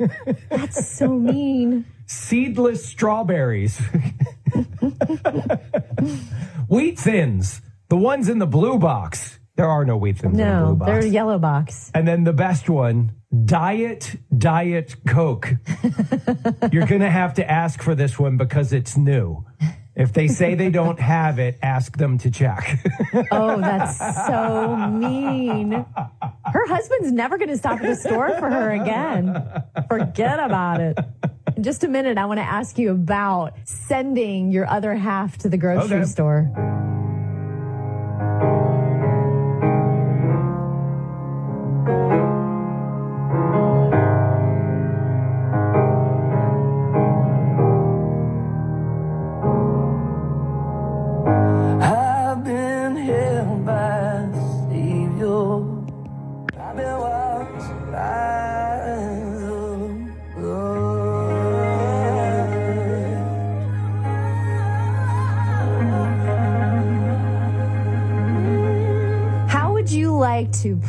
That's 0.48 0.96
so 0.96 1.08
mean. 1.18 1.84
Seedless 2.06 2.86
strawberries. 2.86 3.78
wheat 6.68 6.98
thins. 6.98 7.60
The 7.88 7.96
ones 7.96 8.28
in 8.28 8.38
the 8.38 8.46
blue 8.46 8.78
box. 8.78 9.38
There 9.56 9.68
are 9.68 9.84
no 9.84 9.96
wheat 9.96 10.18
thins 10.18 10.38
in 10.38 10.38
the 10.38 10.44
blue 10.44 10.52
No, 10.70 10.74
box. 10.74 10.90
they're 10.90 11.06
yellow 11.06 11.38
box. 11.38 11.90
And 11.94 12.06
then 12.06 12.24
the 12.24 12.32
best 12.34 12.68
one, 12.68 13.12
Diet 13.44 14.16
Diet 14.36 14.96
Coke. 15.06 15.50
You're 16.72 16.86
going 16.86 17.00
to 17.00 17.10
have 17.10 17.34
to 17.34 17.50
ask 17.50 17.80
for 17.82 17.94
this 17.94 18.18
one 18.18 18.36
because 18.36 18.72
it's 18.72 18.96
new. 18.96 19.44
If 19.94 20.12
they 20.12 20.28
say 20.28 20.54
they 20.56 20.68
don't 20.68 21.00
have 21.00 21.38
it, 21.38 21.58
ask 21.62 21.96
them 21.96 22.18
to 22.18 22.30
check. 22.30 22.84
Oh, 23.30 23.58
that's 23.58 23.96
so 24.26 24.76
mean. 24.76 25.72
Her 25.72 26.66
husband's 26.66 27.12
never 27.12 27.38
going 27.38 27.48
to 27.48 27.56
stop 27.56 27.80
at 27.80 27.82
the 27.82 27.94
store 27.96 28.28
for 28.38 28.50
her 28.50 28.70
again. 28.72 29.42
Forget 29.88 30.38
about 30.38 30.80
it. 30.82 30.98
In 31.56 31.62
just 31.62 31.82
a 31.82 31.88
minute, 31.88 32.18
I 32.18 32.26
want 32.26 32.38
to 32.38 32.44
ask 32.44 32.76
you 32.78 32.90
about 32.90 33.54
sending 33.64 34.50
your 34.52 34.68
other 34.68 34.94
half 34.94 35.38
to 35.38 35.48
the 35.48 35.56
grocery 35.56 35.96
Okay. 36.00 36.04
store. 36.04 36.50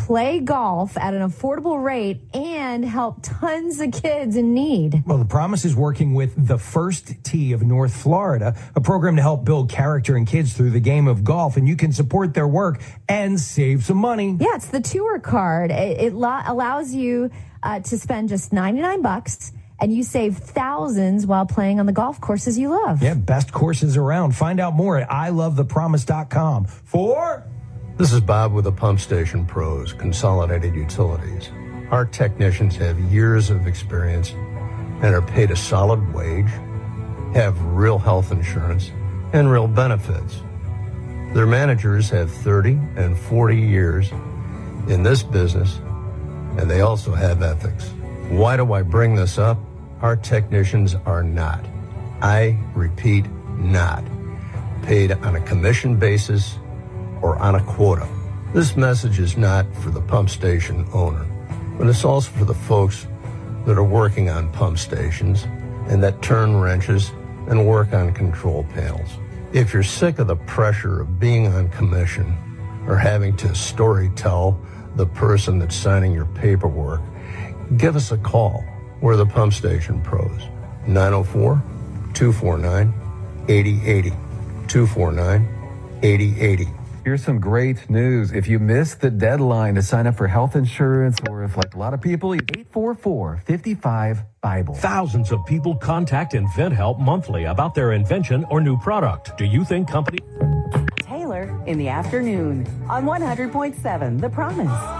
Play 0.07 0.39
golf 0.39 0.97
at 0.97 1.13
an 1.13 1.21
affordable 1.21 1.83
rate 1.83 2.21
and 2.33 2.85
help 2.85 3.17
tons 3.21 3.81
of 3.81 3.91
kids 3.91 4.37
in 4.37 4.53
need? 4.53 5.03
Well, 5.05 5.17
the 5.17 5.25
promise 5.25 5.65
is 5.65 5.75
working 5.75 6.13
with 6.13 6.47
the 6.47 6.57
First 6.57 7.21
Tee 7.25 7.51
of 7.51 7.61
North 7.61 7.93
Florida, 7.93 8.55
a 8.73 8.79
program 8.79 9.17
to 9.17 9.21
help 9.21 9.43
build 9.43 9.69
character 9.69 10.15
in 10.15 10.23
kids 10.25 10.53
through 10.53 10.69
the 10.69 10.79
game 10.79 11.09
of 11.09 11.25
golf, 11.25 11.57
and 11.57 11.67
you 11.67 11.75
can 11.75 11.91
support 11.91 12.33
their 12.33 12.47
work 12.47 12.81
and 13.09 13.37
save 13.37 13.83
some 13.83 13.97
money. 13.97 14.37
Yeah, 14.39 14.55
it's 14.55 14.67
the 14.67 14.79
tour 14.79 15.19
card. 15.19 15.71
It, 15.71 15.99
it 15.99 16.13
lo- 16.13 16.41
allows 16.45 16.93
you 16.93 17.29
uh, 17.61 17.81
to 17.81 17.97
spend 17.99 18.29
just 18.29 18.53
99 18.53 19.01
bucks 19.01 19.51
and 19.81 19.93
you 19.93 20.03
save 20.03 20.37
thousands 20.37 21.25
while 21.25 21.45
playing 21.45 21.81
on 21.81 21.85
the 21.85 21.91
golf 21.91 22.21
courses 22.21 22.57
you 22.57 22.69
love. 22.69 23.03
Yeah, 23.03 23.13
best 23.13 23.51
courses 23.51 23.97
around. 23.97 24.37
Find 24.37 24.61
out 24.61 24.73
more 24.73 24.97
at 24.97 25.09
ilovethepromise.com. 25.09 26.65
For 26.65 27.43
This 27.97 28.13
is 28.13 28.21
Bob 28.21 28.53
with 28.53 28.65
the 28.65 28.71
Pump 28.71 28.99
Station 28.99 29.43
Pros, 29.43 29.91
Consolidated 29.91 30.75
Utilities. 30.75 31.49
Our 31.89 32.05
technicians 32.05 32.75
have 32.75 32.99
years 32.99 33.49
of 33.49 33.65
experience 33.65 34.33
and 35.01 35.15
are 35.15 35.21
paid 35.23 35.49
a 35.49 35.55
solid 35.55 36.13
wage, 36.13 36.51
have 37.33 37.59
real 37.65 37.97
health 37.97 38.31
insurance, 38.31 38.91
and 39.33 39.49
real 39.49 39.67
benefits. 39.67 40.41
Their 41.33 41.47
managers 41.47 42.07
have 42.11 42.29
30 42.29 42.73
and 42.97 43.17
40 43.17 43.59
years 43.59 44.11
in 44.87 45.01
this 45.01 45.23
business, 45.23 45.79
and 46.59 46.69
they 46.69 46.81
also 46.81 47.15
have 47.15 47.41
ethics. 47.41 47.89
Why 48.29 48.57
do 48.57 48.73
I 48.73 48.83
bring 48.83 49.15
this 49.15 49.39
up? 49.39 49.57
Our 50.01 50.17
technicians 50.17 50.93
are 50.93 51.23
not, 51.23 51.65
I 52.21 52.59
repeat, 52.75 53.25
not, 53.57 54.03
paid 54.83 55.13
on 55.13 55.35
a 55.35 55.41
commission 55.41 55.95
basis 55.95 56.59
or 57.21 57.37
on 57.37 57.55
a 57.55 57.63
quota. 57.63 58.07
This 58.53 58.75
message 58.75 59.19
is 59.19 59.37
not 59.37 59.65
for 59.77 59.89
the 59.89 60.01
pump 60.01 60.29
station 60.29 60.87
owner, 60.93 61.25
but 61.77 61.87
it's 61.87 62.03
also 62.05 62.31
for 62.31 62.45
the 62.45 62.53
folks 62.53 63.07
that 63.65 63.77
are 63.77 63.83
working 63.83 64.29
on 64.29 64.51
pump 64.53 64.79
stations 64.79 65.43
and 65.89 66.01
that 66.03 66.21
turn 66.21 66.59
wrenches 66.59 67.11
and 67.47 67.67
work 67.67 67.93
on 67.93 68.13
control 68.13 68.63
panels. 68.73 69.09
If 69.53 69.73
you're 69.73 69.83
sick 69.83 70.19
of 70.19 70.27
the 70.27 70.35
pressure 70.35 71.01
of 71.01 71.19
being 71.19 71.47
on 71.47 71.69
commission 71.69 72.35
or 72.87 72.97
having 72.97 73.35
to 73.37 73.55
story 73.55 74.09
tell 74.15 74.59
the 74.95 75.05
person 75.05 75.59
that's 75.59 75.75
signing 75.75 76.13
your 76.13 76.25
paperwork, 76.25 77.01
give 77.77 77.95
us 77.95 78.11
a 78.11 78.17
call. 78.17 78.63
We're 79.01 79.15
the 79.15 79.25
Pump 79.25 79.53
Station 79.53 80.01
Pros. 80.01 80.41
904 80.87 81.61
249 82.13 82.93
8080. 83.47 84.09
249 84.67 85.99
8080. 86.01 86.67
Here's 87.07 87.23
some 87.23 87.39
great 87.39 87.89
news. 87.89 88.33
If 88.33 88.49
you 88.49 88.59
missed 88.59 88.99
the 88.99 89.09
deadline 89.09 89.75
to 89.75 89.81
sign 89.81 90.07
up 90.07 90.17
for 90.17 90.27
health 90.27 90.57
insurance, 90.57 91.17
or 91.29 91.45
if, 91.45 91.55
like 91.55 91.73
a 91.73 91.79
lot 91.79 91.93
of 91.93 92.01
people, 92.01 92.33
844 92.33 93.43
55 93.45 94.23
Bible. 94.41 94.73
Thousands 94.73 95.31
of 95.31 95.45
people 95.45 95.73
contact 95.73 96.33
InventHelp 96.33 96.99
monthly 96.99 97.45
about 97.45 97.75
their 97.75 97.93
invention 97.93 98.43
or 98.49 98.59
new 98.59 98.77
product. 98.77 99.37
Do 99.37 99.45
you 99.45 99.63
think 99.63 99.87
company 99.87 100.17
Taylor 100.99 101.63
in 101.65 101.77
the 101.77 101.87
afternoon 101.87 102.67
on 102.89 103.05
100.7 103.05 104.19
The 104.19 104.29
Promise. 104.29 104.96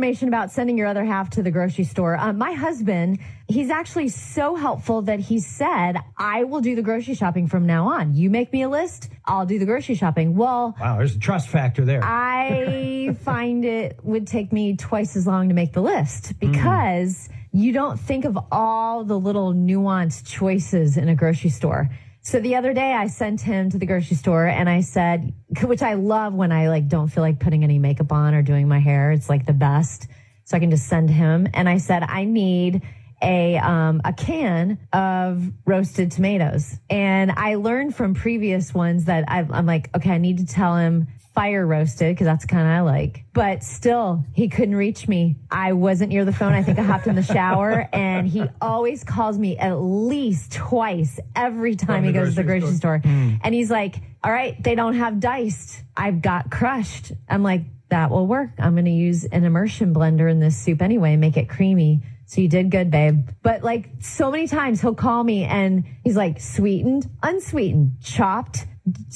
Information 0.00 0.28
about 0.28 0.50
sending 0.50 0.78
your 0.78 0.86
other 0.86 1.04
half 1.04 1.28
to 1.28 1.42
the 1.42 1.50
grocery 1.50 1.84
store. 1.84 2.16
Um, 2.16 2.38
my 2.38 2.52
husband, 2.52 3.18
he's 3.48 3.68
actually 3.68 4.08
so 4.08 4.54
helpful 4.54 5.02
that 5.02 5.20
he 5.20 5.40
said, 5.40 5.98
I 6.16 6.44
will 6.44 6.62
do 6.62 6.74
the 6.74 6.80
grocery 6.80 7.12
shopping 7.12 7.46
from 7.46 7.66
now 7.66 7.86
on. 7.86 8.14
You 8.14 8.30
make 8.30 8.50
me 8.50 8.62
a 8.62 8.68
list, 8.70 9.10
I'll 9.26 9.44
do 9.44 9.58
the 9.58 9.66
grocery 9.66 9.96
shopping. 9.96 10.36
Well, 10.36 10.74
Wow, 10.80 10.96
there's 10.96 11.16
a 11.16 11.18
trust 11.18 11.50
factor 11.50 11.84
there. 11.84 12.00
I 12.02 13.14
find 13.24 13.62
it 13.66 13.98
would 14.02 14.26
take 14.26 14.54
me 14.54 14.74
twice 14.74 15.16
as 15.16 15.26
long 15.26 15.50
to 15.50 15.54
make 15.54 15.74
the 15.74 15.82
list 15.82 16.40
because 16.40 17.28
you 17.52 17.74
don't 17.74 18.00
think 18.00 18.24
of 18.24 18.38
all 18.50 19.04
the 19.04 19.20
little 19.20 19.52
nuanced 19.52 20.24
choices 20.26 20.96
in 20.96 21.10
a 21.10 21.14
grocery 21.14 21.50
store. 21.50 21.90
So 22.22 22.38
the 22.38 22.56
other 22.56 22.74
day 22.74 22.92
I 22.92 23.06
sent 23.06 23.40
him 23.40 23.70
to 23.70 23.78
the 23.78 23.86
grocery 23.86 24.16
store 24.16 24.46
and 24.46 24.68
I 24.68 24.82
said, 24.82 25.32
which 25.62 25.82
I 25.82 25.94
love 25.94 26.34
when 26.34 26.52
I 26.52 26.68
like 26.68 26.86
don't 26.86 27.08
feel 27.08 27.22
like 27.22 27.40
putting 27.40 27.64
any 27.64 27.78
makeup 27.78 28.12
on 28.12 28.34
or 28.34 28.42
doing 28.42 28.68
my 28.68 28.78
hair. 28.78 29.10
It's 29.10 29.28
like 29.28 29.46
the 29.46 29.54
best. 29.54 30.06
So 30.44 30.56
I 30.56 30.60
can 30.60 30.70
just 30.70 30.86
send 30.86 31.08
him. 31.08 31.48
And 31.54 31.68
I 31.68 31.78
said, 31.78 32.02
I 32.02 32.24
need 32.24 32.82
a 33.22 33.58
um, 33.58 34.00
a 34.04 34.12
can 34.12 34.78
of 34.92 35.50
roasted 35.66 36.10
tomatoes. 36.10 36.78
And 36.88 37.32
I 37.32 37.56
learned 37.56 37.94
from 37.94 38.14
previous 38.14 38.74
ones 38.74 39.04
that 39.06 39.24
i 39.28 39.46
I'm 39.50 39.66
like, 39.66 39.94
okay, 39.94 40.10
I 40.10 40.18
need 40.18 40.38
to 40.38 40.46
tell 40.46 40.76
him 40.76 41.08
fire 41.34 41.66
roasted 41.66 42.14
because 42.14 42.24
that's 42.24 42.44
kind 42.44 42.66
I 42.66 42.80
like. 42.80 43.24
But 43.32 43.62
still, 43.62 44.24
he 44.32 44.48
couldn't 44.48 44.74
reach 44.74 45.06
me. 45.06 45.36
I 45.50 45.72
wasn't 45.72 46.10
near 46.10 46.24
the 46.24 46.32
phone. 46.32 46.52
I 46.52 46.62
think 46.62 46.78
I 46.78 46.82
hopped 46.82 47.06
in 47.06 47.14
the 47.14 47.22
shower, 47.22 47.88
and 47.92 48.26
he 48.26 48.44
always 48.60 49.04
calls 49.04 49.38
me 49.38 49.56
at 49.56 49.74
least 49.74 50.52
twice 50.52 51.20
every 51.36 51.76
time 51.76 51.98
From 51.98 52.04
he 52.04 52.12
goes 52.12 52.30
to 52.30 52.34
the 52.36 52.42
grocery 52.42 52.60
grocery 52.60 52.76
store. 52.76 53.00
store. 53.02 53.12
Mm. 53.12 53.40
And 53.44 53.54
he's 53.54 53.70
like, 53.70 53.96
"All 54.24 54.32
right, 54.32 54.60
they 54.62 54.74
don't 54.74 54.94
have 54.94 55.20
diced. 55.20 55.82
I've 55.96 56.20
got 56.20 56.50
crushed." 56.50 57.12
I'm 57.28 57.42
like, 57.42 57.62
"That 57.90 58.10
will 58.10 58.26
work. 58.26 58.50
I'm 58.58 58.72
going 58.74 58.84
to 58.86 58.90
use 58.90 59.24
an 59.24 59.44
immersion 59.44 59.94
blender 59.94 60.30
in 60.30 60.40
this 60.40 60.56
soup 60.56 60.82
anyway, 60.82 61.16
make 61.16 61.36
it 61.36 61.48
creamy." 61.48 62.02
So 62.26 62.40
you 62.40 62.48
did 62.48 62.70
good, 62.70 62.92
babe. 62.92 63.28
But 63.42 63.64
like 63.64 63.88
so 63.98 64.30
many 64.30 64.46
times 64.46 64.80
he'll 64.80 64.94
call 64.94 65.24
me 65.24 65.42
and 65.42 65.84
he's 66.04 66.16
like 66.16 66.40
sweetened, 66.40 67.10
unsweetened, 67.24 67.94
chopped, 68.02 68.66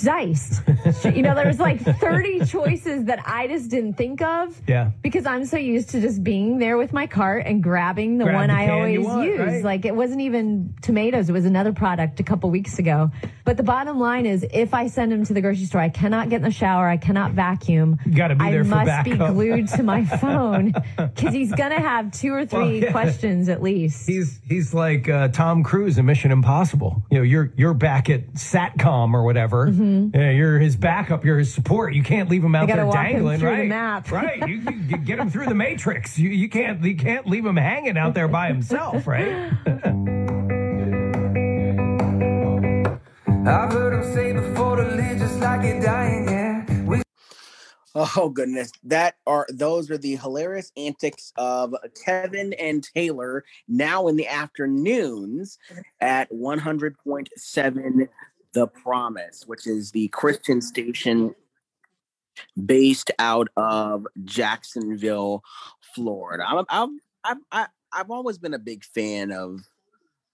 diced. 0.03 0.63
you 1.05 1.23
know, 1.23 1.35
there 1.35 1.47
was 1.47 1.59
like 1.61 1.81
30 1.81 2.45
choices 2.47 3.05
that 3.07 3.21
I 3.27 3.47
just 3.49 3.71
didn't 3.71 3.95
think 3.95 4.23
of 4.23 4.61
Yeah. 4.67 4.91
because 5.03 5.27
I'm 5.27 5.45
so 5.45 5.57
used 5.57 5.91
to 5.91 6.01
just 6.01 6.23
being 6.25 6.59
there 6.59 6.77
with 6.77 6.93
my 6.93 7.07
cart 7.07 7.45
and 7.47 7.63
grabbing 7.63 8.19
the 8.19 8.25
Grab 8.25 8.35
one 8.37 8.49
the 8.49 8.55
I 8.55 8.69
always 8.71 9.01
want, 9.01 9.27
use. 9.27 9.39
right? 9.39 9.65
Like 9.65 9.85
it 9.85 9.95
wasn't 9.95 10.21
even 10.23 10.75
tomatoes, 10.83 11.29
it 11.29 11.33
was 11.33 11.45
another 11.45 11.73
product 11.73 12.21
a 12.21 12.23
couple 12.23 12.51
weeks 12.51 12.79
ago. 12.79 13.11
But 13.45 13.57
the 13.57 13.63
bottom 13.63 13.99
line 13.99 14.27
is 14.27 14.45
if 14.53 14.73
I 14.75 14.87
send 14.87 15.13
him 15.13 15.25
to 15.27 15.35
the 15.35 15.41
grocery 15.41 15.67
store, 15.67 15.81
I 15.81 15.89
cannot 15.91 16.29
get 16.31 16.37
in 16.37 16.43
the 16.43 16.51
shower, 16.51 16.89
I 16.89 16.97
cannot 16.97 17.33
vacuum. 17.33 17.99
You 18.07 18.13
gotta 18.15 18.35
be 18.35 18.45
I 18.45 18.51
there 18.53 18.65
must 18.65 19.05
be 19.05 19.17
glued 19.17 19.69
to 19.69 19.83
my 19.83 20.05
phone 20.19 20.73
because 20.97 21.33
he's 21.35 21.53
going 21.53 21.71
to 21.71 21.81
have 21.81 22.11
two 22.13 22.33
or 22.33 22.47
three 22.47 22.59
Well, 22.59 22.73
yeah. 22.75 22.91
questions 22.93 23.49
at 23.49 23.63
least. 23.63 24.07
He's 24.07 24.41
he's 24.49 24.73
like 24.73 25.09
uh, 25.09 25.29
Tom 25.29 25.63
Cruise 25.63 25.99
in 25.99 26.07
Mission 26.07 26.31
Impossible. 26.31 27.03
You 27.11 27.19
know, 27.19 27.25
you're 27.25 27.53
you're 27.57 27.75
back 27.75 28.09
at 28.11 28.33
Satcom 28.35 29.13
or 29.15 29.25
whatever. 29.25 29.64
Mm-hmm. 29.69 30.17
Yeah, 30.19 30.31
you're 30.31 30.59
his 30.59 30.77
backup. 30.77 31.25
You're 31.25 31.39
his 31.39 31.53
support. 31.53 31.95
You 31.95 32.03
can't 32.03 32.29
leave 32.29 32.45
him 32.45 32.55
out 32.55 32.69
there 32.69 32.87
walk 32.87 32.97
him 32.97 33.13
dangling, 33.13 33.41
through 33.41 33.51
the 33.51 33.57
right? 33.57 33.69
map. 33.69 34.11
right. 34.11 34.49
You, 34.49 34.57
you, 34.57 34.71
you 34.73 34.97
get 34.99 35.19
him 35.19 35.31
through 35.31 35.47
the 35.47 35.55
matrix. 35.55 36.19
You 36.19 36.29
you 36.29 36.49
can't 36.49 36.83
you 36.83 36.97
can't 36.97 37.27
leave 37.27 37.47
him 37.47 37.57
hanging 37.57 37.97
out 37.97 38.15
there 38.15 38.29
by 38.29 38.49
himself, 38.49 39.07
right? 39.07 39.53
I've 43.47 43.73
heard 43.73 43.93
him 43.93 44.15
say 44.15 44.33
before 44.33 44.77
to 44.77 44.85
live 44.85 45.19
just 45.19 45.39
like 45.39 45.63
you're 45.65 45.81
dying, 45.81 46.27
yeah. 46.29 46.83
We 46.85 47.03
Oh 47.95 48.29
goodness, 48.29 48.73
that 48.83 49.17
are 49.27 49.47
those 49.53 49.89
are 49.91 49.99
the 49.99 50.17
hilarious 50.17 50.73
antics 50.77 51.33
of 51.37 51.75
Kevin 52.05 52.53
and 52.55 52.83
Taylor 52.83 53.45
now 53.69 54.09
in 54.09 54.17
the 54.17 54.27
afternoons 54.27 55.59
at 56.01 56.29
100.7 56.33 58.09
The 58.55 58.67
Promise, 58.67 59.45
which 59.47 59.67
is 59.67 59.91
the 59.91 60.09
Christian 60.09 60.61
station 60.63 61.35
based 62.65 63.11
out 63.19 63.49
of 63.57 64.07
Jacksonville, 64.25 65.43
Florida. 65.95 66.45
I'm, 66.47 66.65
I'm, 66.69 67.01
I'm, 67.53 67.67
I've 67.93 68.11
always 68.11 68.39
been 68.39 68.55
a 68.55 68.59
big 68.59 68.85
fan 68.85 69.31
of 69.33 69.61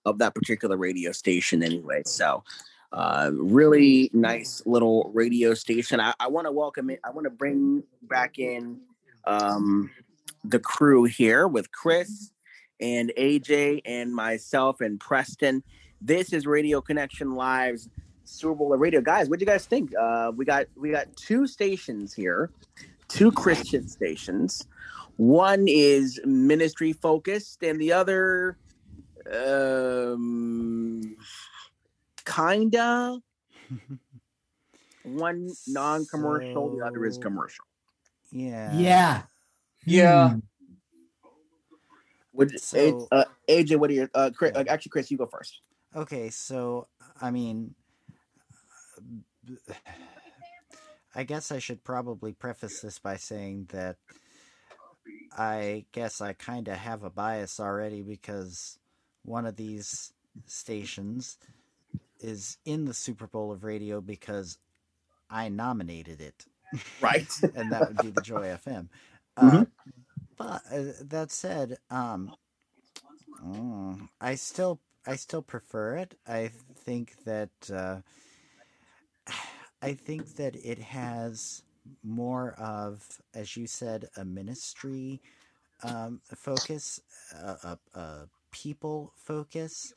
of 0.07 0.19
that 0.19 0.35
particular 0.35 0.79
radio 0.79 1.13
station, 1.13 1.63
anyway. 1.63 2.03
So, 2.07 2.43
uh, 2.93 3.31
really 3.35 4.11
nice 4.15 4.63
little 4.65 5.11
radio 5.15 5.55
station. 5.55 6.01
I, 6.01 6.15
I 6.19 6.29
want 6.29 6.47
to 6.47 6.53
welcome 6.53 6.89
it. 6.91 7.01
I 7.05 7.11
want 7.11 7.25
to 7.25 7.31
bring 7.31 7.83
back 8.03 8.39
in 8.39 8.81
um, 9.27 9.91
the 10.45 10.59
crew 10.59 11.05
here 11.05 11.47
with 11.47 11.71
Chris 11.71 12.33
and 12.81 13.13
AJ 13.19 13.83
and 13.85 14.15
myself 14.15 14.81
and 14.81 14.99
Preston. 14.99 15.63
This 16.01 16.33
is 16.33 16.47
Radio 16.47 16.81
Connection 16.81 17.35
Live's 17.35 17.89
Super 18.31 18.55
Bowl 18.55 18.73
of 18.73 18.81
Radio. 18.81 19.01
Guys, 19.01 19.29
what 19.29 19.39
do 19.39 19.43
you 19.43 19.47
guys 19.47 19.67
think? 19.67 19.93
Uh, 19.99 20.33
we 20.35 20.45
got 20.45 20.67
we 20.77 20.91
got 20.91 21.15
two 21.17 21.47
stations 21.47 22.15
here, 22.15 22.51
two 23.09 23.33
Christian 23.33 23.89
stations. 23.89 24.67
One 25.17 25.67
is 25.69 26.21
ministry 26.25 26.93
focused, 26.93 27.63
and 27.63 27.79
the 27.81 27.93
other, 27.93 28.57
um, 29.31 31.17
kinda. 32.25 33.19
One 35.03 35.51
non-commercial, 35.67 36.77
the 36.77 36.85
other 36.85 37.07
is 37.07 37.17
commercial. 37.19 37.65
Yeah. 38.31 38.77
Yeah. 38.77 39.23
Yeah. 39.87 40.35
Would 42.35 42.61
So- 42.61 43.09
uh, 43.11 43.25
AJ? 43.49 43.77
What 43.79 43.91
are 43.91 43.95
your 43.95 44.11
uh, 44.15 44.31
Chris, 44.35 44.53
uh, 44.55 44.65
actually 44.69 44.91
Chris? 44.91 45.11
You 45.11 45.17
go 45.19 45.27
first. 45.27 45.61
Okay, 45.97 46.31
so 46.31 46.87
I 47.21 47.31
mean, 47.31 47.75
I 51.15 51.25
guess 51.25 51.51
I 51.51 51.59
should 51.59 51.83
probably 51.85 52.33
preface 52.33 52.81
this 52.81 52.99
by 52.99 53.17
saying 53.17 53.69
that 53.73 53.97
I 55.37 55.87
guess 55.93 56.21
I 56.21 56.33
kind 56.33 56.69
of 56.69 56.77
have 56.77 57.03
a 57.03 57.11
bias 57.11 57.59
already 57.59 58.03
because 58.03 58.79
one 59.25 59.47
of 59.47 59.57
these 59.57 60.13
stations 60.47 61.39
is 62.21 62.59
in 62.65 62.85
the 62.85 62.95
Super 62.95 63.27
Bowl 63.27 63.51
of 63.51 63.65
radio 63.65 64.01
because 64.01 64.59
I 65.29 65.49
nominated 65.49 66.21
it. 66.21 66.47
Right. 67.01 67.29
and 67.55 67.73
that 67.73 67.89
would 67.89 67.99
be 67.99 68.11
the 68.11 68.23
Joy 68.23 68.57
FM. 68.65 68.89
Mm-hmm. 69.39 69.57
Uh, 69.57 69.65
but 70.39 70.63
uh, 70.73 70.93
that 71.03 71.31
said, 71.31 71.79
um, 71.91 72.35
mm, 73.45 74.09
I 74.21 74.35
still 74.37 74.81
I 75.07 75.17
still 75.17 75.43
prefer 75.43 75.97
it. 75.97 76.15
I 76.27 76.51
think 76.85 77.25
that 77.25 77.51
uh, 77.73 77.97
I 79.83 79.95
think 79.95 80.37
that 80.37 80.57
it 80.57 80.79
has 80.79 81.63
more 82.03 82.53
of, 82.53 83.07
as 83.35 83.57
you 83.57 83.67
said, 83.67 84.09
a 84.17 84.25
ministry 84.25 85.23
um, 85.83 86.21
focus, 86.35 87.01
a, 87.35 87.79
a, 87.95 87.99
a 87.99 88.29
people 88.51 89.13
focus, 89.17 89.95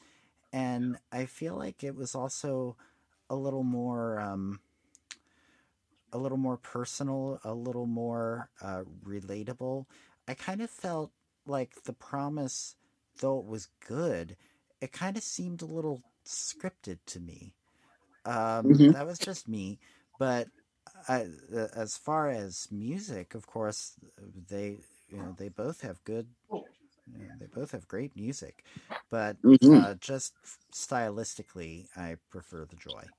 and 0.54 0.98
I 1.12 1.26
feel 1.26 1.56
like 1.56 1.84
it 1.84 1.96
was 1.96 2.16
also 2.16 2.78
a 3.30 3.36
little 3.36 3.64
more. 3.64 4.20
Um, 4.20 4.60
a 6.14 6.18
little 6.18 6.38
more 6.38 6.58
personal, 6.58 7.40
a 7.44 7.54
little 7.54 7.88
more 7.88 8.50
uh, 8.62 8.84
relatable. 9.04 9.86
I 10.28 10.36
kind 10.36 10.62
of 10.62 10.70
felt 10.70 11.12
like 11.46 11.84
the 11.84 11.94
promise, 11.94 12.76
though 13.20 13.40
it 13.40 13.46
was 13.46 13.70
good, 13.88 14.38
it 14.80 14.92
kind 14.92 15.18
of 15.18 15.24
seemed 15.24 15.62
a 15.64 15.66
little 15.66 16.04
scripted 16.24 17.00
to 17.08 17.20
me. 17.20 17.56
Um, 18.26 18.70
Mhm. 18.70 18.94
That 18.94 19.06
was 19.06 19.20
just 19.20 19.48
me, 19.48 19.80
but 20.18 20.50
I, 21.08 21.28
uh, 21.54 21.68
as 21.76 21.98
far 21.98 22.30
as 22.30 22.68
music, 22.72 23.36
of 23.36 23.48
course, 23.48 23.96
they 24.18 24.80
you 25.10 25.18
know 25.20 25.32
they 25.34 25.50
both 25.50 25.82
have 25.82 26.04
good. 26.04 26.36
you 27.08 27.28
know, 27.28 27.36
they 27.40 27.48
both 27.48 27.72
have 27.72 27.88
great 27.88 28.16
music, 28.16 28.66
but 29.12 29.38
Mhm. 29.44 29.84
uh, 29.84 29.96
just 29.96 30.36
stylistically, 30.74 31.88
I 31.98 32.18
prefer 32.32 32.66
the 32.66 32.76
Joy. 32.78 33.12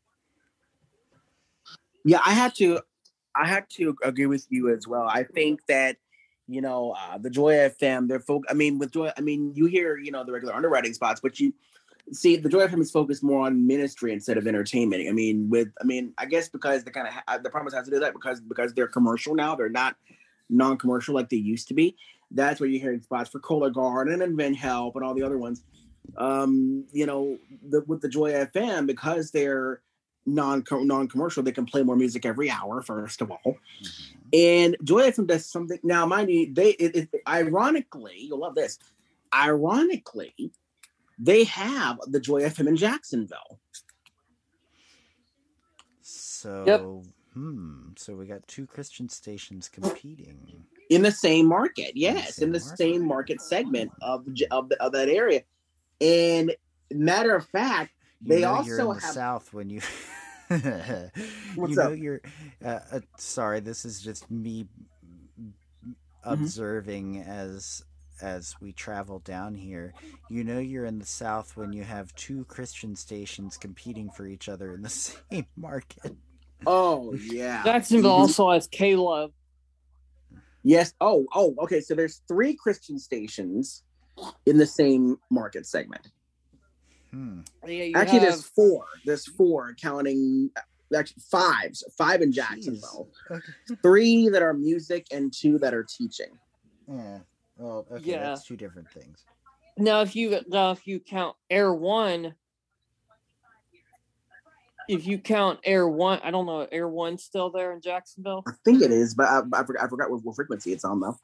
Yeah, 2.05 2.21
I 2.25 2.33
had 2.33 2.55
to, 2.57 2.81
I 3.35 3.47
had 3.49 3.69
to 3.71 3.97
agree 4.03 4.27
with 4.27 4.47
you 4.51 4.75
as 4.75 4.87
well. 4.87 5.05
I 5.09 5.25
think 5.25 5.67
that, 5.67 5.99
you 6.47 6.61
know, 6.61 6.93
uh, 6.99 7.19
the 7.19 7.31
Joy 7.31 7.55
FM, 7.55 8.09
they're 8.09 8.21
folk. 8.21 8.45
I 8.49 8.55
mean, 8.55 8.79
with 8.79 8.93
Joy, 8.93 9.11
I 9.17 9.21
mean, 9.23 9.55
you 9.55 9.67
hear, 9.67 9.97
you 9.99 10.11
know, 10.11 10.25
the 10.25 10.33
regular 10.33 10.55
underwriting 10.55 10.93
spots, 10.95 11.21
but 11.21 11.41
you 11.41 11.55
see, 12.13 12.37
the 12.37 12.49
Joy 12.49 12.67
FM 12.67 12.81
is 12.81 12.91
focused 12.91 13.23
more 13.23 13.47
on 13.47 13.67
ministry 13.67 14.13
instead 14.13 14.37
of 14.37 14.47
entertainment. 14.47 15.09
I 15.09 15.13
mean, 15.13 15.49
with, 15.49 15.69
I 15.81 15.85
mean, 15.85 16.13
I 16.19 16.27
guess 16.27 16.49
because 16.49 16.85
the 16.85 16.91
kind 16.91 17.09
of 17.09 17.15
ha- 17.15 17.39
the 17.39 17.51
promise 17.51 17.75
has 17.75 17.85
to 17.87 17.91
do 17.91 18.01
that 18.01 18.13
because 18.13 18.41
because 18.41 18.75
they're 18.75 18.89
commercial 18.89 19.35
now, 19.35 19.55
they're 19.55 19.69
not 19.69 19.97
non-commercial 20.51 21.15
like 21.15 21.31
they 21.31 21.37
used 21.37 21.69
to 21.69 21.75
be. 21.75 21.97
That's 22.31 22.61
where 22.61 22.69
you're 22.69 22.81
hearing 22.81 23.01
spots 23.01 23.31
for 23.31 23.39
Kohler 23.39 23.71
Garden 23.71 24.23
and 24.23 24.37
Vent 24.37 24.57
Help 24.57 24.97
and 24.97 25.05
all 25.05 25.15
the 25.15 25.23
other 25.23 25.39
ones. 25.39 25.63
Um, 26.17 26.85
you 26.93 27.07
know, 27.07 27.39
the, 27.69 27.83
with 27.87 28.03
the 28.03 28.09
Joy 28.09 28.33
FM 28.33 28.87
because 28.87 29.31
they're 29.31 29.81
non 30.27 30.65
non 30.71 31.09
commercial, 31.09 31.43
they 31.43 31.53
can 31.53 31.67
play 31.67 31.83
more 31.83 31.97
music 31.97 32.27
every 32.27 32.51
hour. 32.51 32.83
First 32.83 33.23
of 33.23 33.31
all, 33.31 33.57
and 34.33 34.77
Joy 34.83 35.11
FM 35.11 35.27
does 35.27 35.47
something 35.47 35.79
now. 35.83 36.07
Mind 36.07 36.31
you, 36.31 36.53
they 36.53 36.71
it, 36.71 36.97
it, 36.97 37.23
ironically, 37.27 38.17
you'll 38.19 38.41
love 38.41 38.55
this. 38.55 38.79
Ironically, 39.35 40.53
they 41.19 41.45
have 41.45 41.99
the 42.07 42.21
Joy 42.21 42.43
FM 42.43 42.69
in 42.69 42.77
Jacksonville. 42.77 43.61
So, 46.03 47.03
hmm. 47.33 47.89
So 47.97 48.15
we 48.15 48.27
got 48.27 48.47
two 48.47 48.67
Christian 48.67 49.09
stations 49.09 49.69
competing. 49.69 50.65
in 50.91 51.03
the 51.03 51.11
same 51.13 51.47
market. 51.47 51.93
Yes, 51.95 52.39
in 52.39 52.53
the 52.53 52.61
same 52.61 53.07
market 53.07 53.41
segment 53.41 53.91
of 54.03 54.27
of, 54.51 54.69
the, 54.69 54.83
of 54.83 54.93
that 54.93 55.09
area. 55.09 55.43
And 56.01 56.55
matter 56.93 57.35
of 57.35 57.47
fact, 57.49 57.93
You 58.21 58.29
they 58.29 58.41
know 58.43 58.61
you're 58.63 58.81
also 58.81 58.91
in 58.91 58.97
the 58.99 59.03
have. 59.03 59.15
South 59.15 59.53
when 59.53 59.71
you. 59.71 59.81
You 60.51 61.69
know 61.77 61.83
up? 61.93 61.97
you're. 61.97 62.21
Uh, 62.65 62.81
uh, 62.93 63.01
sorry, 63.17 63.61
this 63.61 63.85
is 63.85 64.01
just 64.03 64.31
me 64.31 64.67
Mm-hmm. 66.27 66.33
observing 66.43 67.21
as 67.21 67.83
as 68.23 68.55
we 68.61 68.73
travel 68.73 69.19
down 69.21 69.55
here. 69.55 69.93
You 70.31 70.45
know 70.45 70.59
you're 70.59 70.87
in 70.87 70.99
the 70.99 71.07
South 71.07 71.57
when 71.57 71.73
you 71.73 71.83
have 71.85 72.15
two 72.15 72.45
Christian 72.47 72.95
stations 72.97 73.57
competing 73.57 74.11
for 74.11 74.27
each 74.27 74.49
other 74.49 74.73
in 74.75 74.83
the 74.83 74.89
same 75.31 75.47
market. 75.57 76.15
Oh 76.67 77.13
yeah, 77.15 77.63
Jacksonville 77.65 78.13
Mhm. 78.17 78.21
also 78.21 78.51
has 78.51 78.67
K-LOVE. 78.69 79.33
Yes. 80.63 80.95
Oh, 81.01 81.27
oh. 81.35 81.55
Okay. 81.63 81.81
So 81.81 81.95
there's 81.95 82.23
three 82.27 82.55
Christian 82.55 82.99
stations 82.99 83.83
in 84.47 84.57
the 84.57 84.65
same 84.67 85.19
market 85.31 85.67
segment. 85.67 86.09
Hmm. 87.11 87.41
Yeah, 87.67 87.91
Actually, 87.99 88.21
have, 88.21 88.29
there's 88.29 88.45
four. 88.47 88.87
There's 89.05 89.27
four 89.27 89.75
counting. 89.81 90.51
Actually, 90.97 91.23
five. 91.31 91.77
So 91.77 91.87
five 91.99 92.23
in 92.23 92.33
Jacksonville. 92.33 93.11
Three 93.83 94.29
that 94.31 94.43
are 94.43 94.55
music 94.55 95.07
and 95.13 95.33
two 95.33 95.59
that 95.59 95.75
are 95.75 95.85
teaching. 95.85 96.39
Yeah. 96.89 97.19
Well, 97.57 97.87
okay, 97.91 98.13
Yeah. 98.13 98.21
that's 98.21 98.45
two 98.45 98.57
different 98.57 98.91
things. 98.91 99.25
now 99.77 100.01
if 100.03 100.15
you 100.17 100.41
now 100.49 100.71
if 100.73 100.87
you 100.87 101.01
count 101.01 101.37
Air 101.51 101.73
One. 101.73 102.35
If 104.87 105.07
you 105.07 105.19
count 105.19 105.61
Air 105.65 105.89
One, 105.89 106.21
I 106.23 106.31
don't 106.31 106.45
know. 106.45 106.69
Air 106.71 106.89
One 106.89 107.17
still 107.17 107.51
there 107.51 107.73
in 107.73 107.81
Jacksonville? 107.81 108.45
I 108.47 108.53
think 108.65 108.83
it 108.83 108.91
is, 108.91 109.15
but 109.15 109.27
I, 109.27 109.41
I 109.55 109.65
forgot. 109.65 109.85
I 109.85 109.89
forgot 109.89 110.11
what, 110.11 110.23
what 110.23 110.37
frequency 110.37 110.73
it's 110.73 110.85
on 110.85 111.01
though. 111.01 111.17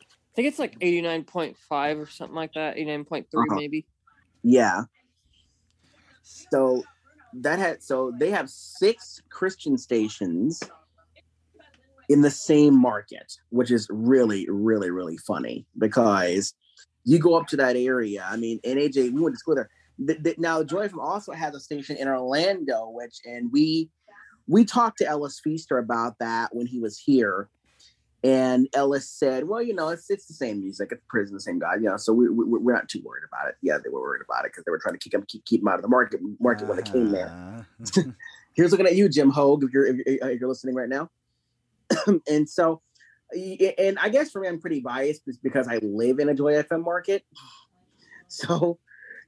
I 0.00 0.34
think 0.36 0.48
it's 0.48 0.58
like 0.58 0.76
eighty 0.80 1.02
nine 1.02 1.24
point 1.24 1.56
five 1.68 1.98
or 1.98 2.06
something 2.06 2.36
like 2.36 2.52
that. 2.54 2.76
Eighty 2.76 2.84
nine 2.84 3.04
point 3.04 3.26
three 3.30 3.42
Uh-huh. 3.48 3.56
maybe. 3.56 3.86
Yeah. 4.44 4.82
So 6.22 6.84
that 7.34 7.58
had 7.58 7.82
so 7.82 8.12
they 8.16 8.30
have 8.30 8.48
six 8.48 9.20
Christian 9.30 9.76
stations 9.76 10.62
in 12.12 12.20
the 12.20 12.30
same 12.30 12.78
market, 12.78 13.32
which 13.48 13.70
is 13.70 13.88
really, 13.90 14.46
really, 14.50 14.90
really 14.90 15.16
funny 15.16 15.66
because 15.78 16.54
you 17.04 17.18
go 17.18 17.34
up 17.34 17.46
to 17.48 17.56
that 17.56 17.74
area. 17.74 18.26
I 18.28 18.36
mean, 18.36 18.60
and 18.64 18.78
AJ, 18.78 19.12
we 19.12 19.20
went 19.20 19.34
to 19.34 19.38
school 19.38 19.54
there. 19.54 19.70
Th- 20.06 20.22
th- 20.22 20.38
now, 20.38 20.62
Joy 20.62 20.88
from 20.88 21.00
also 21.00 21.32
has 21.32 21.54
a 21.54 21.60
station 21.60 21.96
in 21.96 22.08
Orlando, 22.08 22.90
which 22.90 23.20
and 23.24 23.50
we 23.50 23.90
we 24.46 24.64
talked 24.64 24.98
to 24.98 25.06
Ellis 25.06 25.40
Feaster 25.42 25.78
about 25.78 26.18
that 26.18 26.54
when 26.54 26.66
he 26.66 26.80
was 26.80 26.98
here. 26.98 27.48
And 28.24 28.68
Ellis 28.74 29.10
said, 29.10 29.48
"Well, 29.48 29.62
you 29.62 29.74
know, 29.74 29.88
it's 29.88 30.08
it's 30.10 30.26
the 30.26 30.34
same 30.34 30.60
music. 30.60 30.90
It's 30.92 31.02
prison, 31.08 31.34
the 31.34 31.40
same 31.40 31.58
guy. 31.58 31.74
You 31.76 31.88
know, 31.88 31.96
so 31.96 32.12
we, 32.12 32.28
we 32.28 32.44
we're 32.44 32.74
not 32.74 32.88
too 32.88 33.00
worried 33.04 33.24
about 33.26 33.48
it. 33.48 33.56
Yeah, 33.62 33.78
they 33.82 33.90
were 33.90 34.00
worried 34.00 34.22
about 34.22 34.44
it 34.44 34.52
because 34.52 34.64
they 34.64 34.70
were 34.70 34.78
trying 34.78 34.94
to 34.94 34.98
keep 34.98 35.14
him 35.14 35.24
keep, 35.26 35.44
keep 35.44 35.62
him 35.62 35.68
out 35.68 35.76
of 35.76 35.82
the 35.82 35.88
market 35.88 36.20
market 36.38 36.68
when 36.68 36.76
they 36.76 36.84
came 36.84 37.10
there. 37.10 37.28
Uh-huh. 37.28 38.02
Here's 38.54 38.70
looking 38.70 38.86
at 38.86 38.94
you, 38.94 39.08
Jim 39.08 39.30
Hogue, 39.30 39.64
if 39.64 39.72
you're 39.72 39.86
if 39.86 39.96
you're, 39.96 40.30
if 40.30 40.40
you're 40.40 40.48
listening 40.48 40.74
right 40.74 40.88
now. 40.88 41.10
and 42.28 42.48
so, 42.48 42.82
and 43.78 43.98
I 43.98 44.08
guess 44.08 44.30
for 44.30 44.40
me, 44.40 44.48
I'm 44.48 44.60
pretty 44.60 44.80
biased 44.80 45.22
because 45.42 45.68
I 45.68 45.78
live 45.82 46.18
in 46.18 46.28
a 46.28 46.34
Joy 46.34 46.54
FM 46.54 46.84
market. 46.84 47.24
So, 48.28 48.78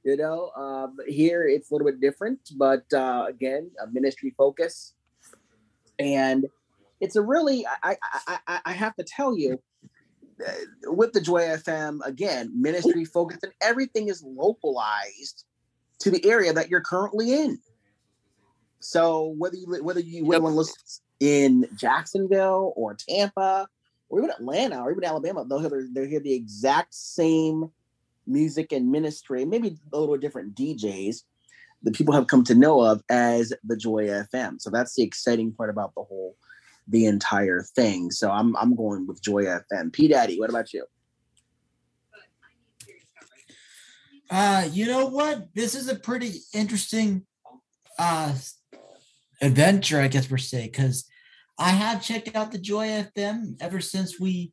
you 0.03 0.17
know, 0.17 0.49
um, 0.57 0.97
here 1.07 1.47
it's 1.47 1.69
a 1.69 1.75
little 1.75 1.85
bit 1.85 2.01
different, 2.01 2.39
but 2.57 2.91
uh, 2.91 3.25
again, 3.29 3.69
a 3.83 3.87
ministry 3.87 4.33
focus, 4.35 4.95
and 5.99 6.47
it's 6.99 7.15
a 7.15 7.21
really 7.21 7.67
I 7.67 7.97
I 8.27 8.39
I, 8.47 8.59
I 8.65 8.71
have 8.73 8.95
to 8.95 9.03
tell 9.03 9.37
you. 9.37 9.61
uh, 10.45 10.51
With 10.93 11.13
the 11.13 11.21
Joy 11.21 11.41
FM, 11.43 11.99
again, 12.03 12.51
ministry 12.59 13.05
focus 13.05 13.37
and 13.43 13.53
everything 13.61 14.09
is 14.09 14.23
localized 14.23 15.45
to 15.99 16.11
the 16.11 16.25
area 16.25 16.51
that 16.53 16.69
you're 16.69 16.81
currently 16.81 17.33
in. 17.33 17.59
So 18.85 19.33
whether 19.37 19.55
you 19.55 19.83
whether 19.83 19.99
you 19.99 20.25
whether 20.25 20.43
one 20.43 20.55
listens 20.55 21.01
in 21.19 21.67
Jacksonville 21.75 22.71
or 22.75 22.93
Tampa 22.93 23.67
or 24.09 24.19
even 24.19 24.29
Atlanta 24.29 24.81
or 24.81 24.91
even 24.91 25.03
Alabama, 25.03 25.43
they'll 25.43 25.59
hear 25.59 25.87
they'll 25.91 26.07
hear 26.07 26.19
the 26.19 26.33
exact 26.33 26.93
same 26.93 27.71
music 28.27 28.71
and 28.71 28.91
ministry, 28.91 29.43
maybe 29.43 29.77
a 29.91 29.99
little 29.99 30.17
different 30.17 30.55
DJs 30.55 31.23
that 31.81 31.95
people 31.95 32.13
have 32.13 32.27
come 32.27 32.43
to 32.43 32.53
know 32.53 32.79
of 32.81 33.01
as 33.09 33.51
the 33.63 33.75
Joy 33.75 34.05
FM. 34.05 34.61
So 34.61 34.69
that's 34.69 34.93
the 34.93 35.03
exciting 35.03 35.51
part 35.51 35.71
about 35.71 35.93
the 35.95 36.03
whole 36.03 36.35
the 36.87 37.07
entire 37.07 37.63
thing. 37.63 38.11
So 38.11 38.29
I'm 38.29 38.55
I'm 38.55 38.75
going 38.75 39.07
with 39.07 39.21
Joy 39.21 39.45
FM. 39.45 39.93
P 39.93 40.07
Daddy, 40.07 40.39
what 40.39 40.51
about 40.51 40.73
you? 40.73 40.85
Uh, 44.29 44.67
you 44.71 44.85
know 44.85 45.07
what? 45.07 45.53
This 45.55 45.73
is 45.73 45.87
a 45.87 45.95
pretty 45.95 46.33
interesting 46.53 47.25
uh 47.97 48.33
adventure, 49.41 49.99
I 50.01 50.07
guess 50.07 50.27
per 50.27 50.37
se, 50.37 50.65
because 50.71 51.05
I 51.57 51.69
have 51.69 52.03
checked 52.03 52.35
out 52.35 52.51
the 52.51 52.57
Joy 52.57 52.87
FM 52.87 53.55
ever 53.61 53.79
since 53.81 54.19
we 54.19 54.51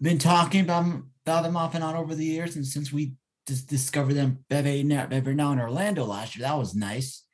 been 0.00 0.18
talking 0.18 0.62
about 0.62 0.84
'em- 0.84 1.10
about 1.24 1.42
them 1.42 1.56
off 1.56 1.74
and 1.74 1.84
on 1.84 1.94
over 1.94 2.14
the 2.14 2.24
years, 2.24 2.56
and 2.56 2.66
since 2.66 2.92
we 2.92 3.14
just 3.46 3.68
discovered 3.68 4.14
them 4.14 4.44
every 4.50 4.82
now, 4.82 5.06
every 5.10 5.34
now 5.34 5.52
in 5.52 5.60
Orlando 5.60 6.04
last 6.04 6.36
year, 6.36 6.46
that 6.46 6.58
was 6.58 6.74
nice. 6.74 7.24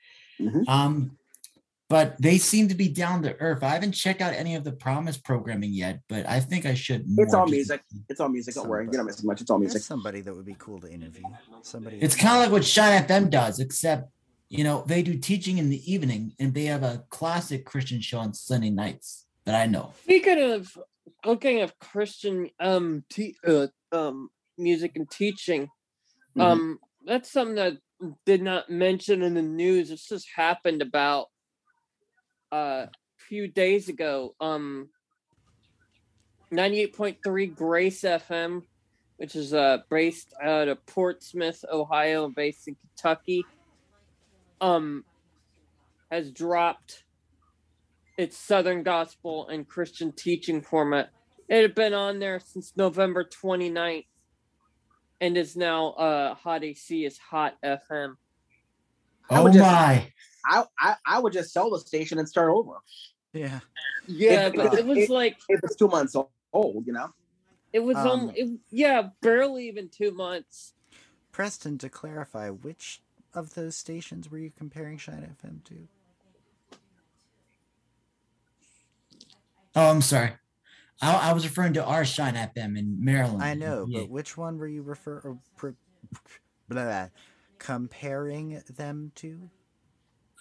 Um, 0.69 1.17
but 1.89 2.21
they 2.21 2.37
seem 2.37 2.69
to 2.69 2.75
be 2.75 2.89
down 2.89 3.23
to 3.23 3.35
earth. 3.41 3.63
I 3.63 3.71
haven't 3.71 3.93
checked 3.93 4.21
out 4.21 4.35
any 4.35 4.55
of 4.55 4.63
the 4.63 4.73
Promise 4.73 5.17
programming 5.17 5.73
yet, 5.73 6.01
but 6.09 6.29
I 6.29 6.39
think 6.39 6.67
I 6.67 6.75
should. 6.75 7.05
It's 7.17 7.33
all 7.33 7.47
music. 7.47 7.83
It's 8.11 8.21
all 8.21 8.29
music. 8.29 8.55
Don't 8.55 8.69
worry. 8.69 8.85
You're 8.85 8.99
not 8.99 9.07
missing 9.07 9.27
much. 9.27 9.41
It's 9.41 9.51
all 9.51 9.59
music. 9.59 9.77
There's 9.77 9.87
somebody 9.87 10.21
that 10.21 10.35
would 10.37 10.45
be 10.45 10.57
cool 10.59 10.79
to 10.81 10.93
interview. 10.93 11.23
Somebody. 11.63 11.97
It's 12.03 12.15
kind 12.15 12.37
of 12.37 12.43
like 12.43 12.53
what 12.53 12.65
Shine 12.65 13.03
FM 13.05 13.31
does, 13.31 13.59
except 13.59 14.11
you 14.49 14.65
know 14.65 14.85
they 14.87 15.03
do 15.03 15.17
teaching 15.19 15.59
in 15.59 15.69
the 15.71 15.93
evening, 15.93 16.35
and 16.39 16.55
they 16.55 16.65
have 16.65 16.83
a 16.83 17.05
classic 17.11 17.65
Christian 17.65 18.01
show 18.01 18.19
on 18.19 18.33
Sunday 18.35 18.71
nights 18.71 19.27
that 19.45 19.55
I 19.55 19.67
know. 19.67 19.93
Speaking 20.03 20.53
of 20.53 20.77
looking 21.25 21.61
of 21.61 21.79
Christian 21.79 22.49
um 22.61 23.05
te- 23.11 23.37
uh, 23.47 23.67
um 23.93 24.31
music 24.57 24.93
and 24.97 25.11
teaching, 25.11 25.69
Mm-hmm. 26.37 26.41
um 26.41 26.79
that's 27.07 27.33
something 27.33 27.57
that 27.57 27.79
did 28.27 28.43
not 28.43 28.71
mention 28.71 29.23
in 29.23 29.35
the 29.35 29.43
news. 29.43 29.89
This 29.89 30.07
just 30.07 30.29
happened 30.37 30.83
about 30.83 31.27
uh, 32.53 32.87
a 32.87 32.91
few 33.19 33.49
days 33.49 33.89
ago. 33.89 34.35
Um, 34.41 34.91
ninety 36.51 36.81
eight 36.81 36.97
point 36.97 37.19
three 37.25 37.47
Grace 37.47 38.03
FM, 38.03 38.63
which 39.17 39.35
is 39.37 39.53
uh 39.53 39.79
based 39.91 40.33
out 40.43 40.69
of 40.69 40.85
Portsmouth, 40.87 41.65
Ohio, 41.73 42.29
based 42.29 42.69
in 42.69 42.77
Kentucky, 42.77 43.45
um, 44.61 45.05
has 46.11 46.31
dropped 46.31 47.05
its 48.17 48.37
Southern 48.37 48.83
Gospel 48.83 49.49
and 49.49 49.67
Christian 49.69 50.13
teaching 50.13 50.61
format. 50.63 51.11
It 51.49 51.63
had 51.63 51.75
been 51.75 51.95
on 51.95 52.19
there 52.19 52.41
since 52.41 52.73
November 52.77 53.25
29th 53.25 54.07
and 55.21 55.37
is 55.37 55.57
now 55.57 55.89
uh, 55.93 56.35
Hot 56.35 56.63
AC 56.65 57.05
is 57.05 57.19
Hot 57.19 57.57
FM. 57.65 58.15
Oh 59.31 59.45
would 59.45 59.53
just- 59.53 59.63
my. 59.65 60.13
I, 60.51 60.65
I 60.81 60.95
I 61.05 61.19
would 61.19 61.33
just 61.33 61.53
sell 61.53 61.71
the 61.71 61.81
station 61.81 62.19
and 62.19 62.27
start 62.29 62.51
over. 62.51 62.75
Yeah. 63.35 63.61
Yeah, 64.07 64.47
If- 64.47 64.55
but 64.55 64.73
if- 64.73 64.79
it 64.81 64.87
was 64.87 64.99
if- 64.99 65.11
like 65.11 65.37
it 65.49 65.61
was 65.63 65.77
two 65.77 65.89
months 65.89 66.17
old, 66.53 66.87
you 66.87 66.93
know. 66.93 67.09
it 67.73 67.81
was 67.81 67.97
Um, 67.97 68.07
only 68.09 68.35
it, 68.41 68.61
yeah, 68.71 69.11
barely 69.21 69.69
even 69.69 69.89
two 69.91 70.11
months. 70.13 70.75
Preston, 71.33 71.77
to 71.79 71.89
clarify, 71.91 72.49
which 72.51 73.03
of 73.35 73.55
those 73.55 73.77
stations 73.77 74.31
were 74.31 74.39
you 74.39 74.51
comparing 74.57 74.99
Shine 74.99 75.35
FM 75.43 75.65
to? 75.65 75.89
Oh, 79.75 79.91
I'm 79.91 80.03
sorry. 80.03 80.33
I, 81.01 81.31
I 81.31 81.33
was 81.33 81.45
referring 81.45 81.75
to 81.75 81.85
our 81.85 82.05
Shine 82.05 82.35
FM 82.35 82.77
in 82.79 82.97
Maryland. 83.03 83.43
I 83.43 83.55
know, 83.55 83.87
Yeah. 83.89 84.01
but 84.01 84.11
which 84.11 84.37
one 84.37 84.59
were 84.59 84.67
you 84.67 84.83
refer 84.83 85.21
or 85.25 85.39
pr- 85.57 85.69
blah, 86.69 86.85
blah, 86.85 87.09
comparing 87.59 88.61
them 88.77 89.13
to? 89.17 89.49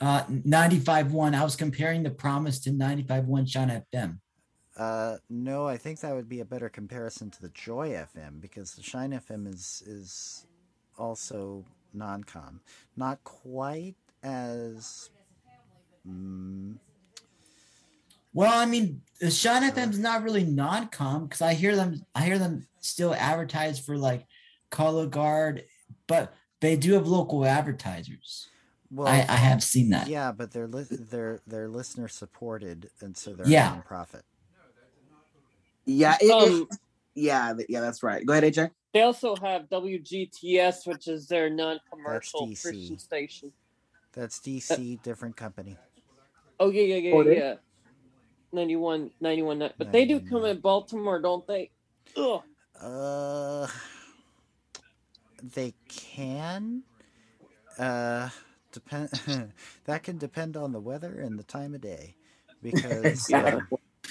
Uh, 0.01 0.23
95.1. 0.25 1.35
I 1.35 1.43
was 1.43 1.55
comparing 1.55 2.03
the 2.03 2.09
promise 2.11 2.59
to 2.61 2.71
95.1 2.71 3.47
Shine 3.49 3.83
FM. 3.93 4.19
Uh, 4.77 5.17
no, 5.29 5.65
I 5.67 5.75
think 5.77 5.99
that 6.01 6.13
would 6.15 6.29
be 6.29 6.39
a 6.41 6.45
better 6.45 6.69
comparison 6.69 7.31
to 7.31 7.41
the 7.41 7.49
Joy 7.49 7.89
FM 7.89 8.39
because 8.39 8.73
the 8.73 8.83
Shine 8.83 9.11
FM 9.11 9.47
is 9.47 9.81
is 9.87 10.45
also 10.99 11.65
non-com, 11.93 12.61
not 12.95 13.23
quite 13.23 13.95
as. 14.23 15.09
Mm, 16.07 16.75
Well, 18.33 18.53
I 18.57 18.65
mean, 18.65 19.01
the 19.19 19.31
Shine 19.31 19.63
FM's 19.63 19.99
not 19.99 20.23
really 20.23 20.43
non-com 20.43 21.23
because 21.25 21.41
I 21.41 21.53
hear 21.53 21.75
them. 21.75 22.05
I 22.15 22.23
hear 22.23 22.37
them 22.37 22.67
still 22.81 23.13
advertise 23.13 23.79
for 23.79 23.97
like 23.97 24.25
Color 24.69 25.07
Guard, 25.07 25.63
but 26.07 26.33
they 26.61 26.75
do 26.75 26.93
have 26.93 27.07
local 27.07 27.45
advertisers. 27.45 28.47
well, 28.91 29.07
I, 29.07 29.17
I 29.27 29.35
have 29.35 29.61
seen 29.63 29.89
that. 29.89 30.07
Yeah, 30.07 30.31
but 30.31 30.51
they're 30.51 30.67
li- 30.67 30.85
they're 30.89 31.41
they're 31.47 31.67
listener 31.67 32.07
supported, 32.07 32.89
and 33.01 33.17
so 33.17 33.33
they're 33.33 33.47
Yeah. 33.47 33.69
a 33.71 33.75
non-profit. 33.75 34.23
Yeah, 35.85 36.15
it, 36.21 36.31
Um, 36.31 36.67
it- 36.71 36.77
yeah, 37.15 37.53
yeah, 37.67 37.81
that's 37.81 38.03
right. 38.03 38.23
Go 38.25 38.33
ahead, 38.33 38.43
AJ. 38.43 38.69
They 38.93 39.01
also 39.01 39.35
have 39.35 39.69
WGTS, 39.69 40.87
which 40.87 41.07
is 41.07 41.27
their 41.27 41.49
non-commercial 41.49 42.47
DC. 42.47 42.61
Christian 42.61 42.99
station. 42.99 43.51
That's 44.13 44.39
DC, 44.39 45.01
different 45.03 45.35
company. 45.35 45.77
Oh 46.59 46.71
yeah, 46.71 46.95
yeah, 46.95 46.95
yeah, 46.95 47.13
Oh, 47.13 47.21
yeah. 47.21 47.55
91, 48.51 49.11
91, 49.19 49.59
ni- 49.59 49.69
but 49.77 49.91
they 49.91 50.05
do 50.05 50.19
come 50.21 50.45
in 50.45 50.59
Baltimore, 50.59 51.21
don't 51.21 51.45
they? 51.45 51.69
Ugh. 52.15 52.41
Uh, 52.81 53.67
they 55.55 55.73
can. 55.87 56.83
Uh, 57.77 58.29
depend. 58.71 59.09
that 59.85 60.03
can 60.03 60.17
depend 60.17 60.57
on 60.57 60.71
the 60.71 60.79
weather 60.79 61.19
and 61.19 61.37
the 61.37 61.43
time 61.43 61.75
of 61.75 61.81
day, 61.81 62.15
because 62.63 63.31
uh, 63.33 63.59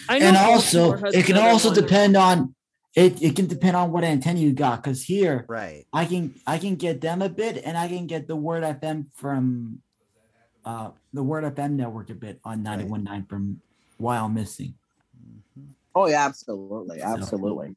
I 0.09 0.19
know 0.19 0.27
and 0.29 0.37
also 0.37 0.95
it 1.07 1.25
can 1.25 1.39
also 1.39 1.75
depend 1.75 2.17
on 2.17 2.55
it. 2.97 3.23
It 3.23 3.37
can 3.37 3.47
depend 3.47 3.77
on 3.77 3.93
what 3.93 4.03
antenna 4.03 4.41
you 4.41 4.53
got. 4.53 4.83
Because 4.83 5.05
here, 5.05 5.45
right, 5.49 5.87
I 5.93 6.07
can 6.07 6.35
I 6.47 6.59
can 6.59 6.75
get 6.75 7.01
them 7.01 7.23
a 7.23 7.29
bit, 7.29 7.63
and 7.65 7.77
I 7.77 7.87
can 7.87 8.07
get 8.07 8.27
the 8.27 8.37
Word 8.37 8.65
FM 8.65 9.07
from 9.15 9.81
uh 10.65 10.91
the 11.13 11.23
Word 11.23 11.45
FM 11.55 11.73
network 11.73 12.11
a 12.11 12.15
bit 12.15 12.41
on 12.43 12.65
91.9 12.65 13.29
from 13.29 13.61
While 13.99 14.29
Missing. 14.29 14.75
Oh 15.95 16.07
yeah, 16.07 16.27
absolutely, 16.27 17.01
absolutely, 17.03 17.77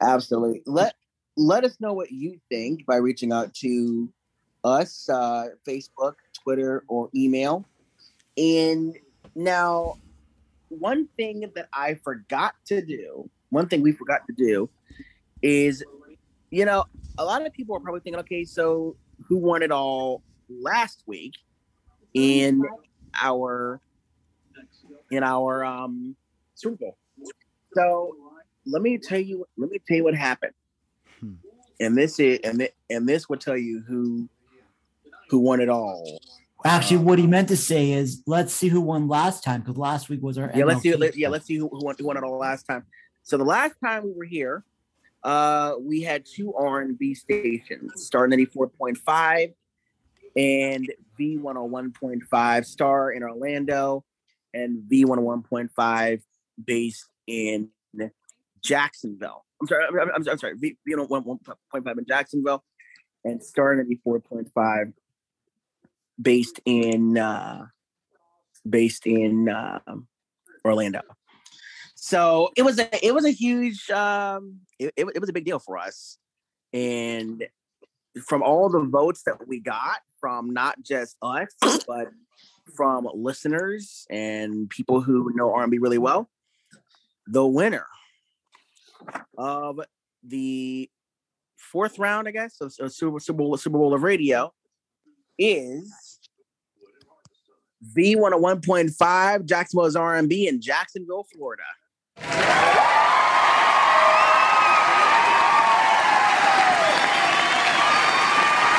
absolutely. 0.00 0.62
Let 0.66 0.94
let 1.36 1.64
us 1.64 1.80
know 1.80 1.92
what 1.92 2.12
you 2.12 2.38
think 2.48 2.84
by 2.84 2.96
reaching 2.96 3.32
out 3.32 3.54
to 3.54 4.12
us, 4.64 5.08
uh, 5.08 5.46
Facebook, 5.66 6.14
Twitter, 6.42 6.84
or 6.88 7.08
email. 7.14 7.64
And 8.36 8.96
now, 9.34 9.98
one 10.68 11.08
thing 11.16 11.50
that 11.54 11.68
I 11.72 11.94
forgot 11.94 12.54
to 12.66 12.84
do, 12.84 13.30
one 13.50 13.68
thing 13.68 13.82
we 13.82 13.92
forgot 13.92 14.20
to 14.26 14.34
do, 14.34 14.70
is, 15.42 15.84
you 16.50 16.64
know, 16.64 16.84
a 17.18 17.24
lot 17.24 17.44
of 17.44 17.52
people 17.52 17.76
are 17.76 17.80
probably 17.80 18.00
thinking, 18.00 18.20
okay, 18.20 18.44
so 18.44 18.96
who 19.28 19.38
won 19.38 19.62
it 19.62 19.70
all 19.70 20.22
last 20.48 21.02
week 21.06 21.34
in 22.14 22.62
our 23.20 23.80
in 25.10 25.22
our 25.22 25.64
um 25.64 26.16
Super 26.54 26.76
Bowl? 26.76 26.98
So 27.74 28.14
let 28.66 28.82
me 28.82 28.98
tell 28.98 29.18
you. 29.18 29.46
Let 29.56 29.70
me 29.70 29.78
tell 29.86 29.96
you 29.96 30.04
what 30.04 30.14
happened. 30.14 30.52
And 31.80 31.96
this 31.96 32.18
is 32.18 32.40
and 32.44 32.58
thi- 32.58 32.74
and 32.90 33.08
this 33.08 33.28
will 33.28 33.36
tell 33.36 33.56
you 33.56 33.82
who 33.86 34.28
who 35.30 35.38
won 35.40 35.60
it 35.60 35.68
all. 35.68 36.20
Actually, 36.64 36.98
what 36.98 37.18
he 37.20 37.26
meant 37.26 37.48
to 37.48 37.56
say 37.56 37.92
is, 37.92 38.22
let's 38.26 38.52
see 38.52 38.66
who 38.68 38.80
won 38.80 39.06
last 39.06 39.44
time 39.44 39.60
because 39.60 39.76
last 39.76 40.08
week 40.08 40.20
was 40.22 40.36
our 40.38 40.50
Yeah, 40.54 40.64
let's 40.64 40.82
see. 40.82 40.94
Let, 40.94 41.16
yeah, 41.16 41.28
let's 41.28 41.46
see 41.46 41.56
who, 41.56 41.68
who, 41.68 41.84
won, 41.84 41.94
who 41.96 42.06
won 42.06 42.16
it 42.16 42.24
all 42.24 42.36
last 42.38 42.64
time. 42.64 42.84
So 43.28 43.36
the 43.36 43.44
last 43.44 43.74
time 43.84 44.04
we 44.04 44.12
were 44.12 44.24
here, 44.24 44.64
uh, 45.22 45.74
we 45.78 46.00
had 46.00 46.24
two 46.24 46.54
R 46.54 46.80
and 46.80 46.98
B 46.98 47.12
stations, 47.12 47.92
Star 48.06 48.26
ninety 48.26 48.46
four 48.46 48.68
point 48.68 48.96
five 48.96 49.50
and 50.34 50.90
V 51.18 51.36
one 51.36 51.56
hundred 51.56 51.66
one 51.66 51.92
point 51.92 52.22
five, 52.22 52.64
Star 52.64 53.12
in 53.12 53.22
Orlando, 53.22 54.02
and 54.54 54.82
V 54.88 55.04
one 55.04 55.18
hundred 55.18 55.26
one 55.26 55.42
point 55.42 55.70
five, 55.76 56.22
based 56.64 57.04
in 57.26 57.68
Jacksonville. 58.62 59.44
I'm 59.60 59.66
sorry. 59.66 59.84
I'm, 59.84 59.98
I'm, 59.98 60.26
I'm 60.26 60.38
sorry. 60.38 60.54
V 60.56 60.78
one 60.86 61.06
hundred 61.06 61.26
one 61.26 61.38
point 61.70 61.84
five 61.84 61.98
in 61.98 62.06
Jacksonville, 62.06 62.64
and 63.26 63.42
Star 63.42 63.76
ninety 63.76 64.00
four 64.02 64.20
point 64.20 64.48
five, 64.54 64.94
based 66.18 66.60
in 66.64 67.18
uh, 67.18 67.66
based 68.66 69.06
in 69.06 69.50
uh, 69.50 69.80
Orlando. 70.64 71.02
So 72.00 72.50
it 72.56 72.62
was 72.62 72.78
a 72.78 73.04
it 73.04 73.12
was 73.12 73.24
a 73.24 73.30
huge 73.30 73.90
um 73.90 74.60
it, 74.78 74.92
it, 74.96 75.06
it 75.16 75.20
was 75.20 75.28
a 75.28 75.32
big 75.32 75.44
deal 75.44 75.58
for 75.58 75.76
us. 75.76 76.18
And 76.72 77.44
from 78.24 78.42
all 78.42 78.68
the 78.68 78.80
votes 78.80 79.22
that 79.24 79.48
we 79.48 79.58
got 79.58 79.98
from 80.20 80.52
not 80.52 80.80
just 80.80 81.16
us, 81.22 81.48
but 81.88 82.08
from 82.76 83.08
listeners 83.14 84.06
and 84.10 84.70
people 84.70 85.00
who 85.00 85.32
know 85.34 85.52
R&B 85.52 85.78
really 85.78 85.98
well, 85.98 86.30
the 87.26 87.44
winner 87.44 87.86
of 89.36 89.80
the 90.22 90.88
fourth 91.56 91.98
round, 91.98 92.28
I 92.28 92.30
guess, 92.30 92.60
of, 92.60 92.72
of 92.78 92.92
Super, 92.92 93.18
Super 93.18 93.38
Bowl 93.38 93.56
Super 93.56 93.78
Bowl 93.78 93.92
of 93.92 94.04
Radio 94.04 94.54
is 95.36 96.20
V101.5 97.96 99.44
Jacksonville's 99.46 99.96
R&B 99.96 100.46
in 100.46 100.60
Jacksonville, 100.60 101.26
Florida. 101.34 101.64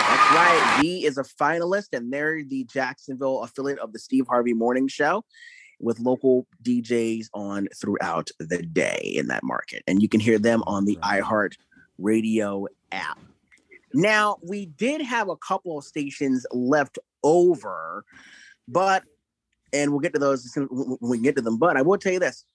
That's 0.09 0.31
right. 0.35 0.77
V 0.81 1.05
is 1.05 1.17
a 1.17 1.23
finalist, 1.23 1.89
and 1.93 2.11
they're 2.11 2.43
the 2.43 2.63
Jacksonville 2.65 3.43
affiliate 3.43 3.79
of 3.79 3.93
the 3.93 3.99
Steve 3.99 4.25
Harvey 4.27 4.53
Morning 4.53 4.87
Show 4.87 5.23
with 5.79 5.99
local 5.99 6.45
DJs 6.63 7.27
on 7.33 7.67
throughout 7.75 8.29
the 8.39 8.61
day 8.61 9.13
in 9.15 9.27
that 9.27 9.43
market. 9.43 9.83
And 9.87 10.01
you 10.01 10.09
can 10.09 10.19
hear 10.19 10.37
them 10.37 10.63
on 10.67 10.85
the 10.85 10.97
iHeart 10.97 11.53
Radio 11.97 12.67
app. 12.91 13.17
Now, 13.93 14.37
we 14.43 14.65
did 14.67 15.01
have 15.01 15.29
a 15.29 15.37
couple 15.37 15.77
of 15.77 15.83
stations 15.83 16.45
left 16.51 16.99
over, 17.23 18.03
but, 18.67 19.03
and 19.73 19.91
we'll 19.91 19.99
get 19.99 20.13
to 20.13 20.19
those 20.19 20.51
soon- 20.53 20.67
when 20.67 20.97
we 21.09 21.17
get 21.19 21.35
to 21.37 21.41
them. 21.41 21.57
But 21.57 21.77
I 21.77 21.81
will 21.81 21.97
tell 21.97 22.13
you 22.13 22.19
this 22.19 22.45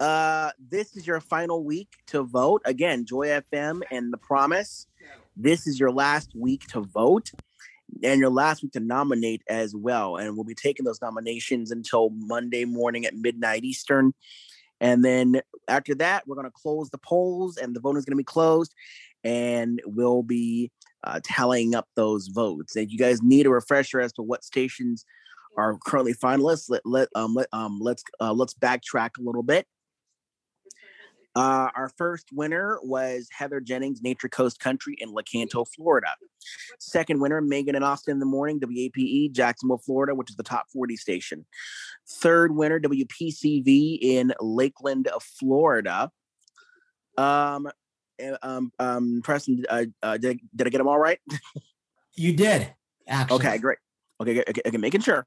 uh, 0.00 0.50
this 0.70 0.96
is 0.96 1.06
your 1.06 1.20
final 1.20 1.64
week 1.64 1.88
to 2.08 2.22
vote. 2.22 2.62
Again, 2.64 3.04
Joy 3.04 3.28
FM 3.52 3.82
and 3.90 4.12
The 4.12 4.18
Promise. 4.18 4.86
This 5.36 5.66
is 5.66 5.80
your 5.80 5.90
last 5.90 6.30
week 6.34 6.66
to 6.68 6.80
vote 6.80 7.30
and 8.02 8.20
your 8.20 8.30
last 8.30 8.62
week 8.62 8.72
to 8.72 8.80
nominate 8.80 9.42
as 9.48 9.74
well. 9.74 10.16
And 10.16 10.34
we'll 10.34 10.44
be 10.44 10.54
taking 10.54 10.84
those 10.84 11.00
nominations 11.00 11.70
until 11.70 12.10
Monday 12.10 12.64
morning 12.64 13.06
at 13.06 13.14
midnight 13.14 13.64
Eastern. 13.64 14.12
And 14.80 15.04
then 15.04 15.40
after 15.68 15.94
that, 15.96 16.26
we're 16.26 16.34
going 16.34 16.46
to 16.46 16.50
close 16.50 16.90
the 16.90 16.98
polls 16.98 17.56
and 17.56 17.74
the 17.74 17.80
voting 17.80 17.98
is 17.98 18.04
going 18.04 18.16
to 18.16 18.20
be 18.20 18.24
closed. 18.24 18.74
And 19.24 19.80
we'll 19.86 20.24
be 20.24 20.70
uh, 21.04 21.20
tallying 21.24 21.74
up 21.74 21.88
those 21.94 22.28
votes. 22.28 22.74
And 22.74 22.84
if 22.84 22.92
you 22.92 22.98
guys 22.98 23.22
need 23.22 23.46
a 23.46 23.50
refresher 23.50 24.00
as 24.00 24.12
to 24.14 24.22
what 24.22 24.44
stations 24.44 25.04
are 25.56 25.78
currently 25.84 26.14
finalists, 26.14 26.68
let, 26.68 26.82
let, 26.84 27.08
um, 27.14 27.34
let, 27.34 27.46
um, 27.52 27.78
let's, 27.80 28.02
uh, 28.20 28.32
let's 28.32 28.54
backtrack 28.54 29.10
a 29.18 29.22
little 29.22 29.42
bit. 29.42 29.66
Uh, 31.34 31.70
our 31.74 31.88
first 31.96 32.26
winner 32.32 32.78
was 32.82 33.28
Heather 33.30 33.60
Jennings, 33.60 34.02
Nature 34.02 34.28
Coast 34.28 34.60
Country 34.60 34.96
in 34.98 35.14
Lecanto, 35.14 35.66
Florida. 35.66 36.08
Second 36.78 37.20
winner, 37.20 37.40
Megan 37.40 37.74
and 37.74 37.84
Austin 37.84 38.12
in 38.12 38.18
the 38.18 38.26
Morning, 38.26 38.60
WAPE, 38.60 39.32
Jacksonville, 39.32 39.78
Florida, 39.78 40.14
which 40.14 40.30
is 40.30 40.36
the 40.36 40.42
top 40.42 40.66
40 40.72 40.96
station. 40.96 41.46
Third 42.06 42.54
winner, 42.54 42.78
WPCV 42.78 43.98
in 44.02 44.34
Lakeland, 44.40 45.08
Florida. 45.20 46.10
Um, 47.16 47.68
uh, 48.22 48.36
um, 48.42 48.72
um, 48.78 49.20
Preston, 49.24 49.64
uh, 49.70 49.84
uh, 50.02 50.18
did, 50.18 50.38
did 50.54 50.66
I 50.66 50.70
get 50.70 50.78
them 50.78 50.88
all 50.88 50.98
right? 50.98 51.18
You 52.14 52.34
did. 52.34 52.74
Actually. 53.08 53.36
Okay, 53.36 53.58
great. 53.58 53.78
Okay, 54.20 54.44
okay, 54.48 54.62
okay, 54.66 54.76
making 54.76 55.00
sure. 55.00 55.26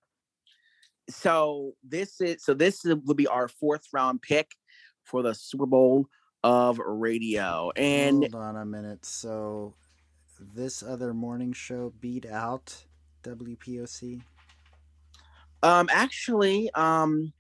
So 1.10 1.74
this 1.84 2.22
is 2.22 2.44
so 2.44 2.54
this 2.54 2.86
is, 2.86 2.96
will 3.04 3.16
be 3.16 3.28
our 3.28 3.48
fourth 3.48 3.84
round 3.94 4.22
pick 4.22 4.52
for 5.06 5.22
the 5.24 5.34
Super 5.34 5.66
Bowl 5.66 6.08
of 6.44 6.78
radio, 6.80 7.72
and 7.76 8.24
Hold 8.24 8.36
on 8.36 8.58
a 8.58 8.66
minute. 8.66 9.06
So, 9.06 9.74
this 10.40 10.84
other 10.84 11.14
morning 11.14 11.54
show 11.54 11.94
beat 12.00 12.26
out 12.26 12.86
WPOC. 13.24 14.22
um, 15.64 15.88
actually, 15.92 16.70
um, 16.74 17.32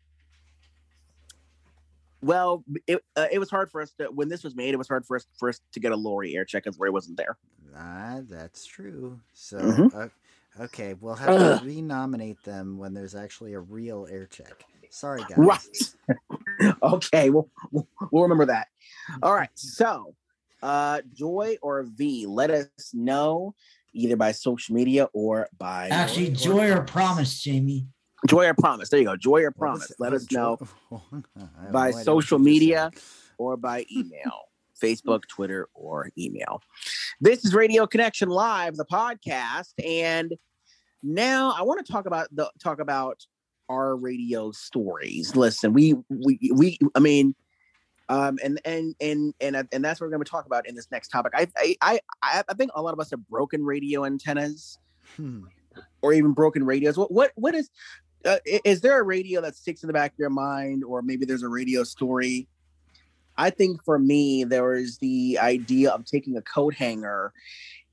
well, 2.21 2.63
it 2.87 3.03
uh, 3.15 3.27
it 3.31 3.39
was 3.39 3.49
hard 3.49 3.69
for 3.69 3.81
us 3.81 3.91
to 3.99 4.05
when 4.05 4.29
this 4.29 4.43
was 4.43 4.55
made. 4.55 4.73
It 4.73 4.77
was 4.77 4.87
hard 4.87 5.05
for 5.05 5.17
us 5.17 5.25
for 5.37 5.49
us 5.49 5.59
to 5.73 5.79
get 5.79 5.91
a 5.91 5.95
Lori 5.95 6.35
air 6.35 6.45
check 6.45 6.63
because 6.63 6.79
Lori 6.79 6.89
wasn't 6.91 7.17
there. 7.17 7.37
Ah, 7.75 8.21
that's 8.23 8.65
true. 8.65 9.19
So, 9.33 9.57
Mhm. 9.59 9.93
uh, 9.93 10.63
okay, 10.63 10.93
we'll 10.95 11.15
have 11.15 11.35
to 11.35 11.65
renominate 11.65 12.41
them 12.43 12.77
when 12.77 12.93
there's 12.93 13.13
actually 13.15 13.53
a 13.53 13.59
real 13.59 14.07
air 14.09 14.25
check. 14.25 14.63
Sorry, 14.89 15.23
guys. 15.25 15.37
Right. 15.37 15.95
okay, 16.83 17.29
we'll, 17.29 17.49
we'll 17.71 17.87
we'll 18.11 18.23
remember 18.23 18.45
that. 18.47 18.67
All 19.21 19.33
right. 19.33 19.49
So, 19.55 20.15
uh, 20.63 21.01
Joy 21.13 21.57
or 21.61 21.83
V, 21.83 22.25
let 22.27 22.49
us 22.51 22.67
know 22.93 23.53
either 23.93 24.15
by 24.15 24.31
social 24.31 24.75
media 24.75 25.07
or 25.13 25.47
by 25.57 25.89
Actually, 25.89 26.29
joy 26.31 26.71
or 26.71 26.81
promise, 26.81 27.41
Jamie. 27.41 27.87
Joy 28.27 28.47
or 28.47 28.53
promise. 28.55 28.89
There 28.89 28.99
you 28.99 29.05
go. 29.05 29.15
Joy 29.15 29.43
or 29.43 29.51
promise. 29.51 29.91
Let 29.99 30.13
Oh, 30.13 30.15
us 30.15 30.31
know 30.31 30.57
joy- 30.89 30.99
I 31.37 31.39
have 31.63 31.71
by 31.71 31.91
no 31.91 32.01
social 32.03 32.39
media 32.39 32.91
or 33.37 33.57
by 33.57 33.85
email. 33.91 34.49
Facebook, 34.81 35.21
Twitter, 35.29 35.69
or 35.73 36.09
email. 36.17 36.61
This 37.21 37.45
is 37.45 37.53
Radio 37.53 37.87
Connection 37.87 38.27
Live, 38.27 38.75
the 38.75 38.83
podcast, 38.85 39.71
and 39.83 40.33
now 41.01 41.53
I 41.57 41.61
want 41.61 41.85
to 41.85 41.89
talk 41.91 42.05
about 42.07 42.27
the 42.33 42.49
talk 42.61 42.79
about 42.81 43.21
our 43.69 43.95
radio 43.95 44.51
stories. 44.51 45.35
Listen, 45.35 45.73
we 45.73 45.95
we 46.09 46.39
we 46.53 46.77
I 46.95 46.99
mean, 46.99 47.35
um, 48.09 48.37
and 48.43 48.59
and 48.65 48.95
and 48.99 49.33
and 49.41 49.55
and 49.55 49.85
that's 49.85 49.99
what 49.99 50.07
we're 50.07 50.11
going 50.11 50.23
to 50.23 50.29
talk 50.29 50.45
about 50.45 50.67
in 50.67 50.75
this 50.75 50.89
next 50.91 51.09
topic. 51.09 51.33
I 51.35 51.47
I 51.81 51.99
I 52.21 52.43
I 52.47 52.53
think 52.53 52.71
a 52.75 52.81
lot 52.81 52.93
of 52.93 52.99
us 52.99 53.11
have 53.11 53.27
broken 53.27 53.63
radio 53.63 54.05
antennas 54.05 54.79
Hmm. 55.15 55.43
or 56.01 56.13
even 56.13 56.33
broken 56.33 56.65
radios. 56.65 56.97
What 56.97 57.11
what 57.11 57.31
what 57.35 57.55
is 57.55 57.69
uh, 58.25 58.37
is 58.45 58.81
there 58.81 58.99
a 58.99 59.03
radio 59.03 59.41
that 59.41 59.55
sticks 59.55 59.83
in 59.83 59.87
the 59.87 59.93
back 59.93 60.13
of 60.13 60.19
your 60.19 60.29
mind, 60.29 60.83
or 60.83 61.01
maybe 61.01 61.25
there's 61.25 61.43
a 61.43 61.49
radio 61.49 61.83
story? 61.83 62.47
I 63.37 63.49
think 63.49 63.83
for 63.83 63.99
me, 63.99 64.43
there 64.45 64.73
is 64.75 64.97
the 64.97 65.37
idea 65.39 65.91
of 65.91 66.05
taking 66.05 66.37
a 66.37 66.41
coat 66.41 66.73
hanger, 66.73 67.33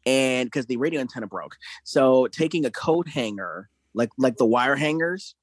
and 0.06 0.46
because 0.46 0.66
the 0.66 0.76
radio 0.76 1.00
antenna 1.00 1.26
broke, 1.26 1.56
so 1.84 2.28
taking 2.28 2.64
a 2.64 2.70
coat 2.70 3.08
hanger, 3.08 3.68
like 3.94 4.10
like 4.18 4.36
the 4.36 4.46
wire 4.46 4.76
hangers, 4.76 5.34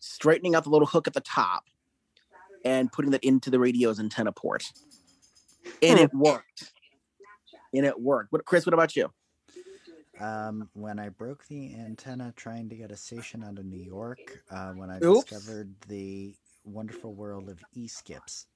straightening 0.00 0.54
out 0.54 0.64
the 0.64 0.70
little 0.70 0.86
hook 0.86 1.06
at 1.06 1.14
the 1.14 1.20
top, 1.20 1.64
and 2.64 2.90
putting 2.90 3.12
that 3.12 3.24
into 3.24 3.50
the 3.50 3.58
radio's 3.60 4.00
antenna 4.00 4.32
port, 4.32 4.64
and 5.82 5.98
it 5.98 6.12
worked. 6.12 6.72
And 7.72 7.86
it 7.86 8.00
worked. 8.00 8.32
What, 8.32 8.44
Chris? 8.44 8.66
What 8.66 8.74
about 8.74 8.96
you? 8.96 9.12
Um, 10.18 10.68
when 10.74 10.98
I 10.98 11.08
broke 11.08 11.46
the 11.46 11.74
antenna 11.76 12.32
trying 12.36 12.68
to 12.68 12.74
get 12.74 12.90
a 12.90 12.96
station 12.96 13.42
out 13.44 13.58
of 13.58 13.64
New 13.64 13.82
York, 13.82 14.42
uh, 14.50 14.72
when 14.72 14.90
I 14.90 14.98
Oops. 15.02 15.24
discovered 15.24 15.72
the 15.88 16.34
wonderful 16.64 17.14
world 17.14 17.48
of 17.48 17.58
e-skips. 17.74 18.46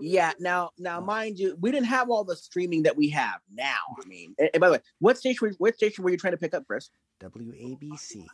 Yeah. 0.00 0.32
Now, 0.38 0.70
now, 0.78 1.00
mind 1.00 1.38
you, 1.38 1.56
we 1.60 1.72
didn't 1.72 1.86
have 1.86 2.10
all 2.10 2.22
the 2.22 2.36
streaming 2.36 2.84
that 2.84 2.96
we 2.96 3.08
have 3.08 3.40
now. 3.52 3.80
I 4.00 4.06
mean, 4.06 4.34
and, 4.38 4.50
and 4.54 4.60
by 4.60 4.68
the 4.68 4.72
way, 4.74 4.80
what 5.00 5.18
station? 5.18 5.48
were- 5.48 5.54
What 5.58 5.74
station 5.74 6.04
were 6.04 6.10
you 6.10 6.16
trying 6.16 6.34
to 6.34 6.38
pick 6.38 6.54
up, 6.54 6.64
Chris? 6.66 6.90
WABC. 7.20 8.24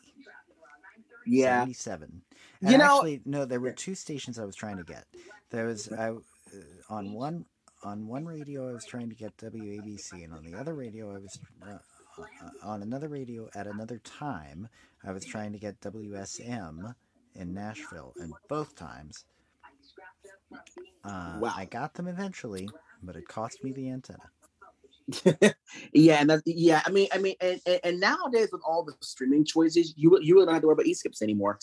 Yeah. 1.26 1.60
77. 1.60 2.22
You 2.60 2.78
know- 2.78 2.96
actually, 2.96 3.22
no, 3.24 3.44
there 3.44 3.60
were 3.60 3.72
two 3.72 3.94
stations 3.94 4.38
I 4.38 4.44
was 4.44 4.56
trying 4.56 4.76
to 4.78 4.84
get. 4.84 5.04
There 5.50 5.66
was 5.66 5.90
I, 5.92 6.10
uh, 6.10 6.14
on 6.88 7.12
one 7.12 7.46
on 7.82 8.06
one 8.06 8.24
radio 8.24 8.68
I 8.70 8.72
was 8.72 8.84
trying 8.86 9.08
to 9.10 9.14
get 9.14 9.36
WABC, 9.36 10.24
and 10.24 10.32
on 10.32 10.42
the 10.42 10.54
other 10.54 10.74
radio 10.74 11.14
I 11.14 11.18
was 11.18 11.38
uh, 11.62 11.78
uh, 12.18 12.50
on 12.62 12.82
another 12.82 13.08
radio 13.08 13.48
at 13.54 13.66
another 13.66 13.98
time 13.98 14.68
I 15.04 15.12
was 15.12 15.24
trying 15.24 15.52
to 15.52 15.58
get 15.58 15.80
WSM 15.80 16.94
in 17.34 17.52
Nashville, 17.52 18.14
and 18.16 18.32
both 18.48 18.74
times 18.74 19.24
uh, 21.04 21.40
I 21.56 21.66
got 21.70 21.94
them 21.94 22.08
eventually, 22.08 22.68
but 23.02 23.16
it 23.16 23.28
cost 23.28 23.62
me 23.62 23.72
the 23.72 23.90
antenna. 23.90 24.30
Yeah, 25.92 26.16
and 26.20 26.30
that's 26.30 26.42
yeah. 26.46 26.82
I 26.84 26.90
mean, 26.90 27.08
I 27.12 27.18
mean, 27.18 27.34
and, 27.40 27.60
and, 27.66 27.80
and 27.84 28.00
nowadays 28.00 28.48
with 28.52 28.62
all 28.66 28.84
the 28.84 28.94
streaming 29.00 29.44
choices, 29.44 29.94
you 29.96 30.18
you 30.20 30.34
don't 30.36 30.52
have 30.52 30.62
to 30.62 30.66
worry 30.66 30.74
about 30.74 30.86
e-skips 30.86 31.22
anymore. 31.22 31.58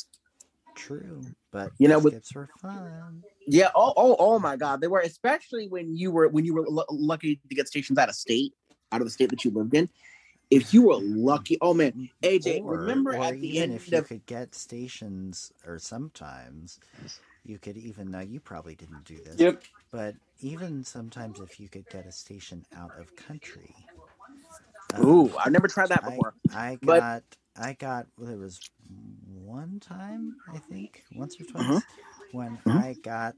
True, 0.76 1.22
but 1.52 1.72
You 1.78 1.88
know, 1.88 2.00
with- 2.00 2.14
skips 2.14 2.36
were 2.36 2.50
fun. 2.62 3.24
Yeah. 3.48 3.70
Oh, 3.76 3.94
oh, 3.98 4.16
oh 4.20 4.40
my 4.40 4.56
God, 4.56 4.82
they 4.82 4.88
were 4.88 5.00
especially 5.00 5.68
when 5.68 5.96
you 5.96 6.12
were 6.12 6.28
when 6.28 6.46
you 6.46 6.54
were 6.54 6.68
lu- 6.68 6.86
lucky 6.92 7.40
to 7.50 7.56
get 7.56 7.68
stations 7.68 7.98
out 7.98 8.10
of 8.10 8.16
state, 8.16 8.54
out 8.92 9.02
of 9.02 9.08
the 9.08 9.12
state 9.12 9.30
that 9.30 9.44
you 9.44 9.52
lived 9.52 9.74
in. 9.74 9.90
If 10.50 10.74
you 10.74 10.84
were 10.84 10.96
mm. 10.96 11.14
lucky, 11.16 11.58
oh 11.62 11.74
man, 11.74 12.10
AJ, 12.24 12.64
Or, 12.64 12.78
remember 12.80 13.16
or 13.16 13.24
at 13.24 13.40
the 13.40 13.60
end 13.60 13.74
if 13.74 13.90
you 13.90 13.98
of 13.98 14.08
could 14.08 14.26
get 14.26 14.54
stations, 14.54 15.52
or 15.66 15.80
sometimes 15.80 16.80
you 17.44 17.58
could 17.58 17.78
even. 17.78 18.12
Now 18.12 18.20
you 18.20 18.40
probably 18.40 18.76
didn't 18.76 19.06
do 19.06 19.18
this. 19.18 19.40
Yep. 19.40 19.64
But 19.92 20.16
even 20.42 20.84
sometimes, 20.84 21.40
if 21.40 21.60
you 21.60 21.70
could 21.70 21.88
get 21.90 22.06
a 22.06 22.12
station 22.12 22.66
out 22.76 22.92
of 23.00 23.16
country. 23.16 23.74
Ooh, 25.00 25.32
I've 25.38 25.52
never 25.52 25.68
tried 25.68 25.90
that 25.90 26.04
before. 26.04 26.34
I, 26.54 26.78
But- 26.82 27.00
got. 27.00 27.24
I 27.56 27.74
got. 27.74 28.08
Well, 28.18 28.28
there 28.30 28.38
was 28.38 28.60
one 29.28 29.80
time, 29.80 30.36
I 30.48 30.58
think, 30.58 31.04
once 31.16 31.40
or 31.40 31.44
twice, 31.46 31.64
Mhm. 31.66 31.82
when 32.32 32.58
Mhm. 32.60 32.82
I 32.82 32.94
got 32.94 33.36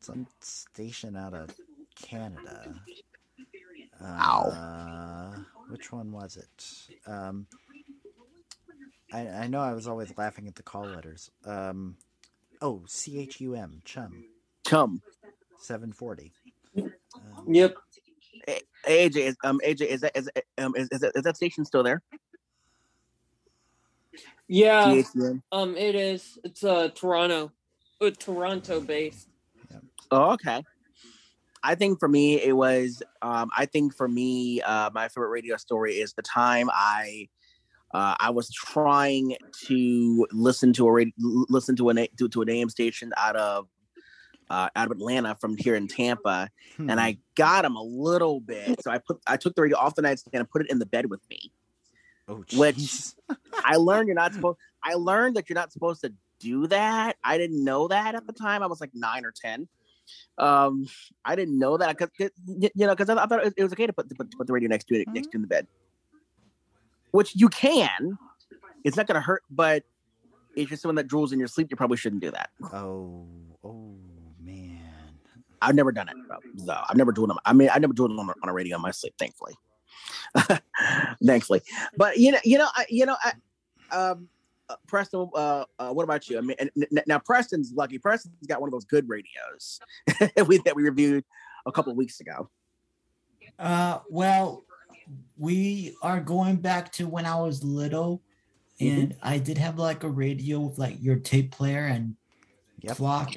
some 0.00 0.26
station 0.40 1.16
out 1.16 1.32
of 1.34 1.50
Canada. 1.94 2.74
Uh, 4.00 5.38
which 5.68 5.90
one 5.92 6.12
was 6.12 6.36
it? 6.36 6.88
Um, 7.06 7.46
I, 9.12 9.26
I 9.28 9.46
know 9.46 9.60
I 9.60 9.72
was 9.72 9.88
always 9.88 10.16
laughing 10.18 10.46
at 10.46 10.54
the 10.54 10.62
call 10.62 10.84
letters. 10.84 11.30
Um, 11.44 11.96
oh, 12.60 12.84
C 12.86 13.18
H 13.18 13.40
U 13.40 13.54
M, 13.54 13.80
chum, 13.84 14.24
chum. 14.66 15.02
Seven 15.58 15.92
forty. 15.92 16.32
Yep. 17.46 17.76
A- 18.48 18.62
AJ 18.86 19.16
is 19.16 19.36
um 19.44 19.60
AJ 19.64 19.82
is 19.82 20.00
that 20.02 20.16
is 20.16 20.30
um 20.58 20.74
is, 20.76 20.88
is, 20.90 21.00
that, 21.00 21.12
is 21.14 21.22
that 21.22 21.36
station 21.36 21.64
still 21.64 21.82
there? 21.82 22.02
Yeah. 24.46 25.02
THN? 25.02 25.42
Um, 25.52 25.76
it 25.76 25.94
is. 25.94 26.38
It's 26.42 26.64
uh 26.64 26.88
Toronto, 26.94 27.52
uh, 28.00 28.10
Toronto 28.18 28.80
based. 28.80 29.28
Oh, 30.10 30.32
okay. 30.32 30.64
I 31.62 31.74
think 31.74 31.98
for 31.98 32.08
me 32.08 32.40
it 32.40 32.56
was 32.56 33.02
um 33.22 33.50
I 33.56 33.66
think 33.66 33.94
for 33.94 34.08
me 34.08 34.62
uh 34.62 34.90
my 34.94 35.08
favorite 35.08 35.28
radio 35.28 35.56
story 35.56 35.94
is 35.94 36.14
the 36.14 36.22
time 36.22 36.70
I 36.72 37.28
uh 37.92 38.14
I 38.18 38.30
was 38.30 38.50
trying 38.50 39.36
to 39.66 40.26
listen 40.32 40.72
to 40.74 40.86
a 40.86 40.92
radio, 40.92 41.14
listen 41.48 41.76
to 41.76 41.90
an 41.90 42.06
to, 42.16 42.28
to 42.28 42.42
an 42.42 42.48
AM 42.48 42.70
station 42.70 43.12
out 43.16 43.36
of 43.36 43.68
uh, 44.50 44.68
out 44.74 44.86
of 44.86 44.92
Atlanta 44.92 45.34
from 45.40 45.56
here 45.56 45.74
in 45.74 45.88
Tampa, 45.88 46.50
Hmm. 46.76 46.90
and 46.90 47.00
I 47.00 47.18
got 47.34 47.64
him 47.64 47.76
a 47.76 47.82
little 47.82 48.40
bit. 48.40 48.82
So 48.82 48.90
I 48.90 48.98
put 48.98 49.20
I 49.26 49.36
took 49.36 49.54
the 49.54 49.62
radio 49.62 49.78
off 49.78 49.94
the 49.94 50.02
nightstand 50.02 50.40
and 50.40 50.50
put 50.50 50.62
it 50.62 50.70
in 50.70 50.78
the 50.78 50.86
bed 50.86 51.06
with 51.10 51.20
me. 51.30 51.52
Oh, 52.28 52.44
which 52.56 53.14
I 53.64 53.76
learned 53.76 54.06
you're 54.08 54.14
not 54.14 54.34
supposed. 54.34 54.58
I 54.82 54.94
learned 54.94 55.36
that 55.36 55.48
you're 55.48 55.54
not 55.54 55.72
supposed 55.72 56.02
to 56.02 56.12
do 56.40 56.66
that. 56.68 57.16
I 57.24 57.38
didn't 57.38 57.64
know 57.64 57.88
that 57.88 58.14
at 58.14 58.26
the 58.26 58.32
time. 58.32 58.62
I 58.62 58.66
was 58.66 58.80
like 58.80 58.90
nine 58.94 59.24
or 59.24 59.32
ten. 59.32 59.66
Um, 60.38 60.86
I 61.24 61.36
didn't 61.36 61.58
know 61.58 61.76
that 61.78 61.96
because 61.98 62.30
you 62.46 62.70
know 62.76 62.94
because 62.94 63.08
I, 63.10 63.22
I 63.22 63.26
thought 63.26 63.40
it 63.40 63.44
was, 63.44 63.54
it 63.56 63.62
was 63.62 63.72
okay 63.72 63.86
to 63.86 63.92
put, 63.92 64.08
to 64.08 64.14
put 64.14 64.30
to 64.30 64.36
put 64.36 64.46
the 64.46 64.52
radio 64.52 64.68
next 64.68 64.84
to 64.88 64.94
it 65.00 65.08
next 65.08 65.28
to 65.28 65.36
in 65.36 65.42
the 65.42 65.48
bed, 65.48 65.66
which 67.10 67.34
you 67.34 67.48
can. 67.48 68.18
It's 68.84 68.96
not 68.96 69.06
going 69.06 69.16
to 69.16 69.20
hurt, 69.20 69.42
but 69.50 69.84
if 70.56 70.70
you're 70.70 70.78
someone 70.78 70.94
that 70.96 71.08
drools 71.08 71.32
in 71.32 71.38
your 71.38 71.48
sleep, 71.48 71.68
you 71.70 71.76
probably 71.76 71.96
shouldn't 71.96 72.22
do 72.22 72.30
that. 72.30 72.50
Oh, 72.72 73.26
oh. 73.64 73.94
I've 75.60 75.74
never 75.74 75.92
done 75.92 76.08
it. 76.08 76.16
No, 76.54 76.80
I've 76.88 76.96
never 76.96 77.12
drooled 77.12 77.30
them. 77.30 77.38
I 77.44 77.52
mean, 77.52 77.70
I 77.72 77.78
never 77.78 77.92
drooled 77.92 78.12
on, 78.12 78.30
on 78.42 78.48
a 78.48 78.52
radio 78.52 78.76
in 78.76 78.82
my 78.82 78.90
sleep, 78.90 79.14
thankfully. 79.18 79.54
thankfully, 81.24 81.62
but 81.96 82.18
you 82.18 82.32
know, 82.32 82.38
you 82.44 82.58
know, 82.58 82.68
I, 82.74 82.86
you 82.88 83.06
know, 83.06 83.16
I, 83.22 83.32
um, 83.90 84.28
uh, 84.68 84.76
Preston, 84.86 85.30
uh, 85.34 85.64
uh, 85.78 85.90
what 85.90 86.04
about 86.04 86.28
you? 86.28 86.38
I 86.38 86.40
mean, 86.42 86.56
and, 86.58 86.70
n- 86.76 87.02
now 87.06 87.18
Preston's 87.18 87.72
lucky. 87.72 87.98
Preston's 87.98 88.34
got 88.46 88.60
one 88.60 88.68
of 88.68 88.72
those 88.72 88.84
good 88.84 89.08
radios 89.08 89.80
we, 90.46 90.58
that 90.58 90.76
we 90.76 90.82
reviewed 90.82 91.24
a 91.66 91.72
couple 91.72 91.90
of 91.90 91.96
weeks 91.96 92.20
ago. 92.20 92.50
Uh, 93.58 94.00
well, 94.10 94.64
we 95.36 95.96
are 96.02 96.20
going 96.20 96.56
back 96.56 96.92
to 96.92 97.08
when 97.08 97.24
I 97.24 97.36
was 97.36 97.64
little, 97.64 98.22
and 98.80 99.16
I 99.22 99.38
did 99.38 99.58
have 99.58 99.78
like 99.78 100.04
a 100.04 100.08
radio 100.08 100.60
with 100.60 100.78
like 100.78 100.96
your 101.00 101.16
tape 101.16 101.50
player 101.50 101.86
and 101.86 102.14
clock. 102.88 103.34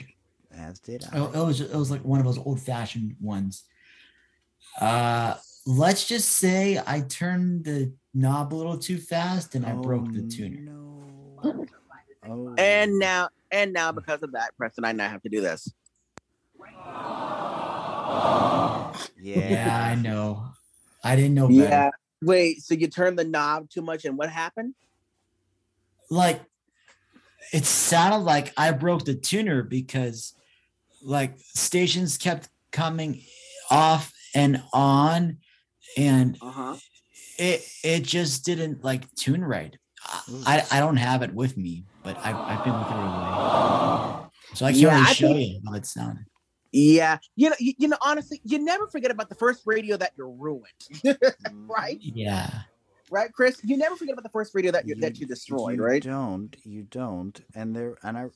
As 0.57 0.79
did 0.79 1.03
I. 1.11 1.17
Oh, 1.17 1.43
it 1.43 1.45
was 1.45 1.61
it 1.61 1.75
was 1.75 1.91
like 1.91 2.03
one 2.03 2.19
of 2.19 2.25
those 2.25 2.37
old 2.37 2.59
fashioned 2.61 3.15
ones. 3.19 3.63
Uh, 4.79 5.35
let's 5.65 6.07
just 6.07 6.29
say 6.29 6.81
I 6.85 7.01
turned 7.01 7.65
the 7.65 7.93
knob 8.13 8.53
a 8.53 8.55
little 8.55 8.77
too 8.77 8.97
fast 8.97 9.55
and 9.55 9.65
I 9.65 9.73
broke 9.73 10.11
the 10.11 10.23
tuner. 10.23 10.71
Oh. 12.23 12.53
And 12.55 12.99
now, 12.99 13.29
and 13.49 13.73
now, 13.73 13.91
because 13.91 14.21
of 14.21 14.33
that, 14.33 14.55
Preston, 14.55 14.85
I 14.85 14.91
now 14.91 15.09
have 15.09 15.23
to 15.23 15.29
do 15.29 15.41
this. 15.41 15.73
Yeah, 19.19 19.89
I 19.91 19.95
know. 19.95 20.45
I 21.03 21.15
didn't 21.15 21.33
know 21.33 21.47
better. 21.47 21.61
Yeah. 21.61 21.89
Wait, 22.21 22.61
so 22.61 22.75
you 22.75 22.85
turned 22.85 23.17
the 23.17 23.23
knob 23.23 23.71
too 23.71 23.81
much, 23.81 24.05
and 24.05 24.19
what 24.19 24.29
happened? 24.29 24.75
like 26.11 26.41
it 27.53 27.65
sounded 27.65 28.19
like 28.19 28.53
I 28.55 28.71
broke 28.71 29.05
the 29.05 29.15
tuner 29.15 29.63
because 29.63 30.35
like 31.03 31.37
stations 31.39 32.17
kept 32.17 32.49
coming 32.71 33.21
off 33.69 34.11
and 34.35 34.61
on 34.73 35.37
and 35.97 36.37
uh-huh. 36.41 36.75
it 37.37 37.67
it 37.83 38.03
just 38.03 38.45
didn't 38.45 38.83
like 38.83 39.13
tune 39.15 39.43
right. 39.43 39.75
I, 40.45 40.65
I 40.71 40.79
don't 40.79 40.97
have 40.97 41.21
it 41.21 41.31
with 41.33 41.57
me, 41.57 41.85
but 42.03 42.17
I, 42.17 42.31
I've 42.31 42.63
been 42.63 42.73
looking 42.73 42.97
away. 42.97 44.25
So 44.55 44.65
I 44.65 44.71
can't 44.71 44.81
Yeah, 44.81 44.95
really 44.95 45.01
I 45.09 45.13
show 45.13 45.27
think- 45.27 45.49
you 45.51 45.61
how 45.67 45.73
it 45.75 45.85
sounded. 45.85 46.25
Yeah, 46.73 47.17
you 47.35 47.49
know, 47.49 47.55
you, 47.59 47.73
you 47.77 47.87
know, 47.89 47.97
honestly, 48.01 48.39
you 48.45 48.57
never 48.57 48.87
forget 48.87 49.11
about 49.11 49.27
the 49.27 49.35
first 49.35 49.63
radio 49.65 49.97
that 49.97 50.13
you 50.17 50.25
ruined, 50.25 50.63
right? 51.67 51.97
Yeah. 51.99 52.49
Right, 53.11 53.29
Chris? 53.33 53.59
You 53.61 53.75
never 53.75 53.97
forget 53.97 54.13
about 54.13 54.23
the 54.23 54.29
first 54.29 54.55
radio 54.55 54.71
that 54.71 54.87
you, 54.87 54.95
that 54.95 55.19
you 55.19 55.27
destroyed, 55.27 55.75
you 55.77 55.83
right? 55.83 56.01
don't 56.01 56.55
you 56.63 56.83
don't 56.83 57.41
and 57.55 57.75
there 57.75 57.97
and 58.03 58.17
i 58.17 58.27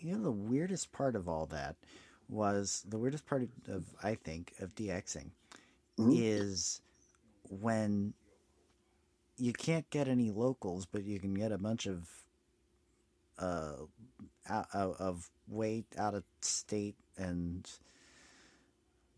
you 0.00 0.12
know 0.12 0.22
the 0.22 0.30
weirdest 0.30 0.92
part 0.92 1.16
of 1.16 1.28
all 1.28 1.46
that 1.46 1.76
was 2.28 2.84
the 2.88 2.98
weirdest 2.98 3.26
part 3.26 3.42
of, 3.68 3.84
i 4.02 4.14
think 4.14 4.52
of 4.60 4.74
dxing 4.74 5.30
Mm-hmm. 5.98 6.20
is 6.20 6.80
when 7.50 8.14
you 9.38 9.52
can't 9.52 9.88
get 9.90 10.08
any 10.08 10.30
locals 10.30 10.86
but 10.86 11.04
you 11.04 11.20
can 11.20 11.34
get 11.34 11.52
a 11.52 11.58
bunch 11.58 11.86
of 11.86 12.08
uh 13.38 13.74
out, 14.48 14.66
out 14.74 14.96
of 14.98 15.30
way 15.48 15.84
out 15.98 16.14
of 16.14 16.24
state 16.40 16.96
and 17.16 17.68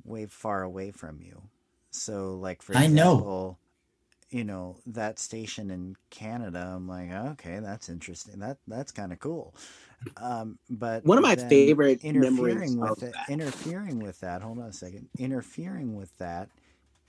way 0.04 0.26
far 0.26 0.62
away 0.62 0.90
from 0.90 1.20
you 1.20 1.42
so 1.90 2.34
like 2.36 2.62
for 2.62 2.76
I 2.76 2.86
know. 2.88 3.56
You 4.30 4.44
know 4.44 4.76
that 4.86 5.18
station 5.18 5.70
in 5.70 5.96
Canada. 6.10 6.72
I'm 6.74 6.88
like, 6.88 7.12
okay, 7.12 7.60
that's 7.60 7.88
interesting. 7.88 8.38
That 8.40 8.58
that's 8.66 8.92
kind 8.92 9.12
of 9.12 9.18
cool. 9.20 9.54
Um, 10.18 10.58
but 10.68 11.04
One 11.04 11.18
of 11.18 11.22
my 11.22 11.36
favorite 11.36 12.04
interfering 12.04 12.78
with 12.78 13.02
it, 13.02 13.14
that. 13.14 13.30
interfering 13.30 13.98
with 13.98 14.20
that. 14.20 14.42
Hold 14.42 14.58
on 14.58 14.66
a 14.66 14.72
second. 14.72 15.08
Interfering 15.18 15.94
with 15.96 16.16
that 16.18 16.48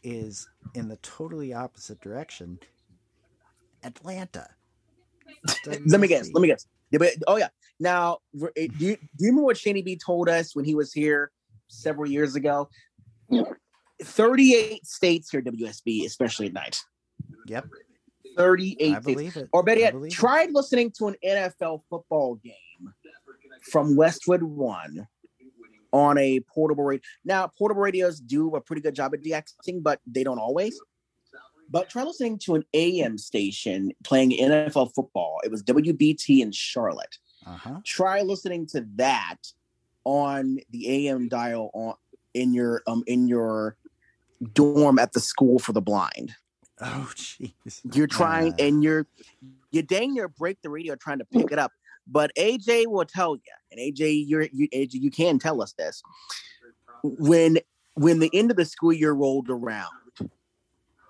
is 0.04 0.48
in 0.74 0.88
the 0.88 0.96
totally 0.98 1.54
opposite 1.54 2.00
direction. 2.02 2.60
Atlanta. 3.84 4.48
let 5.66 6.00
me 6.00 6.08
guess. 6.08 6.30
Let 6.34 6.42
me 6.42 6.48
guess. 6.48 6.66
Yeah, 6.92 7.00
but- 7.00 7.14
Oh 7.28 7.36
yeah. 7.38 7.50
Now, 7.80 8.20
eh, 8.56 8.68
do 8.78 8.86
you, 8.86 8.96
do 8.96 9.26
you 9.26 9.28
remember 9.28 9.44
what 9.44 9.58
Shani 9.58 9.84
B 9.84 9.98
told 10.04 10.30
us 10.30 10.56
when 10.56 10.66
he 10.66 10.74
was 10.74 10.94
here 10.94 11.32
several 11.68 12.10
years 12.10 12.36
ago? 12.36 12.70
Thirty-eight 14.02 14.86
states 14.86 15.30
here, 15.32 15.42
WSB, 15.42 16.06
especially 16.06 16.48
at 16.48 16.54
night. 16.54 16.82
Yep. 17.48 17.66
Thirty-eight. 18.38 18.96
I 18.96 19.00
believe 19.00 19.38
it. 19.38 19.50
Or 19.52 19.64
better 19.64 19.80
yet, 19.80 19.96
it. 19.96 20.12
tried 20.12 20.52
listening 20.52 20.92
to 21.00 21.08
an 21.08 21.16
NFL 21.26 21.82
football 21.90 22.36
game 22.36 22.94
from 23.72 23.96
Westwood 23.96 24.44
One 24.44 25.08
on 25.92 26.18
a 26.18 26.40
portable 26.42 26.84
radio. 26.84 27.02
Now, 27.26 27.48
portable 27.48 27.82
radios 27.82 28.20
do 28.20 28.56
a 28.56 28.62
pretty 28.62 28.82
good 28.82 28.96
job 28.96 29.14
at 29.14 29.24
DXing, 29.24 29.82
but 29.82 30.00
they 30.06 30.24
don't 30.24 30.40
always. 30.40 30.80
But 31.70 31.90
try 31.90 32.04
listening 32.04 32.40
to 32.46 32.56
an 32.56 32.64
AM 32.74 33.18
station 33.18 33.92
playing 34.04 34.32
NFL 34.32 34.94
football. 34.96 35.40
It 35.44 35.52
was 35.52 35.64
WBT 35.64 36.40
in 36.42 36.52
Charlotte. 36.52 37.18
Uh-huh. 37.46 37.82
Try 37.84 38.22
listening 38.22 38.68
to 38.68 38.86
that 38.96 39.38
on 40.04 40.60
the 40.70 41.08
AM 41.08 41.28
dial 41.28 41.70
on 41.74 41.96
in 42.34 42.54
your 42.54 42.84
um 42.88 43.04
in 43.08 43.28
your 43.28 43.76
dorm 44.54 45.00
at 45.00 45.14
the 45.14 45.20
school 45.20 45.60
for 45.60 45.74
the 45.74 45.82
blind. 45.82 46.34
Oh 46.82 47.10
jeez. 47.16 47.82
You're 47.96 48.08
trying 48.08 48.54
and 48.60 48.84
you're 48.84 49.08
you 49.72 49.82
dang 49.82 50.14
near 50.14 50.28
break 50.28 50.62
the 50.62 50.70
radio 50.70 50.96
trying 50.96 51.20
to 51.20 51.26
pick 51.26 51.52
it 51.52 51.60
up. 51.60 51.72
But 52.10 52.32
AJ 52.38 52.88
will 52.88 53.04
tell 53.06 53.36
you, 53.36 53.42
and 53.72 53.80
AJ, 53.80 54.24
you're 54.28 54.44
you 54.54 54.70
AJ, 54.70 54.94
you 54.94 55.12
can 55.12 55.40
tell 55.40 55.62
us 55.62 55.74
this. 55.74 56.02
When 57.04 57.58
when 57.96 58.20
the 58.20 58.30
end 58.34 58.52
of 58.52 58.58
the 58.58 58.66
school 58.66 58.94
year 58.94 59.12
rolled 59.12 59.50
around, 59.50 59.90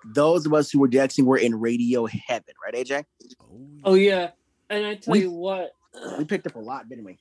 those 0.04 0.46
of 0.46 0.54
us 0.54 0.70
who 0.70 0.78
were 0.80 0.88
DXing 0.88 1.24
were 1.24 1.36
in 1.38 1.54
radio 1.60 2.06
heaven, 2.06 2.54
right, 2.64 2.74
AJ? 2.74 3.04
Oh 3.84 3.94
yeah, 3.94 4.30
and 4.70 4.86
I 4.86 4.94
tell 4.96 5.12
We- 5.12 5.20
you 5.20 5.30
what, 5.32 5.72
We 6.18 6.24
picked 6.24 6.46
up 6.46 6.56
a 6.56 6.60
lot, 6.60 6.88
didn't 6.88 7.04
we? 7.04 7.18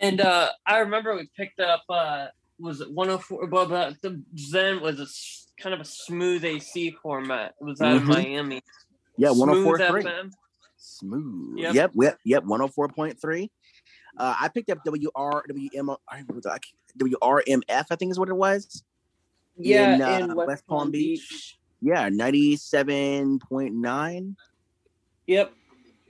and 0.00 0.20
uh 0.20 0.50
I 0.66 0.78
remember 0.78 1.14
we 1.16 1.30
picked 1.36 1.58
up 1.60 1.82
uh 1.88 2.26
was 2.58 2.82
it 2.82 2.90
104 2.92 3.46
but 3.46 3.68
but 3.70 4.02
the 4.02 4.22
Zen 4.38 4.82
was 4.82 4.98
a 5.00 5.04
s- 5.04 5.45
kind 5.58 5.74
of 5.74 5.80
a 5.80 5.84
smooth 5.84 6.44
AC 6.44 6.96
format. 7.02 7.54
It 7.60 7.64
was 7.64 7.80
out 7.80 7.96
of 7.96 8.02
Mhm. 8.02 8.06
Miami. 8.08 8.62
Yeah, 9.16 9.30
one 9.30 9.48
hundred 9.48 9.64
four 9.64 9.78
104.3. 9.78 10.04
FM. 10.04 10.30
Smooth. 10.76 11.58
Yep. 11.58 11.74
Yep, 11.74 11.90
yep, 11.94 12.18
yep, 12.24 12.44
104.3. 12.44 13.50
Uh, 14.18 14.34
I 14.40 14.48
picked 14.48 14.70
up 14.70 14.78
WR, 14.84 15.44
WM, 15.48 15.90
I 15.90 16.22
what 16.26 16.36
was? 16.36 16.46
WRMF, 16.98 17.86
I 17.90 17.96
think 17.96 18.10
is 18.10 18.18
what 18.18 18.28
it 18.28 18.36
was. 18.36 18.82
Yeah, 19.58 19.94
in, 19.94 20.02
uh, 20.02 20.18
in 20.30 20.34
West, 20.34 20.66
Palm 20.66 20.90
Beach. 20.90 21.58
Yeah, 21.80 22.08
97.9. 22.10 24.36
Yep. 25.26 25.52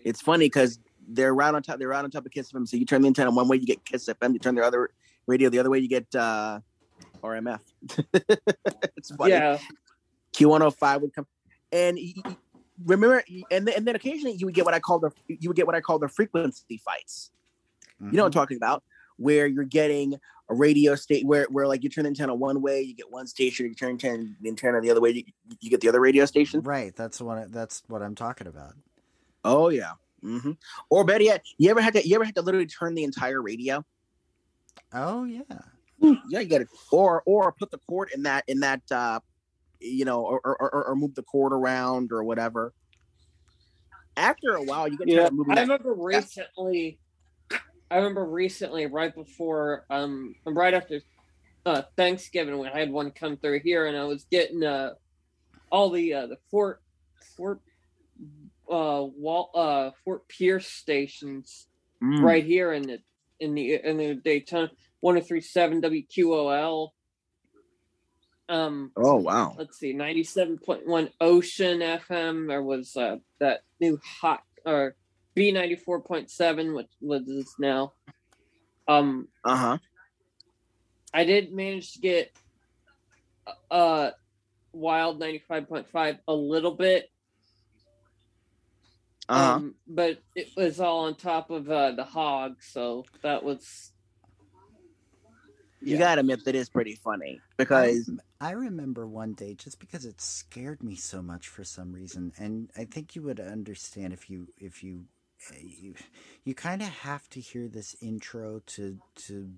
It's 0.04 0.20
funny 0.20 0.46
because 0.46 0.78
they're 1.08 1.34
right 1.34 1.54
on 1.54 1.62
top. 1.62 1.78
They're 1.78 1.88
right 1.88 2.04
on 2.04 2.10
top 2.10 2.26
of 2.26 2.32
Kiss 2.32 2.52
FM. 2.52 2.66
So 2.66 2.76
you 2.76 2.84
turn 2.84 3.02
the 3.02 3.08
antenna 3.08 3.30
one 3.30 3.48
way, 3.48 3.56
you 3.56 3.66
get 3.66 3.84
Kiss 3.84 4.08
FM. 4.08 4.32
You 4.32 4.38
turn 4.38 4.54
the 4.54 4.64
other 4.64 4.90
radio 5.26 5.48
the 5.48 5.58
other 5.58 5.70
way, 5.70 5.78
you 5.78 5.88
get 5.88 6.12
uh, 6.14 6.60
RMF. 7.26 7.60
it's 8.96 9.10
funny. 9.14 9.32
Yeah. 9.32 9.58
Q105 10.32 11.00
would 11.00 11.14
come, 11.14 11.26
and 11.72 11.96
y- 11.96 12.12
y- 12.24 12.36
remember, 12.84 13.22
and 13.50 13.66
then, 13.66 13.74
and 13.76 13.86
then 13.86 13.96
occasionally 13.96 14.36
you 14.36 14.46
would 14.46 14.54
get 14.54 14.64
what 14.66 14.74
I 14.74 14.80
call 14.80 14.98
the 14.98 15.10
you 15.28 15.48
would 15.48 15.56
get 15.56 15.66
what 15.66 15.74
I 15.74 15.80
call 15.80 15.98
the 15.98 16.08
frequency 16.08 16.80
fights. 16.84 17.30
You 17.98 18.08
know 18.12 18.24
what 18.24 18.26
I'm 18.26 18.32
talking 18.32 18.58
about, 18.58 18.82
where 19.16 19.46
you're 19.46 19.64
getting 19.64 20.14
a 20.50 20.54
radio 20.54 20.94
state 20.94 21.24
where 21.26 21.46
where 21.50 21.66
like 21.66 21.82
you 21.82 21.88
turn 21.88 22.04
the 22.04 22.08
antenna 22.08 22.34
one 22.34 22.60
way, 22.60 22.82
you 22.82 22.94
get 22.94 23.10
one 23.10 23.26
station. 23.26 23.64
You 23.66 23.74
turn 23.74 23.96
turn 23.96 24.36
the 24.42 24.50
antenna 24.50 24.82
the 24.82 24.90
other 24.90 25.00
way, 25.00 25.10
you, 25.12 25.24
you 25.60 25.70
get 25.70 25.80
the 25.80 25.88
other 25.88 26.00
radio 26.00 26.26
station. 26.26 26.60
Right. 26.60 26.94
That's 26.94 27.20
what 27.22 27.38
I, 27.38 27.44
that's 27.48 27.82
what 27.88 28.02
I'm 28.02 28.14
talking 28.14 28.46
about. 28.46 28.74
Oh 29.42 29.70
yeah. 29.70 29.92
hmm 30.20 30.52
Or 30.90 31.04
better 31.04 31.24
yet, 31.24 31.42
you 31.56 31.70
ever 31.70 31.80
had 31.80 31.94
to 31.94 32.06
you 32.06 32.14
ever 32.16 32.24
had 32.24 32.34
to 32.34 32.42
literally 32.42 32.66
turn 32.66 32.94
the 32.94 33.04
entire 33.04 33.40
radio? 33.40 33.82
Oh 34.92 35.24
yeah. 35.24 35.42
Yeah, 36.28 36.40
you 36.40 36.46
got 36.48 36.60
it. 36.62 36.68
Or 36.90 37.22
or 37.26 37.52
put 37.52 37.70
the 37.70 37.78
cord 37.88 38.10
in 38.14 38.22
that 38.24 38.44
in 38.46 38.60
that 38.60 38.82
uh 38.90 39.20
you 39.80 40.04
know, 40.04 40.22
or 40.22 40.40
or, 40.44 40.56
or, 40.60 40.84
or 40.88 40.96
move 40.96 41.14
the 41.14 41.22
cord 41.22 41.52
around 41.52 42.12
or 42.12 42.24
whatever. 42.24 42.72
After 44.16 44.54
a 44.54 44.62
while, 44.62 44.88
you 44.88 44.96
get 44.96 45.08
Yeah. 45.08 45.26
I 45.50 45.54
that- 45.54 45.60
remember 45.62 45.94
recently. 45.94 46.98
I 47.90 47.96
remember 47.98 48.24
recently, 48.24 48.86
right 48.86 49.14
before, 49.14 49.84
um, 49.90 50.34
right 50.44 50.74
after 50.74 51.00
uh, 51.64 51.82
Thanksgiving, 51.96 52.58
when 52.58 52.72
I 52.72 52.80
had 52.80 52.90
one 52.90 53.12
come 53.12 53.36
through 53.36 53.60
here, 53.60 53.86
and 53.86 53.96
I 53.96 54.02
was 54.04 54.24
getting 54.24 54.64
uh, 54.64 54.94
all 55.70 55.90
the 55.90 56.12
uh, 56.14 56.26
the 56.26 56.38
Fort 56.50 56.80
Fort 57.36 57.60
uh, 58.68 59.04
uh, 59.04 59.90
Fort 60.04 60.26
Pierce 60.28 60.66
stations 60.68 61.66
Mm. 62.02 62.20
right 62.22 62.44
here 62.44 62.74
in 62.74 62.82
the 62.82 62.98
in 63.40 63.54
the 63.54 63.74
in 63.82 63.96
the 63.96 64.14
Daytona 64.16 64.70
one 65.00 65.14
zero 65.16 65.24
three 65.26 65.40
seven 65.40 65.80
WQOL. 65.82 66.90
Um, 68.48 68.92
Oh 68.96 69.16
wow. 69.16 69.54
let's 69.58 69.78
see, 69.78 69.92
ninety 69.92 70.22
seven 70.22 70.58
point 70.58 70.86
one 70.86 71.10
Ocean 71.20 71.80
FM. 71.80 72.48
There 72.48 72.62
was 72.62 72.96
uh, 72.96 73.16
that 73.40 73.62
new 73.80 73.98
hot 74.20 74.42
or 74.64 74.94
B 75.34 75.50
ninety 75.52 75.74
four 75.76 76.00
point 76.00 76.30
seven, 76.30 76.74
which 76.74 76.90
was 77.00 77.54
now. 77.58 77.92
Um, 78.88 79.28
Uh 79.44 79.56
huh. 79.56 79.78
I 81.12 81.24
did 81.24 81.52
manage 81.52 81.94
to 81.94 82.00
get 82.00 82.30
uh 83.70 84.10
Wild 84.72 85.18
ninety 85.18 85.38
five 85.48 85.68
point 85.68 85.88
five 85.88 86.18
a 86.28 86.34
little 86.34 86.74
bit. 86.74 87.10
Uh-huh. 89.28 89.54
Um, 89.56 89.74
but 89.88 90.18
it 90.36 90.50
was 90.56 90.78
all 90.78 91.06
on 91.06 91.16
top 91.16 91.50
of 91.50 91.68
uh, 91.68 91.92
the 91.92 92.04
hog, 92.04 92.62
so 92.62 93.04
that 93.22 93.42
was 93.42 93.90
You 95.86 95.98
gotta 95.98 96.20
admit 96.20 96.44
that 96.44 96.54
is 96.54 96.68
pretty 96.68 96.94
funny 96.94 97.40
because 97.56 98.10
I 98.40 98.50
remember 98.52 99.06
one 99.06 99.34
day 99.34 99.54
just 99.54 99.78
because 99.78 100.04
it 100.04 100.20
scared 100.20 100.82
me 100.82 100.96
so 100.96 101.22
much 101.22 101.48
for 101.48 101.64
some 101.64 101.92
reason, 101.92 102.32
and 102.38 102.70
I 102.76 102.84
think 102.84 103.14
you 103.14 103.22
would 103.22 103.40
understand 103.40 104.12
if 104.12 104.28
you 104.28 104.48
if 104.58 104.82
you 104.82 105.04
uh, 105.50 105.54
you, 105.60 105.94
you 106.44 106.54
kind 106.54 106.82
of 106.82 106.88
have 106.88 107.28
to 107.30 107.40
hear 107.40 107.68
this 107.68 107.94
intro 108.00 108.60
to 108.66 108.98
to 109.26 109.50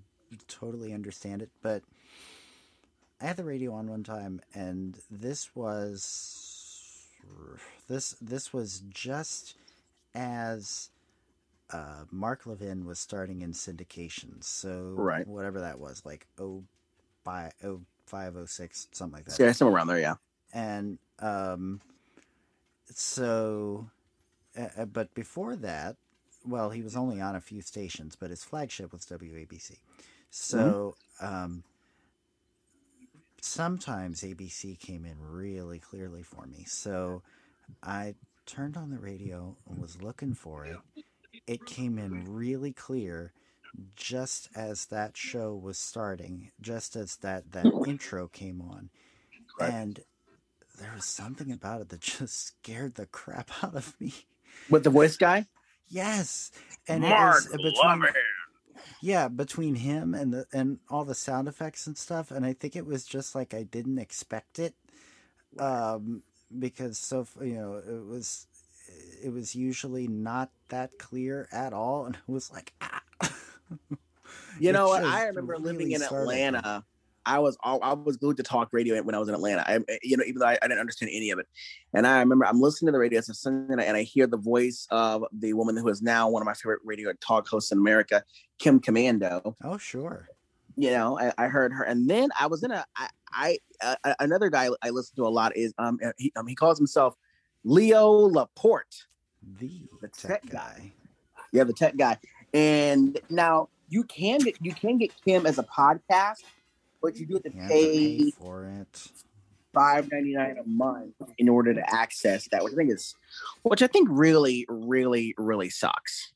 totally 0.47 0.93
understand 0.93 1.41
it. 1.41 1.49
But 1.61 1.83
I 3.21 3.25
had 3.25 3.37
the 3.37 3.43
radio 3.43 3.73
on 3.73 3.89
one 3.89 4.03
time, 4.03 4.41
and 4.53 4.99
this 5.09 5.55
was 5.55 7.07
this 7.87 8.15
this 8.21 8.53
was 8.53 8.83
just 8.89 9.55
as 10.13 10.89
uh, 11.71 12.03
Mark 12.11 12.45
Levin 12.45 12.85
was 12.85 12.99
starting 12.99 13.41
in 13.41 13.53
syndication. 13.53 14.43
So 14.43 14.93
Right. 14.97 15.27
whatever 15.27 15.59
that 15.61 15.79
was, 15.79 16.03
like 16.05 16.27
oh 16.39 16.63
five 17.23 17.53
oh 17.63 17.81
five 18.05 18.35
oh 18.35 18.45
six 18.45 18.87
something 18.91 19.13
like 19.17 19.25
that. 19.25 19.39
yeah, 19.39 19.51
somewhere 19.51 19.75
around 19.75 19.87
there. 19.87 19.99
Yeah. 19.99 20.15
And 20.53 20.97
um, 21.19 21.81
so, 22.91 23.89
uh, 24.57 24.67
uh, 24.77 24.85
but 24.85 25.13
before 25.13 25.55
that, 25.57 25.95
well, 26.45 26.69
he 26.71 26.81
was 26.81 26.95
only 26.95 27.21
on 27.21 27.35
a 27.35 27.41
few 27.41 27.61
stations, 27.61 28.15
but 28.15 28.29
his 28.31 28.43
flagship 28.43 28.91
was 28.93 29.05
WABC. 29.05 29.77
So, 30.31 30.95
um, 31.21 31.63
sometimes 33.41 34.21
ABC 34.21 34.79
came 34.79 35.05
in 35.05 35.17
really 35.19 35.79
clearly 35.79 36.23
for 36.23 36.45
me. 36.45 36.63
So, 36.65 37.21
I 37.83 38.15
turned 38.45 38.77
on 38.77 38.89
the 38.89 38.97
radio 38.99 39.55
and 39.69 39.79
was 39.79 40.01
looking 40.01 40.33
for 40.33 40.65
it. 40.65 40.77
It 41.47 41.65
came 41.65 41.97
in 41.97 42.33
really 42.33 42.73
clear 42.73 43.33
just 43.95 44.49
as 44.55 44.87
that 44.87 45.15
show 45.15 45.55
was 45.55 45.77
starting, 45.77 46.51
just 46.61 46.95
as 46.95 47.17
that, 47.17 47.51
that 47.51 47.65
intro 47.85 48.27
came 48.27 48.61
on. 48.61 48.89
And 49.59 49.99
there 50.79 50.91
was 50.95 51.05
something 51.05 51.51
about 51.51 51.81
it 51.81 51.89
that 51.89 51.99
just 52.01 52.47
scared 52.47 52.95
the 52.95 53.05
crap 53.05 53.51
out 53.63 53.75
of 53.75 53.99
me. 53.99 54.13
With 54.69 54.83
the 54.83 54.89
voice 54.89 55.17
guy. 55.17 55.47
Yes, 55.87 56.51
and 56.87 57.01
Mark 57.01 57.43
it 57.45 57.59
was 57.59 57.73
between, 57.73 58.13
yeah, 59.01 59.27
between 59.27 59.75
him 59.75 60.13
and 60.13 60.31
the 60.31 60.45
and 60.53 60.77
all 60.87 61.03
the 61.03 61.15
sound 61.15 61.47
effects 61.47 61.87
and 61.87 61.97
stuff, 61.97 62.29
and 62.29 62.45
I 62.45 62.53
think 62.53 62.75
it 62.75 62.85
was 62.85 63.05
just 63.05 63.33
like 63.33 63.55
I 63.55 63.63
didn't 63.63 63.97
expect 63.97 64.59
it, 64.59 64.75
um, 65.57 66.21
because 66.57 66.99
so 66.99 67.25
you 67.41 67.55
know 67.55 67.75
it 67.77 68.05
was 68.05 68.45
it 69.21 69.31
was 69.31 69.55
usually 69.55 70.07
not 70.07 70.51
that 70.69 70.97
clear 70.97 71.47
at 71.51 71.73
all, 71.73 72.05
and 72.05 72.15
it 72.15 72.31
was 72.31 72.51
like 72.51 72.73
ah. 72.81 73.01
You 74.59 74.73
know 74.73 74.87
what? 74.87 75.03
I 75.03 75.27
remember 75.27 75.57
living 75.57 75.91
in. 75.91 76.01
Atlanta. 76.01 76.83
I 77.25 77.37
was 77.37 77.57
all, 77.61 77.79
I 77.83 77.93
was 77.93 78.17
glued 78.17 78.37
to 78.37 78.43
talk 78.43 78.69
radio 78.71 78.99
when 79.03 79.13
I 79.13 79.19
was 79.19 79.27
in 79.27 79.35
Atlanta. 79.35 79.63
I, 79.67 79.79
you 80.01 80.17
know, 80.17 80.23
even 80.25 80.39
though 80.39 80.47
I, 80.47 80.57
I 80.61 80.67
didn't 80.67 80.79
understand 80.79 81.11
any 81.13 81.29
of 81.29 81.37
it, 81.37 81.47
and 81.93 82.07
I 82.07 82.19
remember 82.19 82.45
I'm 82.45 82.59
listening 82.59 82.87
to 82.87 82.91
the 82.93 82.99
radio 82.99 83.19
it's 83.19 83.29
a 83.29 83.33
Sunday 83.33 83.75
night, 83.75 83.87
and 83.87 83.95
I 83.95 84.03
hear 84.03 84.25
the 84.25 84.37
voice 84.37 84.87
of 84.89 85.25
the 85.31 85.53
woman 85.53 85.77
who 85.77 85.87
is 85.89 86.01
now 86.01 86.29
one 86.29 86.41
of 86.41 86.45
my 86.45 86.53
favorite 86.53 86.79
radio 86.83 87.13
talk 87.21 87.47
hosts 87.47 87.71
in 87.71 87.77
America, 87.77 88.23
Kim 88.57 88.79
Komando. 88.79 89.53
Oh, 89.63 89.77
sure. 89.77 90.29
You 90.75 90.91
know, 90.91 91.19
I, 91.19 91.33
I 91.37 91.47
heard 91.49 91.73
her, 91.73 91.83
and 91.83 92.09
then 92.09 92.29
I 92.39 92.47
was 92.47 92.63
in 92.63 92.71
a 92.71 92.83
I, 92.95 93.09
I 93.31 93.57
uh, 93.83 94.13
another 94.19 94.49
guy 94.49 94.69
I 94.81 94.89
listen 94.89 95.15
to 95.17 95.27
a 95.27 95.29
lot 95.29 95.55
is 95.55 95.73
um 95.77 95.99
he 96.17 96.31
um, 96.35 96.47
he 96.47 96.55
calls 96.55 96.79
himself 96.79 97.15
Leo 97.63 98.11
Laporte, 98.11 99.05
the, 99.59 99.87
tech, 100.07 100.45
guy. 100.49 100.93
Yeah, 101.51 101.63
the 101.63 101.73
tech 101.73 101.97
guy. 101.97 102.17
And 102.53 103.19
now 103.29 103.69
you 103.89 104.03
can 104.03 104.39
get 104.39 104.57
you 104.61 104.73
can 104.73 104.97
get 104.97 105.11
Kim 105.23 105.45
as 105.45 105.57
a 105.57 105.63
podcast, 105.63 106.43
but 107.01 107.15
you 107.15 107.25
do 107.25 107.33
have 107.35 107.43
to 107.43 107.51
You 107.53 107.59
have 107.61 107.69
to 107.69 107.75
pay 107.75 108.17
pay 108.23 108.31
for 108.31 108.65
it. 108.65 109.11
five 109.73 110.11
ninety 110.11 110.33
nine 110.35 110.57
a 110.57 110.67
month 110.67 111.13
in 111.37 111.49
order 111.49 111.73
to 111.73 111.93
access 111.93 112.47
that, 112.49 112.63
which 112.63 112.73
I 112.73 112.75
think 112.75 112.91
is, 112.91 113.15
which 113.63 113.81
I 113.81 113.87
think 113.87 114.09
really, 114.11 114.65
really, 114.69 115.33
really 115.37 115.69
sucks. 115.69 116.31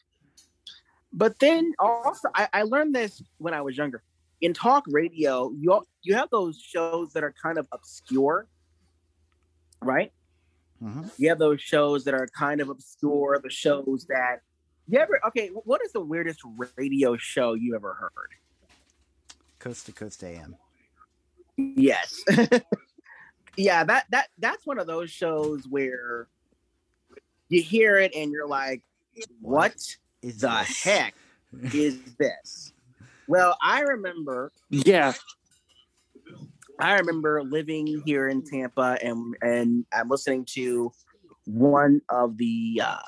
But 1.12 1.40
then 1.40 1.74
also, 1.80 2.30
I, 2.34 2.48
I 2.54 2.64
learned 2.64 2.96
this 2.96 3.22
when 3.38 3.54
I 3.54 3.62
was 3.62 3.78
younger. 3.78 4.02
In 4.42 4.54
talk 4.54 4.84
radio, 4.88 5.52
you 5.58 5.86
you 6.02 6.16
have 6.16 6.30
those 6.32 6.60
shows 6.60 7.14
that 7.14 7.24
are 7.24 7.34
kind 7.42 7.58
of 7.58 7.68
obscure, 7.72 8.48
right? 9.82 10.12
Mm-hmm. 10.84 11.04
You 11.18 11.30
have 11.30 11.40
those 11.40 11.62
shows 11.62 12.04
that 12.04 12.14
are 12.14 12.28
kind 12.38 12.60
of 12.60 12.70
obscure. 12.70 13.40
The 13.42 13.50
shows 13.50 14.06
that 14.10 14.42
you 14.88 15.00
ever 15.00 15.20
okay. 15.28 15.48
What 15.48 15.82
is 15.86 15.94
the 15.94 16.02
weirdest 16.02 16.42
radio 16.76 17.16
show 17.16 17.54
you 17.54 17.76
ever 17.76 17.94
heard? 17.94 18.30
Coast 19.60 19.86
to 19.86 19.94
Coast 19.94 20.24
AM. 20.24 20.58
Yes. 21.58 22.22
yeah, 23.58 23.84
that 23.86 24.06
that 24.10 24.28
that's 24.40 24.66
one 24.66 24.78
of 24.78 24.88
those 24.88 25.10
shows 25.10 25.66
where 25.70 26.28
you 27.48 27.62
hear 27.62 27.98
it 27.98 28.14
and 28.16 28.32
you're 28.32 28.48
like, 28.48 28.82
what 29.40 29.76
is 30.22 30.42
the 30.42 30.48
this? 30.48 30.84
heck 30.84 31.14
is 31.74 32.00
this? 32.18 32.74
Well, 33.28 33.58
I 33.62 33.82
remember 33.82 34.52
yeah. 34.70 35.14
I 36.80 36.98
remember 36.98 37.44
living 37.44 38.02
here 38.06 38.28
in 38.28 38.44
Tampa 38.44 38.98
and 39.02 39.36
and 39.42 39.86
I'm 39.94 40.10
listening 40.10 40.46
to 40.54 40.92
one 41.46 42.02
of 42.10 42.38
the 42.38 42.82
uh 42.84 43.00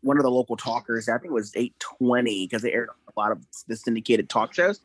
one 0.00 0.16
of 0.16 0.22
the 0.22 0.30
local 0.30 0.56
talkers, 0.56 1.08
I 1.08 1.18
think 1.18 1.30
it 1.30 1.34
was 1.34 1.52
820 1.56 2.46
because 2.46 2.62
they 2.62 2.72
aired 2.72 2.88
a 2.88 3.20
lot 3.20 3.32
of 3.32 3.44
the 3.66 3.76
syndicated 3.76 4.28
talk 4.28 4.54
shows. 4.54 4.80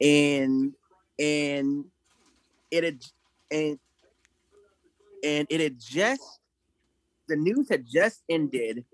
And 0.00 0.74
and 1.18 1.84
it 2.70 2.84
had 2.84 3.04
and 3.50 3.78
and 5.24 5.46
it 5.50 5.60
had 5.60 5.78
just 5.78 6.40
the 7.28 7.36
news 7.36 7.68
had 7.68 7.86
just 7.86 8.22
ended 8.28 8.84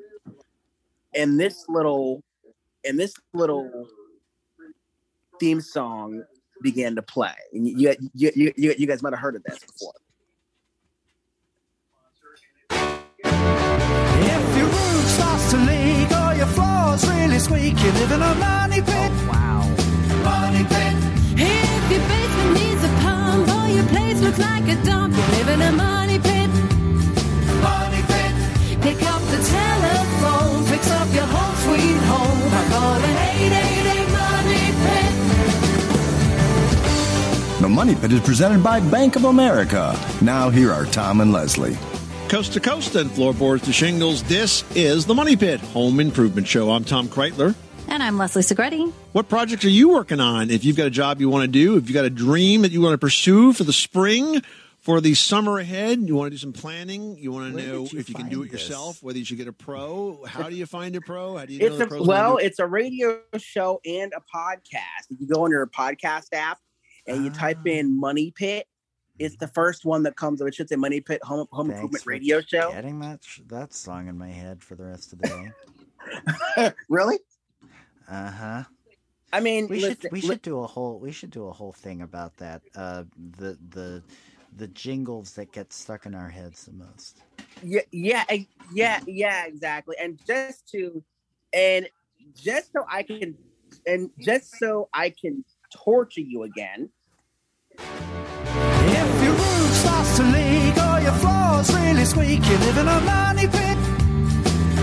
and 1.14 1.38
this 1.38 1.64
little 1.68 2.22
and 2.84 2.98
this 2.98 3.14
little 3.34 3.88
theme 5.38 5.60
song 5.60 6.24
began 6.62 6.94
to 6.94 7.02
play 7.02 7.34
and 7.52 7.66
you 7.68 7.94
you 8.14 8.30
you, 8.34 8.52
you, 8.56 8.74
you 8.78 8.86
guys 8.86 9.02
might 9.02 9.12
have 9.12 9.20
heard 9.20 9.36
of 9.36 9.42
this 9.42 9.58
before 9.58 9.92
If 12.70 14.56
your 14.56 14.66
roof 14.66 15.04
starts 15.16 15.50
to 15.50 15.58
leak 15.58 16.10
or 16.10 16.34
your 16.34 16.46
floor's 16.46 17.06
really 17.08 17.38
squeak, 17.38 17.78
you 17.82 17.90
live 17.92 18.12
in 18.12 18.22
a 18.22 18.34
money 18.34 18.80
pit. 18.80 19.10
Oh, 19.12 19.28
wow. 19.30 19.60
Money 20.24 20.64
pit. 20.64 20.94
If 21.36 21.90
your 21.92 22.00
basement 22.08 22.52
needs 22.58 22.82
a 22.84 22.92
pump 23.02 23.48
or 23.56 23.68
your 23.68 23.86
place 23.86 24.20
looks 24.20 24.38
like 24.38 24.68
a 24.68 24.76
dump, 24.84 25.14
you 25.14 25.24
live 25.36 25.48
in 25.48 25.62
a 25.62 25.72
money 25.72 26.18
pit. 26.18 26.50
Money 27.66 28.02
pit. 28.12 28.32
Pick 28.80 29.02
up 29.12 29.22
the 29.34 29.40
telephone, 29.58 30.64
fix 30.64 30.90
up 30.90 31.08
your 31.14 31.26
home 31.26 31.56
sweet 31.64 31.98
home 32.08 32.11
Money 37.72 37.94
Pit 37.94 38.12
is 38.12 38.20
presented 38.20 38.62
by 38.62 38.80
Bank 38.80 39.16
of 39.16 39.24
America. 39.24 39.98
Now, 40.20 40.50
here 40.50 40.70
are 40.70 40.84
Tom 40.84 41.22
and 41.22 41.32
Leslie. 41.32 41.78
Coast 42.28 42.52
to 42.52 42.60
coast 42.60 42.94
and 42.96 43.10
floorboards 43.10 43.64
to 43.64 43.72
shingles, 43.72 44.22
this 44.24 44.62
is 44.76 45.06
the 45.06 45.14
Money 45.14 45.36
Pit 45.36 45.58
Home 45.60 45.98
Improvement 45.98 46.46
Show. 46.46 46.70
I'm 46.70 46.84
Tom 46.84 47.08
Kraeutler. 47.08 47.54
And 47.88 48.02
I'm 48.02 48.18
Leslie 48.18 48.42
Segrete. 48.42 48.92
What 49.12 49.30
projects 49.30 49.64
are 49.64 49.70
you 49.70 49.88
working 49.88 50.20
on? 50.20 50.50
If 50.50 50.66
you've 50.66 50.76
got 50.76 50.86
a 50.86 50.90
job 50.90 51.18
you 51.22 51.30
want 51.30 51.44
to 51.44 51.48
do, 51.48 51.76
if 51.78 51.88
you've 51.88 51.94
got 51.94 52.04
a 52.04 52.10
dream 52.10 52.60
that 52.60 52.72
you 52.72 52.82
want 52.82 52.92
to 52.92 52.98
pursue 52.98 53.54
for 53.54 53.64
the 53.64 53.72
spring, 53.72 54.42
for 54.78 55.00
the 55.00 55.14
summer 55.14 55.58
ahead, 55.58 55.98
you 56.00 56.14
want 56.14 56.26
to 56.26 56.30
do 56.30 56.36
some 56.38 56.52
planning, 56.52 57.16
you 57.16 57.32
want 57.32 57.52
to 57.52 57.54
Where 57.56 57.66
know 57.68 57.86
you 57.90 57.98
if 57.98 58.10
you 58.10 58.14
can 58.14 58.28
do 58.28 58.42
it 58.42 58.50
this? 58.50 58.68
yourself, 58.68 59.02
whether 59.02 59.18
you 59.18 59.24
should 59.24 59.38
get 59.38 59.48
a 59.48 59.52
pro. 59.52 60.22
How 60.26 60.50
do 60.50 60.56
you 60.56 60.66
find 60.66 60.94
a 60.96 61.00
pro? 61.00 61.38
How 61.38 61.46
do 61.46 61.54
you 61.54 61.60
know 61.60 61.66
it's 61.68 61.78
the 61.78 61.84
a 61.84 61.88
pros 61.88 62.06
well 62.06 62.36
it's 62.36 62.58
a 62.58 62.66
radio 62.66 63.20
show 63.38 63.80
and 63.86 64.12
a 64.14 64.20
podcast 64.20 65.10
if 65.10 65.20
you 65.20 65.26
go 65.26 65.44
on 65.44 65.50
your 65.50 65.66
podcast 65.66 66.26
app 66.34 66.58
and 67.06 67.24
you 67.24 67.30
type 67.30 67.58
Ah. 67.66 67.70
in 67.70 67.98
money 67.98 68.30
pit 68.30 68.66
it's 69.18 69.36
the 69.36 69.48
first 69.48 69.84
one 69.84 70.02
that 70.04 70.16
comes 70.16 70.40
up 70.40 70.48
it 70.48 70.54
should 70.54 70.68
say 70.68 70.76
money 70.76 71.00
pit 71.00 71.22
home, 71.22 71.46
home 71.52 71.68
Thanks 71.68 71.78
improvement 71.80 72.06
radio 72.06 72.40
show 72.40 72.70
Getting 72.72 72.98
that 73.00 73.20
that 73.48 73.72
song 73.74 74.08
in 74.08 74.16
my 74.18 74.28
head 74.30 74.62
for 74.62 74.74
the 74.74 74.84
rest 74.84 75.12
of 75.12 75.20
the 75.20 75.28
day. 76.56 76.72
really 76.88 77.18
Uh 78.08 78.30
huh. 78.30 78.62
i 79.32 79.40
mean 79.40 79.68
We 79.68 79.80
listen- 79.80 79.96
should 80.00 80.12
we 80.12 80.20
li- 80.20 80.26
should 80.28 80.42
do 80.42 80.60
a 80.60 80.66
whole 80.66 80.98
we 80.98 81.12
should 81.12 81.30
do 81.30 81.46
a 81.46 81.52
whole 81.52 81.72
thing 81.72 82.02
about 82.02 82.36
that. 82.38 82.62
Uh, 82.74 83.04
the 83.38 83.58
the 83.70 84.02
the 84.56 84.68
jingles 84.68 85.32
that 85.34 85.50
get 85.52 85.72
stuck 85.72 86.04
in 86.06 86.14
our 86.14 86.28
heads 86.28 86.64
the 86.66 86.72
most. 86.72 87.22
yeah 87.62 87.80
yeah 87.92 88.24
yeah 88.74 89.00
yeah 89.06 89.46
exactly 89.46 89.96
and 90.00 90.18
just 90.26 90.68
to 90.68 91.02
and 91.54 91.88
just 92.34 92.72
so 92.72 92.84
i 92.90 93.02
can 93.02 93.34
and 93.86 94.10
just 94.20 94.56
so 94.58 94.88
i 94.92 95.08
can 95.10 95.44
torture 95.72 96.20
you 96.20 96.42
again. 96.44 96.90
If 97.78 99.22
your 99.22 99.32
roof 99.32 99.72
starts 99.72 100.16
to 100.18 100.22
leak 100.24 100.76
or 100.76 101.00
your 101.00 101.12
floor's 101.12 101.72
really 101.74 102.04
squeaky, 102.04 102.46
you 102.50 102.58
live 102.58 102.78
in 102.78 102.88
a 102.88 103.00
money 103.00 103.46
pit. 103.48 103.78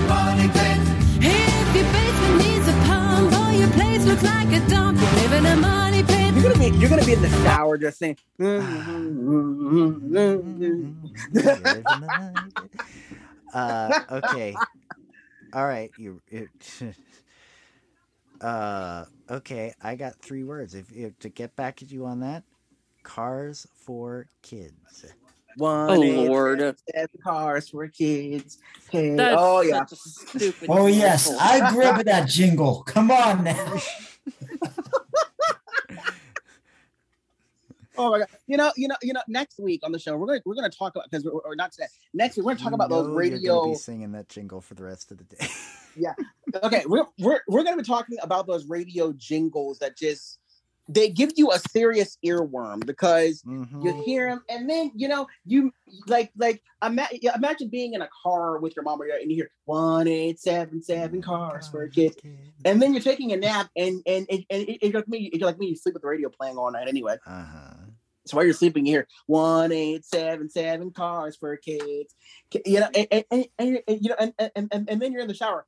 Money 0.08 0.48
pit. 0.50 0.78
If 1.22 1.76
your 1.76 1.86
basement 1.94 2.38
needs 2.38 2.68
a 2.68 2.74
pump 2.88 3.32
or 3.34 3.52
your 3.54 3.70
place 3.72 4.06
looks 4.06 4.24
like 4.24 4.52
a 4.52 4.60
dump, 4.70 5.00
you 5.00 5.08
live 5.22 5.34
in 5.34 5.46
a 5.46 5.56
money 5.56 6.04
pit. 6.04 6.34
You're 6.34 6.44
gonna 6.44 6.58
be 6.58 6.70
you're 6.78 6.90
gonna 6.90 7.06
be 7.06 7.14
in 7.14 7.22
the 7.22 7.30
shower 7.44 7.78
just 7.78 8.00
saying. 8.00 8.18
uh, 13.54 14.00
okay. 14.12 14.56
All 15.54 15.66
right, 15.66 15.92
you. 15.98 16.22
It, 16.28 16.50
uh. 18.42 19.06
Okay. 19.30 19.74
I 19.82 19.96
got 19.96 20.16
three 20.22 20.44
words. 20.44 20.74
If, 20.76 20.92
if 20.92 21.18
to 21.20 21.30
get 21.30 21.56
back 21.56 21.82
at 21.82 21.92
you 21.92 22.06
on 22.06 22.22
that, 22.22 22.44
cars 23.04 23.68
for 23.76 24.28
kids. 24.42 25.06
One 25.58 25.90
oh 25.90 26.00
Lord. 26.00 26.60
seven 26.60 26.76
seven 26.94 27.10
cars 27.24 27.70
for 27.70 27.88
kids. 27.88 28.60
Hey, 28.90 29.16
That's 29.16 29.36
oh 29.38 29.62
yeah. 29.62 29.84
a 29.84 29.96
stupid. 29.96 30.70
Oh 30.72 30.88
yes, 30.88 31.28
example. 31.30 31.48
I 31.48 31.72
grew 31.72 31.84
up 31.84 31.98
with 31.98 32.06
that 32.06 32.30
jingle. 32.30 32.84
Come 32.84 33.12
on 33.12 33.44
now. 33.44 33.76
Oh 38.00 38.10
my 38.12 38.20
god! 38.20 38.28
You 38.48 38.56
know, 38.56 38.72
you 38.78 38.88
know, 38.88 38.96
you 39.02 39.12
know. 39.12 39.20
Next 39.28 39.60
week 39.60 39.82
on 39.84 39.92
the 39.92 40.00
show, 40.00 40.16
we're 40.16 40.28
gonna 40.28 40.40
we're 40.46 40.56
gonna 40.56 40.70
talk 40.70 40.96
about 40.96 41.12
because 41.12 41.26
or, 41.26 41.42
or 41.42 41.54
not 41.54 41.74
today. 41.74 41.88
Next 42.14 42.38
week, 42.38 42.46
we're 42.46 42.54
gonna 42.54 42.64
talk 42.64 42.72
You 42.72 42.76
about 42.76 42.90
those 42.90 43.08
know 43.08 43.12
You're 43.12 43.20
radio. 43.20 43.66
be 43.66 43.76
singing 43.76 44.14
that 44.14 44.30
jingle 44.30 44.62
for 44.62 44.74
the 44.76 44.86
rest 44.86 45.12
of 45.12 45.18
the 45.18 45.26
day. 45.26 45.48
Yeah. 46.00 46.14
Okay, 46.64 46.84
we're 46.88 47.06
we're 47.20 47.42
we're 47.48 47.64
gonna 47.64 47.78
be 47.78 47.84
talking 47.84 48.18
about 48.22 48.48
those 48.48 48.68
radio 48.68 49.14
jingles 49.14 49.80
that 49.80 49.98
just 49.98 50.40
they 50.92 51.08
give 51.08 51.32
you 51.36 51.52
a 51.52 51.60
serious 51.60 52.18
earworm 52.26 52.84
because 52.86 53.44
Mm-hmm. 53.44 53.82
you 53.86 54.04
hear 54.04 54.30
them 54.30 54.44
and 54.50 54.70
then 54.70 54.92
you 54.96 55.08
know 55.08 55.28
you 55.46 55.72
like 56.08 56.32
like 56.38 56.62
ima- 56.84 57.08
imagine 57.36 57.70
being 57.70 57.94
in 57.94 58.02
a 58.02 58.10
car 58.24 58.58
with 58.58 58.76
your 58.76 58.84
mom 58.84 59.02
or 59.02 59.06
your, 59.06 59.18
and 59.18 59.30
you 59.30 59.36
hear 59.36 59.52
one 59.66 60.08
eight 60.08 60.40
seven 60.40 60.82
seven 60.82 61.22
cars 61.22 61.68
for 61.68 61.88
kids 61.88 62.18
and 62.66 62.82
then 62.82 62.94
you're 62.94 63.04
taking 63.04 63.32
a 63.32 63.38
nap 63.38 63.70
and 63.78 64.02
and 64.08 64.26
and, 64.30 64.46
and 64.50 64.64
it, 64.68 64.80
it, 64.82 64.94
like 64.96 65.08
me 65.08 65.30
you're 65.34 65.48
like 65.48 65.60
me 65.60 65.68
you 65.68 65.76
sleep 65.76 65.94
with 65.94 66.02
the 66.02 66.08
radio 66.08 66.30
playing 66.30 66.58
all 66.58 66.72
night 66.72 66.88
anyway 66.88 67.16
uh-huh. 67.26 67.74
so 68.26 68.36
while 68.36 68.46
you're 68.46 68.54
sleeping 68.54 68.86
you 68.86 68.94
hear 68.94 69.08
one 69.28 69.72
eight 69.72 70.04
seven 70.04 70.50
seven 70.50 70.92
cars 70.92 71.36
for 71.36 71.56
kids 71.58 72.16
you 72.66 72.80
know 72.80 72.90
and, 72.96 73.08
and, 73.12 73.24
and, 73.32 73.46
and, 73.60 73.80
and, 73.88 74.00
you 74.02 74.10
know 74.10 74.16
and, 74.20 74.34
and, 74.56 74.68
and, 74.72 74.90
and 74.90 75.02
then 75.02 75.12
you're 75.12 75.22
in 75.22 75.28
the 75.28 75.34
shower 75.34 75.66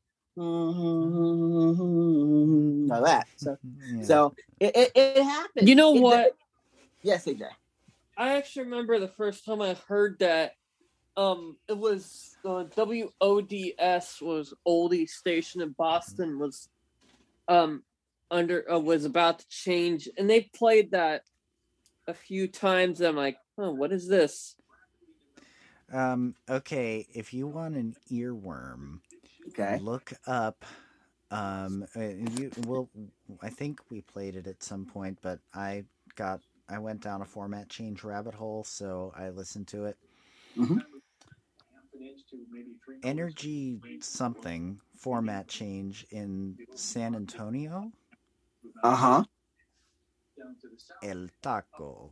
like 2.88 3.04
that 3.04 3.28
so 3.36 3.58
so 4.02 4.34
it, 4.60 4.76
it, 4.76 4.92
it 4.96 5.24
happens 5.24 5.68
You 5.68 5.76
know 5.76 5.96
It- 5.96 6.02
what? 6.02 6.36
yes 7.04 7.26
AJ 7.26 7.44
I 8.18 8.36
actually 8.38 8.66
remember 8.66 9.00
the 9.00 9.08
first 9.08 9.46
time 9.46 9.62
I 9.62 9.74
heard 9.88 10.20
that. 10.20 10.54
Um, 11.18 11.58
it 11.68 11.78
was 11.78 12.36
uh, 12.46 12.66
WODS 12.76 14.22
was 14.22 14.54
oldie 14.68 15.10
station 15.10 15.62
in 15.62 15.72
Boston 15.78 16.38
was 16.38 16.70
um 17.48 17.84
under 18.30 18.70
uh, 18.72 18.80
was 18.80 19.06
about 19.06 19.40
to 19.40 19.46
change, 19.50 20.08
and 20.18 20.30
they 20.30 20.42
played 20.54 20.92
that 20.92 21.24
a 22.08 22.14
few 22.14 22.48
times. 22.48 23.02
I'm 23.02 23.16
like, 23.16 23.38
oh, 23.58 23.72
what 23.74 23.92
is 23.92 24.08
this? 24.08 24.56
Um, 25.92 26.36
okay, 26.50 27.08
if 27.14 27.34
you 27.34 27.48
want 27.48 27.76
an 27.76 27.96
earworm, 28.12 29.00
okay, 29.52 29.80
look 29.80 30.14
up. 30.28 30.66
Um, 31.30 31.86
uh, 31.96 32.02
you 32.02 32.52
well, 32.68 32.90
I 33.42 33.50
think 33.50 33.80
we 33.90 34.02
played 34.02 34.36
it 34.36 34.48
at 34.48 34.64
some 34.64 34.86
point, 34.86 35.18
but 35.22 35.40
I 35.54 35.86
got 36.16 36.42
I 36.70 36.80
went 36.80 37.02
down 37.02 37.22
a 37.22 37.26
format 37.26 37.70
change 37.70 38.04
rabbit 38.04 38.34
hole, 38.34 38.64
so 38.64 39.14
I 39.16 39.30
listened 39.30 39.68
to 39.70 39.86
it. 39.86 39.98
Energy 43.04 43.80
something 44.02 44.80
format 44.98 45.48
change 45.48 46.06
in 46.12 46.58
San 46.76 47.16
Antonio. 47.16 47.92
uh-huh 48.84 49.24
El 51.04 51.28
Taco. 51.42 52.12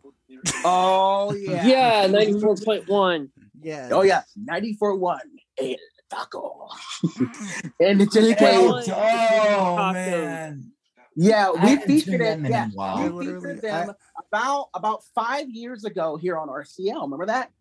oh 0.65 1.33
yeah 1.33 1.65
Yeah, 1.65 2.07
ninety 2.07 2.39
four 2.39 2.55
point 2.55 2.87
one. 2.87 3.29
Yeah. 3.61 3.89
oh 3.91 4.01
yeah 4.03 4.23
94 4.35 4.95
1 4.95 5.19
El 5.59 5.75
Taco 6.09 6.67
and 7.79 8.01
it 8.01 8.11
just 8.11 8.33
Oh, 8.41 8.81
came 8.83 8.93
oh 8.95 9.93
man. 9.93 10.71
Yeah, 11.15 11.51
we 11.51 11.75
featured 11.77 12.21
it. 12.21 12.41
them 12.41 12.45
Yeah, 12.45 12.67
a 12.67 12.69
while. 12.69 13.09
we 13.11 13.25
featured 13.25 13.61
them 13.61 13.91
about 14.27 14.69
about 14.73 15.03
five 15.13 15.49
years 15.49 15.83
ago 15.85 16.15
here 16.17 16.37
on 16.37 16.47
RCL. 16.47 17.01
Remember 17.03 17.25
that? 17.25 17.51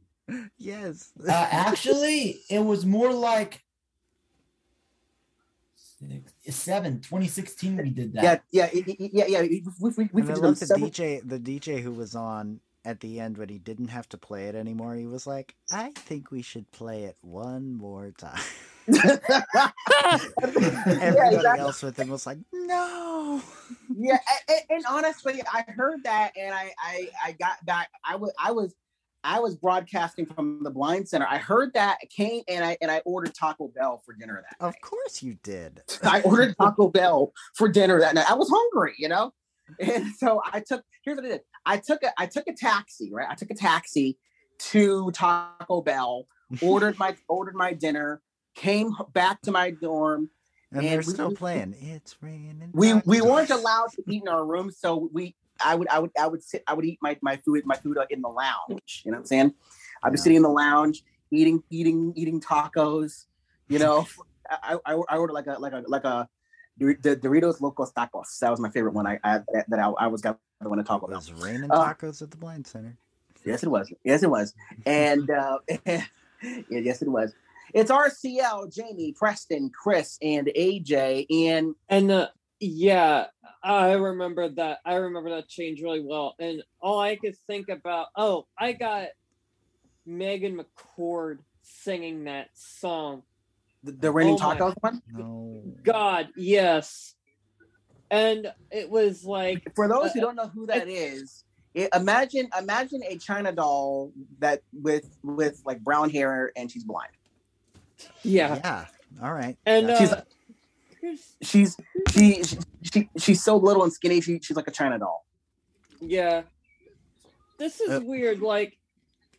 Yes. 0.59 1.11
Uh, 1.27 1.31
actually, 1.33 2.41
it 2.51 2.61
was 2.61 2.85
more 2.87 3.13
like 3.13 3.63
six, 5.75 6.33
seven, 6.51 7.01
2016 7.01 7.77
we 7.79 7.91
did 7.91 8.13
that. 8.15 8.45
Yeah, 8.53 8.69
yeah, 8.73 8.83
yeah, 8.99 9.27
yeah. 9.27 9.41
We, 9.43 9.65
we, 9.81 9.91
we, 9.97 10.11
we 10.13 10.23
And 10.23 10.31
I 10.31 10.35
featured 10.35 10.45
love 10.45 10.61
the 10.61 10.67
several. 10.67 10.91
DJ, 10.91 11.29
the 11.29 11.39
DJ 11.39 11.81
who 11.81 11.93
was 11.93 12.15
on 12.15 12.61
at 12.85 13.01
the 13.01 13.21
end 13.21 13.39
when 13.39 13.49
he 13.49 13.59
didn't 13.59 13.89
have 13.89 14.09
to 14.11 14.19
play 14.19 14.47
it 14.47 14.55
anymore. 14.55 14.95
He 14.95 15.07
was 15.07 15.27
like, 15.27 15.55
"I 15.73 15.93
think 15.93 16.31
we 16.31 16.43
should 16.43 16.71
play 16.73 17.05
it 17.05 17.17
one 17.21 17.75
more 17.75 18.13
time." 18.13 18.41
Everybody 18.89 19.77
exactly. 21.37 21.61
else 21.61 21.83
with 21.83 21.99
him 21.99 22.09
was 22.09 22.27
like, 22.27 22.39
"No." 22.53 23.43
yeah, 23.97 24.19
and, 24.49 24.61
and 24.71 24.85
honestly, 24.89 25.43
I 25.53 25.65
heard 25.69 26.05
that, 26.05 26.33
and 26.37 26.55
I, 26.55 26.73
I, 26.83 27.09
I 27.25 27.33
got 27.33 27.65
back. 27.65 27.91
I 28.05 28.17
was, 28.17 28.33
I 28.43 28.53
was, 28.53 28.75
I 29.25 29.41
was 29.41 29.57
broadcasting 29.57 30.27
from 30.27 30.63
the 30.63 30.71
Blind 30.71 31.09
Center. 31.09 31.27
I 31.29 31.39
heard 31.39 31.73
that 31.75 31.99
came, 32.09 32.43
and 32.49 32.65
I, 32.65 32.77
and 32.81 32.91
I 32.91 33.03
ordered 33.05 33.35
Taco 33.35 33.69
Bell 33.69 34.03
for 34.05 34.15
dinner 34.15 34.43
that. 34.49 34.65
Of 34.65 34.81
course 34.81 35.23
you 35.23 35.37
did. 35.43 35.83
I 36.03 36.23
ordered 36.23 36.57
Taco 36.59 36.89
Bell 36.89 37.33
for 37.55 37.69
dinner 37.69 38.01
that 38.01 38.15
night. 38.15 38.31
I 38.31 38.35
was 38.35 38.49
hungry, 38.49 38.95
you 38.99 39.09
know, 39.09 39.33
and 39.81 40.15
so 40.17 40.41
I 40.45 40.61
took. 40.61 40.85
Here's 41.05 41.17
what 41.17 41.25
I 41.27 41.29
did. 41.29 41.41
I 41.67 41.77
took 41.79 42.03
a 42.03 42.13
I 42.19 42.27
took 42.27 42.47
a 42.49 42.55
taxi. 42.55 43.11
Right, 43.13 43.27
I 43.29 43.35
took 43.35 43.51
a 43.51 43.55
taxi 43.55 44.19
to 44.71 45.11
Taco 45.13 45.83
Bell. 45.83 46.27
Ordered 46.63 46.99
my 46.99 47.15
ordered 47.29 47.55
my 47.55 47.73
dinner. 47.75 48.23
Came 48.55 48.93
back 49.13 49.43
to 49.43 49.53
my 49.53 49.71
dorm. 49.71 50.31
And 50.73 50.85
they're 50.87 50.99
we- 50.99 51.03
still 51.05 51.33
playing. 51.33 51.75
It's 51.81 52.17
raining. 52.23 52.71
We 52.73 52.95
we 53.07 53.21
weren't 53.21 53.51
allowed 53.51 53.91
to 53.97 54.03
eat 54.09 54.23
in 54.23 54.29
our 54.29 54.45
room, 54.45 54.71
so 54.71 55.09
we 55.13 55.35
I 55.65 55.75
would 55.75 55.89
I 55.89 55.99
would 55.99 56.11
I 56.19 56.27
would 56.27 56.43
sit 56.43 56.63
I 56.67 56.75
would 56.75 56.85
eat 56.85 56.99
my 57.03 57.19
my 57.23 57.37
food 57.37 57.63
my 57.67 57.77
food 57.77 57.99
uh, 57.99 58.07
in 58.11 58.23
the 58.23 58.29
lounge. 58.29 59.03
You 59.05 59.13
know 59.13 59.17
what 59.17 59.23
I'm 59.23 59.27
saying? 59.27 59.55
I'd 60.03 60.11
be 60.13 60.19
Yeah. 60.19 60.23
sitting 60.23 60.37
in 60.37 60.43
the 60.43 60.49
lounge 60.51 61.03
eating 61.31 61.63
eating 61.71 62.13
eating 62.17 62.41
tacos. 62.41 63.27
You 63.69 63.79
know, 63.79 64.07
I, 64.51 64.79
I 64.87 64.95
I 65.09 65.17
ordered 65.19 65.35
like 65.35 65.47
a 65.47 65.59
like 65.59 65.73
a 65.73 65.85
like 65.87 66.05
a 66.05 66.29
the 66.79 67.17
Doritos 67.17 67.61
Locos 67.61 67.93
Tacos. 67.93 68.39
That 68.41 68.51
was 68.51 68.61
my 68.61 68.71
favorite 68.71 68.95
one. 68.95 69.07
I, 69.07 69.19
I 69.25 69.41
that 69.69 69.79
I, 69.79 69.89
I 69.91 70.07
was 70.07 70.21
got 70.21 70.39
the 70.61 70.69
one 70.69 70.79
to 70.79 70.85
talk 70.85 71.03
about. 71.03 71.11
It 71.13 71.29
about. 71.29 71.35
was 71.39 71.45
raining 71.45 71.71
Uh, 71.71 71.93
tacos 71.95 72.23
at 72.23 72.31
the 72.31 72.37
Blind 72.37 72.67
Center. 72.67 72.97
Yes, 73.45 73.63
it 73.63 73.69
was. 73.69 73.93
Yes, 74.05 74.23
it 74.23 74.31
was. 74.31 74.55
And 74.87 75.31
uh, 75.31 75.59
yes, 76.71 77.03
it 77.03 77.09
was. 77.09 77.33
It's 77.75 77.91
RCL, 77.91 78.75
Jamie, 78.75 79.13
Preston, 79.13 79.71
Chris, 79.71 80.19
and 80.23 80.47
AJ. 80.57 81.27
And 81.31 81.75
And 81.89 82.11
uh, 82.11 82.29
yeah, 82.61 83.27
I 83.63 83.93
remember 83.93 84.49
that. 84.49 84.79
I 84.85 84.95
remember 84.95 85.31
that 85.31 85.49
change 85.49 85.83
really 85.83 86.01
well. 86.01 86.35
And 86.39 86.63
all 86.81 86.99
I 86.99 87.17
could 87.17 87.37
think 87.47 87.69
about, 87.69 88.07
oh, 88.17 88.47
I 88.59 88.73
got 88.73 89.09
Megan 90.07 90.59
McCord 90.59 91.39
singing 91.63 92.25
that 92.25 92.49
song. 92.55 93.23
The, 93.85 93.93
the 93.93 94.11
Raining 94.11 94.37
Oh 94.41 94.47
my- 94.49 94.57
Tacos 94.57 94.75
one. 94.81 95.03
No. 95.13 95.63
God, 95.83 96.29
yes. 96.37 97.15
And 98.11 98.53
it 98.71 98.89
was 98.91 99.25
like 99.25 99.75
For 99.75 99.87
those 99.89 100.13
who 100.13 100.21
uh, 100.21 100.25
don't 100.25 100.37
know 100.37 100.47
who 100.49 100.67
that 100.67 100.89
is, 100.89 101.45
it, 101.75 101.91
imagine 101.95 102.49
imagine 102.59 103.03
a 103.07 103.19
China 103.19 103.53
doll 103.53 104.13
that 104.39 104.63
with 104.73 105.05
with 105.23 105.61
like 105.67 105.81
brown 105.85 106.09
hair 106.11 106.51
and 106.57 106.71
she's 106.71 106.85
blind. 106.85 107.11
yeah. 108.23 108.57
Yeah. 108.65 108.85
All 109.23 109.33
right. 109.35 109.57
And 109.67 109.89
She's- 109.99 110.13
uh, 110.13 110.23
She's 111.43 111.77
she 112.11 112.43
she, 112.43 112.43
she 112.83 113.09
she's 113.19 113.43
so 113.45 113.57
little 113.57 113.85
and 113.85 113.93
skinny. 113.93 114.21
She, 114.21 114.41
she's 114.43 114.57
like 114.57 114.67
a 114.67 114.73
China 114.73 114.99
doll. 114.99 115.25
Yeah. 116.01 116.43
This 117.57 117.81
is 117.81 117.91
Uh, 117.91 118.01
weird. 118.05 118.41
Like, 118.41 118.77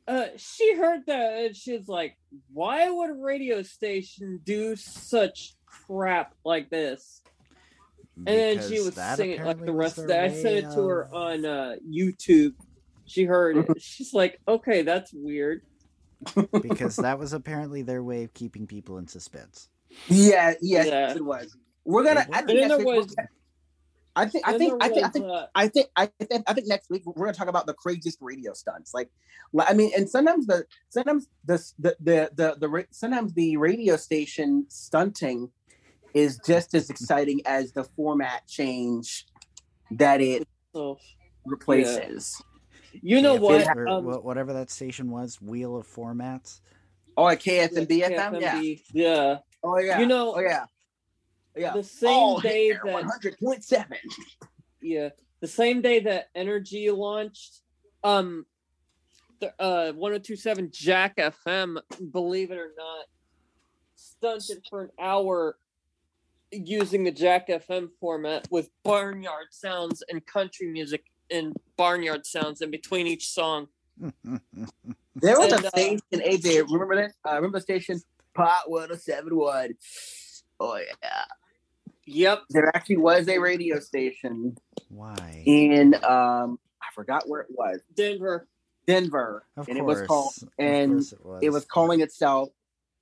uh, 0.10 0.26
she 0.38 0.76
heard 0.76 1.02
that 1.07 1.34
and 1.45 1.56
she's 1.56 1.88
like, 1.88 2.18
why 2.52 2.90
would 2.90 3.11
a 3.11 3.14
radio 3.14 3.61
station 3.61 4.40
do 4.44 4.76
such 4.76 5.53
crap 5.65 6.34
like 6.44 6.69
this? 6.69 7.22
And 8.18 8.27
then 8.27 8.56
she 8.64 8.69
Because 8.72 8.86
was 8.86 8.95
that 8.95 9.18
singing 9.18 9.44
like 9.44 9.64
the 9.65 9.72
rest 9.72 9.98
of 9.98 10.07
their 10.07 10.27
that. 10.30 10.38
I 10.38 10.41
sent 10.41 10.56
it 10.57 10.72
to 10.73 10.86
her 10.88 11.14
on 11.14 11.45
uh, 11.45 11.76
YouTube. 11.90 12.53
She 13.06 13.23
heard 13.23 13.57
it. 13.57 13.68
She's 13.81 14.14
like, 14.14 14.40
okay, 14.48 14.81
that's 14.81 15.14
weird. 15.14 15.61
because 16.61 16.98
that 16.98 17.18
was 17.19 17.31
apparently 17.31 17.81
their 17.81 18.03
way 18.03 18.23
of 18.26 18.34
keeping 18.34 18.68
people 18.68 18.98
in 18.98 19.07
suspense. 19.07 19.69
Yeah, 20.07 20.53
yes, 20.61 20.88
Yeah. 20.88 21.14
it 21.15 21.23
was. 21.23 21.56
We're 21.86 22.03
gonna. 22.03 22.27
I 22.31 22.41
think 22.41 22.48
was. 22.48 22.48
next 22.49 22.49
And 22.49 22.60
week. 22.60 22.68
there 22.68 22.86
we're 22.86 22.95
was- 22.98 23.15
gonna- 23.15 23.27
I 24.20 24.26
think. 24.28 24.48
I 24.48 24.52
Then 24.52 24.60
think. 24.60 24.84
I 24.84 24.90
think. 24.90 25.06
I 25.06 25.10
think. 25.10 25.28
I 25.56 25.68
think. 25.68 25.88
I 25.96 26.06
think. 26.26 26.44
I 26.48 26.54
think 26.54 26.68
next 26.68 26.90
week 26.90 27.04
we're 27.06 27.26
gonna 27.26 27.34
talk 27.34 27.48
about 27.48 27.66
the 27.66 27.74
craziest 27.74 28.18
radio 28.22 28.54
stunts. 28.54 28.94
Like, 28.94 29.10
like, 29.54 29.70
I 29.70 29.74
mean, 29.74 29.91
and 29.96 30.10
sometimes 30.10 30.46
the 30.46 30.66
sometimes 30.90 31.28
the 31.46 31.58
the 31.80 31.96
the 32.00 32.30
the, 32.36 32.68
the 32.68 32.86
sometimes 32.91 33.34
the 33.34 33.58
radio 33.58 33.96
station 33.96 34.66
stunting 34.68 35.50
is 36.14 36.40
just 36.46 36.74
as 36.74 36.90
exciting 36.90 37.41
as 37.46 37.72
the 37.72 37.84
format 37.84 38.48
change 38.48 39.26
that 39.91 40.22
it 40.22 40.48
replaces. 41.46 42.41
You 43.02 43.22
know 43.22 43.38
KFM, 43.38 43.41
what? 43.41 43.78
or 43.78 43.88
Um, 43.88 44.06
whatever 44.24 44.54
that 44.54 44.70
station 44.70 45.12
was, 45.12 45.40
Wheel 45.41 45.78
of 45.78 45.88
Formats. 45.88 46.62
Oh, 47.16 47.28
at 47.28 47.40
KFMB 47.40 47.88
FM, 47.88 48.41
yeah. 48.41 48.62
Yeah. 48.94 49.38
Oh 49.64 49.78
yeah. 49.78 50.00
You 50.00 50.06
know, 50.06 50.34
oh 50.36 50.40
yeah. 50.40 50.66
Yeah. 51.60 51.73
The 51.73 51.84
same 51.84 52.10
Oh, 52.11 52.40
day 52.40 52.72
that 52.84 52.84
100.7. 52.84 53.86
Yeah, 54.81 55.10
the 55.41 55.48
same 55.48 55.81
day 55.81 55.99
that 56.02 56.30
Energy 56.36 56.90
launched, 56.90 57.61
um, 58.03 58.45
the, 59.41 59.48
uh, 59.61 59.91
1027 59.94 60.69
Jack 60.72 61.18
FM, 61.18 61.81
believe 62.11 62.52
it 62.52 62.57
or 62.57 62.72
not, 62.77 63.06
stunted 63.95 64.64
for 64.69 64.84
an 64.84 64.90
hour 64.99 65.57
using 66.52 67.03
the 67.03 67.11
Jack 67.11 67.49
FM 67.49 67.90
format 67.99 68.48
with 68.49 68.69
barnyard 68.84 69.48
sounds 69.52 70.02
and 70.10 70.26
country 70.26 70.68
music 70.68 71.03
and 71.30 71.53
barnyard 71.77 72.26
sounds 72.26 72.61
in 72.61 72.72
between 72.72 73.06
each 73.07 73.27
song. 73.27 73.68
There 75.15 75.38
was 75.38 75.52
And, 75.52 75.65
a 75.65 75.68
uh, 75.68 75.69
station, 75.72 75.99
AJ. 76.14 76.72
Remember 76.72 76.95
that? 76.95 77.11
Uh, 77.30 77.36
remember 77.36 77.57
the 77.57 77.64
station? 77.64 77.99
Pot 78.34 78.69
1071. 78.69 79.73
Oh, 80.61 80.77
yeah. 80.77 81.26
Yep. 82.11 82.44
There 82.49 82.76
actually 82.76 82.98
was 82.98 83.27
a 83.27 83.38
radio 83.38 83.80
station 83.80 84.57
Why? 84.90 85.44
in, 85.45 85.94
um, 85.95 86.57
I 86.81 86.88
forgot 86.95 87.27
where 87.27 87.41
it 87.41 87.49
was. 87.52 87.81
Denver. 87.95 88.48
Denver. 88.88 89.45
Of 89.56 89.69
and 89.69 89.77
it 89.77 89.86
was 89.86 90.02
called, 90.02 90.34
course. 90.34 90.44
Of 90.44 90.49
and 90.57 91.02
it 91.02 91.14
was. 91.23 91.44
it 91.44 91.49
was 91.52 91.65
calling 91.65 92.02
itself, 92.02 92.49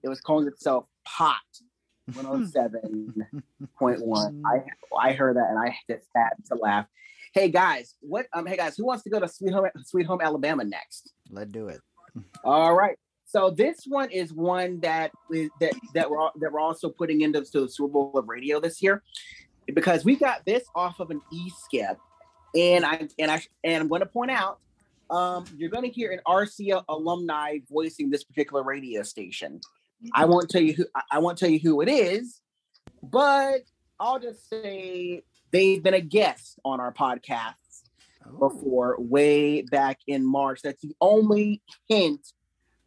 it 0.03 0.09
was 0.09 0.19
calling 0.19 0.47
itself 0.47 0.85
Pot 1.05 1.37
107.1. 2.11 4.41
I, 4.45 4.63
I 4.99 5.13
heard 5.13 5.37
that 5.37 5.49
and 5.49 5.59
I 5.59 5.75
just 5.89 6.07
had 6.15 6.31
to 6.49 6.55
laugh. 6.55 6.85
Hey 7.33 7.49
guys, 7.49 7.95
what, 8.01 8.25
um, 8.33 8.45
hey 8.45 8.57
guys, 8.57 8.75
who 8.75 8.85
wants 8.85 9.03
to 9.03 9.09
go 9.09 9.19
to 9.19 9.27
Sweet 9.27 9.53
Home, 9.53 9.67
Sweet 9.85 10.07
Home 10.07 10.21
Alabama 10.21 10.63
next? 10.63 11.13
Let's 11.29 11.51
do 11.51 11.67
it. 11.67 11.81
All 12.43 12.73
right. 12.73 12.97
So 13.27 13.49
this 13.49 13.83
one 13.85 14.09
is 14.09 14.33
one 14.33 14.79
that 14.79 15.11
that 15.59 15.73
that 15.93 16.09
we're 16.09 16.29
that 16.39 16.51
we're 16.51 16.61
also 16.61 16.89
putting 16.89 17.21
into 17.21 17.41
the 17.41 17.45
Super 17.69 17.87
Bowl 17.91 18.13
of 18.15 18.29
radio 18.29 18.61
this 18.61 18.81
year 18.81 19.03
because 19.73 20.05
we 20.05 20.15
got 20.15 20.45
this 20.45 20.63
off 20.73 21.01
of 21.01 21.11
an 21.11 21.19
e 21.33 21.49
skip, 21.65 21.97
and 22.55 22.85
I 22.85 23.09
and 23.19 23.29
I 23.29 23.41
and 23.65 23.83
I'm 23.83 23.89
going 23.89 23.99
to 23.99 24.05
point 24.07 24.31
out 24.31 24.59
um, 25.09 25.43
you're 25.57 25.69
going 25.69 25.83
to 25.83 25.89
hear 25.91 26.11
an 26.11 26.21
RCA 26.25 26.85
alumni 26.87 27.57
voicing 27.69 28.09
this 28.09 28.23
particular 28.23 28.63
radio 28.63 29.03
station. 29.03 29.59
I 30.13 30.23
won't 30.23 30.49
tell 30.49 30.61
you 30.61 30.73
who 30.73 30.85
I- 30.95 31.03
I 31.11 31.19
won't 31.19 31.37
tell 31.37 31.49
you 31.49 31.59
who 31.59 31.81
it 31.81 31.89
is, 31.89 32.39
but 33.03 33.59
I'll 33.99 34.19
just 34.19 34.49
say 34.49 35.23
they've 35.51 35.83
been 35.83 35.95
a 35.95 36.01
guest 36.01 36.59
on 36.63 36.79
our 36.79 36.93
podcast 36.93 37.55
before 38.39 38.95
way 38.99 39.63
back 39.63 39.99
in 40.07 40.25
March. 40.25 40.61
That's 40.61 40.81
the 40.81 40.95
only 41.01 41.61
hint 41.89 42.25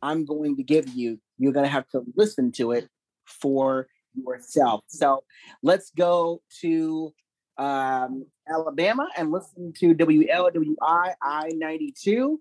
I'm 0.03 0.25
going 0.25 0.57
to 0.57 0.63
give 0.63 0.89
you. 0.89 1.19
You're 1.39 1.53
going 1.53 1.65
to 1.65 1.71
have 1.71 1.89
to 1.89 2.03
listen 2.17 2.53
to 2.53 2.73
it 2.73 2.89
for 3.25 3.87
yourself. 4.15 4.85
So 4.89 5.25
let's 5.63 5.91
go 5.97 6.43
to 6.61 7.13
um, 7.59 8.27
Alabama 8.49 9.09
and 9.17 9.31
listen 9.31 9.73
to 9.79 9.95
WLWI 9.95 11.15
I 11.23 11.51
92 11.55 12.41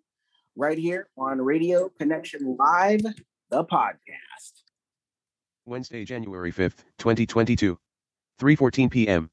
right 0.56 0.78
here 0.78 1.10
on 1.18 1.42
Radio 1.42 1.90
Connection 2.00 2.58
Live, 2.58 3.02
the 3.50 3.64
podcast. 3.66 4.64
Wednesday, 5.66 6.04
January 6.04 6.52
5th, 6.52 6.84
2022. 6.98 7.78
3:14 8.40 8.90
p.m. 8.90 9.30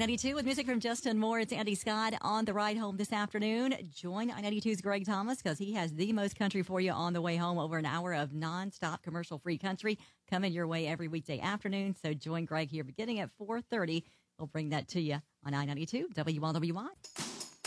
I-92 0.00 0.34
with 0.36 0.44
music 0.44 0.64
from 0.64 0.78
Justin 0.78 1.18
Moore. 1.18 1.40
It's 1.40 1.52
Andy 1.52 1.74
Scott 1.74 2.14
on 2.22 2.44
the 2.44 2.52
ride 2.52 2.76
home 2.76 2.96
this 2.96 3.12
afternoon. 3.12 3.74
Join 3.92 4.30
I-92's 4.30 4.80
Greg 4.80 5.04
Thomas 5.04 5.42
because 5.42 5.58
he 5.58 5.72
has 5.72 5.92
the 5.92 6.12
most 6.12 6.38
country 6.38 6.62
for 6.62 6.80
you 6.80 6.92
on 6.92 7.14
the 7.14 7.20
way 7.20 7.34
home. 7.34 7.58
Over 7.58 7.78
an 7.78 7.84
hour 7.84 8.14
of 8.14 8.30
nonstop 8.30 9.02
commercial-free 9.02 9.58
country 9.58 9.98
coming 10.30 10.52
your 10.52 10.68
way 10.68 10.86
every 10.86 11.08
weekday 11.08 11.40
afternoon. 11.40 11.96
So 12.00 12.14
join 12.14 12.44
Greg 12.44 12.70
here 12.70 12.84
beginning 12.84 13.18
at 13.18 13.30
4.30. 13.40 14.04
We'll 14.38 14.46
bring 14.46 14.68
that 14.68 14.86
to 14.90 15.00
you 15.00 15.20
on 15.44 15.52
I-92 15.52 16.14
WLWI. 16.14 17.57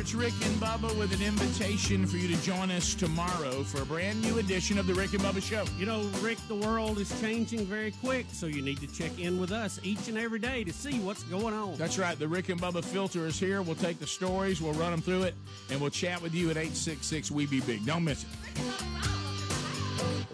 It's 0.00 0.14
Rick 0.14 0.32
and 0.46 0.54
Bubba 0.56 0.96
with 0.98 1.12
an 1.12 1.20
invitation 1.20 2.06
for 2.06 2.16
you 2.16 2.34
to 2.34 2.42
join 2.42 2.70
us 2.70 2.94
tomorrow 2.94 3.62
for 3.62 3.82
a 3.82 3.84
brand 3.84 4.22
new 4.22 4.38
edition 4.38 4.78
of 4.78 4.86
the 4.86 4.94
Rick 4.94 5.12
and 5.12 5.20
Bubba 5.20 5.42
Show. 5.42 5.64
You 5.78 5.84
know, 5.84 6.00
Rick, 6.22 6.38
the 6.48 6.54
world 6.54 6.98
is 6.98 7.20
changing 7.20 7.66
very 7.66 7.90
quick, 8.02 8.24
so 8.32 8.46
you 8.46 8.62
need 8.62 8.80
to 8.80 8.86
check 8.86 9.18
in 9.18 9.38
with 9.38 9.52
us 9.52 9.78
each 9.82 10.08
and 10.08 10.16
every 10.16 10.38
day 10.38 10.64
to 10.64 10.72
see 10.72 11.00
what's 11.00 11.22
going 11.24 11.52
on. 11.52 11.74
That's 11.74 11.98
right, 11.98 12.18
the 12.18 12.26
Rick 12.26 12.48
and 12.48 12.58
Bubba 12.58 12.82
filter 12.82 13.26
is 13.26 13.38
here. 13.38 13.60
We'll 13.60 13.74
take 13.74 13.98
the 13.98 14.06
stories, 14.06 14.62
we'll 14.62 14.72
run 14.72 14.90
them 14.90 15.02
through 15.02 15.24
it, 15.24 15.34
and 15.68 15.78
we'll 15.78 15.90
chat 15.90 16.22
with 16.22 16.34
you 16.34 16.48
at 16.48 16.56
866 16.56 17.30
We 17.30 17.44
Be 17.44 17.60
Big. 17.60 17.84
Don't 17.84 18.04
miss 18.04 18.22
it. 18.22 18.28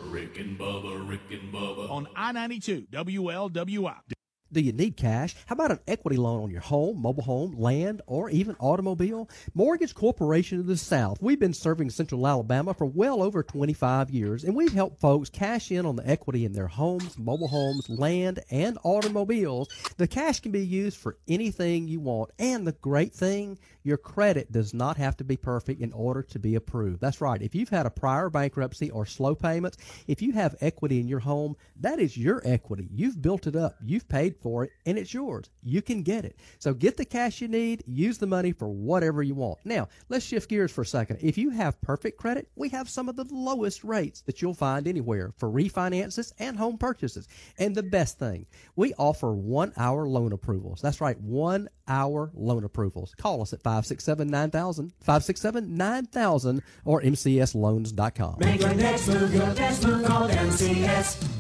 Rick 0.05 0.39
and 0.39 0.57
Bubba, 0.57 1.09
Rick 1.09 1.23
and 1.33 1.53
Bubba. 1.53 1.91
On 1.91 2.07
I 2.15 2.31
92 2.31 2.87
WLWI. 2.93 4.16
Do 4.57 4.63
you 4.63 4.73
need 4.73 4.97
cash? 4.97 5.37
How 5.45 5.53
about 5.53 5.71
an 5.71 5.81
equity 5.87 6.17
loan 6.17 6.45
on 6.45 6.51
your 6.51 6.63
home, 6.63 7.03
mobile 7.03 7.25
home, 7.25 7.53
land, 7.59 8.01
or 8.07 8.31
even 8.31 8.57
automobile? 8.59 9.29
Mortgage 9.53 9.95
Corporation 9.95 10.61
of 10.61 10.67
the 10.67 10.79
South. 10.79 11.21
We've 11.21 11.39
been 11.39 11.53
serving 11.53 11.91
Central 11.91 12.27
Alabama 12.27 12.73
for 12.73 12.87
well 12.87 13.23
over 13.23 13.43
25 13.43 14.09
years, 14.09 14.45
and 14.45 14.57
we've 14.57 14.73
helped 14.73 14.99
folks 14.99 15.29
cash 15.29 15.71
in 15.71 15.85
on 15.85 15.97
the 15.97 16.09
equity 16.09 16.47
in 16.47 16.55
their 16.55 16.69
homes, 16.69 17.19
mobile 17.19 17.49
homes, 17.49 17.91
land, 17.91 18.41
and 18.51 18.79
automobiles. 18.83 19.69
The 19.99 20.09
cash 20.09 20.41
can 20.41 20.53
be 20.53 20.65
used 20.65 20.97
for 20.97 21.19
anything 21.29 21.87
you 21.87 22.01
want, 22.01 22.31
and 22.39 22.67
the 22.67 22.73
great 22.73 23.13
thing, 23.13 23.59
your 23.87 23.97
credit 23.97 24.51
does 24.51 24.75
not 24.75 24.97
have 24.97 25.17
to 25.17 25.25
be 25.25 25.37
perfect 25.37 25.81
in 25.81 25.93
order 25.93 26.21
to 26.21 26.39
be 26.41 26.57
approved. 26.57 27.01
That's 27.01 27.21
right. 27.21 27.41
If 27.41 27.55
you've 27.55 27.69
had 27.69 27.87
a 27.87 27.91
prior 27.91 28.29
bankruptcy 28.29 28.91
or 28.91 29.07
slow 29.07 29.37
payments, 29.37 29.79
if 30.09 30.21
you 30.21 30.33
have 30.33 30.57
equity 30.61 30.99
in 30.99 31.07
your 31.07 31.21
home, 31.21 31.57
that 31.81 32.01
is 32.01 32.17
your 32.17 32.43
equity. 32.45 32.89
You've 32.93 33.23
built 33.23 33.47
it 33.47 33.55
up, 33.55 33.77
you've 33.81 34.09
paid 34.09 34.37
for 34.43 34.65
it, 34.65 34.73
and 34.87 34.99
it's 34.99 35.15
yours. 35.15 35.51
You 35.63 35.83
can 35.83 36.03
get 36.03 36.25
it. 36.25 36.37
So 36.59 36.75
get 36.75 36.97
the 36.97 37.05
cash 37.05 37.41
you 37.41 37.47
need, 37.47 37.85
use 37.87 38.19
the 38.19 38.27
money 38.27 38.51
for 38.51 38.69
whatever 38.69 39.23
you 39.23 39.37
want. 39.37 39.59
Now, 39.65 39.89
let's 40.09 40.25
shift 40.25 40.51
gears 40.51 40.73
for 40.73 40.83
a 40.83 40.87
second. 40.87 41.19
If 41.23 41.39
you 41.39 41.51
have 41.51 41.81
perfect 41.81 42.19
credit, 42.19 42.49
we 42.57 42.69
have 42.71 42.89
some 42.89 43.09
of 43.09 43.15
the 43.15 43.27
lowest 43.31 43.85
rates 43.85 44.23
that 44.23 44.43
you'll 44.43 44.55
find 44.55 44.89
anywhere 44.89 45.33
for 45.37 45.49
refinances 45.49 46.33
and 46.41 46.57
home 46.57 46.77
purchases. 46.77 47.29
And 47.59 47.73
the 47.75 47.85
best 47.85 48.19
thing, 48.19 48.47
we 48.75 48.95
offer 48.95 49.33
one 49.33 49.73
hour 49.77 50.09
loan 50.09 50.33
approvals. 50.33 50.81
That's 50.81 51.01
right, 51.01 51.21
one 51.21 51.69
hour 51.87 52.33
loan 52.35 52.65
approvals. 52.65 53.15
Call 53.17 53.43
us 53.43 53.53
at 53.53 53.63
567 53.83 54.29
9000, 54.29 54.93
567 55.01 55.77
9000, 55.77 56.63
or 56.85 57.03
mcsloans.com. 57.03 58.37
Make 58.41 58.61
your 58.61 58.75
next 58.75 59.09
move 59.09 59.35
your 59.35 59.47
best 59.55 59.87
move. 59.87 60.05
Call 60.05 60.29
MCS. 60.29 61.36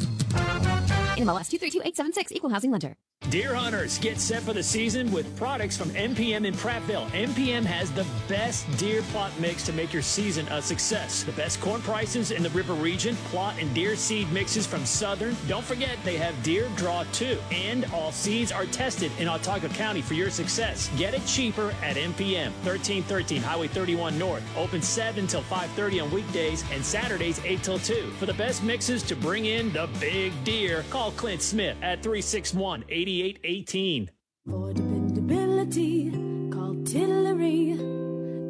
NMLS 1.16 1.48
232876, 1.48 2.32
Equal 2.32 2.50
Housing 2.50 2.70
Lender. 2.70 2.96
Deer 3.30 3.54
hunters, 3.54 3.98
get 3.98 4.20
set 4.20 4.42
for 4.42 4.52
the 4.52 4.62
season 4.62 5.10
with 5.10 5.36
products 5.36 5.76
from 5.76 5.90
MPM 5.90 6.46
in 6.46 6.54
Prattville. 6.54 7.08
MPM 7.10 7.64
has 7.64 7.90
the 7.90 8.06
best 8.28 8.70
deer 8.76 9.02
plot 9.10 9.32
mix 9.40 9.64
to 9.64 9.72
make 9.72 9.92
your 9.92 10.02
season 10.02 10.46
a 10.48 10.62
success. 10.62 11.24
The 11.24 11.32
best 11.32 11.60
corn 11.60 11.80
prices 11.80 12.30
in 12.30 12.42
the 12.44 12.50
river 12.50 12.74
region, 12.74 13.16
plot 13.30 13.56
and 13.58 13.74
deer 13.74 13.96
seed 13.96 14.30
mixes 14.32 14.64
from 14.64 14.86
Southern. 14.86 15.34
Don't 15.48 15.64
forget 15.64 15.98
they 16.04 16.16
have 16.18 16.40
deer 16.44 16.70
draw 16.76 17.04
too. 17.12 17.38
And 17.50 17.86
all 17.86 18.12
seeds 18.12 18.52
are 18.52 18.66
tested 18.66 19.10
in 19.18 19.26
Autauga 19.26 19.74
County 19.74 20.02
for 20.02 20.14
your 20.14 20.30
success. 20.30 20.88
Get 20.96 21.14
it 21.14 21.26
cheaper 21.26 21.74
at 21.82 21.96
MPM. 21.96 22.52
1313 22.62 23.42
Highway 23.42 23.66
31 23.66 24.16
North. 24.18 24.44
Open 24.56 24.80
7 24.80 25.26
till 25.26 25.42
5.30 25.42 26.04
on 26.04 26.10
weekdays 26.12 26.64
and 26.70 26.84
Saturdays 26.84 27.40
8 27.44 27.62
till 27.64 27.78
2. 27.80 28.10
For 28.18 28.26
the 28.26 28.34
best 28.34 28.62
mixes 28.62 29.02
to 29.04 29.16
bring 29.16 29.46
in 29.46 29.72
the 29.72 29.88
big 29.98 30.32
deer, 30.44 30.84
call 30.90 31.05
Clint 31.12 31.42
Smith 31.42 31.76
at 31.82 32.02
361 32.02 32.84
8818. 32.88 34.10
For 34.48 34.72
dependability, 34.72 36.10
call 36.50 36.74
Tillery 36.84 37.76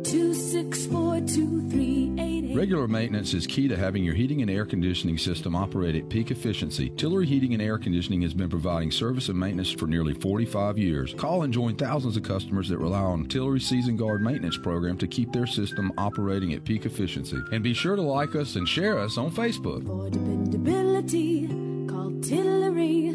2642388. 0.02 2.56
Regular 2.56 2.88
maintenance 2.88 3.34
is 3.34 3.46
key 3.46 3.68
to 3.68 3.76
having 3.76 4.02
your 4.04 4.14
heating 4.14 4.40
and 4.40 4.50
air 4.50 4.64
conditioning 4.64 5.18
system 5.18 5.56
operate 5.56 5.94
at 5.94 6.08
peak 6.08 6.30
efficiency. 6.30 6.88
Tillery 6.90 7.26
Heating 7.26 7.52
and 7.52 7.62
Air 7.62 7.76
Conditioning 7.76 8.22
has 8.22 8.32
been 8.32 8.48
providing 8.48 8.90
service 8.90 9.28
and 9.28 9.38
maintenance 9.38 9.70
for 9.70 9.86
nearly 9.86 10.14
45 10.14 10.78
years. 10.78 11.12
Call 11.14 11.42
and 11.42 11.52
join 11.52 11.76
thousands 11.76 12.16
of 12.16 12.22
customers 12.22 12.68
that 12.68 12.78
rely 12.78 13.00
on 13.00 13.26
Tillery 13.26 13.60
Season 13.60 13.96
Guard 13.96 14.22
maintenance 14.22 14.56
program 14.56 14.96
to 14.98 15.06
keep 15.06 15.32
their 15.32 15.46
system 15.46 15.92
operating 15.98 16.54
at 16.54 16.64
peak 16.64 16.86
efficiency. 16.86 17.38
And 17.52 17.62
be 17.62 17.74
sure 17.74 17.96
to 17.96 18.02
like 18.02 18.34
us 18.34 18.56
and 18.56 18.66
share 18.68 18.98
us 18.98 19.18
on 19.18 19.30
Facebook. 19.32 19.86
For 19.86 20.08
dependability, 20.08 21.65
call 21.86 22.10
Tillery 22.20 23.14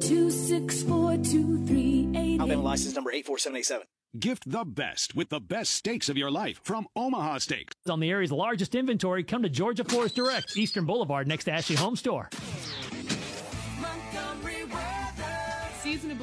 2642388. 0.00 2.38
Alabama 2.40 2.62
license 2.62 2.94
number 2.94 3.10
84787. 3.10 3.86
Gift 4.18 4.50
the 4.50 4.64
best 4.64 5.14
with 5.14 5.28
the 5.28 5.40
best 5.40 5.74
steaks 5.74 6.08
of 6.08 6.16
your 6.16 6.30
life 6.30 6.58
from 6.62 6.86
Omaha 6.96 7.36
Steaks. 7.38 7.74
On 7.88 8.00
the 8.00 8.08
area's 8.10 8.32
largest 8.32 8.74
inventory, 8.74 9.22
come 9.24 9.42
to 9.42 9.50
Georgia 9.50 9.84
Forest 9.84 10.16
Direct, 10.16 10.56
Eastern 10.56 10.86
Boulevard, 10.86 11.28
next 11.28 11.44
to 11.44 11.52
Ashley 11.52 11.76
Home 11.76 11.96
Store. 11.96 12.30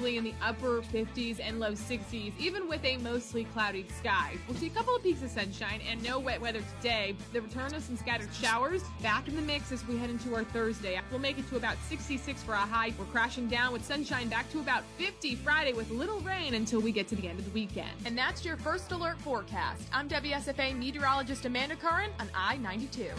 Seasonably 0.04 0.18
in 0.18 0.24
the 0.26 0.34
upper 0.46 0.82
50s 0.82 1.40
and 1.42 1.62
low 1.62 1.72
60s, 1.72 2.34
even 2.38 2.68
with 2.68 2.84
a 2.84 2.98
mostly 2.98 3.46
cloudy 3.46 3.86
sky. 3.98 4.36
We'll 4.48 4.58
see 4.58 4.68
a 4.68 4.72
couple 4.72 4.94
of 4.94 5.02
peaks 5.02 5.24
of 5.24 5.30
sunshine 5.30 5.80
and 5.90 6.04
no 6.04 6.20
wet 6.20 6.42
weather 6.42 6.60
today. 6.78 7.16
The 7.32 7.42
return 7.42 7.74
of 7.74 7.82
some 7.82 7.96
scattered 7.96 8.28
showers 8.34 8.84
back 9.02 9.30
in 9.30 9.38
the 9.38 9.42
mix 9.42 9.72
as 9.72 9.88
we 9.88 9.98
head 9.98 10.10
into 10.10 10.36
our 10.36 10.44
Thursday. 10.44 11.00
We'll 11.10 11.22
make 11.22 11.40
it 11.40 11.48
to 11.50 11.56
about 11.56 11.78
66 11.88 12.44
for 12.44 12.52
a 12.52 12.58
high. 12.58 12.92
We're 13.00 13.06
crashing 13.06 13.48
down 13.48 13.72
with 13.72 13.86
sunshine 13.86 14.28
back 14.28 14.52
to 14.52 14.60
about 14.60 14.84
50 14.98 15.36
Friday 15.36 15.72
with 15.72 15.90
little 15.90 16.20
rain 16.20 16.56
until 16.56 16.82
we 16.82 16.92
get 16.92 17.08
to 17.08 17.16
the 17.16 17.30
end 17.30 17.40
of 17.40 17.46
the 17.46 17.52
weekend. 17.52 17.92
And 18.06 18.18
that's 18.18 18.44
your 18.44 18.58
first 18.58 18.92
alert 18.92 19.18
forecast. 19.20 19.84
I'm 19.94 20.10
WSFA 20.10 20.78
meteorologist 20.78 21.46
Amanda 21.46 21.78
Curran 21.78 22.10
on 22.20 22.30
I 22.36 22.58
92. 22.58 23.10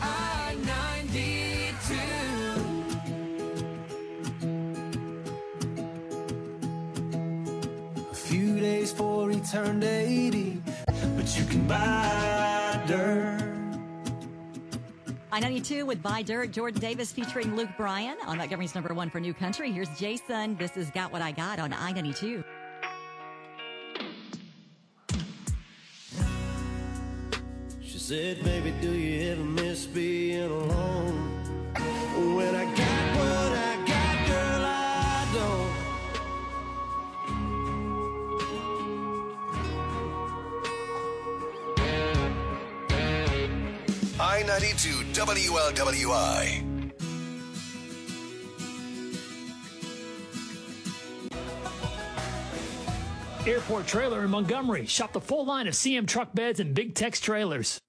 Few 8.35 8.59
days 8.59 8.93
turned 9.53 9.85
80, 9.85 10.61
but 10.87 11.39
you 11.39 11.45
can 11.45 11.69
buy 11.69 12.83
dirt. 12.89 13.41
I 15.31 15.39
92 15.39 15.87
with 15.87 16.03
Buy 16.03 16.23
Dirt, 16.23 16.51
Jordan 16.51 16.81
Davis 16.81 17.13
featuring 17.13 17.55
Luke 17.55 17.69
Bryan 17.77 18.17
on 18.27 18.39
Montgomery's 18.39 18.75
number 18.75 18.93
one 18.93 19.09
for 19.09 19.21
New 19.21 19.35
Country. 19.35 19.71
Here's 19.71 19.89
Jason. 19.97 20.57
This 20.57 20.77
is 20.77 20.91
Got 20.91 21.13
What 21.13 21.23
I 21.23 21.31
Got 21.31 21.61
on 21.61 21.73
I 21.73 21.93
92. 21.93 22.43
She 27.83 27.99
said, 27.99 28.43
baby, 28.43 28.75
do 28.81 28.91
you 28.91 29.31
ever 29.31 29.45
miss 29.45 29.87
being 29.87 30.51
alone? 30.51 31.31
When 32.37 32.55
I 32.57 32.65
got 32.77 32.94
992 44.55 45.21
WLWI. 45.21 46.63
Airport 53.49 53.89
Trailer 53.89 54.23
in 54.25 54.31
Montgomery. 54.31 54.87
Shop 54.87 55.13
the 55.13 55.21
full 55.21 55.45
line 55.45 55.67
of 55.67 55.75
CM 55.75 56.07
truck 56.07 56.33
beds 56.35 56.61
and 56.61 56.73
Big 56.73 56.95
Tex 56.95 57.19
trailers. 57.19 57.81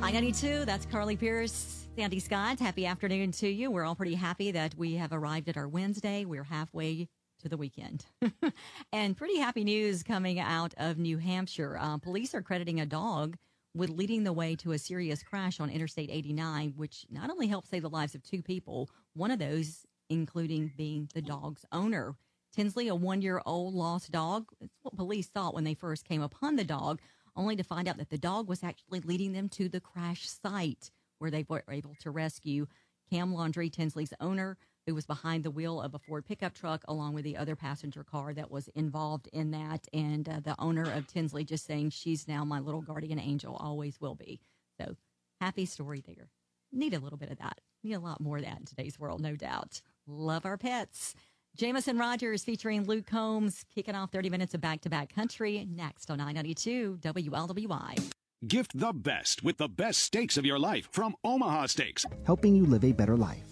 I 0.00 0.12
92, 0.12 0.64
that's 0.64 0.86
Carly 0.86 1.18
Pearce. 1.18 1.84
Sandy 1.98 2.20
Scott, 2.20 2.58
happy 2.58 2.86
afternoon 2.86 3.32
to 3.32 3.48
you. 3.48 3.70
We're 3.70 3.84
all 3.84 3.94
pretty 3.94 4.14
happy 4.14 4.50
that 4.52 4.74
we 4.78 4.94
have 4.94 5.12
arrived 5.12 5.50
at 5.50 5.58
our 5.58 5.68
Wednesday. 5.68 6.24
We're 6.24 6.44
halfway 6.44 7.06
to 7.42 7.48
the 7.48 7.56
weekend. 7.56 8.06
and 8.92 9.16
pretty 9.16 9.38
happy 9.38 9.64
news 9.64 10.02
coming 10.02 10.38
out 10.38 10.74
of 10.76 10.98
New 10.98 11.18
Hampshire. 11.18 11.76
Uh, 11.80 11.98
police 11.98 12.34
are 12.34 12.42
crediting 12.42 12.80
a 12.80 12.86
dog 12.86 13.36
with 13.74 13.90
leading 13.90 14.24
the 14.24 14.32
way 14.32 14.54
to 14.56 14.72
a 14.72 14.78
serious 14.78 15.22
crash 15.22 15.60
on 15.60 15.70
Interstate 15.70 16.10
89, 16.10 16.74
which 16.76 17.06
not 17.10 17.30
only 17.30 17.46
helped 17.46 17.68
save 17.68 17.82
the 17.82 17.90
lives 17.90 18.14
of 18.14 18.22
two 18.22 18.42
people, 18.42 18.90
one 19.14 19.30
of 19.30 19.38
those 19.38 19.84
including 20.10 20.72
being 20.76 21.08
the 21.14 21.22
dog's 21.22 21.64
owner. 21.72 22.14
Tinsley, 22.54 22.88
a 22.88 22.94
one 22.94 23.22
year 23.22 23.40
old 23.46 23.74
lost 23.74 24.10
dog. 24.10 24.46
It's 24.60 24.76
what 24.82 24.96
police 24.96 25.28
thought 25.28 25.54
when 25.54 25.64
they 25.64 25.74
first 25.74 26.04
came 26.04 26.22
upon 26.22 26.56
the 26.56 26.64
dog, 26.64 27.00
only 27.34 27.56
to 27.56 27.62
find 27.62 27.88
out 27.88 27.96
that 27.96 28.10
the 28.10 28.18
dog 28.18 28.46
was 28.46 28.62
actually 28.62 29.00
leading 29.00 29.32
them 29.32 29.48
to 29.50 29.68
the 29.68 29.80
crash 29.80 30.28
site 30.28 30.90
where 31.18 31.30
they 31.30 31.46
were 31.48 31.64
able 31.70 31.94
to 32.00 32.10
rescue 32.10 32.66
Cam 33.10 33.32
Laundry, 33.32 33.70
Tinsley's 33.70 34.12
owner, 34.20 34.58
who 34.86 34.94
was 34.94 35.06
behind 35.06 35.44
the 35.44 35.50
wheel 35.50 35.80
of 35.80 35.94
a 35.94 35.98
Ford 35.98 36.26
pickup 36.26 36.54
truck, 36.54 36.82
along 36.88 37.14
with 37.14 37.24
the 37.24 37.36
other 37.36 37.56
passenger 37.56 38.04
car 38.04 38.34
that 38.34 38.50
was 38.50 38.68
involved 38.68 39.28
in 39.32 39.50
that. 39.52 39.86
And 39.92 40.28
uh, 40.28 40.40
the 40.42 40.56
owner 40.58 40.90
of 40.90 41.06
Tinsley 41.06 41.44
just 41.44 41.66
saying, 41.66 41.90
She's 41.90 42.26
now 42.28 42.44
my 42.44 42.60
little 42.60 42.82
guardian 42.82 43.18
angel, 43.18 43.56
always 43.56 44.00
will 44.00 44.14
be. 44.14 44.40
So 44.80 44.96
happy 45.40 45.66
story 45.66 46.02
there. 46.06 46.28
Need 46.72 46.94
a 46.94 46.98
little 46.98 47.18
bit 47.18 47.30
of 47.30 47.38
that. 47.38 47.60
Need 47.84 47.94
a 47.94 48.00
lot 48.00 48.20
more 48.20 48.38
of 48.38 48.44
that 48.44 48.58
in 48.58 48.64
today's 48.64 48.98
world, 48.98 49.20
no 49.20 49.36
doubt. 49.36 49.82
Love 50.06 50.46
our 50.46 50.56
pets. 50.56 51.14
Jameson 51.54 51.98
Rodgers 51.98 52.42
featuring 52.44 52.86
Luke 52.86 53.06
Combs 53.06 53.64
kicking 53.74 53.94
off 53.94 54.10
30 54.10 54.30
minutes 54.30 54.54
of 54.54 54.60
back 54.62 54.80
to 54.82 54.88
back 54.88 55.14
country 55.14 55.66
next 55.70 56.10
on 56.10 56.16
992 56.18 56.98
WLWI. 57.02 58.12
Gift 58.48 58.78
the 58.78 58.92
best 58.92 59.44
with 59.44 59.58
the 59.58 59.68
best 59.68 60.00
steaks 60.00 60.36
of 60.36 60.46
your 60.46 60.58
life 60.58 60.88
from 60.90 61.14
Omaha 61.22 61.66
Steaks. 61.66 62.06
helping 62.24 62.56
you 62.56 62.64
live 62.64 62.84
a 62.84 62.92
better 62.92 63.16
life. 63.16 63.51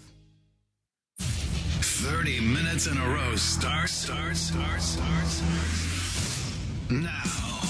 30 2.01 2.41
minutes 2.41 2.87
in 2.87 2.97
a 2.97 3.09
row. 3.09 3.35
Start, 3.35 3.87
start, 3.87 4.35
start, 4.35 4.81
start, 4.81 5.23
start. 5.23 6.89
Now, 6.89 7.61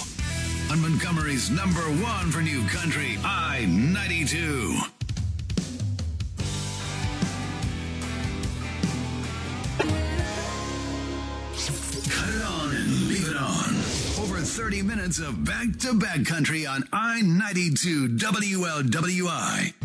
on 0.72 0.82
Montgomery's 0.82 1.49
number 1.49 1.82
one 1.82 2.32
for 2.32 2.41
new 2.41 2.66
country, 2.70 3.18
I 3.26 3.66
92. 3.68 4.78
Cut 12.10 12.30
it 12.30 12.41
on 12.41 12.74
and 12.74 13.08
leave 13.10 13.28
it 13.28 13.36
on. 13.36 14.24
Over 14.24 14.40
30 14.40 14.82
minutes 14.84 15.20
of 15.20 15.44
back 15.44 15.78
to 15.80 15.94
back 15.94 16.26
country 16.26 16.66
on 16.66 16.88
I 16.94 17.22
92 17.22 18.08
WLWI. 18.08 19.81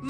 From 0.00 0.08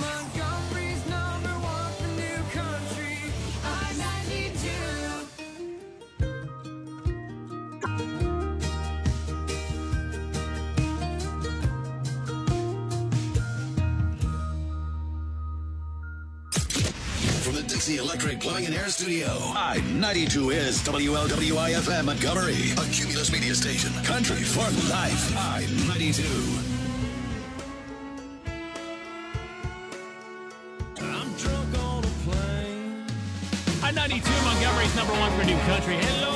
the 17.57 17.65
Dixie 17.67 17.97
Electric 17.97 18.39
Plumbing 18.39 18.67
and 18.67 18.75
Air 18.77 18.89
Studio. 18.91 19.27
I-92 19.27 20.55
is 20.55 20.79
WLWIFM 20.83 22.05
Montgomery. 22.05 22.71
A 22.79 22.87
Cumulus 22.93 23.33
Media 23.33 23.57
Station. 23.57 23.93
Country 24.05 24.37
for 24.37 24.61
life. 24.89 25.37
I-92. 25.37 26.80
Number 35.01 35.19
one 35.19 35.33
for 35.33 35.45
new 35.47 35.57
country. 35.61 35.97
Hello. 35.97 36.33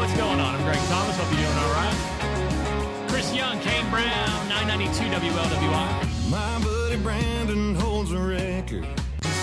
What's 0.00 0.16
going 0.16 0.40
on? 0.40 0.54
I'm 0.54 0.62
Greg 0.62 0.78
Thomas. 0.88 1.18
Hope 1.18 1.30
you're 1.32 1.42
doing 1.44 1.58
all 1.58 1.72
right. 1.76 3.08
Chris 3.10 3.34
Young, 3.34 3.60
Kane 3.60 3.90
Brown, 3.90 4.48
992 4.48 5.04
WLWI. 5.12 6.30
My 6.30 6.58
buddy 6.64 6.96
Brandon 6.96 7.74
holds 7.74 8.12
a 8.12 8.18
record. 8.18 8.84
Yeah. 8.84 9.36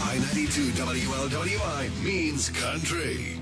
I 0.00 0.18
92 0.32 0.70
WLWI 0.70 2.02
means 2.02 2.48
country. 2.48 3.37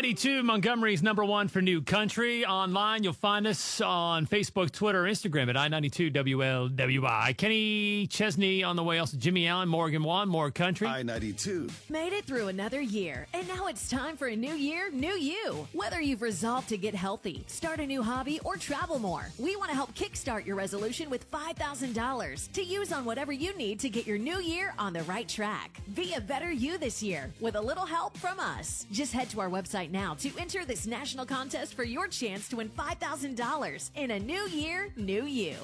92 0.00 0.42
Montgomery's 0.42 1.02
number 1.02 1.22
one 1.22 1.46
for 1.46 1.60
new 1.60 1.82
country. 1.82 2.46
Online, 2.46 3.04
you'll 3.04 3.12
find 3.12 3.46
us 3.46 3.82
on 3.82 4.26
Facebook, 4.26 4.72
Twitter, 4.72 5.02
Instagram 5.02 5.50
at 5.50 5.58
I 5.58 5.68
92 5.68 6.10
WLWI. 6.10 7.36
Kenny 7.36 8.06
Chesney 8.06 8.62
on 8.64 8.76
the 8.76 8.82
way, 8.82 8.98
also 8.98 9.18
Jimmy 9.18 9.46
Allen, 9.46 9.68
Morgan 9.68 10.02
Wallen, 10.02 10.30
more 10.30 10.50
country. 10.50 10.86
I 10.86 11.02
92. 11.02 11.68
Made 11.90 12.14
it 12.14 12.24
through 12.24 12.48
another 12.48 12.80
year, 12.80 13.26
and 13.34 13.46
now 13.46 13.66
it's 13.66 13.90
time 13.90 14.16
for 14.16 14.28
a 14.28 14.34
new 14.34 14.54
year, 14.54 14.90
new 14.90 15.12
you. 15.12 15.68
Whether 15.74 16.00
you've 16.00 16.22
resolved 16.22 16.70
to 16.70 16.78
get 16.78 16.94
healthy, 16.94 17.44
start 17.46 17.78
a 17.78 17.86
new 17.86 18.02
hobby, 18.02 18.40
or 18.42 18.56
travel 18.56 18.98
more, 18.98 19.26
we 19.38 19.54
want 19.56 19.68
to 19.68 19.76
help 19.76 19.94
kickstart 19.94 20.46
your 20.46 20.56
resolution 20.56 21.10
with 21.10 21.30
$5,000 21.30 22.52
to 22.52 22.64
use 22.64 22.90
on 22.90 23.04
whatever 23.04 23.32
you 23.32 23.54
need 23.54 23.78
to 23.80 23.90
get 23.90 24.06
your 24.06 24.16
new 24.16 24.40
year 24.40 24.72
on 24.78 24.94
the 24.94 25.02
right 25.02 25.28
track. 25.28 25.78
Be 25.94 26.14
a 26.14 26.22
better 26.22 26.50
you 26.50 26.78
this 26.78 27.02
year 27.02 27.30
with 27.38 27.54
a 27.54 27.60
little 27.60 27.84
help 27.84 28.16
from 28.16 28.40
us. 28.40 28.86
Just 28.90 29.12
head 29.12 29.28
to 29.28 29.40
our 29.40 29.50
website 29.50 29.89
now 29.90 30.14
to 30.14 30.30
enter 30.38 30.64
this 30.64 30.86
national 30.86 31.26
contest 31.26 31.74
for 31.74 31.84
your 31.84 32.08
chance 32.08 32.48
to 32.48 32.56
win 32.56 32.68
$5,000 32.68 33.90
in 33.94 34.10
a 34.12 34.18
new 34.18 34.48
year, 34.48 34.88
new 34.96 35.24
you. 35.24 35.56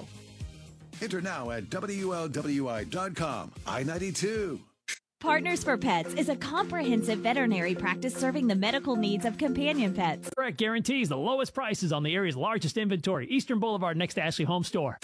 Enter 1.02 1.20
now 1.20 1.50
at 1.50 1.64
WLWI.com. 1.64 3.52
I 3.66 3.82
92. 3.82 4.60
Partners 5.18 5.64
for 5.64 5.78
Pets 5.78 6.14
is 6.14 6.28
a 6.28 6.36
comprehensive 6.36 7.20
veterinary 7.20 7.74
practice 7.74 8.14
serving 8.14 8.46
the 8.46 8.54
medical 8.54 8.96
needs 8.96 9.24
of 9.24 9.38
companion 9.38 9.94
pets. 9.94 10.28
Correct 10.36 10.58
guarantees 10.58 11.08
the 11.08 11.16
lowest 11.16 11.54
prices 11.54 11.90
on 11.92 12.02
the 12.02 12.14
area's 12.14 12.36
largest 12.36 12.76
inventory. 12.76 13.26
Eastern 13.28 13.58
Boulevard 13.58 13.96
next 13.96 14.14
to 14.14 14.22
Ashley 14.22 14.44
Home 14.44 14.62
Store. 14.62 14.98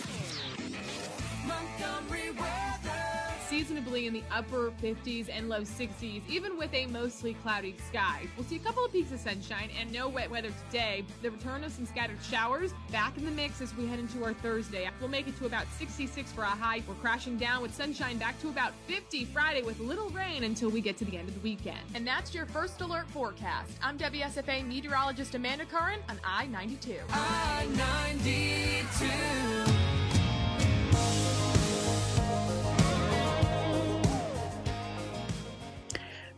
In 3.93 4.15
the 4.15 4.23
upper 4.31 4.71
50s 4.83 5.29
and 5.31 5.51
low 5.51 5.61
60s, 5.61 6.23
even 6.27 6.57
with 6.57 6.73
a 6.73 6.87
mostly 6.87 7.35
cloudy 7.35 7.77
sky. 7.87 8.23
We'll 8.39 8.47
see 8.47 8.57
a 8.57 8.59
couple 8.59 8.83
of 8.83 8.91
peaks 8.91 9.13
of 9.13 9.21
sunshine 9.21 9.69
and 9.79 9.93
no 9.93 10.09
wet 10.09 10.31
weather 10.31 10.49
today. 10.67 11.05
The 11.21 11.31
return 11.31 11.63
of 11.63 11.73
some 11.73 11.85
scattered 11.85 12.17
showers 12.23 12.73
back 12.91 13.19
in 13.19 13.27
the 13.27 13.31
mix 13.31 13.61
as 13.61 13.77
we 13.77 13.87
head 13.87 13.99
into 13.99 14.25
our 14.25 14.33
Thursday. 14.33 14.89
We'll 14.99 15.11
make 15.11 15.29
it 15.29 15.37
to 15.37 15.45
about 15.45 15.67
66 15.79 16.33
for 16.33 16.41
a 16.41 16.47
high. 16.47 16.83
We're 16.89 16.95
crashing 16.95 17.37
down 17.37 17.61
with 17.61 17.75
sunshine 17.75 18.17
back 18.17 18.41
to 18.41 18.49
about 18.49 18.73
50 18.87 19.27
Friday 19.27 19.61
with 19.61 19.79
little 19.79 20.09
rain 20.09 20.45
until 20.45 20.71
we 20.71 20.81
get 20.81 20.97
to 20.97 21.05
the 21.05 21.19
end 21.19 21.29
of 21.29 21.35
the 21.35 21.41
weekend. 21.41 21.81
And 21.95 22.07
that's 22.07 22.35
your 22.35 22.47
first 22.47 22.81
alert 22.81 23.07
forecast. 23.09 23.73
I'm 23.83 23.99
WSFA 23.99 24.67
meteorologist 24.67 25.35
Amanda 25.35 25.67
Curran 25.67 26.01
on 26.09 26.19
I 26.25 26.47
92. 26.47 26.95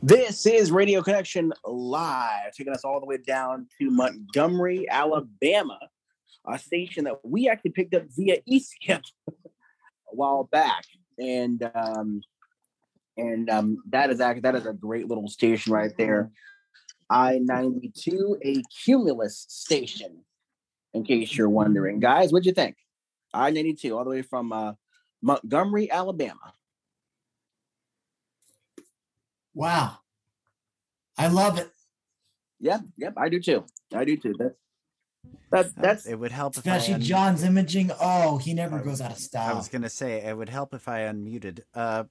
This 0.06 0.44
is 0.44 0.70
Radio 0.70 1.01
Connection 1.01 1.51
Live, 1.64 2.52
taking 2.55 2.74
us 2.74 2.85
all 2.85 3.01
the 3.01 3.06
way 3.06 3.16
down 3.16 3.66
to 3.81 3.90
Montgomery, 3.90 4.86
Alabama, 4.86 5.78
a 6.47 6.59
station 6.59 7.05
that 7.05 7.24
we 7.24 7.48
actually 7.48 7.70
picked 7.70 7.94
up 7.94 8.02
via 8.14 8.43
eSkip 8.43 9.01
a 9.28 9.32
while 10.10 10.47
back, 10.52 10.85
and 11.18 11.70
um, 11.74 12.20
and 13.16 13.48
um, 13.48 13.78
that 13.89 14.10
is 14.10 14.20
actually 14.20 14.43
that 14.43 14.55
is 14.55 14.66
a 14.66 14.74
great 14.74 15.09
little 15.09 15.26
station 15.26 15.72
right 15.72 15.93
there. 15.97 16.31
I 17.09 17.39
ninety 17.39 17.90
two, 17.98 18.36
a 18.44 18.62
Cumulus 18.85 19.47
station. 19.48 20.18
In 20.93 21.05
case 21.05 21.35
you're 21.35 21.48
wondering, 21.48 21.98
guys, 21.98 22.31
what'd 22.31 22.44
you 22.44 22.52
think? 22.52 22.76
I 23.32 23.48
ninety 23.48 23.72
two, 23.72 23.97
all 23.97 24.05
the 24.05 24.10
way 24.10 24.20
from 24.20 24.52
uh, 24.52 24.74
Montgomery, 25.22 25.90
Alabama. 25.90 26.52
Wow. 29.55 29.98
I 31.16 31.28
love 31.28 31.59
it. 31.59 31.70
Yeah, 32.60 32.78
yep, 32.97 33.14
I 33.16 33.28
do 33.28 33.40
too. 33.40 33.64
I 33.94 34.05
do 34.05 34.16
too. 34.16 34.35
That's 34.39 34.55
that, 35.51 35.74
that's 35.76 36.06
it 36.06 36.16
would 36.18 36.32
help 36.32 36.56
if 36.56 36.66
I 36.66 36.76
Especially 36.76 36.94
un- 36.94 37.01
John's 37.02 37.44
imaging. 37.44 37.90
Oh, 38.01 38.39
he 38.39 38.55
never 38.55 38.78
goes 38.81 39.01
out 39.01 39.12
of 39.12 39.18
style. 39.18 39.52
I 39.52 39.56
was 39.56 39.68
gonna 39.68 39.90
say 39.90 40.22
it 40.22 40.36
would 40.36 40.48
help 40.48 40.74
if 40.74 40.89
I 40.89 41.01
unmuted. 41.02 41.60
Uh, 41.74 42.05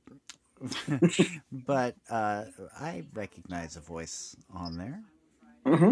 but 1.51 1.95
uh, 2.09 2.45
I 2.79 3.03
recognize 3.13 3.75
a 3.75 3.81
voice 3.81 4.35
on 4.53 4.77
there. 4.77 5.01
hmm 5.65 5.91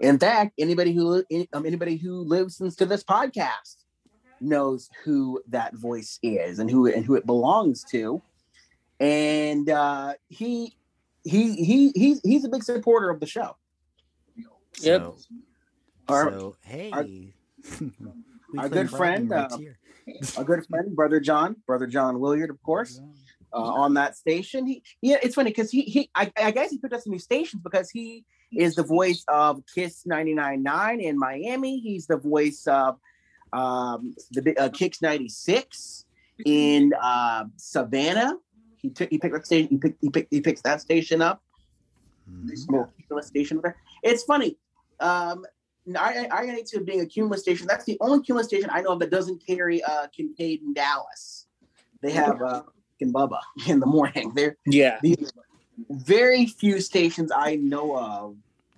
In 0.00 0.18
fact, 0.18 0.52
anybody 0.58 0.92
who 0.94 1.24
any- 1.30 1.48
um, 1.52 1.66
anybody 1.66 1.96
who 1.96 2.20
listens 2.22 2.76
to 2.76 2.86
this 2.86 3.04
podcast 3.04 3.76
knows 4.40 4.88
who 5.04 5.42
that 5.48 5.74
voice 5.74 6.18
is 6.22 6.58
and 6.58 6.70
who 6.70 6.86
and 6.86 7.04
who 7.04 7.14
it 7.14 7.26
belongs 7.26 7.84
to. 7.90 8.22
And 9.00 9.68
uh, 9.68 10.14
he 10.28 10.76
he 11.24 11.54
he 11.54 11.92
he's 11.94 12.20
he's 12.22 12.44
a 12.44 12.48
big 12.48 12.62
supporter 12.62 13.10
of 13.10 13.20
the 13.20 13.26
show. 13.26 13.56
Yep. 14.80 15.00
So, 15.00 15.16
Our- 16.08 16.30
so, 16.32 16.56
hey, 16.62 16.90
our- 16.90 17.04
our 18.58 18.68
good 18.68 18.90
friend, 18.90 19.28
bragging 19.28 19.28
right 19.28 19.52
uh, 19.52 19.56
here. 19.58 19.78
our 20.36 20.44
good 20.44 20.66
friend, 20.66 20.94
brother 20.94 21.20
John, 21.20 21.56
brother 21.66 21.86
John 21.86 22.20
Williard, 22.20 22.50
of 22.50 22.62
course, 22.62 23.00
uh, 23.52 23.56
on 23.56 23.94
that 23.94 24.16
station. 24.16 24.66
He, 24.66 24.82
yeah, 25.00 25.16
it's 25.22 25.34
funny 25.34 25.50
because 25.50 25.70
he, 25.70 25.82
he, 25.82 26.10
I, 26.14 26.30
I 26.36 26.50
guess 26.50 26.70
he 26.70 26.78
picked 26.78 26.92
up 26.92 27.00
some 27.00 27.12
new 27.12 27.18
stations 27.18 27.62
because 27.62 27.90
he 27.90 28.24
is 28.52 28.74
the 28.74 28.82
voice 28.82 29.24
of 29.28 29.62
Kiss 29.74 30.04
99.9 30.08 31.00
in 31.02 31.18
Miami. 31.18 31.78
He's 31.80 32.06
the 32.06 32.16
voice 32.16 32.66
of 32.66 32.98
um, 33.52 34.14
the 34.32 34.56
uh, 34.58 34.68
Kicks 34.70 35.00
96 35.00 36.04
in 36.44 36.92
uh, 37.00 37.44
Savannah. 37.56 38.34
He 38.84 38.90
took, 38.90 39.08
he 39.08 39.16
picked 39.16 39.32
that 39.32 39.46
station. 39.46 39.68
He 39.70 39.78
picked, 39.78 39.98
he 40.02 40.10
picked, 40.10 40.30
he 40.30 40.40
picks 40.42 40.60
that 40.60 40.78
station 40.78 41.22
up. 41.22 41.42
Small 42.54 42.92
cumulus 42.98 43.28
station 43.28 43.58
there. 43.62 43.76
It's 44.02 44.24
funny. 44.24 44.58
Um, 45.00 45.46
I, 45.98 46.26
I, 46.30 46.38
I 46.40 46.46
get 46.46 46.66
to 46.66 46.80
being 46.80 47.00
a 47.00 47.06
cumulus 47.06 47.40
station. 47.40 47.66
That's 47.66 47.86
the 47.86 47.96
only 48.02 48.22
cumulus 48.22 48.48
station 48.48 48.68
I 48.70 48.82
know 48.82 48.90
of 48.90 48.98
that 48.98 49.10
doesn't 49.10 49.42
carry 49.46 49.82
uh, 49.82 50.08
Kincaid 50.08 50.60
and 50.60 50.74
Dallas. 50.74 51.46
They 52.02 52.12
have 52.12 52.42
uh, 52.42 52.62
and 53.00 53.14
Bubba 53.14 53.40
in 53.66 53.80
the 53.80 53.86
morning. 53.86 54.32
They're 54.34 54.58
yeah. 54.66 54.98
The 55.02 55.16
very 55.88 56.44
few 56.44 56.78
stations 56.80 57.32
I 57.34 57.56
know 57.56 57.98
of. 57.98 58.36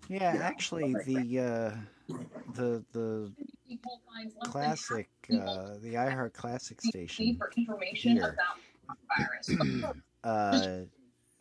Yeah, 0.09 0.39
actually, 0.41 0.95
the 1.05 1.41
uh, 1.41 2.15
the 2.55 2.85
the 2.93 3.33
classic, 4.45 5.09
uh, 5.33 5.75
the 5.83 5.95
iHeart 5.95 6.33
Classic 6.33 6.81
station 6.81 7.39
here, 8.01 8.37
uh, 10.25 10.81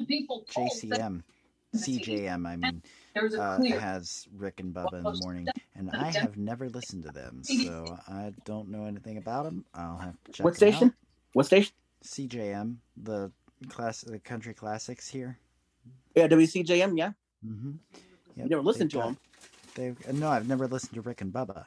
JCM, 0.02 1.24
CJM, 1.76 2.48
I 2.48 2.56
mean, 2.56 2.82
uh, 3.16 3.64
has 3.80 4.28
Rick 4.36 4.60
and 4.60 4.74
Bubba 4.74 4.94
in 4.94 5.04
the 5.04 5.20
morning, 5.24 5.48
and 5.76 5.90
I 5.92 6.12
have 6.12 6.38
never 6.38 6.70
listened 6.70 7.04
to 7.04 7.12
them, 7.12 7.44
so 7.44 7.98
I 8.08 8.34
don't 8.46 8.70
know 8.70 8.86
anything 8.86 9.18
about 9.18 9.46
them. 9.46 9.66
I'll 9.74 9.98
have 9.98 10.16
to 10.26 10.32
check. 10.32 10.44
What 10.44 10.56
station? 10.56 10.88
out. 10.90 10.94
What 11.34 11.46
station? 11.46 11.74
CJM, 12.04 12.76
the 12.98 13.32
class, 13.70 14.02
the 14.02 14.20
country 14.20 14.54
classics 14.54 15.08
here. 15.08 15.38
Yeah, 16.16 16.28
WCJM. 16.28 16.98
Yeah. 16.98 17.12
Mm-hmm. 17.46 17.72
You 18.36 18.50
never 18.50 18.62
listened 18.62 18.92
to 18.92 18.98
them. 18.98 19.18
They've 19.76 19.98
uh, 20.08 20.14
no, 20.14 20.30
I've 20.30 20.48
never 20.48 20.68
listened 20.68 20.94
to 20.94 21.02
Rick 21.02 21.22
and 21.22 21.34
Bubba. 21.34 21.66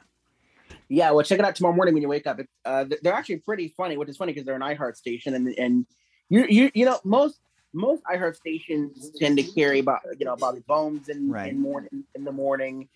Yeah, 0.89 1.11
well, 1.11 1.23
check 1.23 1.37
it 1.37 1.45
out 1.45 1.55
tomorrow 1.55 1.75
morning 1.75 1.93
when 1.93 2.01
you 2.01 2.09
wake 2.09 2.25
up. 2.25 2.39
It, 2.39 2.49
uh, 2.65 2.85
they're 3.03 3.13
actually 3.13 3.37
pretty 3.37 3.73
funny, 3.77 3.95
which 3.95 4.09
is 4.09 4.17
funny 4.17 4.33
because 4.33 4.45
they're 4.45 4.55
an 4.55 4.61
iHeart 4.61 4.95
station, 4.95 5.35
and 5.35 5.47
and 5.57 5.85
you 6.29 6.45
you 6.49 6.71
you 6.73 6.85
know 6.85 6.99
most 7.03 7.39
most 7.73 8.03
iHeart 8.05 8.35
stations 8.35 9.11
tend 9.19 9.37
to 9.37 9.43
carry 9.43 9.79
about 9.79 10.01
you 10.17 10.25
know 10.25 10.35
Bobby 10.35 10.61
Bones 10.67 11.07
in 11.07 11.33
in 11.35 11.59
morning 11.61 12.03
in 12.15 12.23
the 12.23 12.31
morning. 12.31 12.89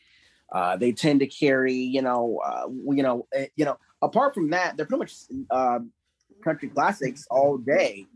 Uh, 0.51 0.75
they 0.75 0.91
tend 0.91 1.19
to 1.19 1.27
carry 1.27 1.75
you 1.75 2.01
know 2.01 2.41
uh, 2.43 2.67
you 2.67 3.03
know 3.03 3.27
uh, 3.37 3.43
you 3.55 3.63
know 3.63 3.77
apart 4.01 4.33
from 4.33 4.49
that, 4.49 4.75
they're 4.75 4.87
pretty 4.87 4.99
much 4.99 5.15
uh, 5.51 5.79
country 6.43 6.69
classics 6.69 7.27
all 7.29 7.57
day. 7.57 8.07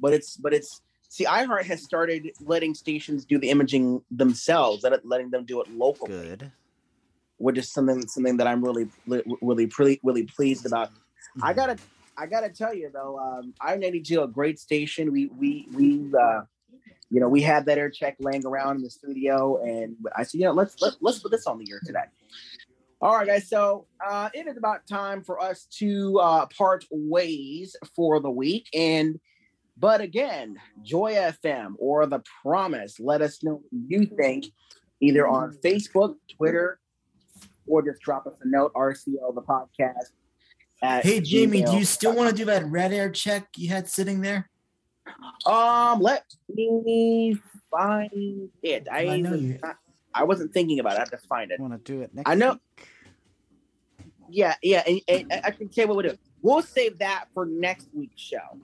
But 0.00 0.14
it's 0.14 0.36
but 0.36 0.54
it's 0.54 0.80
see 1.08 1.24
iHeart 1.24 1.64
has 1.64 1.82
started 1.82 2.30
letting 2.40 2.74
stations 2.74 3.26
do 3.26 3.38
the 3.38 3.50
imaging 3.50 4.02
themselves, 4.10 4.82
let 4.82 5.06
letting 5.06 5.30
them 5.30 5.44
do 5.44 5.60
it 5.60 5.70
locally. 5.70 6.10
Good. 6.10 6.52
Which 7.38 7.58
is 7.58 7.70
something 7.70 8.06
something 8.06 8.36
that 8.38 8.46
I'm 8.46 8.64
really 8.64 8.88
really 9.06 9.24
really 9.42 10.00
really 10.02 10.24
pleased 10.24 10.66
about. 10.66 10.90
I 11.42 11.52
gotta 11.52 11.76
I 12.16 12.26
gotta 12.26 12.48
tell 12.48 12.74
you 12.74 12.90
though, 12.92 13.18
um, 13.18 13.54
I 13.60 13.76
ninety 13.76 14.00
two 14.00 14.22
a 14.22 14.28
great 14.28 14.58
station. 14.58 15.12
We 15.12 15.26
we 15.26 15.68
we 15.72 16.12
uh, 16.18 16.42
you 17.10 17.20
know 17.20 17.28
we 17.28 17.42
had 17.42 17.66
that 17.66 17.78
air 17.78 17.90
check 17.90 18.16
laying 18.20 18.46
around 18.46 18.76
in 18.76 18.82
the 18.82 18.90
studio, 18.90 19.62
and 19.62 19.96
I 20.16 20.22
said, 20.22 20.40
you 20.40 20.46
know, 20.46 20.52
let's 20.52 20.80
let, 20.80 20.94
let's 21.00 21.18
put 21.18 21.30
this 21.30 21.46
on 21.46 21.58
the 21.58 21.70
air 21.70 21.80
today. 21.84 22.04
All 23.02 23.14
right, 23.14 23.26
guys. 23.26 23.48
So 23.48 23.86
uh, 24.04 24.30
it 24.32 24.46
is 24.46 24.56
about 24.56 24.86
time 24.86 25.22
for 25.22 25.38
us 25.38 25.66
to 25.78 26.18
uh, 26.18 26.46
part 26.46 26.86
ways 26.90 27.76
for 27.94 28.20
the 28.20 28.30
week, 28.30 28.68
and 28.72 29.20
but 29.76 30.00
again, 30.00 30.56
Joy 30.82 31.12
FM 31.12 31.74
or 31.78 32.06
The 32.06 32.22
Promise, 32.42 32.98
let 32.98 33.20
us 33.20 33.42
know 33.42 33.56
what 33.56 33.64
you 33.72 34.06
think 34.06 34.46
either 35.00 35.28
on 35.28 35.58
Facebook, 35.62 36.14
Twitter, 36.34 36.80
or 37.66 37.82
just 37.82 38.00
drop 38.00 38.26
us 38.26 38.34
a 38.42 38.48
note, 38.48 38.72
RCL 38.74 39.34
the 39.34 39.42
podcast. 39.42 40.10
Hey 41.02 41.20
Jamie, 41.20 41.62
do 41.62 41.76
you 41.76 41.84
still 41.84 42.14
want 42.14 42.30
to 42.30 42.36
do 42.36 42.44
that 42.46 42.64
red 42.66 42.92
air 42.92 43.10
check 43.10 43.48
you 43.56 43.68
had 43.70 43.88
sitting 43.88 44.20
there? 44.20 44.48
Um, 45.46 46.00
let 46.00 46.24
me 46.52 47.38
find 47.70 48.50
it. 48.62 48.86
I 48.90 49.06
I 49.06 49.20
know 49.20 49.34
you- 49.34 49.58
I, 49.62 49.72
I 50.14 50.24
wasn't 50.24 50.52
thinking 50.52 50.80
about 50.80 50.94
it. 50.94 50.96
I 50.96 51.00
have 51.00 51.10
to 51.10 51.18
find 51.18 51.50
it. 51.50 51.58
I 51.60 51.62
Want 51.62 51.84
to 51.84 51.92
do 51.92 52.00
it 52.02 52.14
next? 52.14 52.28
I 52.28 52.34
know. 52.34 52.52
week? 52.52 52.88
Yeah, 54.30 54.54
yeah. 54.62 54.82
And, 54.86 55.00
and 55.08 55.32
I 55.44 55.50
can 55.50 55.68
tell 55.68 55.84
you 55.84 55.88
what 55.88 55.96
we'll 55.98 56.10
do. 56.12 56.18
We'll 56.42 56.62
save 56.62 56.98
that 56.98 57.26
for 57.32 57.46
next 57.46 57.88
week's 57.94 58.20
show. 58.20 58.58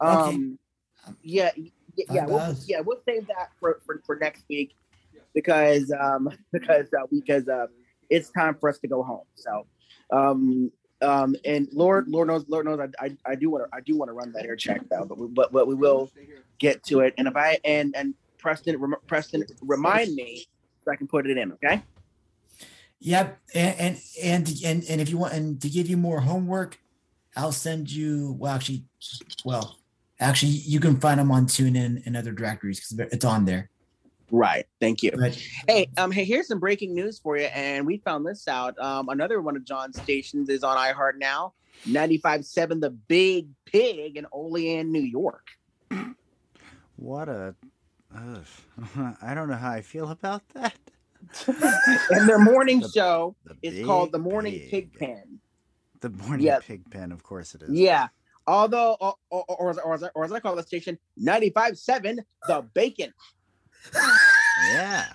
Um, 0.00 0.58
yeah, 1.22 1.50
y- 1.56 1.70
yeah, 2.10 2.26
we'll, 2.26 2.54
yeah. 2.66 2.80
We'll 2.80 3.00
save 3.06 3.26
that 3.28 3.50
for, 3.60 3.80
for, 3.86 4.02
for 4.04 4.16
next 4.16 4.44
week 4.48 4.74
because 5.34 5.92
um 5.98 6.28
because 6.52 6.86
uh, 6.92 7.06
because 7.10 7.48
uh, 7.48 7.66
it's 8.10 8.30
time 8.30 8.56
for 8.58 8.68
us 8.68 8.78
to 8.78 8.88
go 8.88 9.02
home. 9.02 9.24
So, 9.34 9.66
um, 10.10 10.70
um, 11.02 11.36
and 11.44 11.68
Lord, 11.72 12.08
Lord 12.08 12.28
knows, 12.28 12.44
Lord 12.48 12.66
knows, 12.66 12.80
I, 12.80 13.04
I, 13.04 13.16
I 13.26 13.34
do 13.34 13.50
want 13.50 13.70
to, 13.70 13.76
I 13.76 13.80
do 13.80 13.96
want 13.96 14.08
to 14.08 14.14
run 14.14 14.32
that 14.32 14.46
air 14.46 14.56
check 14.56 14.80
though, 14.88 15.04
but 15.04 15.18
we, 15.18 15.26
but, 15.28 15.52
but 15.52 15.66
we 15.66 15.74
will 15.74 16.10
get 16.58 16.82
to 16.84 17.00
it. 17.00 17.14
And 17.18 17.28
if 17.28 17.36
I 17.36 17.58
and 17.64 17.94
and 17.96 18.14
Preston, 18.38 18.94
Preston, 19.06 19.44
remind 19.60 20.14
me 20.14 20.46
so 20.84 20.92
I 20.92 20.96
can 20.96 21.06
put 21.06 21.26
it 21.26 21.36
in. 21.36 21.52
Okay. 21.52 21.82
Yep, 23.00 23.38
and 23.54 23.78
and 23.78 24.00
and 24.22 24.54
and, 24.64 24.84
and 24.88 25.00
if 25.00 25.10
you 25.10 25.18
want, 25.18 25.34
and 25.34 25.60
to 25.60 25.68
give 25.68 25.88
you 25.88 25.96
more 25.96 26.20
homework, 26.20 26.78
I'll 27.36 27.52
send 27.52 27.90
you. 27.90 28.34
Well, 28.38 28.54
actually, 28.54 28.84
well, 29.44 29.76
actually, 30.18 30.52
you 30.52 30.80
can 30.80 30.98
find 30.98 31.20
them 31.20 31.30
on 31.30 31.46
TuneIn 31.46 32.06
and 32.06 32.16
other 32.16 32.32
directories 32.32 32.80
because 32.80 33.12
it's 33.12 33.24
on 33.24 33.44
there. 33.44 33.68
Right. 34.30 34.66
Thank 34.80 35.02
you. 35.02 35.12
But 35.16 35.34
Hey, 35.68 35.88
um, 35.96 36.10
hey, 36.10 36.24
here's 36.24 36.48
some 36.48 36.58
breaking 36.58 36.94
news 36.94 37.18
for 37.18 37.36
you, 37.36 37.44
and 37.46 37.86
we 37.86 37.98
found 37.98 38.26
this 38.26 38.48
out. 38.48 38.78
Um, 38.78 39.08
another 39.08 39.40
one 39.40 39.56
of 39.56 39.64
John's 39.64 40.00
stations 40.00 40.48
is 40.48 40.64
on 40.64 40.76
iHeart 40.76 41.18
now. 41.18 41.52
95.7 41.86 42.80
The 42.80 42.90
Big 42.90 43.48
Pig 43.66 44.16
in 44.16 44.26
Olean, 44.32 44.90
New 44.90 45.00
York. 45.02 45.46
What 46.96 47.28
a. 47.28 47.54
ugh. 48.14 48.44
I 49.22 49.34
don't 49.34 49.48
know 49.48 49.56
how 49.56 49.70
I 49.70 49.82
feel 49.82 50.10
about 50.10 50.42
that. 50.54 50.74
And 52.10 52.28
their 52.28 52.38
morning 52.38 52.80
The- 52.80 52.88
show 52.88 53.36
the 53.44 53.56
is 53.62 53.84
called 53.86 54.12
The 54.12 54.18
Morning 54.18 54.54
Pig. 54.54 54.70
Pig 54.70 54.94
Pen. 54.98 55.38
The 56.00 56.10
morning 56.10 56.46
Yeah. 56.46 56.58
pig 56.60 56.88
pen, 56.90 57.10
of 57.10 57.22
course 57.22 57.54
it 57.54 57.62
is. 57.62 57.70
Yeah. 57.70 58.08
Although, 58.46 58.96
or, 59.00 59.14
or, 59.30 59.44
or, 59.48 59.70
as- 59.70 59.78
or, 59.78 59.94
as 59.94 60.02
I- 60.04 60.10
or 60.14 60.24
as 60.24 60.30
I 60.32 60.40
call 60.40 60.54
the 60.54 60.62
station, 60.62 60.98
95.7 61.20 62.18
The 62.46 62.62
Bacon. 62.74 63.12
Yeah. 63.94 65.06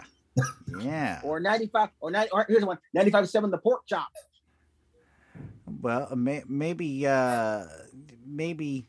Yeah. 0.80 1.20
Or 1.24 1.40
95, 1.40 1.90
or, 2.00 2.12
90, 2.12 2.32
or 2.32 2.46
here's 2.48 2.66
one 2.66 2.78
95 2.94 3.30
7 3.30 3.52
The 3.52 3.58
Pork 3.58 3.82
Chop. 3.88 4.08
Well, 5.82 6.08
uh, 6.12 6.16
may, 6.16 6.44
maybe, 6.48 7.08
uh, 7.08 7.66
maybe, 8.26 8.86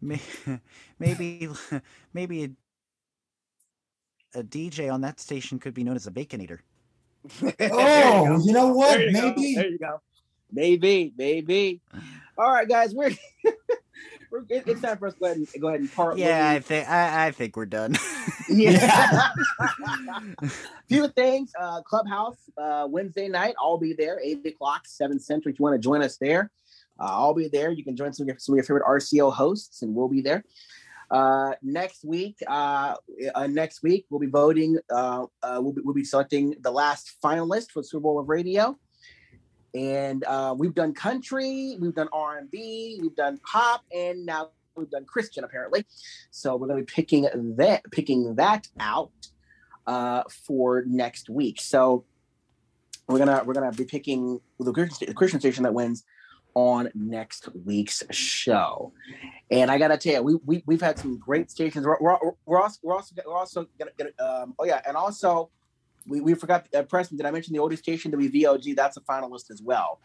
maybe, 0.00 1.48
maybe 2.12 2.44
a, 2.44 2.50
a 4.38 4.42
DJ 4.42 4.92
on 4.92 5.00
that 5.02 5.20
station 5.20 5.58
could 5.58 5.74
be 5.74 5.84
known 5.84 5.96
as 5.96 6.06
a 6.06 6.10
baconator. 6.10 6.58
oh, 7.60 8.42
you 8.44 8.52
know 8.52 8.72
what? 8.72 8.98
There 8.98 9.08
you 9.08 9.12
go. 9.12 9.22
Maybe 9.22 9.54
There 9.54 9.68
you 9.68 9.78
go. 9.78 10.00
Maybe, 10.52 11.12
maybe. 11.16 11.80
All 12.36 12.52
right, 12.52 12.68
guys, 12.68 12.94
we're, 12.94 13.10
we're 13.44 13.52
it- 14.48 14.64
it's 14.66 14.80
time 14.80 14.98
for 14.98 15.08
us 15.08 15.14
to 15.14 15.20
go 15.20 15.26
ahead 15.26 15.36
and 15.38 15.60
go 15.60 15.68
ahead 15.68 15.80
and 15.80 15.92
part. 15.92 16.18
Yeah, 16.18 16.48
I 16.50 16.60
think 16.60 16.88
I, 16.88 17.26
I 17.26 17.30
think 17.32 17.56
we're 17.56 17.66
done. 17.66 17.96
yeah. 18.48 19.28
Few 20.88 21.08
things. 21.08 21.52
Uh, 21.58 21.82
Clubhouse 21.82 22.38
uh, 22.56 22.86
Wednesday 22.88 23.28
night. 23.28 23.54
I'll 23.60 23.78
be 23.78 23.92
there, 23.92 24.20
eight 24.22 24.46
o'clock, 24.46 24.82
seven 24.86 25.18
central. 25.20 25.52
If 25.52 25.58
you 25.58 25.62
want 25.62 25.74
to 25.74 25.84
join 25.86 26.02
us 26.02 26.16
there, 26.18 26.50
uh, 27.00 27.04
I'll 27.08 27.34
be 27.34 27.48
there. 27.48 27.70
You 27.70 27.84
can 27.84 27.96
join 27.96 28.12
some 28.12 28.24
of 28.24 28.28
your, 28.28 28.38
some 28.38 28.54
of 28.54 28.56
your 28.56 28.64
favorite 28.64 28.84
RCO 28.84 29.32
hosts, 29.32 29.82
and 29.82 29.94
we'll 29.94 30.08
be 30.08 30.20
there. 30.22 30.44
Uh, 31.10 31.52
next 31.62 32.04
week, 32.04 32.36
uh, 32.46 32.94
uh, 33.34 33.46
next 33.46 33.82
week 33.82 34.04
we'll 34.10 34.20
be 34.20 34.26
voting. 34.26 34.78
Uh, 34.90 35.24
uh, 35.42 35.58
we'll 35.60 35.72
be 35.72 35.80
we'll 35.82 35.94
be 35.94 36.04
selecting 36.04 36.54
the 36.60 36.70
last 36.70 37.16
finalist 37.24 37.70
for 37.70 37.82
Super 37.82 38.00
Bowl 38.02 38.18
of 38.18 38.28
Radio, 38.28 38.78
and 39.74 40.24
uh, 40.24 40.54
we've 40.56 40.74
done 40.74 40.94
country, 40.94 41.76
we've 41.80 41.94
done 41.94 42.08
R 42.12 42.38
and 42.38 42.50
B, 42.50 42.98
we've 43.00 43.16
done 43.16 43.38
pop, 43.38 43.84
and 43.94 44.24
now 44.24 44.50
we've 44.76 44.90
done 44.90 45.04
Christian 45.04 45.44
apparently. 45.44 45.84
So 46.30 46.56
we're 46.56 46.68
going 46.68 46.78
to 46.78 46.84
be 46.84 46.92
picking 46.92 47.28
that 47.56 47.82
picking 47.90 48.36
that 48.36 48.68
out 48.80 49.10
uh, 49.86 50.22
for 50.46 50.84
next 50.86 51.28
week. 51.28 51.60
So 51.60 52.04
we're 53.08 53.18
gonna 53.18 53.42
we're 53.44 53.54
gonna 53.54 53.72
be 53.72 53.84
picking 53.84 54.40
the 54.60 54.72
Christian, 54.72 55.40
station 55.40 55.62
that 55.64 55.72
wins 55.72 56.04
on 56.54 56.90
next 56.94 57.48
week's 57.64 58.02
show. 58.10 58.92
And 59.50 59.70
I 59.70 59.78
gotta 59.78 59.96
tell 59.96 60.14
you, 60.14 60.22
we, 60.22 60.34
we 60.44 60.62
we've 60.66 60.80
had 60.80 60.98
some 60.98 61.18
great 61.18 61.50
stations. 61.50 61.86
We're, 61.86 61.96
we're, 62.00 62.18
we're 62.44 62.60
also 62.60 62.78
we're 62.82 62.94
also 62.94 63.14
we're 63.26 63.36
also 63.36 63.66
gonna 63.78 63.92
get 63.96 64.08
um 64.20 64.54
oh 64.58 64.64
yeah, 64.64 64.82
and 64.86 64.96
also 64.96 65.50
we, 66.08 66.20
we 66.20 66.34
forgot 66.34 66.66
uh, 66.74 66.82
Preston. 66.82 67.16
Did 67.16 67.26
I 67.26 67.30
mention 67.30 67.52
the 67.52 67.60
oldest 67.60 67.82
station 67.82 68.10
WVOG? 68.10 68.74
That's 68.74 68.96
a 68.96 69.00
finalist 69.02 69.50
as 69.50 69.62
well. 69.62 70.00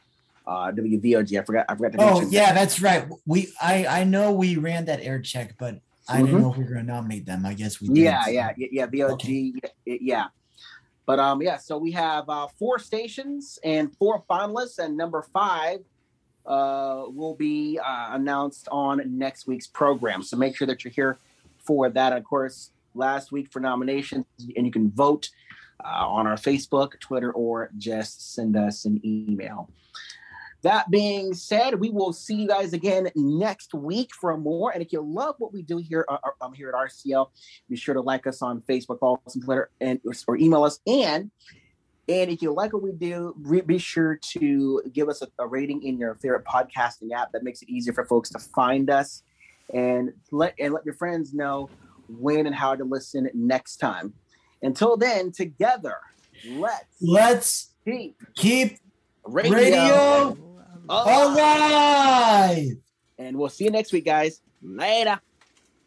Uh, 0.46 0.72
WVOG. 0.72 1.40
I 1.40 1.44
forgot. 1.44 1.66
I 1.70 1.76
forgot 1.76 1.92
to 1.94 1.98
mention. 1.98 2.14
Oh 2.16 2.20
mention. 2.20 2.32
yeah, 2.34 2.54
that's 2.54 2.82
right. 2.82 3.08
We 3.26 3.52
I 3.62 3.86
I 3.86 4.04
know 4.04 4.32
we 4.34 4.58
ran 4.58 4.86
that 4.86 5.00
air 5.02 5.20
check, 5.22 5.56
but 5.58 5.80
I 6.08 6.20
Mhm. 6.22 6.26
didn't 6.26 6.42
know 6.42 6.52
if 6.52 6.58
we 6.58 6.64
were 6.66 6.74
going 6.74 6.86
to 6.86 6.92
nominate 6.92 7.26
them. 7.26 7.46
I 7.46 7.54
guess 7.54 7.80
we 7.80 7.88
did. 7.88 7.98
Yeah, 7.98 8.28
yeah, 8.28 8.52
yeah, 8.58 8.68
yeah. 8.72 8.88
VOG, 8.88 9.54
yeah, 9.86 9.96
yeah. 10.02 10.26
But 11.06 11.20
um, 11.20 11.42
yeah. 11.42 11.58
So 11.58 11.78
we 11.78 11.92
have 11.92 12.28
uh, 12.30 12.48
four 12.60 12.78
stations 12.80 13.58
and 13.64 13.96
four 13.98 14.24
finalists, 14.30 14.80
and 14.80 14.98
number 14.98 15.22
five 15.22 15.80
uh, 16.46 17.06
will 17.08 17.36
be 17.36 17.80
uh, 17.80 18.10
announced 18.12 18.68
on 18.70 19.02
next 19.18 19.48
week's 19.48 19.68
program. 19.68 20.22
So 20.24 20.36
make 20.36 20.58
sure 20.58 20.68
that 20.68 20.84
you're 20.84 20.92
here 20.94 21.18
for 21.60 21.90
that. 21.90 22.12
Of 22.12 22.26
course, 22.26 22.72
last 22.96 23.32
week 23.32 23.50
for 23.52 23.62
nominations, 23.62 24.26
and 24.58 24.66
you 24.66 24.72
can 24.74 24.92
vote 24.92 25.30
uh, 25.84 26.08
on 26.08 26.28
our 26.28 26.36
Facebook, 26.36 27.00
Twitter, 27.00 27.32
or 27.32 27.70
just 27.78 28.34
send 28.34 28.56
us 28.56 28.86
an 28.86 29.02
email. 29.06 29.70
That 30.64 30.90
being 30.90 31.34
said, 31.34 31.78
we 31.78 31.90
will 31.90 32.14
see 32.14 32.36
you 32.36 32.48
guys 32.48 32.72
again 32.72 33.10
next 33.16 33.74
week 33.74 34.12
for 34.16 34.36
more. 34.38 34.72
And 34.72 34.82
if 34.82 34.94
you 34.94 35.02
love 35.02 35.36
what 35.38 35.52
we 35.52 35.62
do 35.62 35.78
here, 35.78 36.06
uh, 36.08 36.18
uh, 36.24 36.46
um, 36.46 36.54
here 36.54 36.70
at 36.70 36.76
RCL, 36.76 37.30
be 37.70 37.76
sure 37.76 37.94
to 37.94 38.02
like 38.02 38.26
us 38.28 38.42
on 38.42 38.62
Facebook, 38.62 39.00
follow 39.00 39.22
us 39.28 39.36
on 39.36 39.42
Twitter, 39.42 39.70
and 39.82 40.00
or 40.26 40.38
email 40.38 40.64
us. 40.64 40.80
And 40.88 41.32
and 42.08 42.32
if 42.32 42.42
you 42.42 42.54
like 42.54 42.74
what 42.74 42.82
we 42.82 42.94
do, 42.94 43.36
re- 43.42 43.62
be 43.62 43.78
sure 43.78 44.18
to 44.32 44.82
give 44.92 45.10
us 45.10 45.22
a, 45.22 45.28
a 45.40 45.48
rating 45.48 45.84
in 45.84 45.98
your 45.98 46.16
favorite 46.16 46.46
podcasting 46.46 47.12
app. 47.14 47.32
That 47.34 47.44
makes 47.44 47.62
it 47.62 47.70
easier 47.70 47.94
for 47.94 48.06
folks 48.06 48.30
to 48.32 48.40
find 48.40 48.90
us, 48.90 49.24
and 49.74 50.14
let 50.32 50.54
and 50.60 50.74
let 50.74 50.86
your 50.86 50.96
friends 50.96 51.34
know 51.34 51.70
when 52.08 52.46
and 52.46 52.56
how 52.56 52.74
to 52.74 52.86
listen 52.86 53.30
next 53.34 53.78
time. 53.78 54.14
Until 54.64 54.98
then, 54.98 55.32
together, 55.32 55.98
let's 56.50 56.86
Let's 57.02 57.70
keep 57.86 58.16
keep 58.36 58.80
radio, 59.26 59.58
radio 59.58 60.38
alive. 60.90 62.78
And 63.18 63.38
we'll 63.38 63.50
see 63.50 63.66
you 63.66 63.72
next 63.72 63.92
week, 63.94 64.06
guys. 64.06 64.42
Later. 64.62 65.20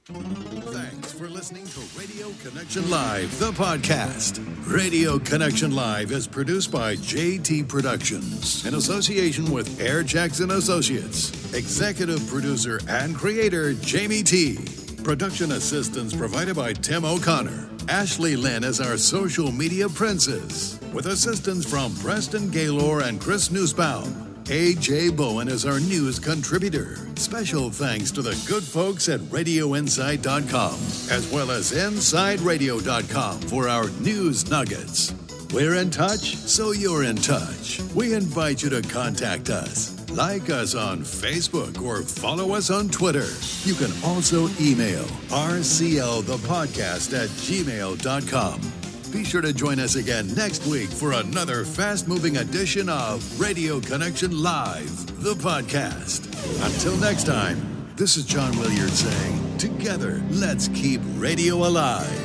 Thanks 0.09 1.13
for 1.13 1.29
listening 1.29 1.67
to 1.67 1.81
Radio 1.99 2.31
Connection 2.43 2.89
Live, 2.89 3.37
the 3.41 3.51
podcast. 3.51 4.41
Radio 4.73 5.19
Connection 5.19 5.75
Live 5.75 6.13
is 6.13 6.29
produced 6.29 6.71
by 6.71 6.95
JT 6.97 7.67
Productions 7.67 8.65
in 8.67 8.75
association 8.75 9.51
with 9.51 9.81
Air 9.81 10.05
Jackson 10.05 10.53
Associates. 10.53 11.53
Executive 11.55 12.25
producer 12.29 12.79
and 12.89 13.17
creator 13.17 13.75
Jamie 13.75 14.23
T. 14.23 14.59
Production 15.03 15.53
assistance 15.53 16.15
provided 16.15 16.55
by 16.55 16.73
Tim 16.73 17.05
O'Connor. 17.05 17.76
Ashley 17.89 18.35
Lynn 18.35 18.65
is 18.65 18.81
our 18.81 18.97
social 18.97 19.53
media 19.53 19.89
princess, 19.89 20.81
with 20.93 21.07
assistance 21.07 21.65
from 21.65 21.95
Preston 21.97 22.51
Gaylor 22.51 23.03
and 23.03 23.21
Chris 23.21 23.51
Newsbaum. 23.51 24.13
AJ 24.47 25.17
Bowen 25.17 25.47
is 25.49 25.65
our 25.65 25.79
news 25.79 26.19
contributor. 26.19 26.99
Special 27.15 27.71
thanks 27.71 28.11
to 28.13 28.23
the 28.23 28.41
good 28.49 28.65
folks 28.65 29.09
at 29.09 29.21
RadioInsight.com, 29.21 30.75
as 31.11 31.31
well 31.33 31.53
as 31.53 31.73
InsideRadio.com 31.73 33.41
for 33.43 33.69
our 33.69 33.89
news 34.01 34.51
nuggets. 34.51 35.15
We're 35.53 35.77
in 35.77 35.91
touch, 35.91 36.37
so 36.37 36.73
you're 36.73 37.05
in 37.05 37.17
touch. 37.17 37.81
We 37.95 38.15
invite 38.15 38.65
you 38.65 38.71
to 38.71 38.83
contact 38.83 39.49
us. 39.49 39.96
Like 40.17 40.49
us 40.49 40.75
on 40.75 41.01
Facebook 41.01 41.83
or 41.83 42.01
follow 42.01 42.55
us 42.55 42.71
on 42.71 42.89
Twitter. 42.89 43.27
You 43.65 43.75
can 43.75 43.93
also 44.03 44.49
email 44.59 45.05
rclthepodcast 45.29 47.13
at 47.13 47.29
gmail.com. 47.29 48.61
Be 49.13 49.25
sure 49.25 49.43
to 49.43 49.53
join 49.53 49.79
us 49.79 49.97
again 49.97 50.35
next 50.35 50.67
week 50.67 50.89
for 50.89 51.13
another 51.13 51.67
fast 51.67 52.09
moving 52.09 52.39
edition 52.39 52.89
of 52.89 53.39
Radio 53.39 53.79
Connection 53.79 54.43
Live, 54.43 55.23
the 55.23 55.35
podcast. 55.35 56.25
Until 56.65 56.97
next 56.97 57.25
time, 57.25 57.93
this 57.97 58.17
is 58.17 58.25
John 58.25 58.59
Williard 58.59 58.89
saying, 58.89 59.59
Together, 59.59 60.23
let's 60.31 60.69
keep 60.69 61.03
radio 61.17 61.57
alive. 61.57 62.23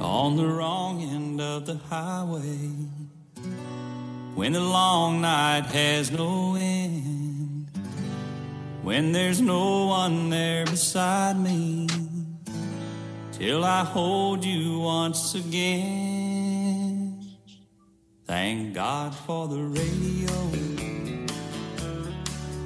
on 0.00 0.36
the 0.36 0.46
wrong 0.46 1.00
end 1.02 1.40
of 1.40 1.64
the 1.64 1.76
highway 1.76 2.68
when 4.38 4.52
the 4.52 4.60
long 4.60 5.20
night 5.20 5.66
has 5.66 6.12
no 6.12 6.54
end 6.54 7.66
when 8.82 9.10
there's 9.10 9.40
no 9.40 9.86
one 9.86 10.30
there 10.30 10.64
beside 10.64 11.36
me 11.36 11.88
till 13.32 13.64
I 13.64 13.82
hold 13.82 14.44
you 14.44 14.78
once 14.78 15.34
again. 15.34 17.20
Thank 18.26 18.74
God 18.74 19.12
for 19.12 19.48
the 19.48 19.60
radio 19.80 20.36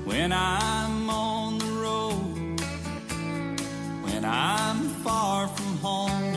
when 0.04 0.30
I'm 0.30 1.08
on 1.08 1.56
the 1.56 1.72
road, 1.86 2.60
when 4.04 4.26
I'm 4.26 4.90
far 5.02 5.48
from 5.48 5.78
home, 5.78 6.34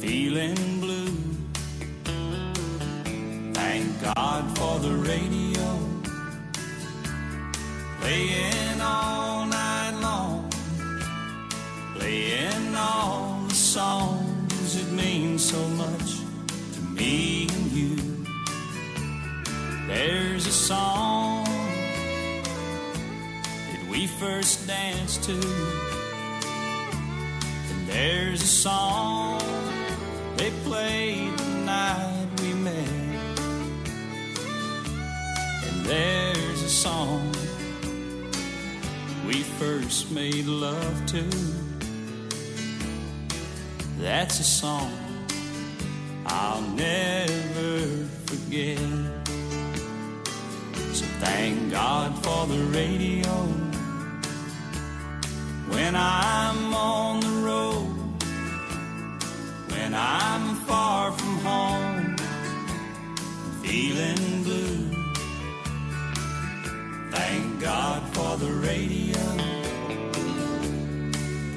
feeling 0.00 0.78
blue. 0.78 1.03
Thank 3.66 4.02
God 4.14 4.58
for 4.58 4.78
the 4.78 4.94
radio. 4.94 5.68
Playing 7.98 8.80
all 8.80 9.46
night 9.46 9.96
long, 10.02 10.50
playing 11.96 12.74
all 12.76 13.46
the 13.48 13.54
songs 13.54 14.76
that 14.76 14.92
mean 14.92 15.38
so 15.38 15.66
much 15.82 16.08
to 16.74 16.80
me 16.92 17.48
and 17.54 17.72
you. 17.72 17.96
There's 19.88 20.46
a 20.46 20.52
song 20.52 21.44
that 23.72 23.84
we 23.90 24.06
first 24.06 24.66
danced 24.66 25.24
to, 25.24 25.40
and 27.72 27.88
there's 27.88 28.42
a 28.42 28.54
song 28.66 29.40
they 30.36 30.50
played 30.64 31.38
the 31.38 31.50
night 31.64 32.28
we 32.42 32.52
met, 32.52 33.03
there's 35.84 36.62
a 36.62 36.68
song 36.68 37.32
we 39.26 39.42
first 39.58 40.10
made 40.10 40.46
love 40.46 41.06
to. 41.06 41.22
That's 43.98 44.40
a 44.40 44.44
song 44.44 44.92
I'll 46.26 46.62
never 46.72 47.78
forget. 48.26 48.78
So 50.92 51.04
thank 51.20 51.70
God 51.70 52.14
for 52.24 52.46
the 52.46 52.62
radio 52.72 53.32
when 55.68 55.94
I'm 55.96 56.74
on 56.74 57.20
the 57.20 57.34
road, 57.50 57.96
when 59.70 59.94
I'm 59.94 60.56
far 60.66 61.12
from 61.12 61.36
home, 61.38 62.16
feeling 63.62 64.42
blue. 64.44 64.83
Thank 67.14 67.60
God 67.60 68.02
for 68.14 68.36
the 68.36 68.52
radio 68.52 69.24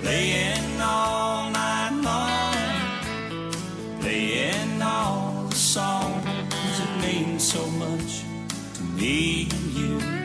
playing 0.01 0.81
all 0.81 1.49
night 1.51 1.93
long, 2.09 3.99
playing 3.99 4.81
all 4.81 5.47
the 5.49 5.55
songs 5.55 6.23
that 6.25 7.01
mean 7.01 7.39
so 7.39 7.65
much 7.71 8.23
to 8.75 8.83
me 8.83 9.49
and 9.51 9.73
you. 9.73 10.16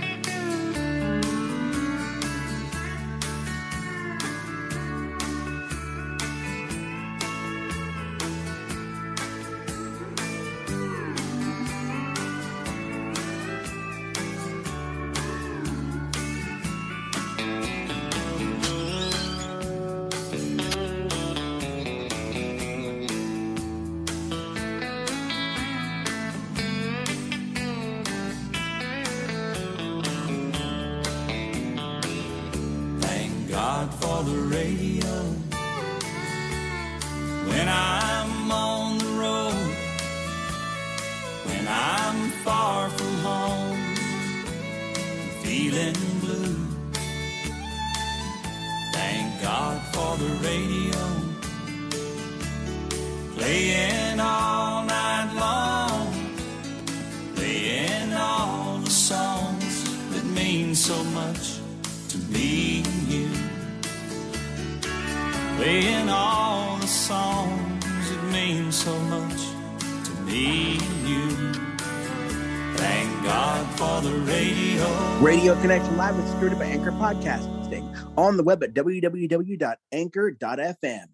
On 78.22 78.36
the 78.36 78.44
web 78.44 78.62
at 78.62 78.74
www.anchor.fm. 78.74 81.06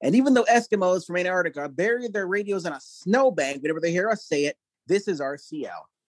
And 0.00 0.14
even 0.14 0.32
though 0.32 0.44
Eskimos 0.44 1.06
from 1.06 1.16
Antarctica 1.16 1.68
bury 1.68 2.08
their 2.08 2.26
radios 2.26 2.64
in 2.64 2.72
a 2.72 2.80
snowbank 2.80 3.60
whenever 3.62 3.80
they 3.80 3.92
hear 3.92 4.08
us 4.08 4.24
say 4.24 4.46
it, 4.46 4.56
this 4.86 5.08
is 5.08 5.20
RCL. 5.20 5.82